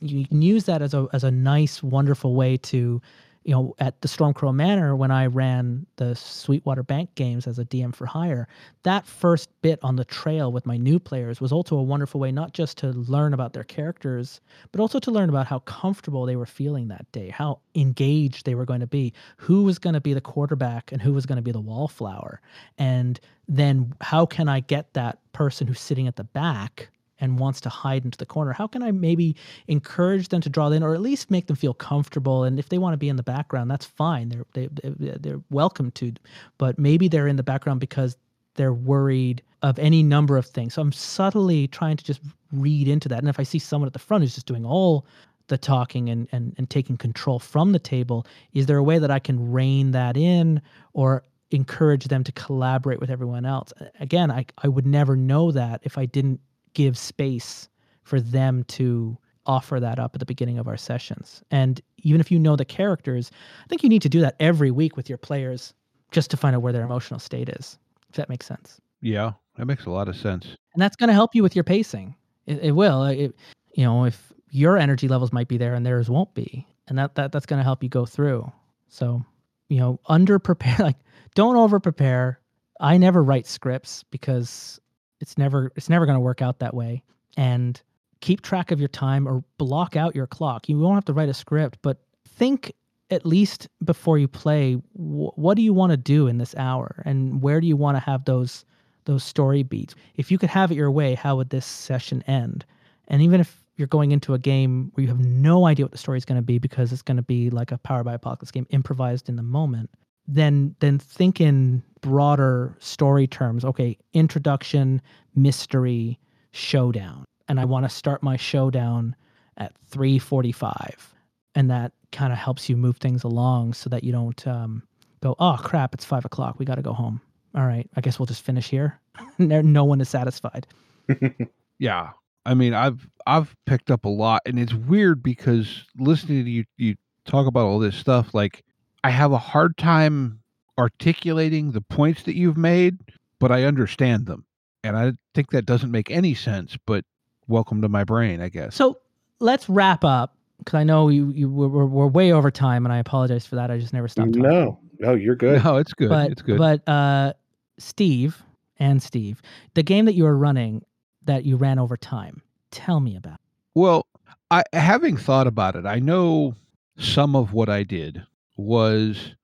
You 0.00 0.26
can 0.26 0.42
use 0.42 0.64
that 0.64 0.82
as 0.82 0.92
a 0.94 1.06
as 1.12 1.24
a 1.24 1.30
nice, 1.30 1.82
wonderful 1.82 2.34
way 2.34 2.56
to, 2.58 3.00
you 3.44 3.52
know, 3.54 3.74
at 3.78 4.00
the 4.00 4.08
Stormcrow 4.08 4.54
Manor 4.54 4.96
when 4.96 5.10
I 5.10 5.26
ran 5.26 5.86
the 5.96 6.14
Sweetwater 6.14 6.82
Bank 6.82 7.14
games 7.14 7.46
as 7.46 7.58
a 7.58 7.64
DM 7.64 7.94
for 7.94 8.06
hire, 8.06 8.48
that 8.84 9.06
first 9.06 9.50
bit 9.60 9.78
on 9.82 9.96
the 9.96 10.04
trail 10.04 10.50
with 10.50 10.64
my 10.64 10.78
new 10.78 10.98
players 10.98 11.40
was 11.42 11.52
also 11.52 11.76
a 11.76 11.82
wonderful 11.82 12.20
way 12.20 12.32
not 12.32 12.54
just 12.54 12.78
to 12.78 12.88
learn 12.88 13.34
about 13.34 13.52
their 13.52 13.64
characters, 13.64 14.40
but 14.72 14.80
also 14.80 14.98
to 14.98 15.10
learn 15.10 15.28
about 15.28 15.46
how 15.46 15.58
comfortable 15.60 16.24
they 16.24 16.36
were 16.36 16.46
feeling 16.46 16.88
that 16.88 17.10
day, 17.12 17.28
how 17.28 17.60
engaged 17.74 18.46
they 18.46 18.54
were 18.54 18.64
going 18.64 18.80
to 18.80 18.86
be, 18.86 19.12
who 19.36 19.64
was 19.64 19.78
going 19.78 19.94
to 19.94 20.00
be 20.00 20.14
the 20.14 20.20
quarterback 20.22 20.90
and 20.90 21.02
who 21.02 21.12
was 21.12 21.26
going 21.26 21.36
to 21.36 21.42
be 21.42 21.52
the 21.52 21.60
wallflower. 21.60 22.40
And 22.78 23.20
then 23.46 23.92
how 24.00 24.24
can 24.24 24.48
I 24.48 24.60
get 24.60 24.94
that 24.94 25.18
person 25.32 25.66
who's 25.66 25.80
sitting 25.80 26.08
at 26.08 26.16
the 26.16 26.24
back 26.24 26.88
and 27.20 27.38
wants 27.38 27.60
to 27.62 27.68
hide 27.68 28.04
into 28.04 28.18
the 28.18 28.26
corner? 28.26 28.52
How 28.52 28.66
can 28.66 28.82
I 28.82 28.90
maybe 28.90 29.36
encourage 29.68 30.28
them 30.28 30.40
to 30.42 30.48
draw 30.48 30.68
in 30.70 30.82
or 30.82 30.94
at 30.94 31.00
least 31.00 31.30
make 31.30 31.46
them 31.46 31.56
feel 31.56 31.74
comfortable? 31.74 32.44
And 32.44 32.58
if 32.58 32.68
they 32.68 32.78
want 32.78 32.94
to 32.94 32.98
be 32.98 33.08
in 33.08 33.16
the 33.16 33.22
background, 33.22 33.70
that's 33.70 33.86
fine. 33.86 34.28
They're, 34.28 34.44
they, 34.54 34.68
they- 34.72 35.16
they're 35.20 35.40
welcome 35.50 35.90
to, 35.92 36.12
but 36.58 36.78
maybe 36.78 37.08
they're 37.08 37.28
in 37.28 37.36
the 37.36 37.42
background 37.42 37.80
because 37.80 38.16
they're 38.56 38.72
worried 38.72 39.42
of 39.62 39.78
any 39.78 40.02
number 40.02 40.36
of 40.36 40.46
things. 40.46 40.74
So 40.74 40.82
I'm 40.82 40.92
subtly 40.92 41.66
trying 41.68 41.96
to 41.96 42.04
just 42.04 42.20
read 42.52 42.86
into 42.88 43.08
that. 43.08 43.18
And 43.18 43.28
if 43.28 43.40
I 43.40 43.42
see 43.42 43.58
someone 43.58 43.86
at 43.86 43.92
the 43.92 43.98
front 43.98 44.22
who's 44.22 44.34
just 44.34 44.46
doing 44.46 44.64
all 44.64 45.06
the 45.48 45.58
talking 45.58 46.08
and, 46.08 46.28
and, 46.32 46.54
and 46.56 46.70
taking 46.70 46.96
control 46.96 47.38
from 47.38 47.72
the 47.72 47.78
table, 47.78 48.26
is 48.52 48.66
there 48.66 48.78
a 48.78 48.82
way 48.82 48.98
that 48.98 49.10
I 49.10 49.18
can 49.18 49.50
rein 49.52 49.90
that 49.92 50.16
in 50.16 50.60
or 50.92 51.24
encourage 51.50 52.04
them 52.06 52.24
to 52.24 52.32
collaborate 52.32 53.00
with 53.00 53.10
everyone 53.10 53.44
else? 53.44 53.72
Again, 54.00 54.30
I, 54.30 54.46
I 54.62 54.68
would 54.68 54.86
never 54.86 55.16
know 55.16 55.50
that 55.52 55.80
if 55.82 55.98
I 55.98 56.06
didn't 56.06 56.40
give 56.74 56.98
space 56.98 57.68
for 58.02 58.20
them 58.20 58.64
to 58.64 59.16
offer 59.46 59.80
that 59.80 59.98
up 59.98 60.14
at 60.14 60.20
the 60.20 60.26
beginning 60.26 60.58
of 60.58 60.68
our 60.68 60.76
sessions. 60.76 61.42
And 61.50 61.80
even 61.98 62.20
if 62.20 62.30
you 62.30 62.38
know 62.38 62.56
the 62.56 62.64
characters, 62.64 63.30
I 63.64 63.66
think 63.68 63.82
you 63.82 63.88
need 63.88 64.02
to 64.02 64.08
do 64.08 64.20
that 64.20 64.36
every 64.40 64.70
week 64.70 64.96
with 64.96 65.08
your 65.08 65.18
players 65.18 65.74
just 66.10 66.30
to 66.30 66.36
find 66.36 66.54
out 66.54 66.62
where 66.62 66.72
their 66.72 66.84
emotional 66.84 67.20
state 67.20 67.48
is, 67.48 67.78
if 68.08 68.16
that 68.16 68.28
makes 68.28 68.46
sense. 68.46 68.80
Yeah, 69.00 69.32
that 69.56 69.66
makes 69.66 69.86
a 69.86 69.90
lot 69.90 70.08
of 70.08 70.16
sense. 70.16 70.46
And 70.72 70.82
that's 70.82 70.96
going 70.96 71.08
to 71.08 71.14
help 71.14 71.34
you 71.34 71.42
with 71.42 71.54
your 71.54 71.64
pacing. 71.64 72.14
It, 72.46 72.58
it 72.62 72.72
will. 72.72 73.04
It, 73.04 73.34
you 73.74 73.84
know, 73.84 74.04
if 74.04 74.32
your 74.50 74.78
energy 74.78 75.08
levels 75.08 75.32
might 75.32 75.48
be 75.48 75.58
there 75.58 75.74
and 75.74 75.84
theirs 75.84 76.08
won't 76.08 76.32
be, 76.34 76.66
and 76.88 76.98
that, 76.98 77.14
that 77.16 77.32
that's 77.32 77.46
going 77.46 77.58
to 77.58 77.64
help 77.64 77.82
you 77.82 77.88
go 77.88 78.06
through. 78.06 78.50
So, 78.88 79.24
you 79.68 79.78
know, 79.78 80.00
under 80.06 80.38
prepare, 80.38 80.76
like 80.78 80.96
don't 81.34 81.56
over 81.56 81.80
prepare. 81.80 82.40
I 82.80 82.96
never 82.98 83.22
write 83.22 83.46
scripts 83.46 84.04
because 84.10 84.80
it's 85.24 85.38
never 85.38 85.72
it's 85.74 85.88
never 85.88 86.04
going 86.04 86.16
to 86.16 86.20
work 86.20 86.42
out 86.42 86.58
that 86.58 86.74
way. 86.74 87.02
And 87.36 87.80
keep 88.20 88.42
track 88.42 88.70
of 88.70 88.78
your 88.78 88.88
time 88.88 89.26
or 89.26 89.42
block 89.58 89.96
out 89.96 90.14
your 90.14 90.26
clock. 90.26 90.68
You 90.68 90.78
won't 90.78 90.96
have 90.96 91.04
to 91.06 91.14
write 91.14 91.30
a 91.30 91.34
script, 91.34 91.78
but 91.80 91.98
think 92.28 92.72
at 93.10 93.24
least 93.24 93.68
before 93.82 94.18
you 94.18 94.28
play 94.28 94.74
wh- 94.74 95.36
what 95.38 95.56
do 95.56 95.62
you 95.62 95.72
want 95.72 95.92
to 95.92 95.96
do 95.96 96.26
in 96.26 96.36
this 96.36 96.54
hour 96.56 97.02
and 97.06 97.42
where 97.42 97.60
do 97.60 97.66
you 97.66 97.76
want 97.76 97.96
to 97.96 98.00
have 98.00 98.24
those 98.26 98.64
those 99.06 99.22
story 99.22 99.62
beats 99.62 99.94
if 100.16 100.30
you 100.30 100.38
could 100.38 100.48
have 100.48 100.72
it 100.72 100.74
your 100.74 100.90
way 100.90 101.14
how 101.14 101.36
would 101.36 101.50
this 101.50 101.66
session 101.66 102.24
end 102.26 102.64
and 103.08 103.20
even 103.20 103.40
if 103.40 103.62
you're 103.76 103.88
going 103.88 104.12
into 104.12 104.34
a 104.34 104.38
game 104.38 104.90
where 104.94 105.02
you 105.02 105.08
have 105.08 105.24
no 105.24 105.66
idea 105.66 105.84
what 105.84 105.92
the 105.92 105.98
story 105.98 106.18
is 106.18 106.24
going 106.24 106.36
to 106.36 106.42
be 106.42 106.58
because 106.58 106.92
it's 106.92 107.02
going 107.02 107.16
to 107.16 107.22
be 107.22 107.50
like 107.50 107.72
a 107.72 107.78
Power 107.78 108.04
by 108.04 108.14
Apocalypse 108.14 108.50
game, 108.50 108.66
improvised 108.70 109.28
in 109.28 109.36
the 109.36 109.42
moment, 109.42 109.90
then 110.26 110.74
then 110.80 110.98
think 110.98 111.40
in 111.40 111.82
broader 112.00 112.76
story 112.78 113.26
terms. 113.26 113.64
Okay, 113.64 113.98
introduction, 114.12 115.00
mystery, 115.34 116.18
showdown, 116.52 117.24
and 117.48 117.60
I 117.60 117.64
want 117.64 117.84
to 117.84 117.88
start 117.88 118.22
my 118.22 118.36
showdown 118.36 119.14
at 119.56 119.72
3:45, 119.90 121.14
and 121.54 121.70
that 121.70 121.92
kind 122.12 122.32
of 122.32 122.38
helps 122.38 122.68
you 122.68 122.76
move 122.76 122.96
things 122.98 123.24
along 123.24 123.74
so 123.74 123.90
that 123.90 124.04
you 124.04 124.12
don't 124.12 124.46
um, 124.46 124.82
go, 125.22 125.34
oh 125.38 125.58
crap, 125.60 125.94
it's 125.94 126.04
five 126.04 126.24
o'clock, 126.24 126.58
we 126.58 126.64
got 126.64 126.76
to 126.76 126.82
go 126.82 126.92
home. 126.92 127.20
All 127.54 127.66
right, 127.66 127.88
I 127.96 128.00
guess 128.00 128.18
we'll 128.18 128.26
just 128.26 128.42
finish 128.42 128.68
here. 128.68 129.00
no 129.38 129.60
no 129.60 129.84
one 129.84 130.00
is 130.00 130.08
satisfied. 130.08 130.66
Yeah. 131.78 132.10
I 132.46 132.54
mean, 132.54 132.74
I've 132.74 133.08
I've 133.26 133.54
picked 133.66 133.90
up 133.90 134.04
a 134.04 134.08
lot 134.08 134.42
and 134.46 134.58
it's 134.58 134.74
weird 134.74 135.22
because 135.22 135.84
listening 135.98 136.44
to 136.44 136.50
you 136.50 136.64
you 136.76 136.96
talk 137.24 137.46
about 137.46 137.66
all 137.66 137.78
this 137.78 137.96
stuff 137.96 138.34
like 138.34 138.62
I 139.04 139.10
have 139.10 139.32
a 139.32 139.38
hard 139.38 139.76
time 139.76 140.40
articulating 140.78 141.72
the 141.72 141.80
points 141.82 142.22
that 142.24 142.34
you've 142.36 142.56
made, 142.56 142.98
but 143.38 143.52
I 143.52 143.64
understand 143.64 144.26
them. 144.26 144.44
And 144.82 144.96
I 144.96 145.12
think 145.34 145.50
that 145.50 145.66
doesn't 145.66 145.90
make 145.90 146.10
any 146.10 146.34
sense, 146.34 146.76
but 146.86 147.04
welcome 147.46 147.82
to 147.82 147.88
my 147.88 148.02
brain, 148.04 148.40
I 148.40 148.48
guess. 148.48 148.74
So 148.74 148.98
let's 149.40 149.68
wrap 149.68 150.04
up 150.04 150.36
because 150.58 150.74
I 150.74 150.84
know 150.84 151.08
you 151.08 151.30
you 151.30 151.50
we're, 151.50 151.68
we're- 151.68 151.86
we're 151.88 152.06
way 152.06 152.32
over 152.32 152.50
time, 152.50 152.84
and 152.86 152.92
I 152.92 152.98
apologize 152.98 153.46
for 153.46 153.56
that. 153.56 153.70
I 153.70 153.78
just 153.78 153.92
never 153.92 154.08
stopped 154.08 154.28
talking. 154.34 154.42
No, 154.42 154.78
no, 154.98 155.14
you're 155.14 155.36
good. 155.36 155.62
No, 155.64 155.76
it's 155.76 155.92
good. 155.92 156.08
but 156.08 156.30
it's 156.32 156.42
good. 156.42 156.58
but 156.58 156.86
uh, 156.88 157.32
Steve 157.78 158.42
and 158.78 159.02
Steve, 159.02 159.40
the 159.74 159.82
game 159.82 160.04
that 160.06 160.14
you 160.14 160.24
were 160.24 160.36
running 160.36 160.82
that 161.24 161.44
you 161.44 161.56
ran 161.56 161.78
over 161.78 161.96
time. 161.96 162.42
Tell 162.70 163.00
me 163.00 163.16
about. 163.16 163.38
Well, 163.74 164.06
I 164.50 164.64
having 164.72 165.16
thought 165.16 165.46
about 165.46 165.76
it, 165.76 165.86
I 165.86 165.98
know 165.98 166.54
some 166.98 167.34
of 167.36 167.52
what 167.52 167.68
I 167.68 167.82
did 167.82 168.22
was 168.56 169.34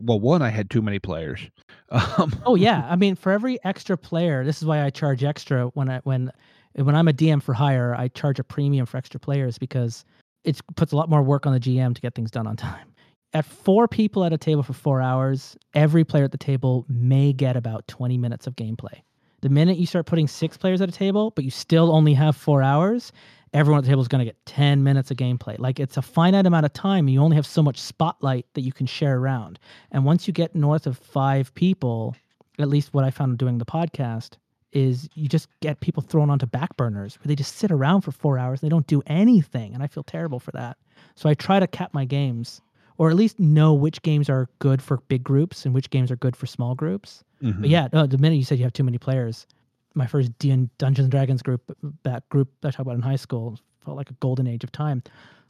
well, 0.00 0.20
one, 0.20 0.42
I 0.42 0.50
had 0.50 0.70
too 0.70 0.82
many 0.82 0.98
players. 0.98 1.40
Um, 1.90 2.38
Oh 2.44 2.54
yeah, 2.54 2.86
I 2.90 2.96
mean 2.96 3.14
for 3.14 3.32
every 3.32 3.58
extra 3.64 3.96
player, 3.96 4.44
this 4.44 4.58
is 4.58 4.66
why 4.66 4.82
I 4.84 4.90
charge 4.90 5.24
extra 5.24 5.68
when 5.68 5.88
I 5.88 6.00
when 6.00 6.30
when 6.74 6.94
I'm 6.94 7.08
a 7.08 7.14
DM 7.14 7.42
for 7.42 7.54
hire, 7.54 7.94
I 7.96 8.08
charge 8.08 8.38
a 8.38 8.44
premium 8.44 8.84
for 8.84 8.98
extra 8.98 9.18
players 9.18 9.56
because 9.56 10.04
it 10.44 10.60
puts 10.76 10.92
a 10.92 10.96
lot 10.96 11.08
more 11.08 11.22
work 11.22 11.46
on 11.46 11.54
the 11.54 11.60
GM 11.60 11.94
to 11.94 12.00
get 12.02 12.14
things 12.14 12.30
done 12.30 12.46
on 12.46 12.56
time. 12.56 12.92
At 13.32 13.46
four 13.46 13.88
people 13.88 14.22
at 14.24 14.34
a 14.34 14.38
table 14.38 14.62
for 14.62 14.74
four 14.74 15.00
hours, 15.00 15.56
every 15.74 16.04
player 16.04 16.24
at 16.24 16.32
the 16.32 16.38
table 16.38 16.84
may 16.88 17.32
get 17.32 17.56
about 17.56 17.88
20 17.88 18.18
minutes 18.18 18.46
of 18.46 18.54
gameplay. 18.56 19.00
The 19.40 19.48
minute 19.48 19.78
you 19.78 19.86
start 19.86 20.06
putting 20.06 20.28
six 20.28 20.56
players 20.56 20.80
at 20.80 20.88
a 20.88 20.92
table, 20.92 21.30
but 21.30 21.44
you 21.44 21.50
still 21.50 21.92
only 21.92 22.14
have 22.14 22.36
four 22.36 22.62
hours, 22.62 23.12
everyone 23.52 23.78
at 23.78 23.84
the 23.84 23.88
table 23.90 24.02
is 24.02 24.08
going 24.08 24.20
to 24.20 24.24
get 24.24 24.44
10 24.46 24.82
minutes 24.82 25.10
of 25.10 25.16
gameplay. 25.16 25.58
Like 25.58 25.80
it's 25.80 25.96
a 25.96 26.02
finite 26.02 26.46
amount 26.46 26.66
of 26.66 26.72
time. 26.72 27.08
You 27.08 27.20
only 27.22 27.36
have 27.36 27.46
so 27.46 27.62
much 27.62 27.80
spotlight 27.80 28.46
that 28.54 28.62
you 28.62 28.72
can 28.72 28.86
share 28.86 29.18
around. 29.18 29.58
And 29.90 30.04
once 30.04 30.26
you 30.26 30.32
get 30.32 30.54
north 30.54 30.86
of 30.86 30.98
five 30.98 31.54
people, 31.54 32.14
at 32.58 32.68
least 32.68 32.92
what 32.94 33.04
I 33.04 33.10
found 33.10 33.38
doing 33.38 33.58
the 33.58 33.64
podcast, 33.64 34.32
is 34.72 35.08
you 35.14 35.28
just 35.28 35.48
get 35.60 35.80
people 35.80 36.02
thrown 36.02 36.28
onto 36.28 36.44
back 36.46 36.76
burners 36.76 37.18
where 37.18 37.28
they 37.28 37.34
just 37.34 37.56
sit 37.56 37.70
around 37.70 38.02
for 38.02 38.12
four 38.12 38.38
hours. 38.38 38.60
and 38.60 38.70
They 38.70 38.74
don't 38.74 38.86
do 38.86 39.02
anything. 39.06 39.72
And 39.74 39.82
I 39.82 39.86
feel 39.86 40.02
terrible 40.02 40.40
for 40.40 40.50
that. 40.52 40.76
So 41.14 41.28
I 41.28 41.34
try 41.34 41.58
to 41.58 41.66
cap 41.66 41.94
my 41.94 42.04
games 42.04 42.60
or 42.98 43.08
at 43.10 43.16
least 43.16 43.38
know 43.38 43.72
which 43.72 44.02
games 44.02 44.28
are 44.28 44.48
good 44.58 44.82
for 44.82 44.98
big 45.08 45.22
groups 45.22 45.64
and 45.64 45.72
which 45.74 45.88
games 45.90 46.10
are 46.10 46.16
good 46.16 46.36
for 46.36 46.46
small 46.46 46.74
groups. 46.74 47.22
mhm. 47.42 47.60
But 47.60 47.70
yeah, 47.70 47.88
no, 47.92 48.06
the 48.06 48.18
minute 48.18 48.36
you 48.36 48.44
said 48.44 48.58
you 48.58 48.64
have 48.64 48.72
too 48.72 48.82
many 48.84 48.98
players, 48.98 49.46
my 49.94 50.06
first 50.06 50.36
D 50.38 50.50
and 50.50 50.76
Dungeons 50.78 51.04
and 51.06 51.10
Dragons 51.10 51.42
group, 51.42 51.62
that 52.04 52.28
group 52.28 52.48
I 52.62 52.70
talked 52.70 52.80
about 52.80 52.94
in 52.94 53.02
high 53.02 53.16
school, 53.16 53.58
felt 53.84 53.96
like 53.96 54.10
a 54.10 54.14
golden 54.14 54.46
age 54.46 54.64
of 54.64 54.72
time. 54.72 55.02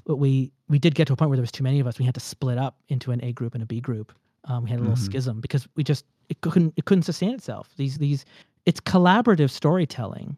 But 0.05 0.17
we 0.17 0.53
we 0.69 0.79
did 0.79 0.95
get 0.95 1.07
to 1.09 1.13
a 1.13 1.17
point 1.17 1.29
where 1.31 1.37
there 1.37 1.43
was 1.43 1.53
too 1.53 1.65
many 1.65 1.81
of 1.81 1.87
us. 1.87 1.99
We 1.99 2.05
had 2.05 2.15
to 2.15 2.21
split 2.21 2.59
up 2.59 2.77
into 2.89 3.11
an 3.13 3.23
A 3.25 3.33
group 3.33 3.55
and 3.55 3.63
a 3.63 3.67
B 3.67 3.81
group. 3.81 4.13
Um, 4.45 4.65
we 4.65 4.71
had 4.71 4.79
a 4.79 4.83
little 4.83 4.97
Mhm. 4.97 5.01
schism 5.01 5.41
because 5.41 5.67
we 5.77 5.85
just 5.85 6.05
it 6.29 6.41
couldn't 6.41 6.73
it 6.77 6.85
couldn't 6.85 7.03
sustain 7.03 7.35
itself. 7.35 7.71
These 7.77 7.99
these 7.99 8.25
it's 8.65 8.81
collaborative 8.81 9.51
storytelling. 9.51 10.37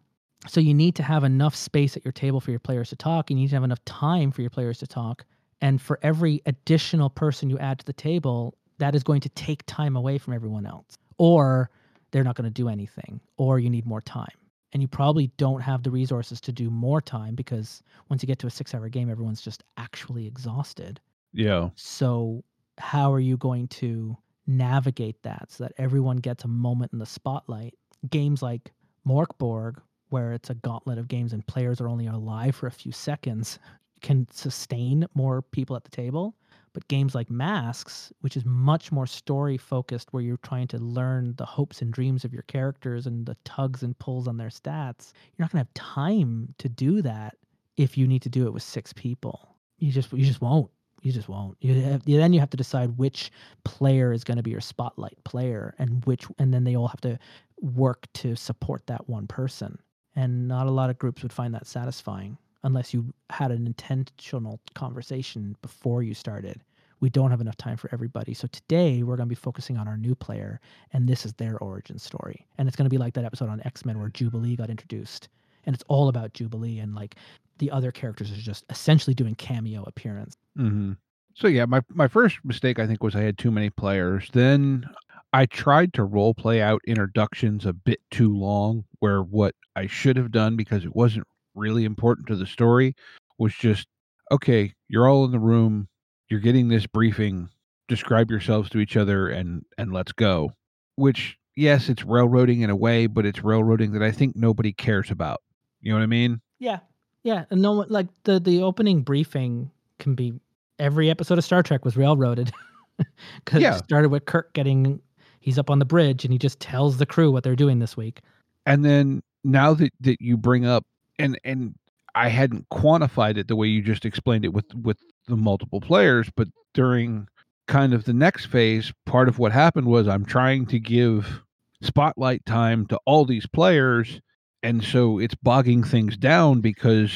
So 0.48 0.58
you 0.60 0.72
need 0.72 0.94
to 0.94 1.02
have 1.02 1.22
enough 1.22 1.54
space 1.54 1.96
at 1.96 2.04
your 2.04 2.12
table 2.12 2.40
for 2.40 2.50
your 2.50 2.60
players 2.60 2.88
to 2.90 2.96
talk. 2.96 3.28
You 3.30 3.36
need 3.36 3.48
to 3.48 3.56
have 3.56 3.64
enough 3.64 3.84
time 3.84 4.30
for 4.30 4.40
your 4.40 4.50
players 4.50 4.78
to 4.78 4.86
talk. 4.86 5.24
And 5.60 5.82
for 5.82 5.98
every 6.02 6.40
additional 6.46 7.10
person 7.10 7.50
you 7.50 7.58
add 7.58 7.78
to 7.80 7.84
the 7.84 7.92
table, 7.92 8.54
that 8.78 8.94
is 8.94 9.02
going 9.02 9.20
to 9.20 9.28
take 9.30 9.62
time 9.66 9.94
away 9.96 10.16
from 10.16 10.32
everyone 10.32 10.64
else. 10.64 10.96
Or 11.18 11.68
they're 12.10 12.24
not 12.24 12.36
going 12.36 12.44
to 12.44 12.50
do 12.50 12.68
anything, 12.68 13.20
or 13.36 13.58
you 13.58 13.70
need 13.70 13.86
more 13.86 14.00
time. 14.00 14.28
And 14.72 14.82
you 14.82 14.88
probably 14.88 15.28
don't 15.36 15.60
have 15.60 15.82
the 15.82 15.90
resources 15.90 16.40
to 16.42 16.52
do 16.52 16.70
more 16.70 17.00
time 17.00 17.34
because 17.34 17.82
once 18.08 18.22
you 18.22 18.26
get 18.26 18.38
to 18.40 18.46
a 18.46 18.50
six 18.50 18.74
hour 18.74 18.88
game, 18.88 19.10
everyone's 19.10 19.40
just 19.40 19.64
actually 19.76 20.26
exhausted. 20.26 21.00
Yeah. 21.32 21.70
So, 21.74 22.44
how 22.78 23.12
are 23.12 23.20
you 23.20 23.36
going 23.36 23.68
to 23.68 24.16
navigate 24.46 25.22
that 25.22 25.50
so 25.50 25.64
that 25.64 25.72
everyone 25.76 26.16
gets 26.16 26.44
a 26.44 26.48
moment 26.48 26.92
in 26.92 26.98
the 26.98 27.06
spotlight? 27.06 27.74
Games 28.10 28.42
like 28.42 28.72
Mörk 29.06 29.36
Borg, 29.38 29.80
where 30.10 30.32
it's 30.32 30.50
a 30.50 30.54
gauntlet 30.54 30.98
of 30.98 31.08
games 31.08 31.32
and 31.32 31.46
players 31.46 31.80
are 31.80 31.88
only 31.88 32.06
alive 32.06 32.54
for 32.54 32.66
a 32.66 32.72
few 32.72 32.92
seconds, 32.92 33.58
can 34.02 34.26
sustain 34.32 35.06
more 35.14 35.42
people 35.42 35.76
at 35.76 35.84
the 35.84 35.90
table. 35.90 36.34
But 36.72 36.86
games 36.88 37.14
like 37.14 37.30
Masks, 37.30 38.12
which 38.20 38.36
is 38.36 38.44
much 38.44 38.92
more 38.92 39.06
story 39.06 39.56
focused, 39.56 40.12
where 40.12 40.22
you're 40.22 40.36
trying 40.38 40.68
to 40.68 40.78
learn 40.78 41.34
the 41.36 41.44
hopes 41.44 41.82
and 41.82 41.92
dreams 41.92 42.24
of 42.24 42.32
your 42.32 42.42
characters 42.42 43.06
and 43.06 43.26
the 43.26 43.36
tugs 43.44 43.82
and 43.82 43.98
pulls 43.98 44.28
on 44.28 44.36
their 44.36 44.48
stats, 44.48 45.12
you're 45.36 45.44
not 45.44 45.52
going 45.52 45.64
to 45.64 45.68
have 45.68 45.74
time 45.74 46.54
to 46.58 46.68
do 46.68 47.02
that 47.02 47.36
if 47.76 47.98
you 47.98 48.06
need 48.06 48.22
to 48.22 48.28
do 48.28 48.46
it 48.46 48.52
with 48.52 48.62
six 48.62 48.92
people. 48.92 49.56
You 49.78 49.90
just 49.90 50.12
you 50.12 50.24
just 50.24 50.40
won't. 50.40 50.70
You 51.02 51.12
just 51.12 51.28
won't. 51.28 51.56
You 51.60 51.74
have, 51.80 52.04
then 52.04 52.32
you 52.32 52.40
have 52.40 52.50
to 52.50 52.56
decide 52.56 52.98
which 52.98 53.32
player 53.64 54.12
is 54.12 54.22
going 54.22 54.36
to 54.36 54.42
be 54.42 54.50
your 54.50 54.60
spotlight 54.60 55.16
player, 55.24 55.74
and 55.78 56.04
which, 56.04 56.26
and 56.38 56.52
then 56.52 56.64
they 56.64 56.76
all 56.76 56.88
have 56.88 57.00
to 57.00 57.18
work 57.60 58.06
to 58.14 58.36
support 58.36 58.86
that 58.86 59.08
one 59.08 59.26
person. 59.26 59.78
And 60.14 60.46
not 60.46 60.66
a 60.66 60.70
lot 60.70 60.90
of 60.90 60.98
groups 60.98 61.22
would 61.22 61.32
find 61.32 61.54
that 61.54 61.66
satisfying 61.66 62.36
unless 62.62 62.92
you 62.94 63.12
had 63.30 63.50
an 63.50 63.66
intentional 63.66 64.60
conversation 64.74 65.56
before 65.62 66.02
you 66.02 66.14
started. 66.14 66.62
We 67.00 67.08
don't 67.10 67.30
have 67.30 67.40
enough 67.40 67.56
time 67.56 67.76
for 67.78 67.88
everybody. 67.92 68.34
So 68.34 68.46
today 68.48 69.02
we're 69.02 69.16
going 69.16 69.28
to 69.28 69.34
be 69.34 69.34
focusing 69.34 69.78
on 69.78 69.88
our 69.88 69.96
new 69.96 70.14
player, 70.14 70.60
and 70.92 71.08
this 71.08 71.24
is 71.24 71.32
their 71.34 71.58
origin 71.58 71.98
story. 71.98 72.46
And 72.58 72.68
it's 72.68 72.76
going 72.76 72.84
to 72.84 72.90
be 72.90 72.98
like 72.98 73.14
that 73.14 73.24
episode 73.24 73.48
on 73.48 73.62
X 73.64 73.84
Men 73.84 73.98
where 73.98 74.10
Jubilee 74.10 74.56
got 74.56 74.70
introduced, 74.70 75.28
and 75.64 75.74
it's 75.74 75.84
all 75.88 76.08
about 76.08 76.34
Jubilee, 76.34 76.78
and 76.78 76.94
like 76.94 77.16
the 77.58 77.70
other 77.70 77.90
characters 77.92 78.30
are 78.30 78.36
just 78.36 78.64
essentially 78.70 79.14
doing 79.14 79.34
cameo 79.34 79.82
appearance. 79.86 80.36
hmm 80.56 80.92
So 81.34 81.48
yeah, 81.48 81.64
my 81.64 81.80
my 81.88 82.08
first 82.08 82.38
mistake 82.44 82.78
I 82.78 82.86
think 82.86 83.02
was 83.02 83.16
I 83.16 83.22
had 83.22 83.38
too 83.38 83.50
many 83.50 83.70
players. 83.70 84.28
Then 84.32 84.88
I 85.32 85.46
tried 85.46 85.92
to 85.94 86.04
role 86.04 86.34
play 86.34 86.60
out 86.60 86.82
introductions 86.86 87.66
a 87.66 87.72
bit 87.72 88.00
too 88.10 88.36
long, 88.36 88.84
where 88.98 89.22
what 89.22 89.54
I 89.76 89.86
should 89.86 90.16
have 90.16 90.32
done 90.32 90.56
because 90.56 90.84
it 90.84 90.94
wasn't 90.94 91.26
really 91.54 91.84
important 91.84 92.26
to 92.28 92.36
the 92.36 92.46
story 92.46 92.94
was 93.38 93.54
just 93.54 93.86
okay, 94.32 94.72
you're 94.88 95.08
all 95.08 95.24
in 95.24 95.32
the 95.32 95.38
room, 95.40 95.88
you're 96.28 96.38
getting 96.40 96.68
this 96.68 96.86
briefing, 96.86 97.48
describe 97.88 98.30
yourselves 98.30 98.70
to 98.70 98.78
each 98.78 98.96
other 98.96 99.28
and 99.28 99.64
and 99.78 99.92
let's 99.92 100.12
go. 100.12 100.50
Which 100.96 101.36
yes, 101.56 101.88
it's 101.88 102.04
railroading 102.04 102.60
in 102.60 102.70
a 102.70 102.76
way, 102.76 103.06
but 103.06 103.26
it's 103.26 103.42
railroading 103.42 103.92
that 103.92 104.02
I 104.02 104.10
think 104.12 104.36
nobody 104.36 104.72
cares 104.72 105.10
about. 105.10 105.40
You 105.80 105.92
know 105.92 105.98
what 105.98 106.04
I 106.04 106.06
mean? 106.06 106.40
Yeah, 106.58 106.80
yeah, 107.24 107.44
and 107.50 107.62
no 107.62 107.72
one 107.72 107.86
like 107.88 108.08
the 108.24 108.38
the 108.38 108.62
opening 108.62 109.02
briefing 109.02 109.70
can 109.98 110.14
be 110.14 110.34
every 110.78 111.10
episode 111.10 111.38
of 111.38 111.44
Star 111.44 111.62
Trek 111.62 111.84
was 111.84 111.96
railroaded 111.96 112.50
because 113.44 113.60
Yeah. 113.62 113.76
it 113.76 113.84
started 113.84 114.10
with 114.10 114.24
Kirk 114.26 114.52
getting 114.54 115.00
he's 115.40 115.58
up 115.58 115.70
on 115.70 115.78
the 115.78 115.84
bridge 115.86 116.24
and 116.24 116.32
he 116.32 116.38
just 116.38 116.60
tells 116.60 116.98
the 116.98 117.06
crew 117.06 117.30
what 117.32 117.42
they're 117.44 117.56
doing 117.56 117.78
this 117.78 117.96
week. 117.96 118.20
and 118.66 118.84
then 118.84 119.22
now 119.42 119.72
that 119.74 119.90
that 120.00 120.20
you 120.20 120.36
bring 120.36 120.66
up 120.66 120.84
and 121.20 121.38
and 121.44 121.74
I 122.14 122.28
hadn't 122.28 122.68
quantified 122.70 123.36
it 123.36 123.48
the 123.48 123.56
way 123.56 123.68
you 123.68 123.82
just 123.82 124.04
explained 124.04 124.44
it 124.44 124.52
with 124.52 124.74
with 124.74 124.98
the 125.26 125.36
multiple 125.36 125.80
players, 125.80 126.28
but 126.34 126.48
during 126.74 127.28
kind 127.68 127.94
of 127.94 128.04
the 128.04 128.12
next 128.12 128.46
phase, 128.46 128.92
part 129.06 129.28
of 129.28 129.38
what 129.38 129.52
happened 129.52 129.86
was 129.86 130.08
I'm 130.08 130.24
trying 130.24 130.66
to 130.66 130.78
give 130.78 131.42
spotlight 131.82 132.44
time 132.46 132.86
to 132.86 132.98
all 133.06 133.24
these 133.24 133.46
players, 133.46 134.20
and 134.62 134.82
so 134.82 135.18
it's 135.18 135.34
bogging 135.36 135.84
things 135.84 136.16
down 136.16 136.60
because 136.60 137.12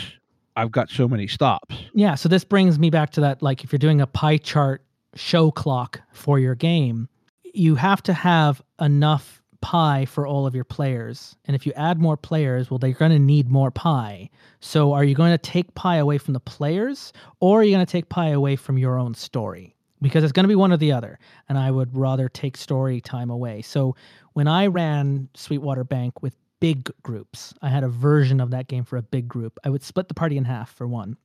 I've 0.56 0.70
got 0.70 0.90
so 0.90 1.08
many 1.08 1.26
stops. 1.26 1.76
Yeah, 1.92 2.14
so 2.14 2.28
this 2.28 2.44
brings 2.44 2.78
me 2.78 2.90
back 2.90 3.10
to 3.10 3.20
that 3.22 3.42
like 3.42 3.64
if 3.64 3.72
you're 3.72 3.78
doing 3.78 4.00
a 4.00 4.06
pie 4.06 4.38
chart 4.38 4.84
show 5.14 5.50
clock 5.50 6.00
for 6.12 6.38
your 6.38 6.54
game, 6.54 7.08
you 7.42 7.74
have 7.76 8.02
to 8.04 8.12
have 8.12 8.62
enough 8.80 9.42
pie 9.64 10.04
for 10.04 10.26
all 10.26 10.46
of 10.46 10.54
your 10.54 10.64
players. 10.64 11.36
And 11.46 11.56
if 11.56 11.64
you 11.64 11.72
add 11.72 11.98
more 11.98 12.18
players, 12.18 12.70
well 12.70 12.78
they're 12.78 12.92
going 12.92 13.12
to 13.12 13.18
need 13.18 13.50
more 13.50 13.70
pie. 13.70 14.28
So 14.60 14.92
are 14.92 15.04
you 15.04 15.14
going 15.14 15.32
to 15.32 15.38
take 15.38 15.74
pie 15.74 15.96
away 15.96 16.18
from 16.18 16.34
the 16.34 16.40
players 16.40 17.14
or 17.40 17.60
are 17.60 17.64
you 17.64 17.74
going 17.74 17.86
to 17.86 17.90
take 17.90 18.10
pie 18.10 18.28
away 18.28 18.56
from 18.56 18.76
your 18.76 18.98
own 18.98 19.14
story? 19.14 19.74
Because 20.02 20.22
it's 20.22 20.34
going 20.34 20.44
to 20.44 20.48
be 20.48 20.54
one 20.54 20.70
or 20.70 20.76
the 20.76 20.92
other, 20.92 21.18
and 21.48 21.56
I 21.56 21.70
would 21.70 21.96
rather 21.96 22.28
take 22.28 22.58
story 22.58 23.00
time 23.00 23.30
away. 23.30 23.62
So 23.62 23.96
when 24.34 24.46
I 24.46 24.66
ran 24.66 25.30
Sweetwater 25.34 25.84
Bank 25.84 26.20
with 26.20 26.36
big 26.60 26.90
groups. 27.02 27.52
I 27.60 27.68
had 27.68 27.84
a 27.84 27.88
version 27.88 28.40
of 28.40 28.50
that 28.52 28.68
game 28.68 28.84
for 28.84 28.96
a 28.96 29.02
big 29.02 29.28
group. 29.28 29.58
I 29.64 29.68
would 29.68 29.82
split 29.82 30.08
the 30.08 30.14
party 30.14 30.38
in 30.38 30.46
half 30.46 30.72
for 30.74 30.88
one. 30.88 31.18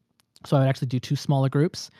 So 0.46 0.56
I 0.56 0.62
would 0.62 0.70
actually 0.70 0.88
do 0.88 1.00
two 1.00 1.16
smaller 1.16 1.50
groups 1.50 1.92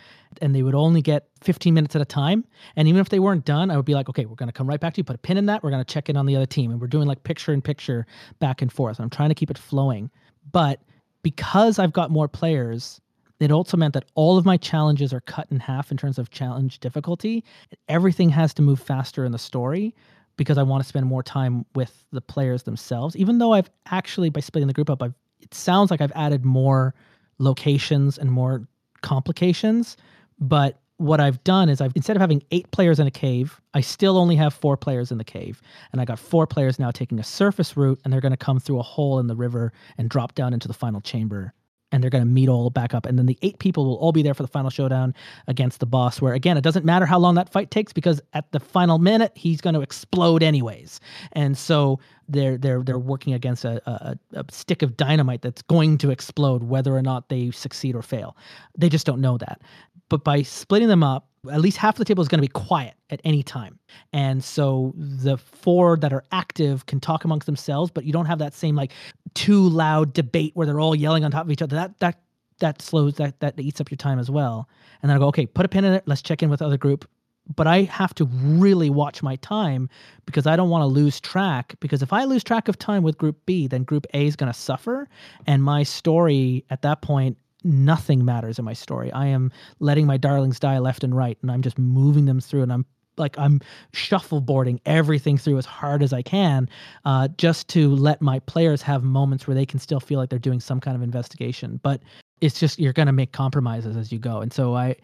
and 0.42 0.56
they 0.56 0.64
would 0.64 0.76
only 0.76 1.02
get 1.02 1.28
15 1.42 1.74
minutes 1.74 1.96
at 1.96 2.02
a 2.02 2.06
time. 2.06 2.46
And 2.76 2.88
even 2.88 3.02
if 3.02 3.10
they 3.10 3.20
weren't 3.20 3.44
done, 3.44 3.70
I 3.70 3.76
would 3.76 3.86
be 3.86 3.96
like, 3.96 4.08
okay, 4.10 4.26
we're 4.26 4.36
going 4.36 4.48
to 4.48 4.54
come 4.54 4.68
right 4.68 4.80
back 4.80 4.94
to 4.94 5.00
you, 5.00 5.04
put 5.04 5.16
a 5.16 5.20
pin 5.20 5.38
in 5.38 5.46
that. 5.48 5.62
We're 5.62 5.72
going 5.72 5.84
to 5.84 5.94
check 5.94 6.10
in 6.10 6.16
on 6.16 6.26
the 6.26 6.36
other 6.36 6.46
team. 6.46 6.72
And 6.72 6.80
we're 6.80 6.88
doing 6.88 7.08
like 7.08 7.24
picture 7.24 7.52
in 7.52 7.62
picture 7.62 8.06
back 8.40 8.62
and 8.62 8.72
forth. 8.72 9.00
I'm 9.00 9.10
trying 9.10 9.30
to 9.30 9.36
keep 9.36 9.52
it 9.52 9.58
flowing. 9.58 10.10
But 10.52 10.80
because 11.22 11.80
I've 11.80 11.92
got 11.92 12.12
more 12.12 12.30
players, 12.30 13.02
it 13.40 13.52
also 13.52 13.76
meant 13.76 13.94
that 13.94 14.06
all 14.16 14.38
of 14.38 14.46
my 14.46 14.58
challenges 14.58 15.14
are 15.14 15.22
cut 15.22 15.48
in 15.52 15.60
half 15.60 15.92
in 15.92 15.98
terms 15.98 16.18
of 16.18 16.30
challenge 16.30 16.80
difficulty. 16.80 17.44
Everything 17.88 18.30
has 18.30 18.54
to 18.56 18.62
move 18.62 18.80
faster 18.80 19.26
in 19.26 19.32
the 19.32 19.40
story 19.40 19.96
because 20.38 20.58
I 20.58 20.64
want 20.64 20.82
to 20.82 20.88
spend 20.88 21.06
more 21.06 21.24
time 21.24 21.66
with 21.76 22.06
the 22.12 22.22
players 22.22 22.64
themselves. 22.64 23.16
Even 23.18 23.40
though 23.40 23.54
I've 23.54 23.70
actually, 23.88 24.30
by 24.30 24.40
splitting 24.40 24.68
the 24.68 24.74
group 24.74 24.90
up, 24.90 25.04
I've, 25.04 25.14
it 25.42 25.54
sounds 25.54 25.92
like 25.92 26.00
I've 26.00 26.14
added 26.16 26.46
more 26.46 26.96
locations 27.40 28.18
and 28.18 28.32
more 28.32 28.68
complications. 29.02 29.98
But 30.40 30.80
what 30.98 31.22
I've 31.22 31.42
done 31.46 31.70
is 31.70 31.80
I've 31.80 31.94
instead 31.96 32.18
of 32.18 32.22
having 32.22 32.44
eight 32.52 32.70
players 32.72 33.00
in 33.00 33.08
a 33.08 33.12
cave, 33.12 33.62
I 33.74 33.82
still 33.82 34.18
only 34.18 34.36
have 34.36 34.54
four 34.54 34.76
players 34.78 35.12
in 35.12 35.18
the 35.18 35.24
cave. 35.24 35.62
And 35.92 36.02
I 36.02 36.06
got 36.06 36.20
four 36.20 36.46
players 36.46 36.78
now 36.78 36.92
taking 36.92 37.20
a 37.20 37.24
surface 37.24 37.78
route 37.78 38.00
and 38.04 38.14
they're 38.14 38.22
going 38.22 38.32
to 38.32 38.38
come 38.38 38.60
through 38.60 38.80
a 38.80 38.84
hole 38.84 39.20
in 39.20 39.28
the 39.28 39.36
river 39.36 39.72
and 39.98 40.10
drop 40.10 40.36
down 40.36 40.54
into 40.54 40.68
the 40.68 40.74
final 40.74 41.02
chamber 41.02 41.54
and 41.92 42.04
they're 42.04 42.10
going 42.10 42.24
to 42.24 42.30
meet 42.30 42.50
all 42.50 42.70
back 42.70 42.94
up. 42.94 43.06
And 43.06 43.18
then 43.18 43.26
the 43.26 43.38
eight 43.42 43.60
people 43.60 43.86
will 43.86 43.96
all 43.96 44.12
be 44.12 44.22
there 44.22 44.34
for 44.34 44.44
the 44.44 44.50
final 44.50 44.70
showdown 44.70 45.14
against 45.48 45.80
the 45.80 45.86
boss, 45.86 46.22
where 46.22 46.34
again, 46.34 46.58
it 46.58 46.62
doesn't 46.62 46.86
matter 46.86 47.06
how 47.06 47.20
long 47.20 47.36
that 47.36 47.50
fight 47.50 47.72
takes 47.72 47.94
because 47.94 48.22
at 48.34 48.52
the 48.52 48.60
final 48.60 49.00
minute, 49.00 49.32
he's 49.36 49.62
going 49.62 49.74
to 49.74 49.82
explode 49.82 50.44
anyways. 50.44 51.00
And 51.34 51.58
so 51.58 52.00
they're 52.28 52.58
they're 52.58 52.84
they're 52.84 53.00
working 53.00 53.34
against 53.34 53.66
a, 53.66 53.82
a, 53.90 54.18
a 54.34 54.46
stick 54.52 54.82
of 54.82 54.96
dynamite 54.96 55.42
that's 55.42 55.64
going 55.64 55.98
to 56.00 56.12
explode 56.12 56.64
whether 56.64 56.96
or 56.96 57.02
not 57.02 57.30
they 57.30 57.52
succeed 57.52 57.96
or 57.96 58.02
fail. 58.02 58.38
They 58.78 58.90
just 58.90 59.06
don't 59.06 59.22
know 59.22 59.38
that. 59.40 59.62
But 60.10 60.24
by 60.24 60.42
splitting 60.42 60.88
them 60.88 61.04
up, 61.04 61.30
at 61.50 61.62
least 61.62 61.78
half 61.78 61.96
of 61.96 62.00
the 62.00 62.06
table 62.06 62.22
is 62.22 62.28
going 62.28 62.40
to 62.40 62.48
be 62.48 62.52
quiet 62.52 62.96
at 63.10 63.22
any 63.24 63.44
time. 63.44 63.80
And 64.12 64.44
so 64.44 64.94
the 64.98 65.38
four 65.38 65.98
that 65.98 66.12
are 66.12 66.24
active 66.32 66.86
can 66.86 67.00
talk 67.00 67.24
amongst 67.24 67.46
themselves, 67.46 67.92
but 67.92 68.04
you 68.04 68.12
don't 68.12 68.26
have 68.26 68.40
that 68.40 68.54
same 68.54 68.76
like 68.76 68.92
too 69.36 69.70
loud 69.70 70.14
debate 70.14 70.52
where 70.56 70.68
they're 70.68 70.80
all 70.80 70.96
yelling 70.96 71.24
on 71.24 71.32
top 71.32 71.46
of 71.46 71.52
each 71.52 71.62
other. 71.62 71.76
That 71.76 72.00
that 72.00 72.20
that 72.60 72.82
slows 72.82 73.16
that 73.16 73.40
that 73.40 73.60
eats 73.60 73.80
up 73.80 73.90
your 73.90 73.98
time 73.98 74.20
as 74.20 74.30
well. 74.30 74.68
And 75.02 75.10
then 75.10 75.16
I 75.16 75.20
go, 75.20 75.28
okay, 75.28 75.46
put 75.46 75.66
a 75.66 75.70
pin 75.70 75.86
in 75.86 75.94
it. 75.94 76.04
Let's 76.06 76.22
check 76.22 76.44
in 76.44 76.50
with 76.50 76.62
other 76.62 76.78
group. 76.78 77.08
But 77.56 77.66
I 77.66 77.84
have 77.84 78.14
to 78.16 78.26
really 78.26 78.92
watch 78.92 79.24
my 79.24 79.36
time 79.38 79.90
because 80.28 80.46
I 80.46 80.56
don't 80.56 80.70
want 80.70 80.84
to 80.84 80.88
lose 80.88 81.20
track. 81.20 81.76
Because 81.80 82.04
if 82.04 82.14
I 82.14 82.26
lose 82.26 82.44
track 82.44 82.68
of 82.68 82.78
time 82.78 83.02
with 83.02 83.18
group 83.18 83.38
B, 83.46 83.66
then 83.66 83.84
group 83.84 84.06
A 84.14 84.28
is 84.28 84.36
going 84.36 84.52
to 84.52 84.60
suffer. 84.60 85.08
And 85.48 85.64
my 85.64 85.82
story 85.82 86.66
at 86.70 86.84
that 86.84 87.02
point 87.02 87.38
nothing 87.64 88.26
matters 88.26 88.60
in 88.60 88.66
my 88.66 88.74
story. 88.74 89.12
I 89.12 89.28
am 89.28 89.52
letting 89.80 90.06
my 90.06 90.18
darlings 90.18 90.60
die 90.60 90.80
left 90.80 91.04
and 91.04 91.16
right, 91.16 91.38
and 91.42 91.52
I'm 91.52 91.62
just 91.62 91.78
moving 91.78 92.26
them 92.26 92.40
through, 92.40 92.64
and 92.64 92.74
I'm 92.74 92.86
like 93.18 93.38
I'm 93.38 93.60
shuffleboarding 93.94 94.80
everything 94.86 95.38
through 95.38 95.58
as 95.58 95.66
hard 95.66 96.02
as 96.02 96.14
I 96.14 96.22
can, 96.22 96.70
uh, 97.06 97.28
just 97.38 97.68
to 97.70 97.94
let 97.96 98.22
my 98.22 98.40
players 98.40 98.82
have 98.82 99.04
moments 99.04 99.46
where 99.46 99.56
they 99.56 99.66
can 99.66 99.80
still 99.80 100.00
feel 100.00 100.20
like 100.20 100.30
they're 100.30 100.40
doing 100.40 100.60
some 100.60 100.80
kind 100.80 100.96
of 100.96 101.04
investigation. 101.04 101.80
But 101.84 102.02
it's 102.42 102.60
just 102.60 102.80
you're 102.80 102.94
going 102.94 103.08
to 103.08 103.14
make 103.14 103.34
compromises 103.34 103.98
as 103.98 104.12
you 104.12 104.20
go, 104.20 104.42
and 104.42 104.54
so 104.54 104.76
I. 104.76 104.96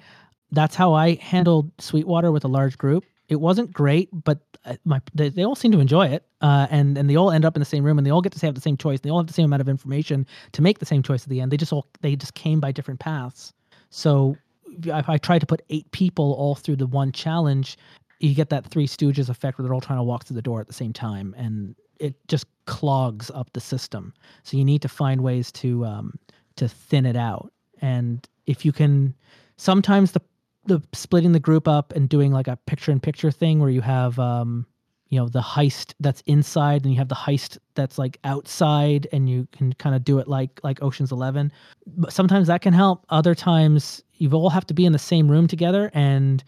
That's 0.52 0.76
how 0.76 0.94
I 0.94 1.15
handled 1.15 1.72
Sweetwater 1.80 2.32
with 2.32 2.45
a 2.45 2.48
large 2.48 2.77
group 2.77 3.03
it 3.27 3.38
wasn't 3.38 3.72
great, 3.72 4.10
but 4.11 4.39
uh, 4.65 4.76
my 4.85 5.02
they, 5.14 5.30
they 5.30 5.43
all 5.43 5.56
seem 5.56 5.72
to 5.72 5.80
enjoy 5.80 6.07
it, 6.07 6.26
uh, 6.41 6.68
and 6.69 6.97
and 6.97 7.10
they 7.10 7.15
all 7.15 7.31
end 7.31 7.45
up 7.45 7.56
in 7.56 7.60
the 7.60 7.65
same 7.65 7.84
room, 7.84 7.97
and 7.97 8.06
they 8.06 8.11
all 8.11 8.22
get 8.22 8.31
to 8.31 8.45
have 8.45 8.56
the 8.56 8.61
same 8.61 8.77
choice. 8.77 8.97
And 8.97 9.03
they 9.03 9.10
all 9.10 9.19
have 9.19 9.27
the 9.27 9.34
same 9.34 9.45
amount 9.45 9.61
of 9.61 9.69
information 9.69 10.26
to 10.52 10.61
make 10.61 10.80
the 10.80 10.85
same 10.85 11.02
choice 11.02 11.23
at 11.23 11.30
the 11.30 11.41
end. 11.41 11.52
They 11.52 11.57
just 11.57 11.73
all 11.73 11.88
they 12.02 12.15
just 12.15 12.34
came 12.35 12.60
by 12.60 12.72
different 12.72 12.99
paths. 12.99 13.53
So 13.89 14.38
if 14.84 15.10
I 15.10 15.18
try 15.18 15.39
to 15.39 15.45
put 15.45 15.61
eight 15.69 15.89
people 15.91 16.34
all 16.34 16.56
through 16.56 16.76
the 16.77 16.88
one 16.88 17.11
challenge, 17.11 17.77
you 18.19 18.35
get 18.35 18.49
that 18.49 18.65
Three 18.65 18.88
Stooges 18.88 19.30
effect 19.30 19.57
where 19.57 19.64
they're 19.64 19.73
all 19.73 19.81
trying 19.81 19.99
to 19.99 20.03
walk 20.03 20.26
through 20.26 20.35
the 20.35 20.41
door 20.41 20.60
at 20.60 20.68
the 20.68 20.73
same 20.73 20.93
time, 20.93 21.34
and 21.38 21.76
it 21.99 22.15
just 22.27 22.45
clogs 22.65 23.31
up 23.31 23.52
the 23.53 23.61
system. 23.61 24.14
So 24.43 24.57
you 24.57 24.65
need 24.65 24.81
to 24.81 24.89
find 24.89 25.22
ways 25.22 25.52
to 25.53 25.85
um, 25.85 26.19
to 26.57 26.68
thin 26.68 27.06
it 27.06 27.15
out. 27.15 27.52
And 27.81 28.27
if 28.45 28.65
you 28.65 28.72
can, 28.72 29.14
sometimes 29.57 30.11
the 30.11 30.22
the 30.65 30.81
splitting 30.93 31.31
the 31.31 31.39
group 31.39 31.67
up 31.67 31.93
and 31.93 32.09
doing 32.09 32.31
like 32.31 32.47
a 32.47 32.57
picture 32.65 32.91
in 32.91 32.99
picture 32.99 33.31
thing 33.31 33.59
where 33.59 33.69
you 33.69 33.81
have 33.81 34.17
um 34.19 34.65
you 35.09 35.19
know 35.19 35.27
the 35.29 35.41
heist 35.41 35.93
that's 35.99 36.21
inside 36.25 36.83
and 36.83 36.91
you 36.91 36.97
have 36.97 37.09
the 37.09 37.15
heist 37.15 37.57
that's 37.75 37.97
like 37.97 38.17
outside 38.23 39.07
and 39.11 39.29
you 39.29 39.47
can 39.51 39.73
kind 39.73 39.95
of 39.95 40.03
do 40.03 40.19
it 40.19 40.27
like 40.27 40.59
like 40.63 40.81
oceans 40.81 41.11
11 41.11 41.51
but 41.87 42.11
sometimes 42.11 42.47
that 42.47 42.61
can 42.61 42.73
help. 42.73 43.05
Other 43.09 43.35
times 43.35 44.03
you 44.15 44.31
all 44.31 44.49
have 44.49 44.65
to 44.67 44.73
be 44.73 44.85
in 44.85 44.91
the 44.93 44.99
same 44.99 45.29
room 45.29 45.47
together 45.47 45.91
and 45.93 46.43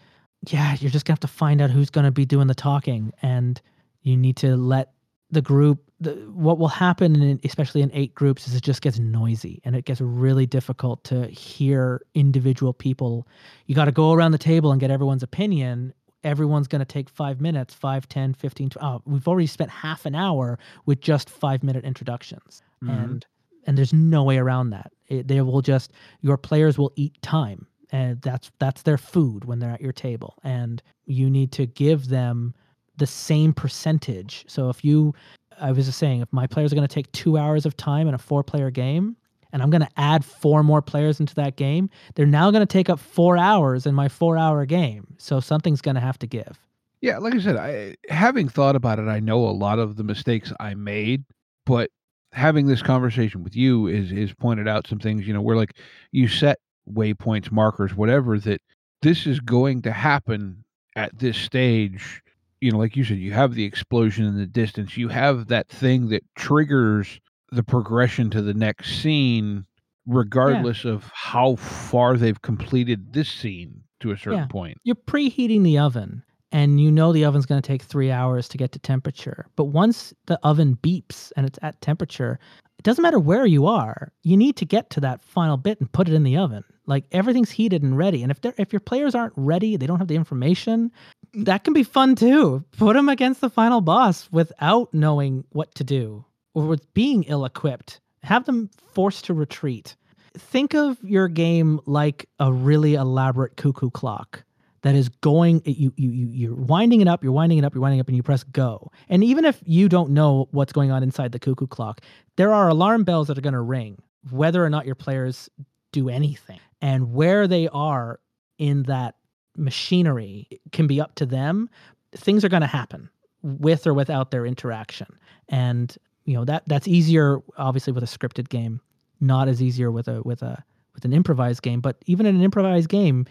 yeah 0.48 0.76
you're 0.80 0.90
just 0.90 1.04
gonna 1.04 1.14
have 1.14 1.20
to 1.20 1.28
find 1.28 1.60
out 1.60 1.70
who's 1.70 1.90
gonna 1.90 2.10
be 2.10 2.24
doing 2.24 2.46
the 2.46 2.54
talking 2.54 3.12
and 3.22 3.60
you 4.02 4.16
need 4.16 4.36
to 4.38 4.56
let 4.56 4.92
the 5.30 5.42
group 5.42 5.87
the, 6.00 6.12
what 6.32 6.58
will 6.58 6.68
happen 6.68 7.20
in, 7.20 7.40
especially 7.44 7.82
in 7.82 7.90
eight 7.92 8.14
groups 8.14 8.46
is 8.46 8.54
it 8.54 8.62
just 8.62 8.82
gets 8.82 8.98
noisy 8.98 9.60
and 9.64 9.74
it 9.74 9.84
gets 9.84 10.00
really 10.00 10.46
difficult 10.46 11.02
to 11.04 11.26
hear 11.26 12.00
individual 12.14 12.72
people. 12.72 13.26
You 13.66 13.74
got 13.74 13.86
to 13.86 13.92
go 13.92 14.12
around 14.12 14.32
the 14.32 14.38
table 14.38 14.70
and 14.70 14.80
get 14.80 14.90
everyone's 14.90 15.22
opinion. 15.22 15.92
Everyone's 16.22 16.68
going 16.68 16.80
to 16.80 16.84
take 16.84 17.08
five 17.08 17.40
minutes 17.40 17.74
5 17.74 18.08
10 18.08 18.34
15 18.34 18.70
20, 18.70 18.86
oh, 18.86 19.02
we've 19.06 19.26
already 19.26 19.46
spent 19.46 19.70
half 19.70 20.06
an 20.06 20.14
hour 20.14 20.58
with 20.86 21.00
just 21.00 21.28
five 21.28 21.62
minute 21.62 21.84
introductions. 21.84 22.62
Mm-hmm. 22.82 22.90
and 22.90 23.26
and 23.66 23.76
there's 23.76 23.92
no 23.92 24.22
way 24.22 24.38
around 24.38 24.70
that. 24.70 24.92
It, 25.08 25.28
they 25.28 25.40
will 25.42 25.60
just 25.62 25.92
your 26.20 26.36
players 26.36 26.78
will 26.78 26.92
eat 26.96 27.20
time. 27.22 27.66
And 27.90 28.20
that's 28.22 28.50
that's 28.58 28.82
their 28.82 28.98
food 28.98 29.44
when 29.44 29.58
they're 29.58 29.70
at 29.70 29.80
your 29.80 29.92
table. 29.92 30.34
And 30.44 30.82
you 31.06 31.28
need 31.28 31.52
to 31.52 31.66
give 31.66 32.08
them 32.08 32.54
the 32.98 33.06
same 33.06 33.52
percentage. 33.52 34.44
So 34.48 34.68
if 34.68 34.84
you, 34.84 35.14
I 35.60 35.72
was 35.72 35.86
just 35.86 35.98
saying, 35.98 36.20
if 36.20 36.32
my 36.32 36.46
players 36.46 36.72
are 36.72 36.76
going 36.76 36.86
to 36.86 36.94
take 36.94 37.10
two 37.12 37.38
hours 37.38 37.66
of 37.66 37.76
time 37.76 38.08
in 38.08 38.14
a 38.14 38.18
four 38.18 38.42
player 38.42 38.70
game, 38.70 39.16
and 39.52 39.62
I'm 39.62 39.70
going 39.70 39.82
to 39.82 39.88
add 39.96 40.24
four 40.24 40.62
more 40.62 40.82
players 40.82 41.20
into 41.20 41.34
that 41.36 41.56
game, 41.56 41.88
they're 42.14 42.26
now 42.26 42.50
going 42.50 42.66
to 42.66 42.72
take 42.72 42.90
up 42.90 43.00
four 43.00 43.36
hours 43.36 43.86
in 43.86 43.94
my 43.94 44.08
four 44.08 44.36
hour 44.36 44.66
game. 44.66 45.14
So 45.18 45.40
something's 45.40 45.80
going 45.80 45.94
to 45.94 46.00
have 46.00 46.18
to 46.18 46.26
give. 46.26 46.58
Yeah, 47.00 47.18
like 47.18 47.34
I 47.34 47.40
said, 47.40 47.56
I 47.56 47.96
having 48.08 48.48
thought 48.48 48.74
about 48.74 48.98
it, 48.98 49.06
I 49.06 49.20
know 49.20 49.38
a 49.46 49.50
lot 49.50 49.78
of 49.78 49.96
the 49.96 50.02
mistakes 50.02 50.52
I 50.58 50.74
made, 50.74 51.24
but 51.64 51.90
having 52.32 52.66
this 52.66 52.82
conversation 52.82 53.44
with 53.44 53.54
you 53.54 53.86
is 53.86 54.10
is 54.10 54.34
pointed 54.34 54.66
out 54.66 54.88
some 54.88 54.98
things, 54.98 55.26
you 55.26 55.32
know, 55.32 55.40
where 55.40 55.56
like 55.56 55.76
you 56.10 56.26
set 56.26 56.58
waypoints, 56.92 57.52
markers, 57.52 57.94
whatever 57.94 58.38
that 58.40 58.60
this 59.02 59.26
is 59.26 59.38
going 59.38 59.82
to 59.82 59.92
happen 59.92 60.64
at 60.96 61.16
this 61.16 61.36
stage 61.36 62.20
you 62.60 62.72
know, 62.72 62.78
like 62.78 62.96
you 62.96 63.04
said, 63.04 63.18
you 63.18 63.32
have 63.32 63.54
the 63.54 63.64
explosion 63.64 64.24
in 64.26 64.36
the 64.36 64.46
distance. 64.46 64.96
You 64.96 65.08
have 65.08 65.48
that 65.48 65.68
thing 65.68 66.08
that 66.08 66.24
triggers 66.36 67.20
the 67.50 67.62
progression 67.62 68.30
to 68.30 68.42
the 68.42 68.54
next 68.54 69.00
scene, 69.00 69.64
regardless 70.06 70.84
yeah. 70.84 70.92
of 70.92 71.10
how 71.14 71.56
far 71.56 72.16
they've 72.16 72.40
completed 72.42 73.12
this 73.12 73.30
scene 73.30 73.82
to 74.00 74.10
a 74.10 74.18
certain 74.18 74.40
yeah. 74.40 74.46
point. 74.46 74.78
You're 74.84 74.96
preheating 74.96 75.62
the 75.62 75.78
oven, 75.78 76.22
and 76.52 76.80
you 76.80 76.90
know 76.90 77.12
the 77.12 77.24
oven's 77.24 77.46
going 77.46 77.60
to 77.60 77.66
take 77.66 77.82
three 77.82 78.10
hours 78.10 78.48
to 78.48 78.58
get 78.58 78.72
to 78.72 78.78
temperature. 78.78 79.46
But 79.56 79.66
once 79.66 80.14
the 80.26 80.38
oven 80.42 80.78
beeps 80.82 81.32
and 81.36 81.46
it's 81.46 81.58
at 81.62 81.80
temperature, 81.80 82.38
it 82.78 82.84
doesn't 82.84 83.02
matter 83.02 83.18
where 83.18 83.44
you 83.44 83.66
are. 83.66 84.12
You 84.22 84.36
need 84.36 84.56
to 84.56 84.64
get 84.64 84.90
to 84.90 85.00
that 85.00 85.22
final 85.22 85.56
bit 85.56 85.80
and 85.80 85.90
put 85.90 86.08
it 86.08 86.14
in 86.14 86.22
the 86.22 86.36
oven. 86.36 86.64
Like 86.86 87.04
everything's 87.12 87.50
heated 87.50 87.82
and 87.82 87.98
ready. 87.98 88.22
And 88.22 88.30
if 88.30 88.40
they're 88.40 88.54
if 88.56 88.72
your 88.72 88.80
players 88.80 89.14
aren't 89.14 89.34
ready, 89.36 89.76
they 89.76 89.86
don't 89.86 89.98
have 89.98 90.08
the 90.08 90.16
information, 90.16 90.90
that 91.34 91.64
can 91.64 91.74
be 91.74 91.82
fun 91.82 92.14
too. 92.14 92.64
Put 92.78 92.94
them 92.94 93.08
against 93.08 93.40
the 93.40 93.50
final 93.50 93.80
boss 93.80 94.28
without 94.32 94.92
knowing 94.94 95.44
what 95.50 95.74
to 95.74 95.84
do 95.84 96.24
or 96.54 96.64
with 96.64 96.92
being 96.94 97.24
ill 97.24 97.44
equipped. 97.44 98.00
Have 98.22 98.46
them 98.46 98.70
forced 98.92 99.26
to 99.26 99.34
retreat. 99.34 99.96
Think 100.36 100.74
of 100.74 101.02
your 101.02 101.28
game 101.28 101.80
like 101.84 102.28
a 102.38 102.52
really 102.52 102.94
elaborate 102.94 103.56
cuckoo 103.56 103.90
clock 103.90 104.44
that 104.82 104.94
is 104.94 105.08
going 105.08 105.62
you, 105.64 105.92
you 105.96 106.10
you 106.10 106.28
you're 106.28 106.54
winding 106.54 107.00
it 107.00 107.08
up 107.08 107.22
you're 107.22 107.32
winding 107.32 107.58
it 107.58 107.64
up 107.64 107.74
you're 107.74 107.82
winding 107.82 108.00
up 108.00 108.08
and 108.08 108.16
you 108.16 108.22
press 108.22 108.44
go. 108.44 108.90
And 109.08 109.24
even 109.24 109.44
if 109.44 109.60
you 109.64 109.88
don't 109.88 110.10
know 110.10 110.48
what's 110.50 110.72
going 110.72 110.90
on 110.90 111.02
inside 111.02 111.32
the 111.32 111.38
cuckoo 111.38 111.66
clock 111.66 112.00
there 112.36 112.52
are 112.52 112.68
alarm 112.68 113.04
bells 113.04 113.28
that 113.28 113.38
are 113.38 113.42
going 113.42 113.54
to 113.54 113.60
ring 113.60 114.00
whether 114.30 114.64
or 114.64 114.70
not 114.70 114.86
your 114.86 114.94
players 114.94 115.48
do 115.92 116.08
anything. 116.08 116.60
And 116.80 117.12
where 117.12 117.48
they 117.48 117.68
are 117.68 118.20
in 118.58 118.84
that 118.84 119.16
machinery 119.56 120.48
can 120.72 120.86
be 120.86 121.00
up 121.00 121.14
to 121.16 121.26
them, 121.26 121.68
things 122.12 122.44
are 122.44 122.48
going 122.48 122.60
to 122.60 122.66
happen 122.66 123.10
with 123.42 123.86
or 123.86 123.94
without 123.94 124.30
their 124.30 124.46
interaction. 124.46 125.06
And 125.48 125.96
you 126.24 126.34
know 126.34 126.44
that 126.44 126.64
that's 126.66 126.86
easier 126.86 127.38
obviously 127.56 127.92
with 127.92 128.04
a 128.04 128.06
scripted 128.06 128.48
game, 128.48 128.80
not 129.20 129.48
as 129.48 129.62
easier 129.62 129.90
with 129.90 130.08
a 130.08 130.22
with 130.22 130.42
a 130.42 130.62
with 130.94 131.04
an 131.04 131.12
improvised 131.12 131.62
game, 131.62 131.80
but 131.80 131.96
even 132.06 132.26
in 132.26 132.36
an 132.36 132.42
improvised 132.42 132.88
game, 132.88 133.24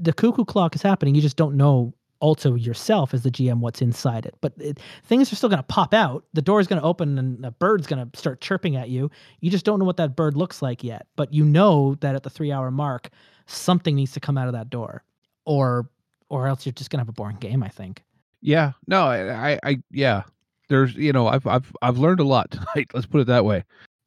the 0.00 0.12
cuckoo 0.12 0.44
clock 0.44 0.74
is 0.74 0.82
happening. 0.82 1.14
You 1.14 1.22
just 1.22 1.36
don't 1.36 1.56
know 1.56 1.94
also 2.20 2.54
yourself 2.54 3.12
as 3.14 3.22
the 3.22 3.30
GM 3.30 3.60
what's 3.60 3.82
inside 3.82 4.26
it. 4.26 4.34
But 4.40 4.52
it, 4.58 4.78
things 5.04 5.32
are 5.32 5.36
still 5.36 5.48
going 5.48 5.58
to 5.58 5.64
pop 5.64 5.92
out. 5.92 6.24
The 6.34 6.42
door 6.42 6.60
is 6.60 6.66
going 6.66 6.80
to 6.80 6.86
open 6.86 7.18
and 7.18 7.44
a 7.44 7.50
bird's 7.50 7.86
going 7.86 8.08
to 8.08 8.18
start 8.18 8.40
chirping 8.40 8.76
at 8.76 8.90
you. 8.90 9.10
You 9.40 9.50
just 9.50 9.64
don't 9.64 9.78
know 9.78 9.84
what 9.84 9.96
that 9.96 10.14
bird 10.14 10.36
looks 10.36 10.62
like 10.62 10.84
yet. 10.84 11.06
But 11.16 11.32
you 11.32 11.44
know 11.44 11.96
that 12.00 12.14
at 12.14 12.22
the 12.22 12.30
three 12.30 12.52
hour 12.52 12.70
mark, 12.70 13.08
something 13.46 13.96
needs 13.96 14.12
to 14.12 14.20
come 14.20 14.38
out 14.38 14.46
of 14.46 14.52
that 14.52 14.70
door, 14.70 15.02
or 15.44 15.88
or 16.28 16.46
else 16.46 16.64
you're 16.64 16.72
just 16.72 16.90
going 16.90 16.98
to 16.98 17.02
have 17.02 17.08
a 17.08 17.12
boring 17.12 17.36
game. 17.36 17.62
I 17.62 17.68
think. 17.68 18.04
Yeah. 18.40 18.72
No. 18.86 19.04
I, 19.04 19.58
I. 19.64 19.82
Yeah. 19.90 20.22
There's. 20.68 20.94
You 20.94 21.12
know. 21.12 21.26
I've. 21.26 21.46
I've. 21.46 21.74
I've 21.82 21.98
learned 21.98 22.20
a 22.20 22.24
lot 22.24 22.50
tonight. 22.50 22.90
Let's 22.94 23.06
put 23.06 23.20
it 23.20 23.26
that 23.26 23.44
way. 23.44 23.64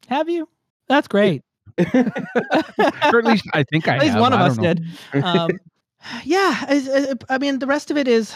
Have 0.07 0.29
you? 0.29 0.47
That's 0.87 1.07
great. 1.07 1.41
or 1.77 1.85
at 1.85 3.25
least 3.25 3.45
I 3.53 3.63
think 3.63 3.87
I. 3.87 3.95
At 3.95 4.01
least 4.01 4.13
have. 4.13 4.21
one 4.21 4.33
of 4.33 4.39
us 4.39 4.57
did. 4.57 4.85
Um, 5.13 5.49
yeah, 6.23 6.65
I, 6.67 7.15
I- 7.29 7.35
I 7.35 7.37
mean, 7.37 7.59
the 7.59 7.67
rest 7.67 7.91
of 7.91 7.97
it 7.97 8.07
is 8.07 8.33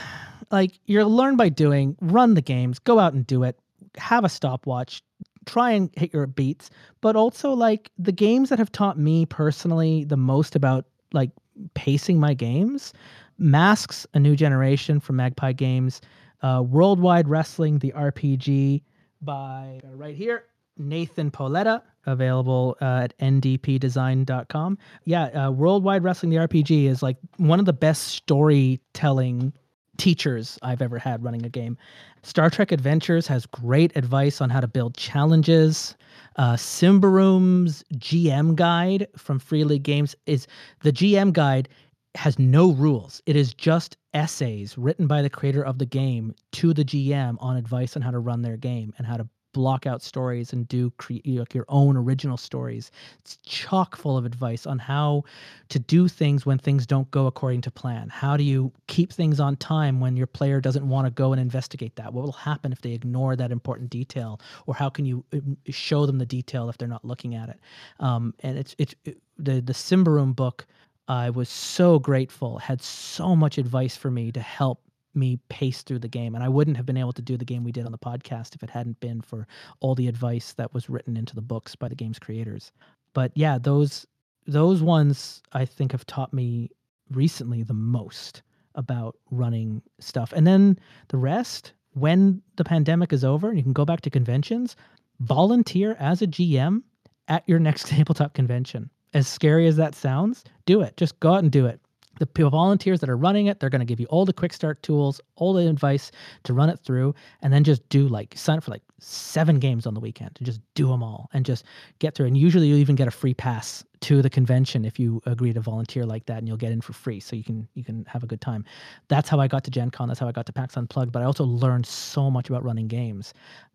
like 0.52 0.80
you're 0.86 1.06
learn 1.06 1.36
by 1.36 1.50
doing. 1.50 1.96
Run 2.02 2.34
the 2.34 2.42
games, 2.42 2.80
go 2.80 3.00
out 3.00 3.14
and 3.14 3.26
do 3.26 3.44
it. 3.44 3.60
Have 3.98 4.24
a 4.24 4.30
stopwatch. 4.30 5.02
Try 5.46 5.72
and 5.72 5.90
hit 5.96 6.14
your 6.14 6.28
beats, 6.28 6.70
but 7.02 7.16
also 7.16 7.52
like 7.52 7.90
the 7.98 8.12
games 8.12 8.50
that 8.50 8.60
have 8.60 8.72
taught 8.72 8.98
me 9.00 9.26
personally 9.26 10.04
the 10.04 10.18
most 10.18 10.56
about 10.56 10.86
like 11.14 11.32
pacing 11.74 12.20
my 12.20 12.34
games. 12.34 12.94
Masks, 13.38 14.06
a 14.14 14.20
new 14.20 14.36
generation 14.36 15.00
from 15.00 15.16
Magpie 15.18 15.54
Games. 15.54 16.02
Uh, 16.42 16.64
Worldwide 16.68 17.28
Wrestling, 17.30 17.80
the 17.80 17.92
RPG 17.94 18.82
by 19.22 19.80
right 19.96 20.16
here 20.16 20.44
Nathan 20.78 21.32
Paoletta, 21.32 21.82
available 22.06 22.78
uh, 22.82 23.02
at 23.04 23.18
ndpdesign.com. 23.20 24.78
Yeah, 25.06 25.26
uh, 25.26 25.52
Worldwide 25.52 26.04
Wrestling, 26.04 26.30
the 26.30 26.38
RPG 26.38 26.86
is 26.86 27.04
like 27.04 27.18
one 27.38 27.60
of 27.60 27.66
the 27.66 27.74
best 27.74 28.04
storytelling 28.10 29.54
teachers 29.98 30.58
I've 30.62 30.82
ever 30.82 31.00
had 31.00 31.24
running 31.24 31.46
a 31.46 31.50
game. 31.50 31.78
Star 32.24 32.50
Trek 32.50 32.72
Adventures 32.72 33.28
has 33.28 33.46
great 33.46 33.96
advice 33.96 34.42
on 34.42 34.50
how 34.50 34.60
to 34.60 34.68
build 34.68 34.96
challenges. 34.96 35.96
Uh, 36.36 36.54
Symbaroum's 36.54 37.84
GM 37.96 38.56
guide 38.56 39.08
from 39.18 39.40
Free 39.40 39.64
League 39.64 39.84
Games 39.84 40.16
is 40.26 40.48
the 40.82 40.92
GM 40.92 41.34
guide 41.34 41.70
has 42.16 42.38
no 42.40 42.72
rules. 42.72 43.22
It 43.26 43.36
is 43.36 43.54
just 43.54 43.98
essays 44.14 44.78
written 44.78 45.08
by 45.08 45.22
the 45.22 45.30
creator 45.30 45.64
of 45.64 45.78
the 45.78 45.86
game 45.86 46.34
to 46.54 46.74
the 46.74 46.84
GM 46.84 47.38
on 47.40 47.58
advice 47.58 47.96
on 47.96 48.02
how 48.02 48.12
to 48.12 48.20
run 48.20 48.42
their 48.42 48.58
game 48.58 48.94
and 48.98 49.06
how 49.06 49.18
to 49.18 49.28
block 49.54 49.86
out 49.86 50.02
stories 50.02 50.54
and 50.54 50.68
do 50.68 50.92
create 50.98 51.26
like 51.26 51.54
your 51.54 51.66
own 51.68 51.98
original 51.98 52.38
stories. 52.38 52.92
It's 53.20 53.38
chock 53.46 53.96
full 53.96 54.18
of 54.18 54.26
advice 54.26 54.66
on 54.66 54.80
how 54.80 55.24
to 55.70 55.80
do 55.80 56.08
things 56.08 56.46
when 56.46 56.58
things 56.58 56.86
don't 56.86 57.10
go 57.12 57.28
according 57.28 57.62
to 57.62 57.72
plan. 57.72 58.10
How 58.10 58.38
do 58.38 58.44
you 58.44 58.72
keep 58.88 59.12
things 59.12 59.40
on 59.40 59.56
time 59.58 60.00
when 60.00 60.16
your 60.16 60.28
player 60.28 60.62
doesn't 60.62 60.88
want 60.88 61.08
to 61.08 61.12
go 61.12 61.32
and 61.32 61.42
investigate 61.42 61.96
that? 61.96 62.14
What 62.14 62.24
will 62.24 62.32
happen 62.32 62.72
if 62.72 62.82
they 62.82 62.92
ignore 62.92 63.36
that 63.36 63.52
important 63.52 63.90
detail? 63.90 64.40
Or 64.66 64.76
how 64.76 64.90
can 64.90 65.06
you 65.06 65.24
um, 65.34 65.58
show 65.70 66.06
them 66.06 66.18
the 66.18 66.26
detail 66.26 66.70
if 66.70 66.78
they're 66.78 66.88
not 66.88 67.06
looking 67.06 67.36
at 67.36 67.50
it? 67.50 67.60
Um, 68.00 68.34
and 68.42 68.58
it's 68.58 68.76
it's 68.78 68.96
it, 69.06 69.18
the 69.38 69.62
the 69.62 69.74
Symbaroum 69.74 70.36
book. 70.36 70.66
I 71.08 71.30
was 71.30 71.48
so 71.50 72.00
grateful. 72.00 72.58
Had 72.58 72.82
so 72.82 73.36
much 73.36 73.58
advice 73.58 73.96
for 73.96 74.12
me 74.12 74.32
to 74.34 74.42
help 74.42 74.82
me 75.18 75.40
pace 75.50 75.82
through 75.82 76.00
the 76.00 76.08
game 76.08 76.36
and 76.36 76.44
i 76.44 76.50
wouldn't 76.50 76.78
have 76.78 76.86
been 76.86 76.98
able 76.98 77.12
to 77.12 77.22
do 77.22 77.36
the 77.38 77.46
game 77.46 77.64
we 77.64 77.72
did 77.72 77.86
on 77.86 77.92
the 77.92 77.98
podcast 77.98 78.56
if 78.56 78.64
it 78.64 78.70
hadn't 78.70 79.00
been 79.00 79.22
for 79.22 79.48
all 79.80 79.96
the 79.96 80.08
advice 80.08 80.54
that 80.54 80.74
was 80.74 80.90
written 80.90 81.18
into 81.18 81.36
the 81.36 81.42
books 81.42 81.76
by 81.76 81.88
the 81.88 81.96
game's 81.96 82.20
creators. 82.20 82.72
But 83.14 83.32
yeah 83.36 83.58
those 83.58 84.06
those 84.46 84.82
ones 84.82 85.42
i 85.52 85.66
think 85.66 85.92
have 85.92 86.06
taught 86.06 86.34
me 86.34 86.70
recently 87.12 87.64
the 87.64 87.74
most 87.74 88.44
about 88.76 89.18
running 89.32 89.82
stuff. 90.00 90.32
And 90.34 90.46
then 90.46 90.78
the 91.08 91.18
rest 91.18 91.74
when 91.94 92.42
the 92.58 92.64
pandemic 92.64 93.12
is 93.12 93.26
over 93.26 93.50
and 93.50 93.58
you 93.58 93.64
can 93.64 93.74
go 93.74 93.86
back 93.86 94.02
to 94.02 94.10
conventions 94.10 94.76
volunteer 95.20 95.96
as 96.00 96.22
a 96.22 96.28
gm 96.28 96.84
at 97.28 97.44
your 97.48 97.60
next 97.60 97.88
tabletop 97.88 98.34
convention. 98.34 98.90
As 99.14 99.28
scary 99.28 99.68
as 99.68 99.78
that 99.78 99.96
sounds 99.96 100.44
do 100.66 100.82
it. 100.82 100.96
Just 100.96 101.20
go 101.20 101.34
out 101.34 101.44
and 101.44 101.52
do 101.52 101.66
it 101.66 101.82
the 102.20 102.50
volunteers 102.50 103.00
that 103.00 103.10
are 103.10 103.18
running 103.18 103.48
it 103.48 103.60
they're 103.60 103.70
going 103.70 103.80
to 103.80 103.86
give 103.86 104.00
you 104.00 104.08
all 104.08 104.26
the 104.26 104.34
quick 104.34 104.54
start 104.54 104.82
tools 104.84 105.22
all 105.36 105.54
the 105.54 105.68
advice 105.68 106.12
to 106.44 106.54
run 106.54 106.70
it 106.70 106.80
through 106.80 107.14
and 107.42 107.54
then 107.54 107.64
just 107.64 107.88
do 107.90 108.08
like 108.08 108.34
sign 108.38 108.58
up 108.58 108.64
for 108.64 108.72
like 108.72 108.82
seven 109.00 109.60
games 109.60 109.86
on 109.86 109.94
the 109.94 110.00
weekend 110.00 110.32
and 110.38 110.46
just 110.46 110.60
do 110.74 110.88
them 110.88 111.04
all 111.04 111.30
and 111.34 111.46
just 111.46 111.64
get 112.00 112.16
through. 112.16 112.28
And 112.28 112.38
usually 112.38 112.68
you 112.68 112.76
even 112.76 112.96
get 112.96 113.08
a 113.08 113.12
free 113.12 113.34
pass 113.34 113.84
to 114.02 114.22
the 114.22 114.30
convention 114.30 114.86
if 114.86 115.00
you 115.00 115.22
agree 115.26 115.54
to 115.54 115.62
volunteer 115.62 116.06
like 116.06 116.26
that 116.26 116.40
and 116.40 116.48
you'll 116.48 116.58
get 116.58 116.72
in 116.72 116.82
for 116.82 116.94
free 116.94 117.20
so 117.20 117.36
you 117.36 117.44
can 117.44 117.68
you 117.74 117.84
can 117.84 118.06
have 118.06 118.24
a 118.24 118.28
good 118.28 118.42
time. 118.42 118.64
That's 119.08 119.30
how 119.30 119.40
i 119.40 119.48
got 119.48 119.64
to 119.66 119.72
gen 119.72 119.90
con. 119.90 120.08
That's 120.08 120.20
how 120.20 120.28
i 120.28 120.32
got 120.32 120.46
to 120.48 120.54
pax 120.54 120.78
unplugged 120.78 121.12
but 121.12 121.22
i 121.22 121.26
also 121.26 121.44
learned 121.44 121.86
so 121.86 122.30
much 122.30 122.50
about 122.50 122.64
running 122.64 122.88
games 122.88 123.34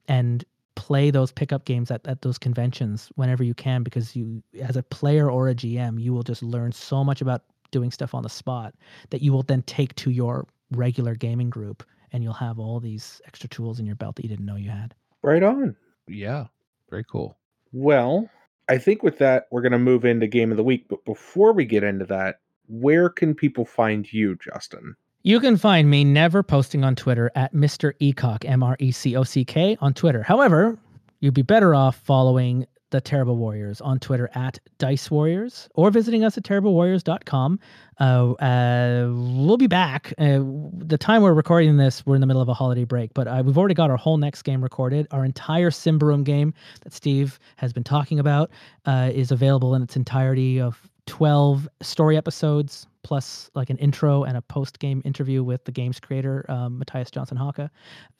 and 0.09 0.45
play 0.75 1.11
those 1.11 1.31
pickup 1.31 1.65
games 1.67 1.91
at, 1.91 2.07
at 2.07 2.23
those 2.23 2.39
conventions 2.39 3.11
whenever 3.17 3.45
you 3.45 3.53
can 3.53 3.83
because 3.83 4.17
you 4.17 4.43
as 4.63 4.77
a 4.77 4.83
player 4.83 5.31
or 5.31 5.51
a 5.51 5.55
gm 5.55 6.01
you 6.01 6.15
will 6.15 6.23
just 6.23 6.43
learn 6.43 6.73
so 6.73 7.05
much 7.05 7.21
about 7.21 7.43
doing 7.73 7.91
stuff 7.91 8.15
on 8.15 8.23
the 8.23 8.29
spot 8.29 8.75
that 9.11 9.23
you 9.23 9.33
will 9.33 9.43
then 9.43 9.63
take 9.63 9.95
to 9.97 10.11
your 10.11 10.47
regular 10.71 11.17
gaming 11.17 11.51
group 11.51 11.83
and 12.13 12.23
you'll 12.23 12.33
have 12.33 12.59
all 12.59 12.79
these 12.79 13.21
extra 13.27 13.49
tools 13.49 13.81
in 13.81 13.87
your 13.87 13.97
belt 13.97 14.17
that 14.17 14.23
you 14.23 14.29
didn't 14.29 14.47
know 14.47 14.57
you 14.57 14.71
had. 14.71 14.95
Right 15.23 15.43
on. 15.43 15.75
Yeah. 16.07 16.47
Very 16.91 17.05
cool. 17.05 17.37
Well, 17.73 18.29
I 18.69 18.79
think 18.79 19.03
with 19.03 19.19
that, 19.19 19.47
we're 19.51 19.63
going 19.63 19.73
to 19.73 19.79
move 19.79 20.05
into 20.05 20.27
game 20.27 20.51
of 20.51 20.57
the 20.57 20.65
week. 20.65 20.87
But 20.89 21.05
before 21.05 21.53
we 21.53 21.65
get 21.65 21.83
into 21.83 22.05
that, 22.07 22.41
where 22.69 23.09
can 23.09 23.35
people 23.35 23.65
find 23.65 24.11
you, 24.13 24.37
Justin? 24.37 24.95
You 25.23 25.41
can 25.41 25.57
find 25.57 25.89
me 25.89 26.05
never 26.05 26.43
posting 26.43 26.85
on 26.85 26.97
Twitter 26.97 27.31
at 27.35 27.55
Mr. 27.55 27.93
Ecock, 28.01 28.45
M 28.45 28.63
R 28.63 28.77
E 28.79 28.91
C 28.91 29.17
O 29.17 29.23
C 29.23 29.45
K, 29.45 29.77
on 29.81 29.95
Twitter. 29.95 30.23
However, 30.23 30.79
you'd 31.21 31.35
be 31.35 31.43
better 31.43 31.75
off 31.75 31.97
following 31.97 32.67
the 32.93 33.01
Terrible 33.01 33.37
Warriors 33.37 33.81
on 33.81 33.99
Twitter 33.99 34.31
at 34.35 34.61
Dice 34.79 35.11
Warriors 35.11 35.69
or 35.75 35.91
visiting 35.91 36.25
us 36.25 36.39
at 36.39 36.45
terriblewarriors.com. 36.45 37.59
Uh, 37.99 38.33
uh, 38.33 39.11
we'll 39.11 39.57
be 39.57 39.67
back. 39.67 40.13
Uh, 40.19 40.41
the 40.77 40.99
time 40.99 41.23
we're 41.23 41.33
recording 41.33 41.77
this, 41.79 42.07
we're 42.07 42.15
in 42.15 42.21
the 42.21 42.27
middle 42.27 42.43
of 42.43 42.49
a 42.49 42.55
holiday 42.55 42.85
break, 42.85 43.13
but 43.15 43.27
uh, 43.27 43.43
we've 43.45 43.59
already 43.59 43.75
got 43.75 43.91
our 43.91 43.97
whole 43.97 44.19
next 44.19 44.43
game 44.43 44.63
recorded. 44.63 45.09
Our 45.11 45.25
entire 45.25 45.71
Symbaroum 45.71 46.23
game 46.23 46.55
that 46.83 46.93
Steve 46.93 47.41
has 47.57 47.73
been 47.73 47.85
talking 47.85 48.19
about 48.21 48.51
uh, 48.87 49.11
is 49.13 49.33
available 49.33 49.75
in 49.75 49.83
its 49.83 49.97
entirety 49.97 50.61
of 50.61 50.89
12 51.07 51.69
story 51.81 52.17
episodes 52.17 52.87
plus 53.03 53.51
like 53.55 53.71
an 53.71 53.79
intro 53.79 54.23
and 54.23 54.37
a 54.37 54.43
post 54.43 54.79
game 54.79 55.03
interview 55.05 55.43
with 55.43 55.65
the 55.65 55.73
game's 55.73 55.99
creator 55.99 56.47
um, 56.49 56.81
Mattias 56.81 57.11
Johnsson 57.11 57.37
Haake 57.37 57.69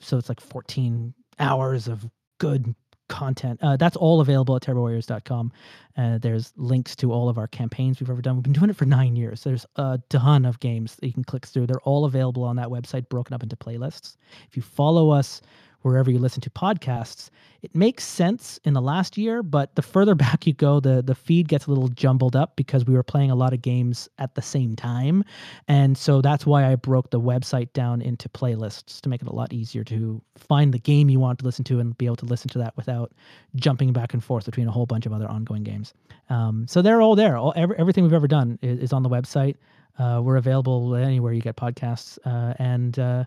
so 0.01 0.17
it's 0.17 0.27
like 0.27 0.41
14 0.41 1.13
hours 1.39 1.87
of 1.87 2.05
good 2.39 2.75
content. 3.09 3.59
Uh, 3.61 3.77
that's 3.77 3.95
all 3.95 4.21
available 4.21 4.55
at 4.55 4.61
terriblewarriors.com 4.61 5.51
uh, 5.95 6.17
there's 6.17 6.53
links 6.55 6.95
to 6.95 7.11
all 7.11 7.29
of 7.29 7.37
our 7.37 7.47
campaigns 7.47 7.99
we've 7.99 8.09
ever 8.09 8.21
done. 8.21 8.35
We've 8.35 8.43
been 8.43 8.53
doing 8.53 8.69
it 8.69 8.75
for 8.75 8.85
nine 8.85 9.15
years. 9.15 9.43
There's 9.43 9.65
a 9.75 9.99
ton 10.09 10.45
of 10.45 10.59
games 10.59 10.95
that 10.95 11.05
you 11.05 11.13
can 11.13 11.23
click 11.23 11.45
through. 11.45 11.67
They're 11.67 11.81
all 11.81 12.05
available 12.05 12.43
on 12.43 12.55
that 12.55 12.67
website 12.67 13.09
broken 13.09 13.33
up 13.33 13.43
into 13.43 13.55
playlists. 13.55 14.17
If 14.49 14.57
you 14.57 14.63
follow 14.63 15.11
us 15.11 15.41
wherever 15.83 16.11
you 16.11 16.19
listen 16.19 16.41
to 16.41 16.49
podcasts. 16.49 17.29
It 17.61 17.73
makes 17.73 18.03
sense 18.03 18.59
in 18.65 18.73
the 18.73 18.81
last 18.81 19.17
year, 19.17 19.41
but 19.41 19.75
the 19.75 19.81
further 19.81 20.15
back 20.25 20.45
you 20.45 20.53
go, 20.53 20.79
the 20.79 21.01
the 21.01 21.15
feed 21.15 21.47
gets 21.47 21.67
a 21.67 21.69
little 21.69 21.87
jumbled 21.87 22.35
up 22.35 22.55
because 22.55 22.85
we 22.85 22.93
were 22.93 23.03
playing 23.03 23.31
a 23.31 23.35
lot 23.35 23.53
of 23.53 23.61
games 23.61 24.09
at 24.17 24.35
the 24.35 24.41
same 24.41 24.75
time. 24.75 25.23
And 25.67 25.97
so 25.97 26.21
that's 26.21 26.45
why 26.45 26.69
I 26.69 26.75
broke 26.75 27.11
the 27.11 27.21
website 27.21 27.71
down 27.73 28.01
into 28.01 28.27
playlists 28.27 28.99
to 29.01 29.09
make 29.09 29.21
it 29.21 29.27
a 29.27 29.33
lot 29.33 29.53
easier 29.53 29.83
to 29.85 30.21
find 30.37 30.73
the 30.73 30.79
game 30.79 31.09
you 31.09 31.19
want 31.19 31.39
to 31.39 31.45
listen 31.45 31.63
to 31.65 31.79
and 31.79 31.97
be 31.97 32.05
able 32.05 32.17
to 32.17 32.25
listen 32.25 32.49
to 32.49 32.57
that 32.59 32.75
without 32.75 33.13
jumping 33.55 33.93
back 33.93 34.13
and 34.13 34.23
forth 34.23 34.45
between 34.45 34.67
a 34.67 34.71
whole 34.71 34.85
bunch 34.85 35.05
of 35.05 35.13
other 35.13 35.29
ongoing 35.29 35.63
games. 35.63 35.93
Um, 36.29 36.65
so 36.67 36.81
they're 36.81 37.01
all 37.01 37.15
there. 37.15 37.37
All, 37.37 37.53
every, 37.55 37.77
everything 37.77 38.03
we've 38.03 38.13
ever 38.13 38.27
done 38.27 38.59
is, 38.61 38.79
is 38.79 38.93
on 38.93 39.03
the 39.03 39.09
website. 39.09 39.55
Uh, 39.99 40.19
we're 40.23 40.37
available 40.37 40.95
anywhere 40.95 41.33
you 41.33 41.41
get 41.41 41.55
podcasts. 41.55 42.17
Uh, 42.25 42.53
and 42.57 42.97
uh, 42.97 43.23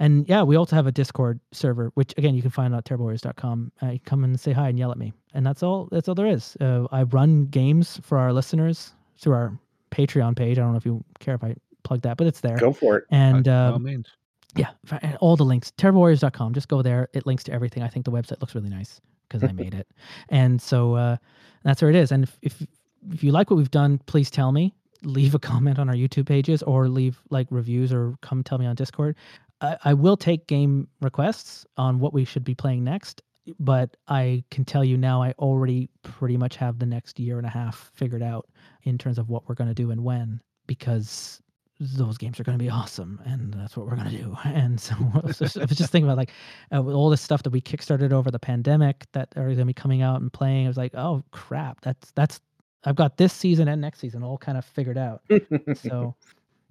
and 0.00 0.26
yeah, 0.28 0.42
we 0.42 0.56
also 0.56 0.74
have 0.74 0.86
a 0.86 0.92
Discord 0.92 1.38
server, 1.52 1.92
which 1.94 2.14
again 2.16 2.34
you 2.34 2.40
can 2.40 2.50
find 2.50 2.74
at 2.74 2.84
terriblewarriors.com. 2.84 3.70
Uh, 3.82 3.86
you 3.90 4.00
come 4.00 4.24
and 4.24 4.40
say 4.40 4.52
hi 4.52 4.70
and 4.70 4.78
yell 4.78 4.90
at 4.90 4.98
me, 4.98 5.12
and 5.34 5.46
that's 5.46 5.62
all. 5.62 5.88
That's 5.92 6.08
all 6.08 6.14
there 6.14 6.26
is. 6.26 6.56
Uh, 6.60 6.86
I 6.90 7.02
run 7.04 7.44
games 7.46 8.00
for 8.02 8.18
our 8.18 8.32
listeners 8.32 8.92
through 9.18 9.34
our 9.34 9.58
Patreon 9.90 10.36
page. 10.36 10.58
I 10.58 10.62
don't 10.62 10.72
know 10.72 10.78
if 10.78 10.86
you 10.86 11.04
care 11.20 11.34
if 11.34 11.44
I 11.44 11.54
plug 11.82 12.00
that, 12.02 12.16
but 12.16 12.26
it's 12.26 12.40
there. 12.40 12.56
Go 12.56 12.72
for 12.72 12.96
it. 12.96 13.04
And 13.10 13.44
By 13.44 13.52
uh, 13.52 13.72
all 13.72 13.78
means. 13.78 14.08
yeah, 14.56 14.70
and 15.02 15.16
all 15.20 15.36
the 15.36 15.44
links. 15.44 15.70
Terriblewarriors.com. 15.76 16.54
Just 16.54 16.68
go 16.68 16.80
there. 16.80 17.08
It 17.12 17.26
links 17.26 17.44
to 17.44 17.52
everything. 17.52 17.82
I 17.82 17.88
think 17.88 18.06
the 18.06 18.10
website 18.10 18.40
looks 18.40 18.54
really 18.54 18.70
nice 18.70 19.02
because 19.28 19.44
I 19.46 19.52
made 19.52 19.74
it, 19.74 19.86
and 20.30 20.60
so 20.62 20.94
uh, 20.94 21.16
that's 21.62 21.82
where 21.82 21.90
it 21.90 21.96
is. 21.96 22.10
And 22.10 22.24
if, 22.24 22.38
if 22.40 22.66
if 23.12 23.22
you 23.22 23.32
like 23.32 23.50
what 23.50 23.58
we've 23.58 23.70
done, 23.70 23.98
please 24.06 24.30
tell 24.30 24.50
me. 24.52 24.74
Leave 25.02 25.34
a 25.34 25.38
comment 25.38 25.78
on 25.78 25.88
our 25.88 25.94
YouTube 25.94 26.26
pages 26.26 26.62
or 26.62 26.88
leave 26.88 27.22
like 27.30 27.46
reviews 27.50 27.90
or 27.90 28.14
come 28.20 28.42
tell 28.42 28.58
me 28.58 28.66
on 28.66 28.74
Discord. 28.74 29.16
I, 29.60 29.76
I 29.84 29.94
will 29.94 30.16
take 30.16 30.46
game 30.46 30.88
requests 31.00 31.66
on 31.76 32.00
what 32.00 32.12
we 32.12 32.24
should 32.24 32.44
be 32.44 32.54
playing 32.54 32.84
next, 32.84 33.22
but 33.58 33.96
I 34.08 34.44
can 34.50 34.64
tell 34.64 34.84
you 34.84 34.96
now 34.96 35.22
I 35.22 35.32
already 35.38 35.88
pretty 36.02 36.36
much 36.36 36.56
have 36.56 36.78
the 36.78 36.86
next 36.86 37.18
year 37.18 37.38
and 37.38 37.46
a 37.46 37.50
half 37.50 37.90
figured 37.94 38.22
out 38.22 38.48
in 38.84 38.98
terms 38.98 39.18
of 39.18 39.28
what 39.28 39.48
we're 39.48 39.54
going 39.54 39.68
to 39.68 39.74
do 39.74 39.90
and 39.90 40.04
when 40.04 40.40
because 40.66 41.40
those 41.80 42.18
games 42.18 42.38
are 42.38 42.44
going 42.44 42.58
to 42.58 42.62
be 42.62 42.68
awesome 42.68 43.18
and 43.24 43.54
that's 43.54 43.74
what 43.74 43.86
we're 43.86 43.96
going 43.96 44.10
to 44.10 44.16
do. 44.16 44.36
And 44.44 44.78
so 44.78 44.94
i 45.14 45.26
was 45.26 45.38
just, 45.38 45.56
I 45.56 45.64
was 45.64 45.78
just 45.78 45.90
thinking 45.90 46.08
about 46.08 46.18
like 46.18 46.30
uh, 46.74 46.82
with 46.82 46.94
all 46.94 47.08
this 47.08 47.22
stuff 47.22 47.42
that 47.42 47.50
we 47.50 47.60
kickstarted 47.60 48.12
over 48.12 48.30
the 48.30 48.38
pandemic 48.38 49.06
that 49.12 49.28
are 49.36 49.44
going 49.44 49.58
to 49.58 49.64
be 49.64 49.72
coming 49.72 50.02
out 50.02 50.20
and 50.20 50.32
playing 50.32 50.66
i 50.66 50.68
was 50.68 50.76
like 50.76 50.94
oh 50.94 51.24
crap 51.30 51.80
that's 51.80 52.12
that's 52.12 52.40
i've 52.84 52.96
got 52.96 53.16
this 53.16 53.32
season 53.32 53.68
and 53.68 53.80
next 53.80 54.00
season 54.00 54.22
all 54.22 54.38
kind 54.38 54.58
of 54.58 54.64
figured 54.64 54.98
out. 54.98 55.22
So 55.76 56.14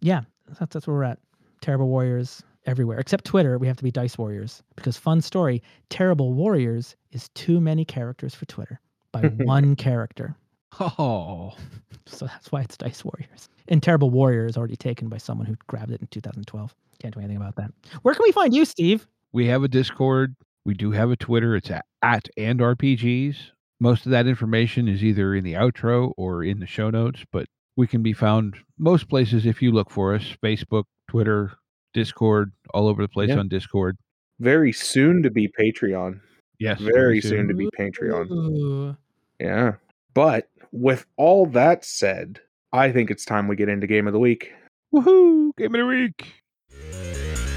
yeah 0.01 0.21
that's, 0.59 0.73
that's 0.73 0.87
where 0.87 0.95
we're 0.95 1.03
at. 1.03 1.19
Terrible 1.61 1.87
warriors 1.87 2.43
everywhere 2.65 2.99
except 2.99 3.25
twitter 3.25 3.57
we 3.57 3.67
have 3.67 3.77
to 3.77 3.83
be 3.83 3.91
dice 3.91 4.17
warriors 4.17 4.61
because 4.75 4.97
fun 4.97 5.21
story 5.21 5.61
terrible 5.89 6.33
warriors 6.33 6.95
is 7.11 7.29
too 7.29 7.59
many 7.59 7.85
characters 7.85 8.35
for 8.35 8.45
twitter 8.45 8.79
by 9.11 9.21
one 9.37 9.75
character 9.75 10.35
Oh, 10.79 11.55
so 12.05 12.25
that's 12.25 12.51
why 12.51 12.61
it's 12.61 12.77
Dice 12.77 13.03
Warriors. 13.03 13.49
And 13.69 13.81
Terrible 13.81 14.11
Warrior 14.11 14.45
is 14.45 14.55
already 14.55 14.75
taken 14.75 15.09
by 15.09 15.17
someone 15.17 15.47
who 15.47 15.55
grabbed 15.67 15.91
it 15.91 15.99
in 16.01 16.07
2012. 16.07 16.75
Can't 17.01 17.13
do 17.13 17.19
anything 17.19 17.37
about 17.37 17.55
that. 17.55 17.71
Where 18.03 18.13
can 18.13 18.23
we 18.23 18.31
find 18.31 18.53
you, 18.53 18.65
Steve? 18.65 19.07
we 19.31 19.47
have 19.47 19.63
a 19.63 19.67
Discord. 19.67 20.35
We 20.65 20.73
do 20.73 20.91
have 20.91 21.11
a 21.11 21.15
Twitter. 21.15 21.55
It's 21.55 21.69
at, 21.69 21.85
at 22.01 22.27
and 22.37 22.59
RPGs. 22.59 23.35
Most 23.79 24.05
of 24.05 24.11
that 24.11 24.27
information 24.27 24.87
is 24.87 25.03
either 25.03 25.33
in 25.33 25.43
the 25.43 25.53
outro 25.53 26.13
or 26.17 26.43
in 26.43 26.59
the 26.59 26.67
show 26.67 26.89
notes, 26.89 27.23
but 27.31 27.47
we 27.75 27.87
can 27.87 28.03
be 28.03 28.13
found 28.13 28.55
most 28.77 29.07
places 29.07 29.45
if 29.45 29.61
you 29.61 29.71
look 29.71 29.89
for 29.89 30.13
us 30.13 30.35
Facebook, 30.43 30.83
Twitter, 31.07 31.53
Discord, 31.93 32.51
all 32.73 32.87
over 32.87 33.01
the 33.01 33.07
place 33.07 33.29
Yeah. 33.29 33.37
on 33.39 33.47
Discord. 33.47 33.97
Very 34.39 34.71
soon 34.71 35.21
to 35.23 35.29
be 35.29 35.51
Patreon. 35.59 36.19
Yes. 36.59 36.79
Very 36.81 37.21
soon 37.21 37.47
to 37.47 37.53
be 37.53 37.69
Patreon. 37.77 38.29
Ooh. 38.31 38.97
Yeah. 39.39 39.75
But 40.13 40.49
with 40.71 41.05
all 41.17 41.45
that 41.47 41.83
said, 41.85 42.39
I 42.73 42.91
think 42.91 43.09
it's 43.11 43.25
time 43.25 43.47
we 43.47 43.55
get 43.55 43.69
into 43.69 43.87
game 43.87 44.07
of 44.07 44.13
the 44.13 44.19
week. 44.19 44.51
Woohoo! 44.93 45.51
Game 45.57 45.73
of 45.75 45.79
the 45.79 45.85
week. 45.85 46.33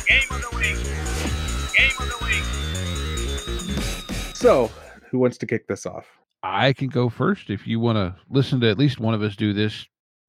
Game 0.07 0.23
of 0.31 0.41
the 0.43 0.51
week. 0.57 0.77
Game 1.77 1.91
of 1.99 2.09
the 2.09 2.19
week. 2.25 2.45
So, 4.37 4.71
who 5.11 5.19
wants 5.19 5.39
to 5.39 5.47
kick 5.47 5.67
this 5.69 5.87
off? 5.87 6.07
I 6.43 6.73
can 6.73 6.89
go 6.89 7.09
first 7.09 7.51
if 7.51 7.67
you 7.67 7.79
want 7.81 7.97
to 7.97 8.15
listen 8.31 8.61
to 8.61 8.71
at 8.71 8.79
least 8.79 9.01
one 9.01 9.15
of 9.15 9.23
us 9.23 9.37
do 9.37 9.53
this 9.53 9.87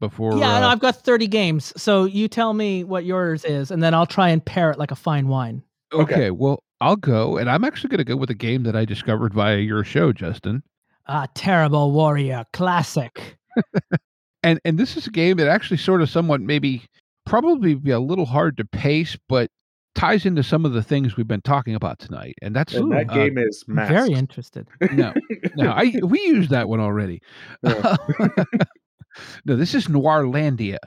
before. 0.10 0.34
Yeah, 0.38 0.60
no, 0.60 0.68
uh, 0.68 0.72
I've 0.72 0.80
got 0.80 0.98
30 0.98 1.28
games. 1.28 1.72
So 1.78 2.04
you 2.04 2.28
tell 2.28 2.54
me 2.54 2.84
what 2.84 3.06
yours 3.06 3.46
is, 3.46 3.72
and 3.72 3.82
then 3.82 3.94
I'll 3.94 4.06
try 4.06 4.30
and 4.30 4.44
pair 4.44 4.70
it 4.70 4.78
like 4.78 4.92
a 4.92 4.96
fine 4.96 5.30
wine. 5.30 5.64
Okay. 5.94 6.14
okay. 6.14 6.32
Well, 6.32 6.62
I'll 6.82 6.98
go, 6.98 7.38
and 7.38 7.50
I'm 7.50 7.64
actually 7.64 7.90
going 7.90 8.00
to 8.00 8.04
go 8.04 8.18
with 8.18 8.30
a 8.30 8.36
game 8.36 8.64
that 8.64 8.76
I 8.76 8.84
discovered 8.84 9.34
via 9.34 9.58
your 9.58 9.86
show, 9.86 10.12
Justin. 10.12 10.62
Ah, 11.08 11.28
Terrible 11.34 11.94
Warrior 11.94 12.46
Classic. 12.52 13.38
and 14.44 14.60
and 14.66 14.78
this 14.78 14.98
is 14.98 15.08
a 15.08 15.12
game 15.12 15.38
that 15.38 15.48
actually 15.48 15.78
sort 15.78 16.02
of 16.02 16.10
somewhat 16.10 16.42
maybe 16.42 16.84
probably 17.26 17.76
be 17.76 17.92
a 17.92 18.00
little 18.00 18.26
hard 18.26 18.58
to 18.58 18.66
pace, 18.66 19.18
but 19.30 19.50
ties 19.96 20.26
into 20.26 20.44
some 20.44 20.66
of 20.66 20.74
the 20.74 20.84
things 20.84 21.16
we've 21.16 21.28
been 21.28 21.42
talking 21.42 21.76
about 21.76 22.00
tonight. 22.00 22.36
And 22.42 22.56
that's 22.56 22.74
And 22.74 22.92
that 22.92 23.10
uh, 23.10 23.14
game 23.14 23.38
is 23.38 23.64
I'm 23.70 23.76
very 23.76 24.12
interested. 24.12 24.68
no, 24.92 25.14
no, 25.56 25.72
I 25.72 25.94
we 26.04 26.20
used 26.22 26.50
that 26.50 26.68
one 26.68 26.80
already. 26.80 27.22
Yeah. 27.64 27.96
no, 29.46 29.56
this 29.56 29.74
is 29.76 29.88
Noirlandia, 29.88 30.78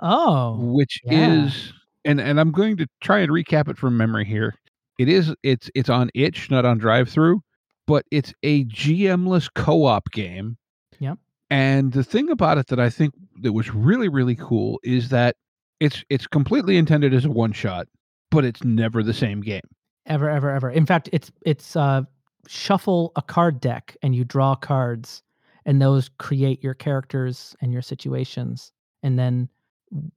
Oh, 0.00 0.56
which 0.58 1.00
yeah. 1.04 1.44
is 1.44 1.72
and 2.04 2.20
and 2.20 2.40
I'm 2.40 2.50
going 2.52 2.76
to 2.78 2.86
try 3.00 3.20
and 3.20 3.30
recap 3.30 3.68
it 3.68 3.78
from 3.78 3.96
memory 3.96 4.24
here. 4.24 4.54
It 4.98 5.08
is 5.08 5.34
it's 5.42 5.70
it's 5.74 5.88
on 5.88 6.10
itch, 6.14 6.50
not 6.50 6.64
on 6.64 6.78
drive 6.78 7.08
through, 7.08 7.40
but 7.86 8.04
it's 8.10 8.32
a 8.42 8.64
GMless 8.66 9.48
co-op 9.54 10.10
game. 10.12 10.56
Yep. 10.98 11.18
And 11.50 11.92
the 11.92 12.04
thing 12.04 12.30
about 12.30 12.58
it 12.58 12.66
that 12.68 12.80
I 12.80 12.90
think 12.90 13.14
that 13.42 13.52
was 13.52 13.72
really 13.74 14.08
really 14.08 14.36
cool 14.36 14.80
is 14.82 15.08
that 15.10 15.36
it's 15.80 16.04
it's 16.10 16.26
completely 16.26 16.76
intended 16.76 17.12
as 17.14 17.24
a 17.24 17.30
one 17.30 17.52
shot, 17.52 17.86
but 18.30 18.44
it's 18.44 18.62
never 18.64 19.02
the 19.02 19.14
same 19.14 19.40
game. 19.40 19.62
ever, 20.06 20.28
ever, 20.28 20.50
ever. 20.50 20.70
In 20.70 20.86
fact, 20.86 21.08
it's 21.12 21.30
it's 21.46 21.76
uh, 21.76 22.02
shuffle 22.48 23.12
a 23.16 23.22
card 23.22 23.60
deck, 23.60 23.96
and 24.02 24.14
you 24.14 24.24
draw 24.24 24.54
cards, 24.56 25.22
and 25.66 25.80
those 25.80 26.10
create 26.18 26.62
your 26.62 26.74
characters 26.74 27.56
and 27.60 27.72
your 27.72 27.82
situations, 27.82 28.72
and 29.02 29.18
then 29.18 29.48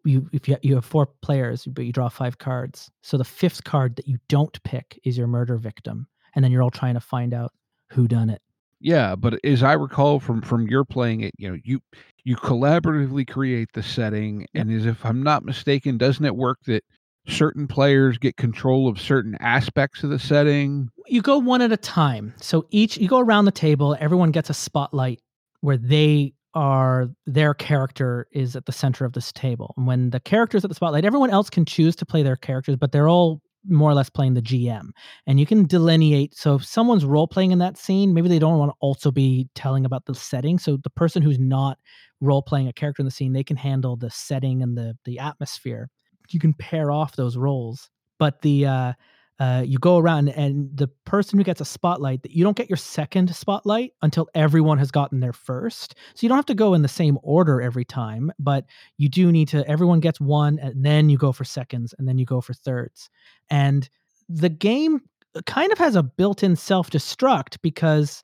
you 0.04 0.30
if 0.32 0.48
you 0.48 0.58
you 0.62 0.76
have 0.76 0.86
four 0.86 1.08
players, 1.22 1.66
but 1.66 1.86
you 1.86 1.92
draw 1.92 2.10
five 2.10 2.38
cards. 2.38 2.92
So 3.04 3.18
the 3.18 3.24
fifth 3.24 3.64
card 3.64 3.96
that 3.98 4.08
you 4.08 4.18
don't 4.30 4.62
pick 4.64 5.00
is 5.04 5.18
your 5.18 5.28
murder 5.28 5.58
victim, 5.58 6.08
and 6.36 6.44
then 6.44 6.52
you're 6.52 6.64
all 6.64 6.72
trying 6.72 6.96
to 6.96 7.00
find 7.00 7.34
out 7.34 7.52
who 7.92 8.08
done 8.08 8.30
it. 8.30 8.42
Yeah, 8.82 9.16
but 9.16 9.44
as 9.44 9.64
I 9.64 9.74
recall 9.74 10.20
from 10.20 10.42
from 10.42 10.68
your 10.68 10.86
playing 10.86 11.22
it, 11.22 11.34
you 11.38 11.50
know, 11.50 11.58
you 11.64 11.82
you 12.24 12.36
collaboratively 12.36 13.28
create 13.28 13.70
the 13.74 13.84
setting, 13.84 14.48
and 14.54 14.72
as 14.72 14.86
if 14.86 15.06
I'm 15.06 15.24
not 15.24 15.46
mistaken, 15.46 15.98
doesn't 15.98 16.26
it 16.26 16.36
work 16.36 16.60
that 16.66 16.84
certain 17.28 17.68
players 17.68 18.18
get 18.20 18.38
control 18.38 18.88
of 18.88 19.02
certain 19.02 19.36
aspects 19.40 20.04
of 20.04 20.10
the 20.10 20.20
setting? 20.20 20.90
you 21.08 21.22
go 21.22 21.38
one 21.38 21.62
at 21.62 21.72
a 21.72 21.78
time. 21.78 22.34
So 22.38 22.66
each 22.72 22.98
you 22.98 23.08
go 23.08 23.20
around 23.20 23.46
the 23.46 23.52
table, 23.52 23.96
everyone 24.00 24.32
gets 24.32 24.50
a 24.50 24.54
spotlight 24.54 25.22
where 25.66 25.78
they 25.78 26.32
are 26.54 27.10
their 27.26 27.54
character 27.54 28.28
is 28.32 28.56
at 28.56 28.66
the 28.66 28.72
center 28.72 29.04
of 29.04 29.14
this 29.14 29.32
table. 29.34 29.74
And 29.76 29.88
when 29.88 30.12
the 30.12 30.20
character's 30.20 30.64
at 30.64 30.70
the 30.70 30.76
spotlight, 30.76 31.04
everyone 31.04 31.32
else 31.32 31.50
can 31.50 31.66
choose 31.66 31.96
to 31.98 32.06
play 32.06 32.24
their 32.24 32.36
characters, 32.36 32.78
but 32.78 32.92
they're 32.92 33.10
all 33.10 33.42
more 33.68 33.90
or 33.90 33.96
less 33.96 34.12
playing 34.12 34.36
the 34.36 34.44
GM. 34.44 34.90
And 35.26 35.40
you 35.40 35.46
can 35.48 35.66
delineate. 35.66 36.36
So 36.36 36.56
if 36.56 36.64
someone's 36.64 37.04
role 37.04 37.28
playing 37.28 37.52
in 37.52 37.58
that 37.60 37.78
scene, 37.78 38.14
maybe 38.14 38.30
they 38.30 38.38
don't 38.38 38.60
want 38.60 38.72
to 38.72 38.78
also 38.80 39.10
be 39.10 39.50
telling 39.56 39.86
about 39.86 40.06
the 40.06 40.14
setting. 40.14 40.60
So 40.60 40.78
the 40.78 40.92
person 40.92 41.24
who's 41.24 41.40
not 41.40 41.80
role 42.22 42.44
playing 42.44 42.68
a 42.68 42.74
character 42.74 43.02
in 43.02 43.06
the 43.06 43.12
scene, 43.12 43.34
they 43.34 43.44
can 43.44 43.58
handle 43.58 43.98
the 43.98 44.12
setting 44.12 44.62
and 44.62 44.78
the 44.78 44.96
the 45.04 45.18
atmosphere. 45.18 45.90
You 46.30 46.40
can 46.40 46.54
pair 46.54 46.92
off 46.92 47.16
those 47.16 47.38
roles. 47.38 47.90
But 48.20 48.42
the 48.44 48.68
uh 48.68 48.94
uh, 49.40 49.64
you 49.66 49.78
go 49.78 49.98
around 49.98 50.30
and 50.30 50.70
the 50.76 50.88
person 51.06 51.38
who 51.38 51.44
gets 51.44 51.60
a 51.60 51.66
spotlight 51.66 52.22
you 52.30 52.44
don't 52.44 52.56
get 52.56 52.70
your 52.70 52.78
second 52.78 53.36
spotlight 53.36 53.91
until 54.02 54.28
everyone 54.34 54.78
has 54.78 54.91
gotten 54.91 55.20
their 55.20 55.34
first. 55.34 55.95
So 56.14 56.20
you 56.26 56.30
don't 56.30 56.38
have 56.38 56.45
to 56.45 56.56
go 56.56 56.74
in 56.74 56.82
the 56.82 56.88
same 56.88 57.18
order 57.22 57.62
every 57.62 57.86
time 57.86 58.32
but 58.40 58.66
you 58.98 59.10
do 59.10 59.32
need 59.32 59.48
to 59.49 59.68
everyone 59.70 59.99
gets 59.99 60.22
one 60.22 60.57
and 60.60 60.86
then 60.86 61.10
you 61.10 61.18
go 61.18 61.32
for 61.32 61.44
seconds 61.44 61.94
and 61.98 62.07
then 62.07 62.18
you 62.18 62.26
go 62.26 62.40
for 62.40 62.53
thirds. 62.53 63.10
And 63.49 63.90
the 64.30 64.49
game 64.49 65.02
kind 65.45 65.72
of 65.72 65.78
has 65.78 65.95
a 65.95 66.03
built-in 66.03 66.56
self-destruct 66.56 67.57
because 67.62 68.24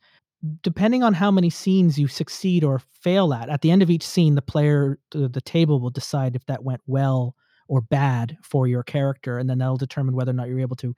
depending 0.61 1.03
on 1.03 1.13
how 1.13 1.29
many 1.29 1.49
scenes 1.49 1.99
you 1.99 2.07
succeed 2.07 2.63
or 2.63 2.81
fail 3.01 3.33
at 3.33 3.49
at 3.49 3.61
the 3.61 3.69
end 3.69 3.83
of 3.83 3.89
each 3.89 4.05
scene 4.05 4.35
the 4.35 4.41
player 4.41 4.97
the 5.11 5.41
table 5.41 5.79
will 5.79 5.91
decide 5.91 6.35
if 6.35 6.45
that 6.45 6.63
went 6.63 6.81
well 6.87 7.35
or 7.71 7.79
bad 7.79 8.37
for 8.43 8.67
your 8.67 8.83
character 8.83 9.37
and 9.37 9.49
then 9.49 9.57
that'll 9.57 9.77
determine 9.77 10.13
whether 10.13 10.31
or 10.31 10.33
not 10.33 10.49
you're 10.49 10.59
able 10.59 10.75
to 10.75 10.93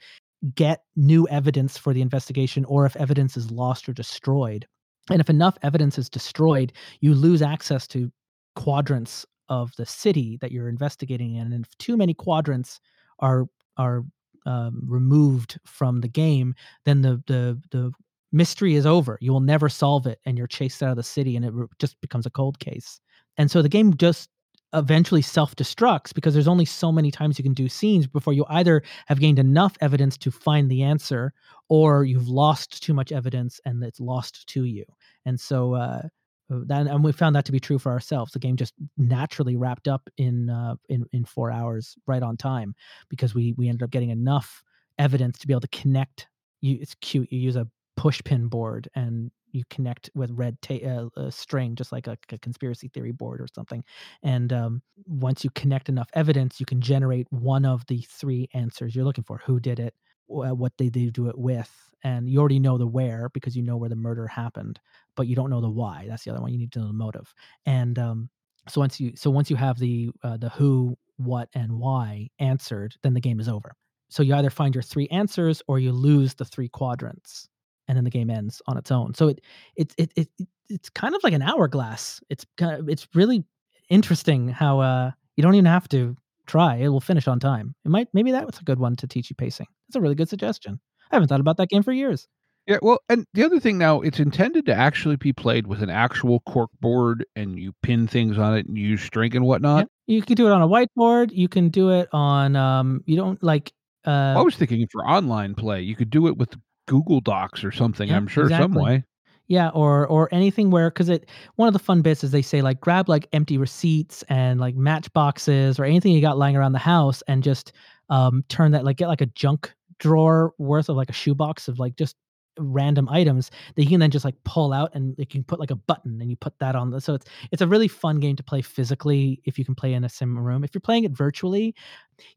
get 0.55 0.81
new 0.95 1.27
evidence 1.29 1.77
for 1.77 1.93
the 1.93 2.01
investigation 2.01 2.65
or 2.65 2.85
if 2.85 2.95
evidence 2.95 3.37
is 3.37 3.51
lost 3.51 3.87
or 3.87 3.93
destroyed. 3.93 4.65
And 5.11 5.21
if 5.21 5.29
enough 5.29 5.55
evidence 5.61 5.99
is 5.99 6.09
destroyed 6.09 6.73
you 6.99 7.13
lose 7.13 7.43
access 7.43 7.87
to 7.89 8.11
quadrants 8.55 9.23
of 9.49 9.71
the 9.77 9.85
city 9.85 10.37
that 10.41 10.51
you're 10.51 10.67
investigating 10.67 11.35
in 11.35 11.53
and 11.53 11.63
if 11.63 11.77
too 11.77 11.95
many 11.95 12.15
quadrants 12.15 12.79
are 13.19 13.45
are 13.77 14.03
um, 14.45 14.81
removed 14.85 15.59
from 15.65 16.01
the 16.01 16.07
game 16.07 16.55
then 16.85 17.01
the 17.01 17.21
the 17.27 17.61
the 17.69 17.91
mystery 18.33 18.73
is 18.73 18.85
over. 18.85 19.17
You 19.21 19.31
will 19.31 19.39
never 19.39 19.69
solve 19.69 20.07
it 20.07 20.19
and 20.25 20.37
you're 20.37 20.47
chased 20.47 20.81
out 20.81 20.89
of 20.89 20.97
the 20.97 21.03
city 21.03 21.35
and 21.35 21.45
it 21.45 21.53
re- 21.53 21.67
just 21.79 22.01
becomes 22.01 22.25
a 22.25 22.31
cold 22.31 22.59
case. 22.59 22.99
And 23.37 23.49
so 23.49 23.61
the 23.61 23.69
game 23.69 23.95
just 23.95 24.29
eventually 24.73 25.21
self-destructs 25.21 26.13
because 26.13 26.33
there's 26.33 26.47
only 26.47 26.65
so 26.65 26.91
many 26.91 27.11
times 27.11 27.37
you 27.37 27.43
can 27.43 27.53
do 27.53 27.69
scenes 27.69 28.07
before 28.07 28.33
you 28.33 28.45
either 28.49 28.81
have 29.07 29.19
gained 29.19 29.39
enough 29.39 29.75
evidence 29.81 30.17
to 30.17 30.31
find 30.31 30.69
the 30.69 30.81
answer 30.83 31.33
or 31.69 32.03
you've 32.05 32.27
lost 32.27 32.81
too 32.83 32.93
much 32.93 33.11
evidence 33.11 33.59
and 33.65 33.83
it's 33.83 33.99
lost 33.99 34.47
to 34.47 34.63
you. 34.65 34.85
And 35.25 35.39
so 35.39 35.75
uh 35.75 36.01
that 36.49 36.87
and 36.87 37.03
we 37.03 37.11
found 37.11 37.35
that 37.35 37.45
to 37.45 37.51
be 37.51 37.59
true 37.59 37.79
for 37.79 37.91
ourselves. 37.91 38.31
The 38.33 38.39
game 38.39 38.55
just 38.57 38.73
naturally 38.97 39.55
wrapped 39.55 39.87
up 39.87 40.07
in 40.17 40.49
uh 40.49 40.75
in 40.89 41.05
in 41.13 41.25
4 41.25 41.51
hours 41.51 41.95
right 42.07 42.21
on 42.23 42.37
time 42.37 42.75
because 43.09 43.33
we 43.33 43.53
we 43.57 43.69
ended 43.69 43.83
up 43.83 43.91
getting 43.91 44.09
enough 44.09 44.63
evidence 44.99 45.39
to 45.39 45.47
be 45.47 45.53
able 45.53 45.61
to 45.61 45.67
connect. 45.69 46.27
You 46.61 46.77
it's 46.81 46.95
cute. 47.01 47.31
You 47.31 47.39
use 47.39 47.55
a 47.55 47.67
push 47.95 48.21
pin 48.23 48.47
board 48.47 48.89
and 48.95 49.31
you 49.51 49.63
connect 49.69 50.09
with 50.15 50.31
red 50.31 50.59
ta- 50.61 51.09
uh, 51.15 51.29
string 51.29 51.75
just 51.75 51.91
like 51.91 52.07
a, 52.07 52.17
a 52.31 52.37
conspiracy 52.39 52.87
theory 52.87 53.11
board 53.11 53.39
or 53.39 53.47
something 53.53 53.83
and 54.23 54.51
um, 54.51 54.81
once 55.05 55.43
you 55.43 55.49
connect 55.51 55.89
enough 55.89 56.09
evidence 56.13 56.59
you 56.59 56.65
can 56.65 56.81
generate 56.81 57.27
one 57.31 57.65
of 57.65 57.85
the 57.87 58.05
three 58.09 58.47
answers 58.53 58.95
you're 58.95 59.05
looking 59.05 59.23
for 59.23 59.39
who 59.45 59.59
did 59.59 59.79
it 59.79 59.93
wh- 60.27 60.57
what 60.57 60.73
they, 60.77 60.89
they 60.89 61.05
do 61.05 61.27
it 61.27 61.37
with 61.37 61.71
and 62.03 62.29
you 62.29 62.39
already 62.39 62.59
know 62.59 62.77
the 62.77 62.87
where 62.87 63.29
because 63.29 63.55
you 63.55 63.61
know 63.63 63.77
where 63.77 63.89
the 63.89 63.95
murder 63.95 64.27
happened 64.27 64.79
but 65.15 65.27
you 65.27 65.35
don't 65.35 65.49
know 65.49 65.61
the 65.61 65.69
why 65.69 66.05
that's 66.07 66.23
the 66.23 66.31
other 66.31 66.41
one 66.41 66.51
you 66.51 66.57
need 66.57 66.71
to 66.71 66.79
know 66.79 66.87
the 66.87 66.93
motive 66.93 67.33
and 67.65 67.99
um, 67.99 68.29
so 68.67 68.81
once 68.81 68.99
you 68.99 69.13
so 69.15 69.29
once 69.29 69.49
you 69.49 69.55
have 69.55 69.77
the 69.77 70.09
uh, 70.23 70.37
the 70.37 70.49
who 70.49 70.97
what 71.17 71.49
and 71.53 71.71
why 71.79 72.29
answered 72.39 72.95
then 73.03 73.13
the 73.13 73.21
game 73.21 73.39
is 73.39 73.49
over. 73.49 73.73
So 74.09 74.21
you 74.23 74.35
either 74.35 74.49
find 74.49 74.75
your 74.75 74.83
three 74.83 75.07
answers 75.07 75.61
or 75.67 75.79
you 75.79 75.91
lose 75.91 76.35
the 76.35 76.45
three 76.45 76.69
quadrants 76.69 77.49
and 77.87 77.97
then 77.97 78.03
the 78.03 78.09
game 78.09 78.29
ends 78.29 78.61
on 78.67 78.77
its 78.77 78.91
own 78.91 79.13
so 79.13 79.27
it 79.27 79.41
it 79.75 79.93
it, 79.97 80.11
it 80.15 80.29
it- 80.39 80.47
it's 80.69 80.89
kind 80.89 81.13
of 81.13 81.21
like 81.23 81.33
an 81.33 81.41
hourglass 81.41 82.21
it's 82.29 82.45
kind 82.57 82.79
of 82.79 82.87
it's 82.89 83.07
really 83.13 83.43
interesting 83.89 84.47
how 84.47 84.79
uh 84.79 85.11
you 85.35 85.43
don't 85.43 85.55
even 85.55 85.65
have 85.65 85.87
to 85.89 86.15
try. 86.45 86.75
It 86.75 86.89
will 86.89 86.99
finish 87.01 87.27
on 87.27 87.39
time. 87.39 87.73
It 87.85 87.89
might 87.89 88.07
maybe 88.13 88.31
that's 88.31 88.59
a 88.59 88.63
good 88.63 88.79
one 88.79 88.95
to 88.97 89.07
teach 89.07 89.29
you 89.29 89.35
pacing. 89.35 89.67
That's 89.87 89.95
a 89.97 90.01
really 90.01 90.15
good 90.15 90.29
suggestion. 90.29 90.79
I 91.11 91.15
haven't 91.15 91.27
thought 91.29 91.39
about 91.39 91.57
that 91.57 91.69
game 91.69 91.83
for 91.83 91.91
years. 91.91 92.27
Yeah, 92.67 92.77
well, 92.81 92.99
and 93.09 93.25
the 93.33 93.43
other 93.43 93.59
thing 93.59 93.77
now, 93.77 93.99
it's 94.01 94.19
intended 94.19 94.65
to 94.67 94.73
actually 94.73 95.17
be 95.17 95.33
played 95.33 95.67
with 95.67 95.81
an 95.83 95.89
actual 95.89 96.39
cork 96.41 96.69
board, 96.79 97.25
and 97.35 97.59
you 97.59 97.73
pin 97.81 98.07
things 98.07 98.37
on 98.37 98.55
it 98.57 98.65
and 98.67 98.77
use 98.77 99.01
string 99.01 99.35
and 99.35 99.45
whatnot. 99.45 99.87
Yeah. 100.07 100.15
You 100.15 100.21
can 100.21 100.35
do 100.35 100.47
it 100.47 100.51
on 100.53 100.61
a 100.61 100.67
whiteboard. 100.67 101.31
You 101.33 101.49
can 101.49 101.69
do 101.69 101.91
it 101.91 102.07
on 102.13 102.55
um. 102.55 103.03
You 103.05 103.17
don't 103.17 103.41
like. 103.43 103.73
Uh, 104.05 104.35
I 104.37 104.41
was 104.41 104.55
thinking 104.55 104.85
for 104.91 105.05
online 105.05 105.55
play, 105.55 105.81
you 105.81 105.95
could 105.95 106.09
do 106.09 106.27
it 106.27 106.37
with 106.37 106.55
Google 106.85 107.21
Docs 107.21 107.63
or 107.63 107.71
something. 107.71 108.09
Yeah, 108.09 108.17
I'm 108.17 108.27
sure 108.27 108.49
some 108.49 108.73
way. 108.73 109.03
Yeah, 109.47 109.69
or 109.69 110.07
or 110.07 110.29
anything 110.31 110.71
where 110.71 110.89
because 110.89 111.09
it 111.09 111.29
one 111.55 111.67
of 111.67 111.73
the 111.73 111.79
fun 111.79 112.01
bits 112.01 112.23
is 112.23 112.31
they 112.31 112.41
say 112.41 112.61
like 112.61 112.79
grab 112.79 113.09
like 113.09 113.27
empty 113.33 113.57
receipts 113.57 114.23
and 114.29 114.59
like 114.59 114.75
matchboxes 114.75 115.79
or 115.79 115.83
anything 115.83 116.13
you 116.13 116.21
got 116.21 116.37
lying 116.37 116.55
around 116.55 116.71
the 116.71 116.79
house 116.79 117.21
and 117.27 117.43
just 117.43 117.73
um 118.09 118.43
turn 118.47 118.71
that 118.71 118.85
like 118.85 118.97
get 118.97 119.07
like 119.07 119.21
a 119.21 119.25
junk 119.27 119.73
drawer 119.99 120.53
worth 120.57 120.89
of 120.89 120.95
like 120.95 121.09
a 121.09 121.13
shoebox 121.13 121.67
of 121.67 121.77
like 121.77 121.95
just 121.95 122.15
random 122.57 123.09
items 123.09 123.49
that 123.75 123.83
you 123.83 123.89
can 123.89 123.99
then 123.99 124.11
just 124.11 124.25
like 124.25 124.35
pull 124.43 124.73
out 124.73 124.91
and 124.93 125.15
you 125.17 125.25
can 125.25 125.43
put 125.43 125.59
like 125.59 125.71
a 125.71 125.75
button 125.75 126.21
and 126.21 126.29
you 126.29 126.35
put 126.35 126.57
that 126.59 126.75
on 126.75 126.91
the 126.91 127.01
so 127.01 127.13
it's 127.13 127.25
it's 127.51 127.61
a 127.61 127.67
really 127.67 127.87
fun 127.87 128.19
game 128.19 128.35
to 128.35 128.43
play 128.43 128.61
physically 128.61 129.41
if 129.45 129.57
you 129.57 129.65
can 129.65 129.75
play 129.75 129.93
in 129.93 130.03
a 130.03 130.09
sim 130.09 130.37
room. 130.37 130.63
If 130.63 130.73
you're 130.73 130.81
playing 130.81 131.03
it 131.03 131.11
virtually 131.11 131.75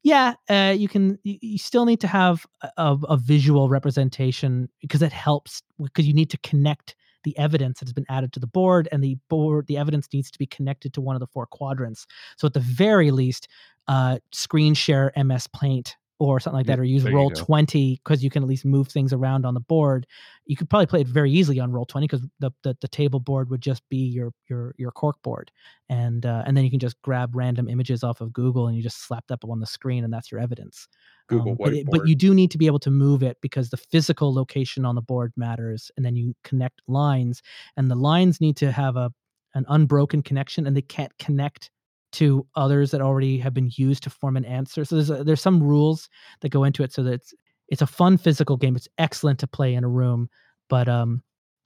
yeah 0.03 0.35
uh, 0.49 0.75
you 0.77 0.89
can 0.89 1.19
you, 1.23 1.59
still 1.59 1.85
need 1.85 2.01
to 2.01 2.07
have 2.07 2.47
a 2.77 2.97
a 3.09 3.17
visual 3.17 3.69
representation 3.69 4.69
because 4.81 5.03
it 5.03 5.13
helps 5.13 5.63
because 5.83 6.07
you 6.07 6.15
need 6.15 6.31
to 6.31 6.39
connect 6.39 6.95
the 7.25 7.37
evidence 7.39 7.81
that 7.81 7.89
has 7.89 7.93
been 7.93 8.07
added 8.09 8.33
to 8.33 8.41
the 8.41 8.47
board 8.47 8.89
and 8.93 9.03
the 9.03 9.19
board 9.29 9.67
the 9.67 9.77
evidence 9.77 10.09
needs 10.13 10.31
to 10.31 10.39
be 10.39 10.47
connected 10.47 10.95
to 10.95 11.01
one 11.01 11.17
of 11.17 11.21
the 11.21 11.27
four 11.27 11.47
quadrants. 11.47 12.07
So 12.37 12.47
at 12.47 12.55
the 12.55 12.61
very 12.61 13.11
least 13.11 13.49
uh 13.89 14.19
screen 14.33 14.75
share 14.75 15.13
ms 15.17 15.47
paint 15.49 15.97
or 16.19 16.41
something 16.41 16.57
like 16.57 16.67
that 16.67 16.79
or 16.79 16.85
use 16.85 17.03
there 17.03 17.13
roll 17.13 17.31
20 17.31 18.01
because 18.03 18.25
you 18.25 18.31
can 18.31 18.43
at 18.43 18.49
least 18.49 18.65
move 18.65 18.89
things 18.89 19.13
around 19.13 19.45
on 19.45 19.55
the 19.55 19.61
board. 19.61 20.07
You 20.47 20.57
could 20.57 20.71
probably 20.71 20.87
play 20.87 21.01
it 21.03 21.09
very 21.09 21.31
easily 21.31 21.61
on 21.61 21.73
roll 21.73 21.85
20 21.85 22.07
because 22.07 22.27
the, 22.41 22.51
the 22.63 22.77
the 22.81 22.89
table 22.89 23.21
board 23.21 23.51
would 23.51 23.61
just 23.61 23.87
be 23.89 23.99
your 23.99 24.33
your 24.49 24.75
your 24.79 24.91
cork 24.93 25.21
board. 25.23 25.51
And 25.89 26.25
uh, 26.25 26.43
and 26.47 26.57
then 26.57 26.65
you 26.65 26.71
can 26.71 26.81
just 26.81 27.01
grab 27.03 27.35
random 27.37 27.69
images 27.69 28.03
off 28.03 28.21
of 28.21 28.33
google 28.33 28.67
and 28.67 28.77
you 28.77 28.83
just 28.83 29.07
slap 29.07 29.27
that 29.29 29.35
up 29.35 29.45
on 29.51 29.61
the 29.61 29.67
screen 29.67 30.05
and 30.05 30.13
that's 30.13 30.31
your 30.33 30.41
evidence. 30.41 30.89
Google 31.29 31.53
um, 31.53 31.59
but, 31.61 31.73
it- 31.75 31.87
but 31.91 32.07
you 32.09 32.15
do 32.15 32.35
need 32.35 32.51
to 32.53 32.59
be 32.59 32.67
able 32.67 32.79
to 32.81 32.91
move 32.91 33.23
it 33.23 33.37
because 33.43 33.71
the 33.71 33.77
physical 33.77 34.33
location 34.33 34.85
on 34.85 34.95
the 34.95 35.03
board 35.03 35.33
matters 35.37 35.91
and 35.97 36.07
then 36.07 36.17
you 36.17 36.35
connect 36.45 36.81
lines 36.87 37.43
and 37.77 37.91
the 37.91 37.95
lines 37.97 38.41
need 38.41 38.57
to 38.59 38.71
have 38.73 38.97
a 38.97 39.13
an 39.55 39.65
unbroken 39.69 40.23
connection 40.23 40.67
and 40.67 40.77
they 40.77 40.83
can't 40.83 41.17
connect 41.19 41.71
to 42.13 42.47
others 42.55 42.91
that 42.91 43.01
already 43.01 43.39
have 43.39 43.53
been 43.55 43.71
used 43.77 44.03
to 44.03 44.11
form 44.11 44.37
an 44.37 44.45
answer 44.45 44.85
so 44.85 44.95
there's 44.95 45.11
a, 45.11 45.25
there's 45.25 45.41
some 45.41 45.63
rules 45.63 46.09
that 46.41 46.51
go 46.51 46.65
into 46.65 46.83
it 46.83 46.93
so 46.93 47.03
that 47.03 47.15
it's 47.15 47.35
it's 47.69 47.83
a 47.83 47.87
fun 47.87 48.17
physical 48.17 48.57
game 48.57 48.77
it's 48.77 48.89
excellent 48.99 49.39
to 49.39 49.47
play 49.47 49.75
in 49.75 49.85
a 49.85 49.89
room 49.89 50.29
but 50.69 50.89
um 50.89 51.23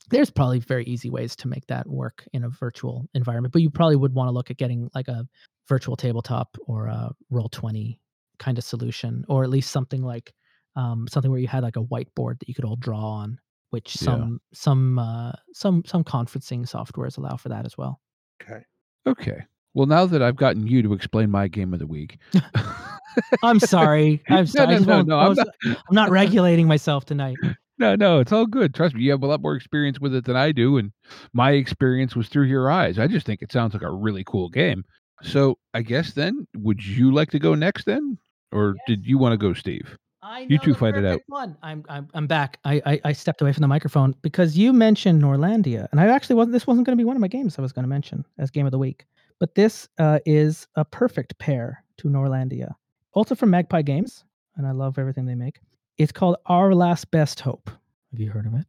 there's 0.09 0.31
probably 0.31 0.59
very 0.59 0.85
easy 0.85 1.11
ways 1.11 1.37
to 1.37 1.47
make 1.47 1.67
that 1.67 1.87
work 1.87 2.27
in 2.33 2.45
a 2.45 2.49
virtual 2.49 3.07
environment 3.15 3.53
but 3.53 3.63
you 3.63 3.71
probably 3.71 3.97
would 3.97 4.15
want 4.15 4.29
to 4.29 4.33
look 4.33 4.51
at 4.51 4.57
getting 4.57 4.89
like 4.95 5.09
a 5.09 5.27
virtual 5.69 5.95
tabletop 5.97 6.57
or 6.67 6.87
a 6.87 7.11
roll 7.29 7.49
20 7.51 8.01
kind 8.39 8.57
of 8.59 8.65
solution 8.65 9.25
or 9.29 9.45
at 9.45 9.51
least 9.51 9.71
something 9.71 10.03
like 10.03 10.33
um, 10.77 11.07
something 11.09 11.31
where 11.31 11.41
you 11.41 11.49
had 11.49 11.63
like 11.63 11.77
a 11.77 11.83
whiteboard 11.85 12.39
that 12.39 12.49
you 12.49 12.55
could 12.55 12.65
all 12.65 12.77
draw 12.77 12.99
on 12.99 13.39
which 13.71 14.01
Yeah. 14.01 14.07
some 14.07 14.41
some 14.53 14.99
uh, 14.99 15.33
some 15.53 15.85
some 15.85 16.03
conferencing 16.03 16.63
softwares 16.63 17.19
allow 17.19 17.37
for 17.37 17.51
that 17.51 17.67
as 17.67 17.77
well 17.77 18.01
Okay. 18.43 18.63
Okay. 19.07 19.45
Well, 19.75 19.87
now 19.87 20.07
that 20.07 20.23
I've 20.23 20.37
gotten 20.37 20.67
you 20.67 20.83
to 20.83 20.93
explain 20.93 21.31
my 21.31 21.47
game 21.49 21.73
of 21.73 21.79
the 21.79 21.87
week, 21.87 22.19
i'm 23.43 23.59
sorry 23.59 24.23
i'm 24.29 24.47
sorry 24.47 24.77
I 24.77 24.79
no, 24.79 24.85
no, 24.85 24.95
won't- 24.97 25.09
no, 25.09 25.19
I 25.19 25.23
I'm 25.25 25.29
was- 25.31 25.39
I'm 25.65 25.77
not 25.91 26.11
regulating 26.11 26.67
myself 26.69 27.05
tonight 27.05 27.37
no, 27.79 27.97
no, 27.97 28.21
it's 28.21 28.31
all 28.31 28.45
good. 28.45 28.75
Trust 28.75 28.95
me, 28.95 29.03
you 29.05 29.11
have 29.11 29.23
a 29.23 29.27
lot 29.27 29.41
more 29.41 29.57
experience 29.57 29.99
with 29.99 30.15
it 30.15 30.27
than 30.27 30.37
I 30.37 30.53
do, 30.53 30.77
and 30.77 30.93
my 31.33 31.53
experience 31.53 32.15
was 32.15 32.29
through 32.29 32.45
your 32.45 32.71
eyes. 32.71 32.99
I 32.99 33.07
just 33.07 33.25
think 33.25 33.41
it 33.41 33.51
sounds 33.51 33.73
like 33.73 33.83
a 33.83 33.91
really 33.91 34.23
cool 34.23 34.51
game. 34.51 34.85
So, 35.23 35.57
I 35.73 35.81
guess 35.81 36.13
then, 36.13 36.47
would 36.59 36.85
you 36.85 37.11
like 37.11 37.31
to 37.31 37.39
go 37.39 37.55
next 37.55 37.87
then, 37.87 38.19
or 38.53 38.75
did 38.87 39.07
you 39.07 39.17
want 39.17 39.33
to 39.33 39.39
go, 39.39 39.55
Steve? 39.55 39.97
I 40.23 40.41
You 40.41 40.59
know 40.59 40.63
two 40.63 40.75
fight 40.75 40.95
it 40.95 41.07
out. 41.07 41.23
One. 41.29 41.57
I'm 41.63 41.83
I'm 41.89 42.07
I'm 42.13 42.27
back. 42.27 42.59
I, 42.67 42.83
I 42.85 43.01
I 43.03 43.13
stepped 43.15 43.41
away 43.41 43.55
from 43.55 43.63
the 43.63 43.69
microphone 43.69 44.15
because 44.21 44.59
you 44.59 44.75
mentioned 44.75 45.23
Noirlandia, 45.23 45.89
and 45.91 46.01
I 46.03 46.07
actually 46.09 46.37
wasn't. 46.37 46.53
This 46.53 46.67
wasn't 46.67 46.85
going 46.85 46.99
to 46.99 47.01
be 47.01 47.07
one 47.07 47.17
of 47.17 47.23
my 47.23 47.29
games 47.29 47.59
I 47.59 47.63
was 47.63 47.73
going 47.73 47.85
to 47.85 47.89
mention 47.89 48.27
as 48.39 48.51
game 48.51 48.67
of 48.67 48.73
the 48.73 48.79
week, 48.79 49.07
but 49.41 49.57
this 49.57 49.89
uh, 49.99 50.21
is 50.25 50.69
a 50.77 50.85
perfect 50.85 51.37
pair 51.39 51.83
to 51.97 52.09
Noirlandia. 52.09 52.75
Also 53.15 53.35
from 53.35 53.51
Magpie 53.51 53.83
Games, 53.83 54.25
and 54.57 54.67
I 54.67 54.71
love 54.71 54.99
everything 54.99 55.27
they 55.27 55.35
make. 55.35 55.59
It's 55.99 56.13
called 56.13 56.37
Our 56.47 56.75
Last 56.75 57.11
Best 57.11 57.41
Hope. 57.41 57.69
Have 58.13 58.21
you 58.21 58.31
heard 58.31 58.47
of 58.47 58.55
it? 58.55 58.67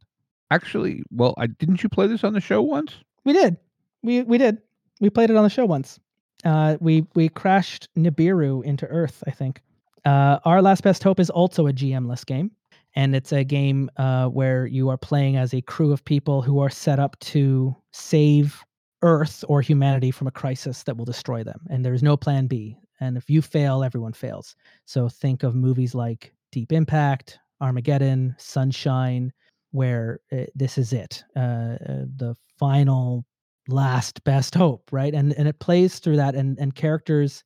Actually, 0.50 1.02
well, 1.10 1.34
I 1.38 1.46
didn't 1.46 1.82
you 1.82 1.88
play 1.88 2.06
this 2.08 2.24
on 2.24 2.32
the 2.32 2.40
show 2.40 2.60
once? 2.60 2.94
We 3.24 3.32
did. 3.32 3.56
We 4.02 4.22
we 4.22 4.38
did. 4.38 4.58
We 5.00 5.10
played 5.10 5.30
it 5.30 5.36
on 5.36 5.44
the 5.44 5.50
show 5.50 5.64
once. 5.64 6.00
Uh, 6.44 6.76
we 6.80 7.06
we 7.14 7.28
crashed 7.28 7.88
Nibiru 7.96 8.64
into 8.64 8.86
Earth. 8.86 9.22
I 9.26 9.30
think. 9.30 9.60
Uh, 10.04 10.40
Our 10.44 10.60
Last 10.60 10.82
Best 10.82 11.04
Hope 11.04 11.20
is 11.20 11.30
also 11.30 11.68
a 11.68 11.72
GM-less 11.72 12.24
game, 12.24 12.50
and 12.96 13.14
it's 13.14 13.32
a 13.32 13.44
game 13.44 13.88
uh, 13.96 14.26
where 14.26 14.66
you 14.66 14.88
are 14.88 14.96
playing 14.96 15.36
as 15.36 15.54
a 15.54 15.62
crew 15.62 15.92
of 15.92 16.04
people 16.04 16.42
who 16.42 16.58
are 16.58 16.70
set 16.70 16.98
up 16.98 17.18
to 17.20 17.76
save 17.92 18.64
Earth 19.02 19.44
or 19.48 19.60
humanity 19.60 20.10
from 20.10 20.26
a 20.26 20.32
crisis 20.32 20.82
that 20.84 20.96
will 20.96 21.04
destroy 21.04 21.42
them, 21.42 21.60
and 21.70 21.84
there's 21.84 22.02
no 22.02 22.16
Plan 22.16 22.46
B. 22.46 22.76
And 23.00 23.16
if 23.16 23.28
you 23.28 23.42
fail, 23.42 23.82
everyone 23.82 24.12
fails. 24.12 24.54
So 24.84 25.08
think 25.08 25.42
of 25.42 25.54
movies 25.56 25.94
like 25.94 26.32
Deep 26.52 26.72
Impact, 26.72 27.38
Armageddon, 27.60 28.34
Sunshine, 28.38 29.32
where 29.72 30.20
uh, 30.30 30.44
this 30.54 30.78
is 30.78 30.92
it, 30.92 31.24
uh, 31.34 31.76
uh, 31.88 32.04
the 32.16 32.36
final, 32.58 33.24
last 33.68 34.22
best 34.24 34.54
hope, 34.54 34.88
right? 34.92 35.14
And 35.14 35.32
and 35.34 35.48
it 35.48 35.58
plays 35.60 35.98
through 35.98 36.16
that, 36.16 36.34
and 36.34 36.58
and 36.58 36.74
characters 36.74 37.44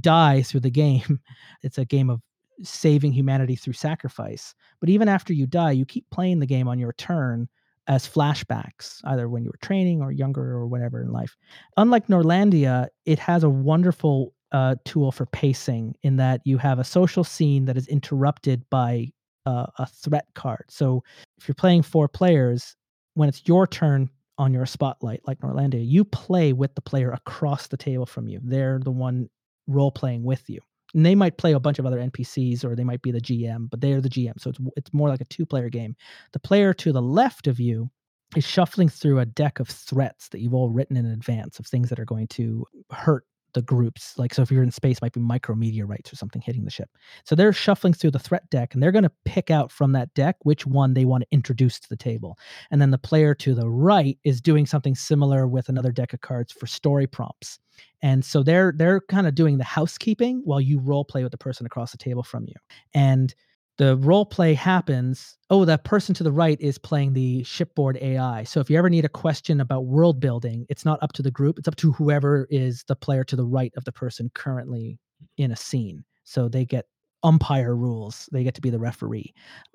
die 0.00 0.42
through 0.42 0.60
the 0.60 0.70
game. 0.70 1.20
It's 1.62 1.78
a 1.78 1.84
game 1.84 2.10
of 2.10 2.20
saving 2.62 3.12
humanity 3.12 3.56
through 3.56 3.74
sacrifice. 3.74 4.54
But 4.80 4.88
even 4.90 5.08
after 5.08 5.32
you 5.32 5.46
die, 5.46 5.72
you 5.72 5.86
keep 5.86 6.08
playing 6.10 6.40
the 6.40 6.46
game 6.46 6.68
on 6.68 6.78
your 6.78 6.92
turn 6.94 7.48
as 7.88 8.06
flashbacks, 8.06 9.00
either 9.04 9.28
when 9.28 9.42
you 9.42 9.50
were 9.50 9.66
training 9.66 10.02
or 10.02 10.12
younger 10.12 10.52
or 10.52 10.66
whatever 10.66 11.00
in 11.00 11.10
life. 11.10 11.36
Unlike 11.78 12.08
Noirlandia, 12.08 12.88
it 13.06 13.18
has 13.18 13.42
a 13.42 13.50
wonderful 13.50 14.34
uh, 14.52 14.76
tool 14.84 15.10
for 15.10 15.26
pacing 15.26 15.94
in 16.02 16.16
that 16.16 16.42
you 16.44 16.58
have 16.58 16.78
a 16.78 16.84
social 16.84 17.24
scene 17.24 17.64
that 17.64 17.76
is 17.76 17.88
interrupted 17.88 18.62
by 18.70 19.08
uh, 19.46 19.66
a 19.78 19.86
threat 19.86 20.26
card. 20.34 20.64
So 20.68 21.02
if 21.38 21.48
you're 21.48 21.54
playing 21.54 21.82
four 21.82 22.08
players, 22.08 22.76
when 23.14 23.28
it's 23.28 23.42
your 23.46 23.66
turn 23.66 24.10
on 24.36 24.52
your 24.52 24.66
spotlight, 24.66 25.20
like 25.26 25.40
Noirlandia, 25.40 25.86
you 25.86 26.04
play 26.04 26.52
with 26.52 26.74
the 26.74 26.82
player 26.82 27.10
across 27.10 27.66
the 27.68 27.76
table 27.76 28.06
from 28.06 28.28
you. 28.28 28.40
They're 28.42 28.78
the 28.78 28.90
one 28.90 29.28
role 29.66 29.90
playing 29.90 30.24
with 30.24 30.48
you. 30.48 30.60
And 30.94 31.04
they 31.04 31.14
might 31.14 31.36
play 31.36 31.52
a 31.52 31.60
bunch 31.60 31.78
of 31.78 31.86
other 31.86 31.98
NPCs 31.98 32.64
or 32.64 32.74
they 32.74 32.84
might 32.84 33.02
be 33.02 33.10
the 33.10 33.20
GM, 33.20 33.68
but 33.70 33.80
they're 33.80 34.00
the 34.00 34.08
GM. 34.08 34.40
So 34.40 34.50
it's 34.50 34.58
it's 34.76 34.94
more 34.94 35.08
like 35.08 35.20
a 35.20 35.26
two 35.26 35.44
player 35.46 35.68
game. 35.68 35.94
The 36.32 36.40
player 36.40 36.72
to 36.74 36.92
the 36.92 37.02
left 37.02 37.46
of 37.46 37.60
you 37.60 37.90
is 38.36 38.46
shuffling 38.46 38.88
through 38.88 39.18
a 39.18 39.26
deck 39.26 39.60
of 39.60 39.68
threats 39.68 40.28
that 40.28 40.40
you've 40.40 40.54
all 40.54 40.70
written 40.70 40.96
in 40.96 41.06
advance 41.06 41.58
of 41.58 41.66
things 41.66 41.88
that 41.88 41.98
are 41.98 42.04
going 42.04 42.28
to 42.28 42.64
hurt 42.90 43.24
the 43.54 43.62
groups. 43.62 44.18
Like 44.18 44.34
so 44.34 44.42
if 44.42 44.50
you're 44.50 44.62
in 44.62 44.70
space, 44.70 45.00
might 45.00 45.12
be 45.12 45.20
micrometeorites 45.20 46.12
or 46.12 46.16
something 46.16 46.42
hitting 46.42 46.64
the 46.64 46.70
ship. 46.70 46.90
So 47.24 47.34
they're 47.34 47.52
shuffling 47.52 47.92
through 47.92 48.12
the 48.12 48.18
threat 48.18 48.48
deck 48.50 48.74
and 48.74 48.82
they're 48.82 48.92
going 48.92 49.04
to 49.04 49.12
pick 49.24 49.50
out 49.50 49.72
from 49.72 49.92
that 49.92 50.12
deck 50.14 50.36
which 50.42 50.66
one 50.66 50.94
they 50.94 51.04
want 51.04 51.22
to 51.22 51.28
introduce 51.30 51.78
to 51.80 51.88
the 51.88 51.96
table. 51.96 52.38
And 52.70 52.80
then 52.80 52.90
the 52.90 52.98
player 52.98 53.34
to 53.36 53.54
the 53.54 53.68
right 53.68 54.18
is 54.24 54.40
doing 54.40 54.66
something 54.66 54.94
similar 54.94 55.46
with 55.46 55.68
another 55.68 55.92
deck 55.92 56.12
of 56.12 56.20
cards 56.20 56.52
for 56.52 56.66
story 56.66 57.06
prompts. 57.06 57.58
And 58.02 58.24
so 58.24 58.42
they're 58.42 58.72
they're 58.76 59.00
kind 59.02 59.26
of 59.26 59.34
doing 59.34 59.58
the 59.58 59.64
housekeeping 59.64 60.42
while 60.44 60.60
you 60.60 60.78
role 60.78 61.04
play 61.04 61.22
with 61.22 61.32
the 61.32 61.38
person 61.38 61.66
across 61.66 61.92
the 61.92 61.98
table 61.98 62.22
from 62.22 62.44
you. 62.46 62.54
And 62.94 63.34
the 63.78 63.96
role 63.96 64.26
play 64.26 64.54
happens. 64.54 65.38
Oh, 65.50 65.64
that 65.64 65.84
person 65.84 66.14
to 66.16 66.24
the 66.24 66.32
right 66.32 66.60
is 66.60 66.78
playing 66.78 67.12
the 67.12 67.42
shipboard 67.44 67.96
AI. 68.00 68.44
So 68.44 68.60
if 68.60 68.68
you 68.68 68.76
ever 68.76 68.90
need 68.90 69.04
a 69.04 69.08
question 69.08 69.60
about 69.60 69.86
world 69.86 70.20
building, 70.20 70.66
it's 70.68 70.84
not 70.84 71.02
up 71.02 71.12
to 71.14 71.22
the 71.22 71.30
group, 71.30 71.58
it's 71.58 71.68
up 71.68 71.76
to 71.76 71.92
whoever 71.92 72.46
is 72.50 72.84
the 72.88 72.96
player 72.96 73.24
to 73.24 73.36
the 73.36 73.46
right 73.46 73.72
of 73.76 73.84
the 73.84 73.92
person 73.92 74.30
currently 74.34 74.98
in 75.36 75.52
a 75.52 75.56
scene. 75.56 76.04
So 76.24 76.48
they 76.48 76.64
get 76.64 76.86
umpire 77.22 77.74
rules. 77.74 78.28
They 78.32 78.44
get 78.44 78.54
to 78.54 78.60
be 78.60 78.70
the 78.70 78.78
referee, 78.78 79.32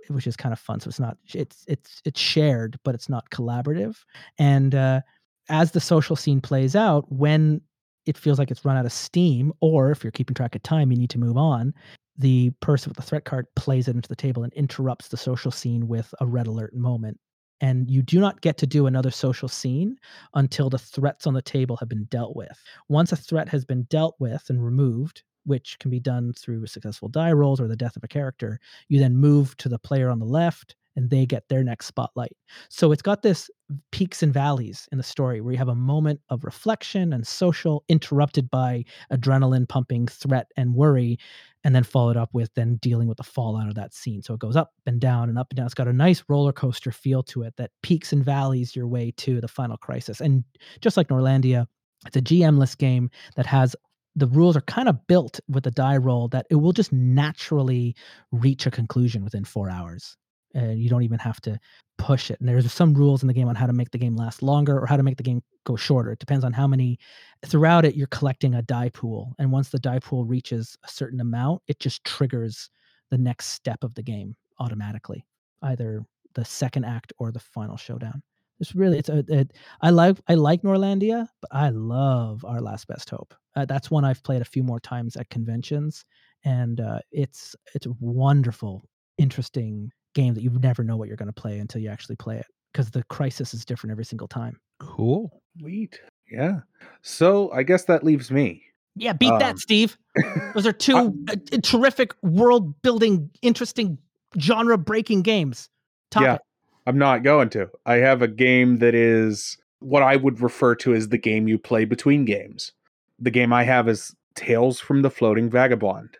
which 0.10 0.28
is 0.28 0.36
kind 0.36 0.54
of 0.54 0.60
fun. 0.60 0.80
So 0.80 0.90
it's 0.90 1.00
not 1.00 1.18
it's 1.34 1.66
it's 1.68 2.02
it's 2.06 2.20
shared, 2.20 2.78
but 2.84 2.96
it's 2.96 3.10
not 3.10 3.30
collaborative. 3.32 3.98
And 4.38 4.76
uh, 4.76 5.02
as 5.50 5.72
the 5.72 5.82
social 5.82 6.16
scene 6.16 6.42
plays 6.42 6.76
out, 6.76 7.10
when 7.12 7.62
it 8.06 8.18
feels 8.18 8.38
like 8.38 8.52
it's 8.52 8.66
run 8.66 8.78
out 8.78 8.86
of 8.86 8.92
steam, 8.92 9.54
or 9.62 9.92
if 9.92 10.04
you're 10.04 10.12
keeping 10.12 10.36
track 10.36 10.56
of 10.56 10.64
time, 10.64 10.92
you 10.92 10.98
need 10.98 11.10
to 11.12 11.20
move 11.20 11.38
on. 11.38 11.74
The 12.18 12.52
person 12.60 12.90
with 12.90 12.98
the 12.98 13.04
threat 13.04 13.26
card 13.26 13.48
plays 13.56 13.88
it 13.88 13.96
into 13.96 14.10
the 14.10 14.16
table 14.16 14.44
and 14.44 14.54
interrupts 14.54 15.08
the 15.08 15.18
social 15.18 15.52
scene 15.52 15.88
with 15.88 16.14
a 16.20 16.28
red 16.28 16.48
alert 16.48 16.76
moment. 16.76 17.20
And 17.62 17.90
you 17.90 18.02
do 18.02 18.20
not 18.20 18.42
get 18.42 18.58
to 18.58 18.68
do 18.68 18.88
another 18.88 19.12
social 19.12 19.48
scene 19.48 19.98
until 20.34 20.70
the 20.70 20.78
threats 20.78 21.26
on 21.26 21.34
the 21.34 21.42
table 21.42 21.78
have 21.78 21.90
been 21.90 22.06
dealt 22.06 22.36
with. 22.36 22.62
Once 22.90 23.12
a 23.12 23.16
threat 23.16 23.48
has 23.50 23.64
been 23.64 23.84
dealt 23.84 24.16
with 24.20 24.50
and 24.50 24.64
removed, 24.64 25.24
which 25.46 25.78
can 25.80 25.90
be 25.90 26.00
done 26.00 26.34
through 26.34 26.68
successful 26.68 27.10
die 27.10 27.32
rolls 27.32 27.62
or 27.62 27.68
the 27.68 27.76
death 27.76 27.96
of 27.96 28.04
a 28.04 28.08
character. 28.08 28.60
You 28.90 29.00
then 29.00 29.16
move 29.16 29.56
to 29.58 29.70
the 29.70 29.80
player 29.80 30.10
on 30.10 30.20
the 30.20 30.26
left 30.26 30.76
and 30.96 31.10
they 31.10 31.26
get 31.26 31.48
their 31.50 31.64
next 31.64 31.88
spotlight. 31.88 32.36
So 32.70 32.92
it's 32.92 33.02
got 33.02 33.22
this 33.22 33.50
peaks 33.92 34.22
and 34.22 34.34
valleys 34.34 34.88
in 34.92 34.98
the 34.98 35.04
story 35.04 35.42
where 35.42 35.54
you 35.54 35.58
have 35.58 35.70
a 35.70 35.76
moment 35.76 36.20
of 36.30 36.44
reflection 36.44 37.14
and 37.14 37.26
social 37.26 37.84
interrupted 37.90 38.50
by 38.50 38.84
adrenaline 39.12 39.68
pumping 39.68 40.08
threat 40.08 40.48
and 40.58 40.76
worry 40.76 41.18
and 41.64 41.74
then 41.76 41.84
followed 41.84 42.18
up 42.18 42.30
with 42.34 42.54
then 42.56 42.76
dealing 42.82 43.08
with 43.08 43.18
the 43.18 43.24
fallout 43.24 43.70
of 43.70 43.76
that 43.76 43.94
scene. 43.94 44.22
So 44.22 44.34
it 44.34 44.40
goes 44.40 44.56
up 44.56 44.72
and 44.86 45.00
down 45.00 45.30
and 45.30 45.38
up 45.38 45.48
and 45.50 45.58
down. 45.58 45.66
It's 45.66 45.74
got 45.74 45.88
a 45.88 45.94
nice 45.94 46.24
roller 46.28 46.52
coaster 46.52 46.92
feel 46.92 47.24
to 47.24 47.44
it 47.44 47.56
that 47.58 47.72
peaks 47.82 48.12
and 48.12 48.24
valleys 48.24 48.76
your 48.76 48.88
way 48.88 49.12
to 49.18 49.40
the 49.40 49.48
final 49.48 49.78
crisis. 49.78 50.20
And 50.20 50.44
just 50.82 50.98
like 50.98 51.08
Noirlandia, 51.08 51.68
it's 52.06 52.18
a 52.18 52.22
GM-less 52.22 52.76
game 52.76 53.10
that 53.36 53.46
has 53.46 53.76
the 54.16 54.28
rules 54.28 54.56
are 54.56 54.62
kind 54.62 54.88
of 54.88 55.08
built 55.08 55.40
with 55.48 55.66
a 55.66 55.72
die 55.72 55.98
roll 55.98 56.28
that 56.28 56.46
it 56.52 56.56
will 56.56 56.74
just 56.74 56.94
naturally 56.94 57.96
reach 58.32 58.68
a 58.68 58.72
conclusion 58.72 59.24
within 59.24 59.44
four 59.44 59.70
hours 59.70 60.18
and 60.54 60.80
you 60.80 60.90
don't 60.90 61.04
even 61.04 61.20
have 61.20 61.42
to 61.42 61.60
push 61.98 62.32
it. 62.32 62.40
And 62.40 62.48
there's 62.48 62.72
some 62.72 62.94
rules 62.94 63.22
in 63.22 63.28
the 63.28 63.34
game 63.34 63.48
on 63.48 63.56
how 63.56 63.66
to 63.66 63.74
make 63.74 63.92
the 63.92 63.98
game 63.98 64.16
last 64.16 64.42
longer 64.42 64.80
or 64.80 64.86
how 64.86 64.98
to 64.98 65.04
make 65.04 65.18
the 65.18 65.24
game 65.24 65.42
go 65.66 65.76
shorter. 65.76 66.12
It 66.12 66.20
depends 66.20 66.44
on 66.44 66.54
how 66.54 66.68
many 66.68 67.00
throughout 67.46 67.86
it 67.86 67.96
you're 67.96 68.08
collecting 68.08 68.56
a 68.56 68.62
die 68.62 68.90
pool. 68.90 69.34
And 69.40 69.52
once 69.52 69.70
the 69.70 69.80
die 69.80 70.00
pool 70.00 70.26
reaches 70.26 70.78
a 70.86 70.90
certain 70.90 71.22
amount, 71.22 71.62
it 71.68 71.80
just 71.80 72.04
triggers 72.04 72.70
the 73.10 73.18
next 73.18 73.48
step 73.48 73.84
of 73.84 73.94
the 73.96 74.04
game 74.04 74.36
automatically, 74.60 75.26
either 75.62 76.06
the 76.34 76.46
second 76.46 76.86
act 76.86 77.14
or 77.20 77.32
the 77.32 77.40
final 77.40 77.78
showdown. 77.78 78.22
It's 78.60 78.76
really 78.76 78.98
it's 78.98 79.10
a 79.10 79.26
it, 79.28 79.52
I 79.82 79.90
like 79.90 80.18
I 80.28 80.36
like 80.36 80.62
Noirlandia, 80.62 81.28
but 81.42 81.50
I 81.52 81.70
love 81.70 82.46
Our 82.46 82.62
Last 82.62 82.88
Best 82.88 83.10
Hope. 83.10 83.34
Uh, 83.56 83.66
that's 83.66 83.92
one 83.92 84.06
I've 84.06 84.24
played 84.24 84.42
a 84.42 84.46
few 84.46 84.64
more 84.64 84.80
times 84.80 85.16
at 85.16 85.30
conventions, 85.30 86.06
and 86.46 86.80
uh, 86.80 87.00
it's 87.12 87.56
it's 87.74 87.88
wonderful, 88.00 88.86
interesting 89.18 89.92
game 90.14 90.34
that 90.34 90.42
you 90.44 90.50
never 90.62 90.84
know 90.84 90.98
what 90.98 91.08
you're 91.08 91.18
going 91.18 91.28
to 91.28 91.34
play 91.34 91.60
until 91.60 91.82
you 91.82 91.90
actually 91.90 92.16
play 92.16 92.38
it 92.38 92.46
because 92.72 92.92
the 92.92 93.04
crisis 93.06 93.54
is 93.54 93.66
different 93.66 93.92
every 93.92 94.06
single 94.06 94.28
time. 94.28 94.60
Cool. 94.80 95.42
Sweet. 95.60 96.00
Yeah. 96.32 96.62
So 97.02 97.52
I 97.52 97.64
guess 97.64 97.86
that 97.86 98.04
leaves 98.04 98.32
me. 98.32 98.64
Yeah, 98.96 99.14
beat 99.14 99.32
Um, 99.32 99.40
that, 99.40 99.60
Steve. 99.60 99.98
Those 100.54 100.68
are 100.68 100.74
two 100.74 100.96
uh, 100.96 101.34
uh, 101.54 101.58
terrific 101.64 102.14
world 102.22 102.80
building, 102.82 103.30
interesting, 103.42 103.98
genre 104.40 104.78
breaking 104.78 105.24
games. 105.24 105.70
Top 106.12 106.24
Yeah. 106.24 106.36
it. 106.36 106.42
I'm 106.86 106.98
not 106.98 107.24
going 107.24 107.50
to. 107.52 107.70
I 107.86 107.96
have 107.96 108.22
a 108.22 108.28
game 108.28 108.78
that 108.78 108.94
is 108.94 109.58
what 109.80 110.04
I 110.04 110.16
would 110.16 110.42
refer 110.42 110.76
to 110.76 110.94
as 110.94 111.10
the 111.10 111.18
game 111.18 111.48
you 111.48 111.58
play 111.58 111.86
between 111.86 112.26
games. 112.26 112.72
The 113.20 113.32
game 113.32 113.54
I 113.54 113.64
have 113.64 113.88
is 113.88 114.14
Tales 114.36 114.80
from 114.80 115.02
the 115.02 115.10
Floating 115.10 115.50
Vagabond. 115.50 116.18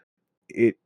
It's 0.50 0.78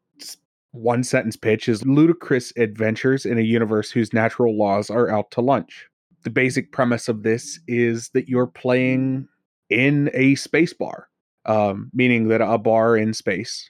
one 0.71 1.03
sentence 1.03 1.35
pitch 1.35 1.69
is 1.69 1.85
ludicrous 1.85 2.53
adventures 2.57 3.25
in 3.25 3.37
a 3.37 3.43
universe 3.43 3.91
whose 3.91 4.13
natural 4.13 4.57
laws 4.57 4.89
are 4.89 5.09
out 5.09 5.31
to 5.31 5.41
lunch. 5.41 5.87
The 6.23 6.29
basic 6.29 6.71
premise 6.71 7.07
of 7.07 7.23
this 7.23 7.59
is 7.67 8.09
that 8.09 8.27
you're 8.27 8.47
playing 8.47 9.27
in 9.69 10.09
a 10.13 10.35
space 10.35 10.73
bar, 10.73 11.07
um, 11.45 11.89
meaning 11.93 12.27
that 12.27 12.41
a 12.41 12.57
bar 12.57 12.97
in 12.97 13.13
space. 13.13 13.69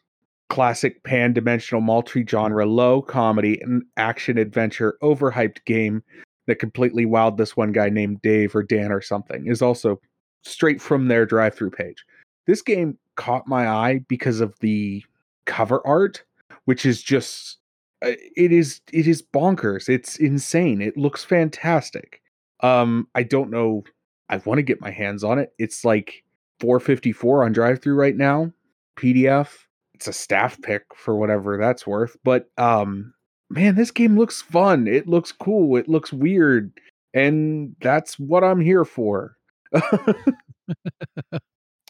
Classic 0.50 1.04
pan 1.04 1.34
dimensional 1.34 1.82
multi 1.82 2.26
genre, 2.26 2.66
low 2.66 3.02
comedy 3.02 3.60
and 3.62 3.84
action 3.98 4.38
adventure, 4.38 4.98
overhyped 5.04 5.64
game 5.66 6.02
that 6.48 6.56
completely 6.56 7.06
wowed 7.06 7.38
this 7.38 7.58
one 7.58 7.74
guy 7.74 7.90
named 7.90 8.22
Dave 8.22 8.56
or 8.56 8.64
Dan 8.64 8.92
or 8.92 9.02
something 9.02 9.48
is 9.48 9.62
also 9.62 10.00
straight 10.44 10.82
from 10.82 11.08
their 11.10 11.26
drive 11.26 11.54
through 11.54 11.72
page. 11.72 12.06
This 12.48 12.62
game 12.62 12.98
caught 13.16 13.48
my 13.48 13.68
eye 13.68 14.00
because 14.08 14.40
of 14.40 14.58
the 14.60 15.04
cover 15.46 15.86
art, 15.86 16.24
which 16.68 16.86
is 16.86 17.02
just 17.02 17.58
uh, 18.06 18.12
it 18.36 18.52
is 18.52 18.82
it 18.92 19.08
is 19.08 19.24
bonkers. 19.34 19.88
It's 19.90 20.18
insane. 20.18 20.82
It 20.82 20.98
looks 20.98 21.24
fantastic. 21.24 22.22
Um 22.62 23.08
I 23.16 23.24
don't 23.24 23.50
know 23.50 23.84
I 24.30 24.38
want 24.38 24.58
to 24.58 24.64
get 24.64 24.82
my 24.82 24.92
hands 24.92 25.24
on 25.24 25.40
it. 25.40 25.54
It's 25.58 25.86
like 25.86 26.24
454 26.60 27.46
on 27.46 27.54
drive 27.54 27.82
through 27.82 27.96
right 27.96 28.16
now. 28.16 28.52
PDF. 28.98 29.50
It's 29.94 30.08
a 30.08 30.14
staff 30.14 30.62
pick 30.62 30.84
for 30.96 31.16
whatever 31.16 31.58
that's 31.58 31.88
worth, 31.88 32.18
but 32.24 32.50
um 32.58 33.14
man, 33.50 33.76
this 33.76 33.92
game 33.92 34.18
looks 34.18 34.42
fun. 34.42 34.88
It 34.88 35.08
looks 35.08 35.32
cool. 35.32 35.78
It 35.78 35.88
looks 35.88 36.12
weird. 36.12 36.72
And 37.14 37.76
that's 37.82 38.20
what 38.20 38.44
I'm 38.44 38.60
here 38.60 38.86
for. 38.86 39.38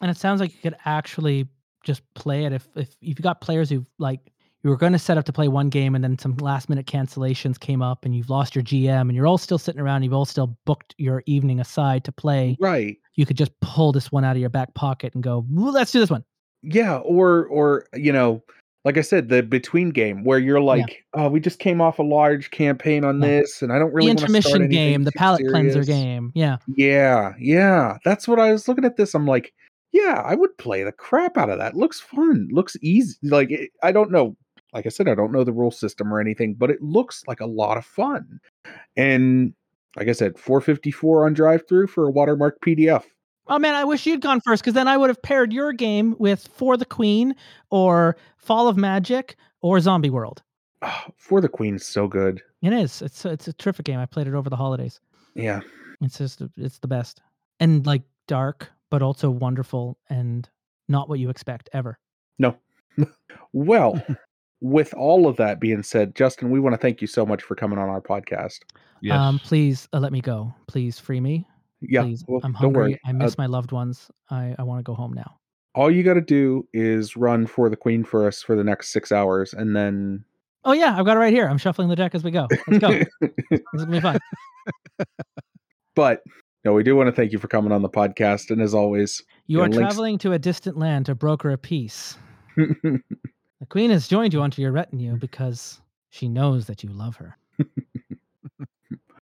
And 0.01 0.11
it 0.11 0.17
sounds 0.17 0.39
like 0.39 0.53
you 0.53 0.59
could 0.61 0.77
actually 0.85 1.47
just 1.83 2.01
play 2.13 2.45
it 2.45 2.53
if 2.53 2.67
if 2.75 2.95
you've 2.99 3.21
got 3.21 3.41
players 3.41 3.69
who 3.69 3.85
like 3.97 4.19
you 4.67 4.71
were 4.71 4.77
going 4.77 4.91
to 4.91 4.99
set 4.99 5.17
up 5.17 5.23
to 5.23 5.31
play 5.31 5.47
one 5.47 5.69
game 5.69 5.95
and 5.95 6.03
then 6.03 6.19
some 6.19 6.35
last 6.37 6.67
minute 6.67 6.85
cancellations 6.85 7.57
came 7.57 7.81
up 7.81 8.03
and 8.03 8.13
you've 8.13 8.29
lost 8.29 8.53
your 8.53 8.65
GM 8.65 9.01
and 9.03 9.15
you're 9.15 9.25
all 9.25 9.37
still 9.37 9.57
sitting 9.57 9.79
around 9.79 10.03
you've 10.03 10.11
all 10.11 10.25
still 10.25 10.57
booked 10.65 10.93
your 10.97 11.23
evening 11.25 11.61
aside 11.61 12.03
to 12.03 12.11
play 12.11 12.57
right. 12.59 12.97
you 13.15 13.25
could 13.25 13.37
just 13.37 13.57
pull 13.61 13.93
this 13.93 14.11
one 14.11 14.25
out 14.25 14.35
of 14.35 14.41
your 14.41 14.49
back 14.49 14.73
pocket 14.73 15.13
and 15.13 15.23
go 15.23 15.45
let's 15.49 15.93
do 15.93 16.01
this 16.01 16.09
one 16.09 16.21
Yeah, 16.63 16.97
or 16.97 17.45
or 17.45 17.85
you 17.93 18.11
know, 18.11 18.43
like 18.83 18.97
I 18.97 19.01
said, 19.01 19.29
the 19.29 19.41
between 19.41 19.91
game 19.91 20.25
where 20.25 20.39
you're 20.39 20.59
like, 20.59 21.05
oh, 21.13 21.29
we 21.29 21.39
just 21.39 21.59
came 21.59 21.79
off 21.79 21.97
a 21.99 22.03
large 22.03 22.51
campaign 22.51 23.05
on 23.05 23.21
Yeah. 23.21 23.27
this, 23.27 23.61
and 23.61 23.71
I 23.71 23.79
don't 23.79 23.93
really 23.93 24.07
the 24.13 24.19
intermission 24.19 24.67
game 24.67 25.03
the 25.03 25.13
palate 25.13 25.47
cleanser 25.47 25.85
game 25.85 26.33
yeah 26.35 26.57
Yeah, 26.75 27.35
yeah. 27.39 27.99
That's 28.03 28.27
what 28.27 28.37
I 28.37 28.51
was 28.51 28.67
looking 28.67 28.83
at 28.83 28.97
this. 28.97 29.13
I'm 29.13 29.25
like, 29.25 29.53
yeah, 29.93 30.21
I 30.25 30.35
would 30.35 30.57
play 30.57 30.83
the 30.83 30.91
crap 30.91 31.37
out 31.37 31.49
of 31.49 31.57
that. 31.59 31.73
Looks 31.73 32.01
fun. 32.01 32.49
Looks 32.51 32.75
easy. 32.81 33.15
Like 33.23 33.49
it, 33.49 33.71
I 33.81 33.93
don't 33.93 34.11
know. 34.11 34.35
Like 34.73 34.85
I 34.85 34.89
said, 34.89 35.07
I 35.07 35.15
don't 35.15 35.31
know 35.31 35.43
the 35.43 35.53
rule 35.53 35.71
system 35.71 36.13
or 36.13 36.19
anything, 36.19 36.53
but 36.53 36.69
it 36.69 36.81
looks 36.81 37.23
like 37.27 37.39
a 37.39 37.45
lot 37.45 37.77
of 37.77 37.85
fun. 37.85 38.39
And 38.95 39.53
like 39.95 40.07
I 40.07 40.11
said, 40.11 40.37
454 40.37 41.25
on 41.25 41.33
drive 41.33 41.67
through 41.67 41.87
for 41.87 42.05
a 42.05 42.11
watermark 42.11 42.59
PDF. 42.61 43.03
Oh 43.47 43.57
man, 43.57 43.75
I 43.75 43.85
wish 43.85 44.05
you'd 44.05 44.21
gone 44.21 44.41
first 44.41 44.61
because 44.61 44.73
then 44.73 44.89
I 44.89 44.97
would 44.97 45.09
have 45.09 45.21
paired 45.21 45.53
your 45.53 45.71
game 45.71 46.15
with 46.19 46.49
For 46.53 46.75
the 46.75 46.85
Queen 46.85 47.33
or 47.71 48.17
Fall 48.37 48.67
of 48.67 48.75
Magic 48.75 49.37
or 49.61 49.79
Zombie 49.79 50.09
World. 50.09 50.43
Ah, 50.81 51.07
for 51.15 51.39
the 51.39 51.47
Queen's 51.47 51.85
so 51.85 52.07
good. 52.07 52.41
It 52.61 52.73
is. 52.73 53.01
It's 53.01 53.25
it's 53.25 53.47
a 53.47 53.53
terrific 53.53 53.85
game. 53.85 53.99
I 53.99 54.05
played 54.05 54.27
it 54.27 54.33
over 54.33 54.49
the 54.49 54.55
holidays. 54.55 54.99
Yeah. 55.33 55.61
It's 56.01 56.17
just 56.17 56.41
it's 56.57 56.79
the 56.79 56.87
best 56.87 57.21
and 57.59 57.85
like 57.85 58.03
dark, 58.27 58.69
but 58.91 59.01
also 59.01 59.29
wonderful 59.29 59.97
and 60.09 60.47
not 60.87 61.09
what 61.09 61.19
you 61.19 61.29
expect 61.29 61.69
ever. 61.73 61.97
No. 62.37 62.57
well, 63.53 64.01
with 64.61 64.93
all 64.95 65.27
of 65.27 65.37
that 65.37 65.59
being 65.59 65.83
said, 65.83 66.15
Justin, 66.15 66.49
we 66.51 66.59
want 66.59 66.73
to 66.73 66.77
thank 66.77 67.01
you 67.01 67.07
so 67.07 67.25
much 67.25 67.43
for 67.43 67.55
coming 67.55 67.77
on 67.79 67.89
our 67.89 68.01
podcast. 68.01 68.59
Yes. 69.01 69.17
Um, 69.17 69.39
please 69.39 69.87
uh, 69.93 69.99
let 69.99 70.11
me 70.11 70.21
go. 70.21 70.53
Please 70.67 70.99
free 70.99 71.19
me. 71.19 71.47
Yeah, 71.81 72.01
Please. 72.03 72.23
well, 72.27 72.41
I'm 72.43 72.53
don't 72.53 72.61
hungry. 72.61 72.81
worry. 72.81 72.99
I 73.05 73.11
Uh, 73.11 73.13
miss 73.13 73.37
my 73.37 73.45
loved 73.45 73.71
ones. 73.71 74.09
I 74.31 74.55
I 74.57 74.63
want 74.63 74.79
to 74.79 74.83
go 74.83 74.95
home 74.95 75.13
now. 75.13 75.37
all 75.75 75.91
you 75.91 76.01
got 76.01 76.15
to 76.15 76.21
do 76.21 76.67
is 76.73 77.15
run 77.15 77.45
for 77.45 77.69
the 77.69 77.75
Queen 77.75 78.03
for 78.03 78.25
us 78.27 78.41
for 78.41 78.55
the 78.55 78.63
next 78.63 78.89
six 78.89 79.11
hours, 79.11 79.53
and 79.53 79.75
then 79.75 80.25
Oh 80.65 80.71
yeah, 80.73 80.97
I've 80.97 81.05
got 81.05 81.15
it 81.17 81.19
right 81.19 81.31
here. 81.33 81.47
I'm 81.47 81.59
shuffling 81.59 81.87
the 81.87 81.95
deck 81.95 82.15
as 82.15 82.23
we 82.23 82.31
go. 82.31 82.47
Let's 82.67 82.79
go. 82.79 82.89
this 83.21 83.31
is 83.51 83.85
gonna 83.85 83.91
be 83.91 83.99
fun. 84.01 84.17
but 85.95 86.23
no, 86.65 86.73
we 86.73 86.81
do 86.81 86.95
want 86.95 87.07
to 87.07 87.11
thank 87.13 87.31
you 87.31 87.37
for 87.37 87.47
coming 87.47 87.71
on 87.71 87.83
the 87.83 87.89
podcast, 87.89 88.49
and 88.49 88.59
as 88.61 88.73
always, 88.73 89.21
You 89.45 89.59
Yeah, 89.59 89.65
are 89.65 89.69
links- 89.69 89.77
traveling 89.77 90.17
to 90.19 90.33
a 90.33 90.39
distant 90.39 90.77
land 90.77 91.05
to 91.05 91.13
broker 91.15 91.51
a 91.51 91.57
peace. 91.59 92.17
The 93.59 93.65
queen 93.65 93.89
has 93.89 94.07
joined 94.07 94.33
you 94.33 94.41
onto 94.41 94.61
your 94.61 94.71
retinue 94.71 95.15
because 95.15 95.81
she 96.09 96.27
knows 96.27 96.67
that 96.67 96.83
you 96.83 96.89
love 96.89 97.15
her. 97.15 97.37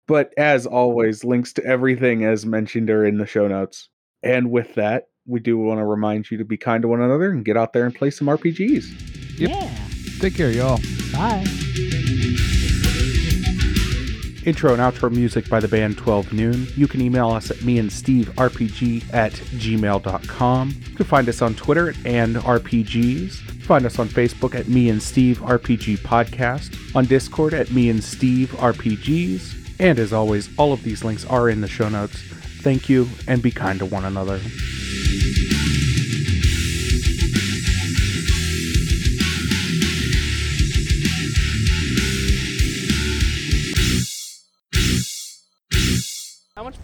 but 0.07 0.33
as 0.37 0.67
always, 0.67 1.25
links 1.25 1.53
to 1.55 1.65
everything 1.65 2.25
as 2.25 2.47
mentioned 2.47 2.89
are 2.91 3.05
in 3.05 3.19
the 3.19 3.27
show 3.27 3.49
notes. 3.49 3.89
And 4.23 4.51
with 4.51 4.75
that, 4.75 5.09
we 5.27 5.41
do 5.41 5.59
want 5.59 5.81
to 5.81 5.85
remind 5.85 6.31
you 6.31 6.39
to 6.39 6.45
be 6.45 6.57
kind 6.57 6.83
to 6.83 6.89
one 6.89 7.01
another 7.01 7.31
and 7.31 7.45
get 7.45 7.57
out 7.57 7.73
there 7.73 7.85
and 7.85 7.95
play 7.95 8.11
some 8.11 8.29
RPGs. 8.29 9.39
Yep. 9.39 9.51
Yeah. 9.51 9.71
Take 10.21 10.37
care, 10.37 10.51
y'all. 10.51 10.79
Bye. 11.13 11.45
Intro 14.45 14.73
and 14.73 14.83
outro 14.83 15.11
music 15.11 15.49
by 15.49 15.61
the 15.61 15.69
band 15.69 15.97
12 15.97 16.33
Noon. 16.33 16.67
You 16.77 16.89
can 16.89 17.01
email 17.01 17.31
us 17.31 17.51
at 17.51 17.63
me 17.63 17.79
and 17.79 17.93
Steve 17.93 18.29
RPG 18.35 19.13
at 19.15 19.33
gmail.com. 19.33 20.75
You 20.91 20.97
can 20.97 21.07
find 21.07 21.29
us 21.29 21.43
on 21.43 21.55
Twitter 21.55 21.91
at 21.91 21.97
and 22.05 22.37
RPGs. 22.37 23.35
Find 23.63 23.87
us 23.87 23.99
on 23.99 24.09
Facebook 24.09 24.59
at 24.59 24.67
Me 24.67 24.89
and 24.89 25.01
Steve 25.01 25.39
RPG 25.39 25.99
Podcast, 25.99 26.97
on 26.97 27.07
Discord 27.07 27.55
at 27.55 27.71
Me 27.71 27.89
and 27.89 28.03
Steve 28.03 28.51
RPGs. 28.51 29.77
And 29.79 29.99
as 29.99 30.13
always, 30.13 30.51
all 30.59 30.73
of 30.73 30.83
these 30.83 31.05
links 31.05 31.25
are 31.27 31.49
in 31.49 31.61
the 31.61 31.69
show 31.69 31.89
notes. 31.89 32.17
Thank 32.63 32.89
you 32.89 33.09
and 33.29 33.43
be 33.43 33.51
kind 33.51 33.79
to 33.79 33.87
one 33.87 34.05
another. 34.05 34.41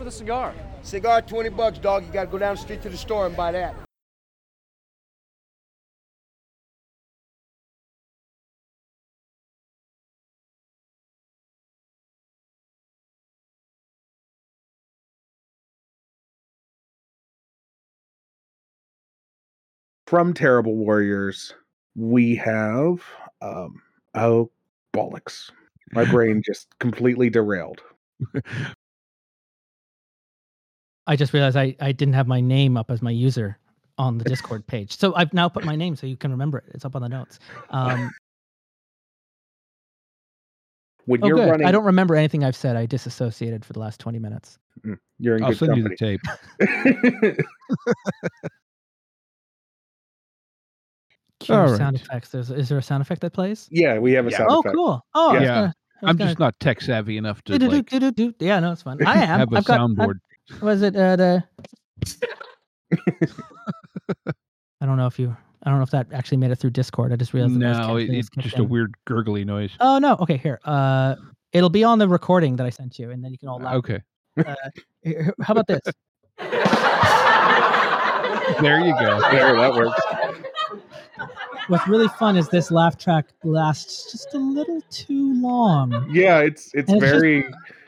the 0.08 0.12
cigar? 0.12 0.54
Cigar, 0.82 1.20
20 1.20 1.50
bucks, 1.50 1.78
dog. 1.78 2.06
You 2.06 2.12
got 2.12 2.24
to 2.24 2.30
go 2.30 2.38
down 2.38 2.54
the 2.54 2.60
street 2.62 2.80
to 2.82 2.88
the 2.88 2.96
store 2.96 3.26
and 3.26 3.36
buy 3.36 3.52
that. 3.52 3.74
From 20.06 20.32
Terrible 20.32 20.74
Warriors, 20.74 21.52
we 21.94 22.34
have 22.36 23.02
um, 23.42 23.82
oh 24.14 24.50
bollocks. 24.94 25.50
My 25.92 26.06
brain 26.06 26.40
just 26.42 26.66
completely 26.78 27.28
derailed. 27.28 27.82
I 31.08 31.16
just 31.16 31.32
realized 31.32 31.56
I, 31.56 31.74
I 31.80 31.90
didn't 31.92 32.14
have 32.14 32.26
my 32.28 32.40
name 32.40 32.76
up 32.76 32.90
as 32.90 33.00
my 33.02 33.10
user 33.10 33.58
on 33.96 34.18
the 34.18 34.24
Discord 34.28 34.66
page. 34.66 34.96
So 34.96 35.14
I've 35.16 35.32
now 35.32 35.48
put 35.48 35.64
my 35.64 35.74
name 35.74 35.96
so 35.96 36.06
you 36.06 36.16
can 36.16 36.30
remember 36.30 36.58
it. 36.58 36.64
It's 36.74 36.84
up 36.84 36.94
on 36.94 37.02
the 37.02 37.08
notes. 37.08 37.38
Um, 37.70 38.10
When 41.06 41.24
oh, 41.24 41.26
you're 41.28 41.36
good. 41.36 41.50
running 41.50 41.66
I 41.66 41.72
don't 41.72 41.86
remember 41.86 42.14
anything 42.14 42.44
I've 42.44 42.54
said. 42.54 42.76
I 42.76 42.84
disassociated 42.86 43.64
for 43.64 43.72
the 43.72 43.80
last 43.80 43.98
20 43.98 44.18
minutes. 44.18 44.58
you're 45.18 45.36
in 45.36 45.42
I'll 45.42 45.50
good 45.50 45.58
send 45.58 45.72
company. 45.72 45.96
you 45.98 46.18
the 46.60 47.38
tape. 47.38 47.46
Cue 51.40 51.54
All 51.54 51.68
sound 51.76 51.96
right. 51.96 52.02
effects. 52.04 52.30
There's, 52.30 52.50
is 52.50 52.68
there 52.68 52.78
a 52.78 52.82
sound 52.82 53.00
effect 53.00 53.20
that 53.22 53.32
plays? 53.32 53.68
yeah, 53.70 53.98
we 53.98 54.12
have 54.12 54.26
a 54.26 54.30
Yeah. 54.30 54.38
sound 54.38 54.50
Oh, 54.52 54.60
effect. 54.60 54.74
cool. 54.74 55.00
Oh, 55.14 55.32
Yeah. 55.34 55.38
gonna- 55.44 55.74
I 56.00 56.04
was 56.06 56.10
I'm 56.10 56.16
gonna- 56.16 56.30
just 56.30 56.38
not 56.38 56.60
tech 56.60 56.80
savvy 56.80 57.16
enough 57.16 57.42
to 57.44 57.52
do-do-do, 57.58 57.76
like 57.76 57.90
do-do-do. 57.90 58.34
Yeah, 58.38 58.60
no, 58.60 58.72
it's 58.72 58.82
fun. 58.82 58.98
I 59.06 59.14
am. 59.22 59.38
have 59.40 59.52
a 59.52 59.56
I've 59.56 59.64
got, 59.64 59.80
soundboard. 59.80 60.14
Was 60.62 60.82
it 60.82 60.96
uh, 60.96 61.16
the 61.16 61.44
I 64.80 64.86
don't 64.86 64.96
know 64.96 65.06
if 65.06 65.18
you 65.18 65.36
I 65.64 65.70
don't 65.70 65.78
know 65.78 65.84
if 65.84 65.90
that 65.90 66.06
actually 66.12 66.38
made 66.38 66.50
it 66.50 66.56
through 66.56 66.70
Discord. 66.70 67.12
I 67.12 67.16
just 67.16 67.34
realized 67.34 67.54
that 67.54 67.58
No, 67.86 67.96
it, 67.96 68.10
it's 68.10 68.28
kicked 68.28 68.44
just 68.44 68.58
a 68.58 68.64
weird 68.64 68.94
gurgly 69.06 69.44
noise. 69.44 69.72
Oh 69.80 69.98
no. 69.98 70.16
Okay, 70.20 70.36
here. 70.36 70.60
Uh 70.64 71.16
it'll 71.52 71.70
be 71.70 71.84
on 71.84 71.98
the 71.98 72.08
recording 72.08 72.56
that 72.56 72.66
I 72.66 72.70
sent 72.70 72.98
you 72.98 73.10
and 73.10 73.24
then 73.24 73.32
you 73.32 73.38
can 73.38 73.48
all 73.48 73.58
laugh. 73.58 73.74
Okay, 73.76 74.00
Here, 75.02 75.34
How 75.42 75.52
about 75.52 75.66
this? 75.66 75.80
there 78.60 78.80
you 78.80 78.92
go. 78.98 79.20
There, 79.30 79.56
that 79.56 79.72
works. 79.74 80.00
What's 81.68 81.86
really 81.86 82.08
fun 82.08 82.36
is 82.36 82.48
this 82.48 82.70
laugh 82.70 82.96
track 82.96 83.26
lasts 83.44 84.10
just 84.12 84.32
a 84.34 84.38
little 84.38 84.80
too 84.90 85.34
long. 85.40 86.08
Yeah, 86.10 86.38
it's 86.40 86.70
it's 86.74 86.90
And 86.90 87.02
it's 87.02 87.10
just- 87.10 87.20
very 87.20 87.38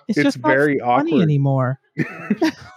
It's, 0.09 0.19
It's 0.19 0.25
just 0.25 0.39
not 0.41 0.49
very 0.51 0.79
funny 0.81 1.13
awkward. 1.13 1.23
anymore. 1.23 1.79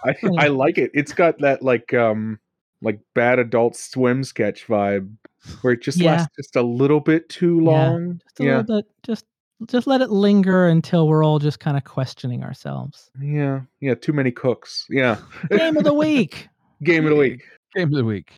I, 0.04 0.14
I 0.38 0.48
like 0.48 0.78
it. 0.78 0.90
It's 0.94 1.12
got 1.12 1.38
that 1.40 1.62
like 1.62 1.92
um 1.94 2.38
like 2.82 3.00
bad 3.14 3.38
adult 3.38 3.76
swim 3.76 4.24
sketch 4.24 4.66
vibe 4.66 5.10
where 5.62 5.72
it 5.74 5.82
just 5.82 5.98
Yeah. 5.98 6.12
lasts 6.16 6.34
just 6.36 6.56
a 6.56 6.62
little 6.62 7.00
bit 7.00 7.28
too 7.28 7.60
Yeah, 7.62 7.70
long. 7.70 8.20
Just 8.24 8.40
a 8.40 8.44
Yeah. 8.44 8.56
little 8.58 8.76
bit 8.78 8.86
just 9.04 9.24
just 9.68 9.86
let 9.86 10.00
it 10.00 10.10
linger 10.10 10.66
until 10.66 11.06
we're 11.08 11.24
all 11.24 11.38
just 11.38 11.60
kind 11.60 11.76
of 11.76 11.84
questioning 11.84 12.42
ourselves. 12.42 13.10
Yeah. 13.20 13.60
Yeah. 13.80 13.94
Too 13.94 14.12
many 14.12 14.30
cooks. 14.30 14.86
Yeah. 14.90 15.18
Game 15.50 15.76
of 15.76 15.84
the 15.84 15.94
week. 16.04 16.48
Game 16.82 17.04
of 17.06 17.10
the 17.10 17.16
week. 17.16 17.42
Game 17.74 17.88
of 17.88 17.94
the 17.94 18.04
week. 18.04 18.32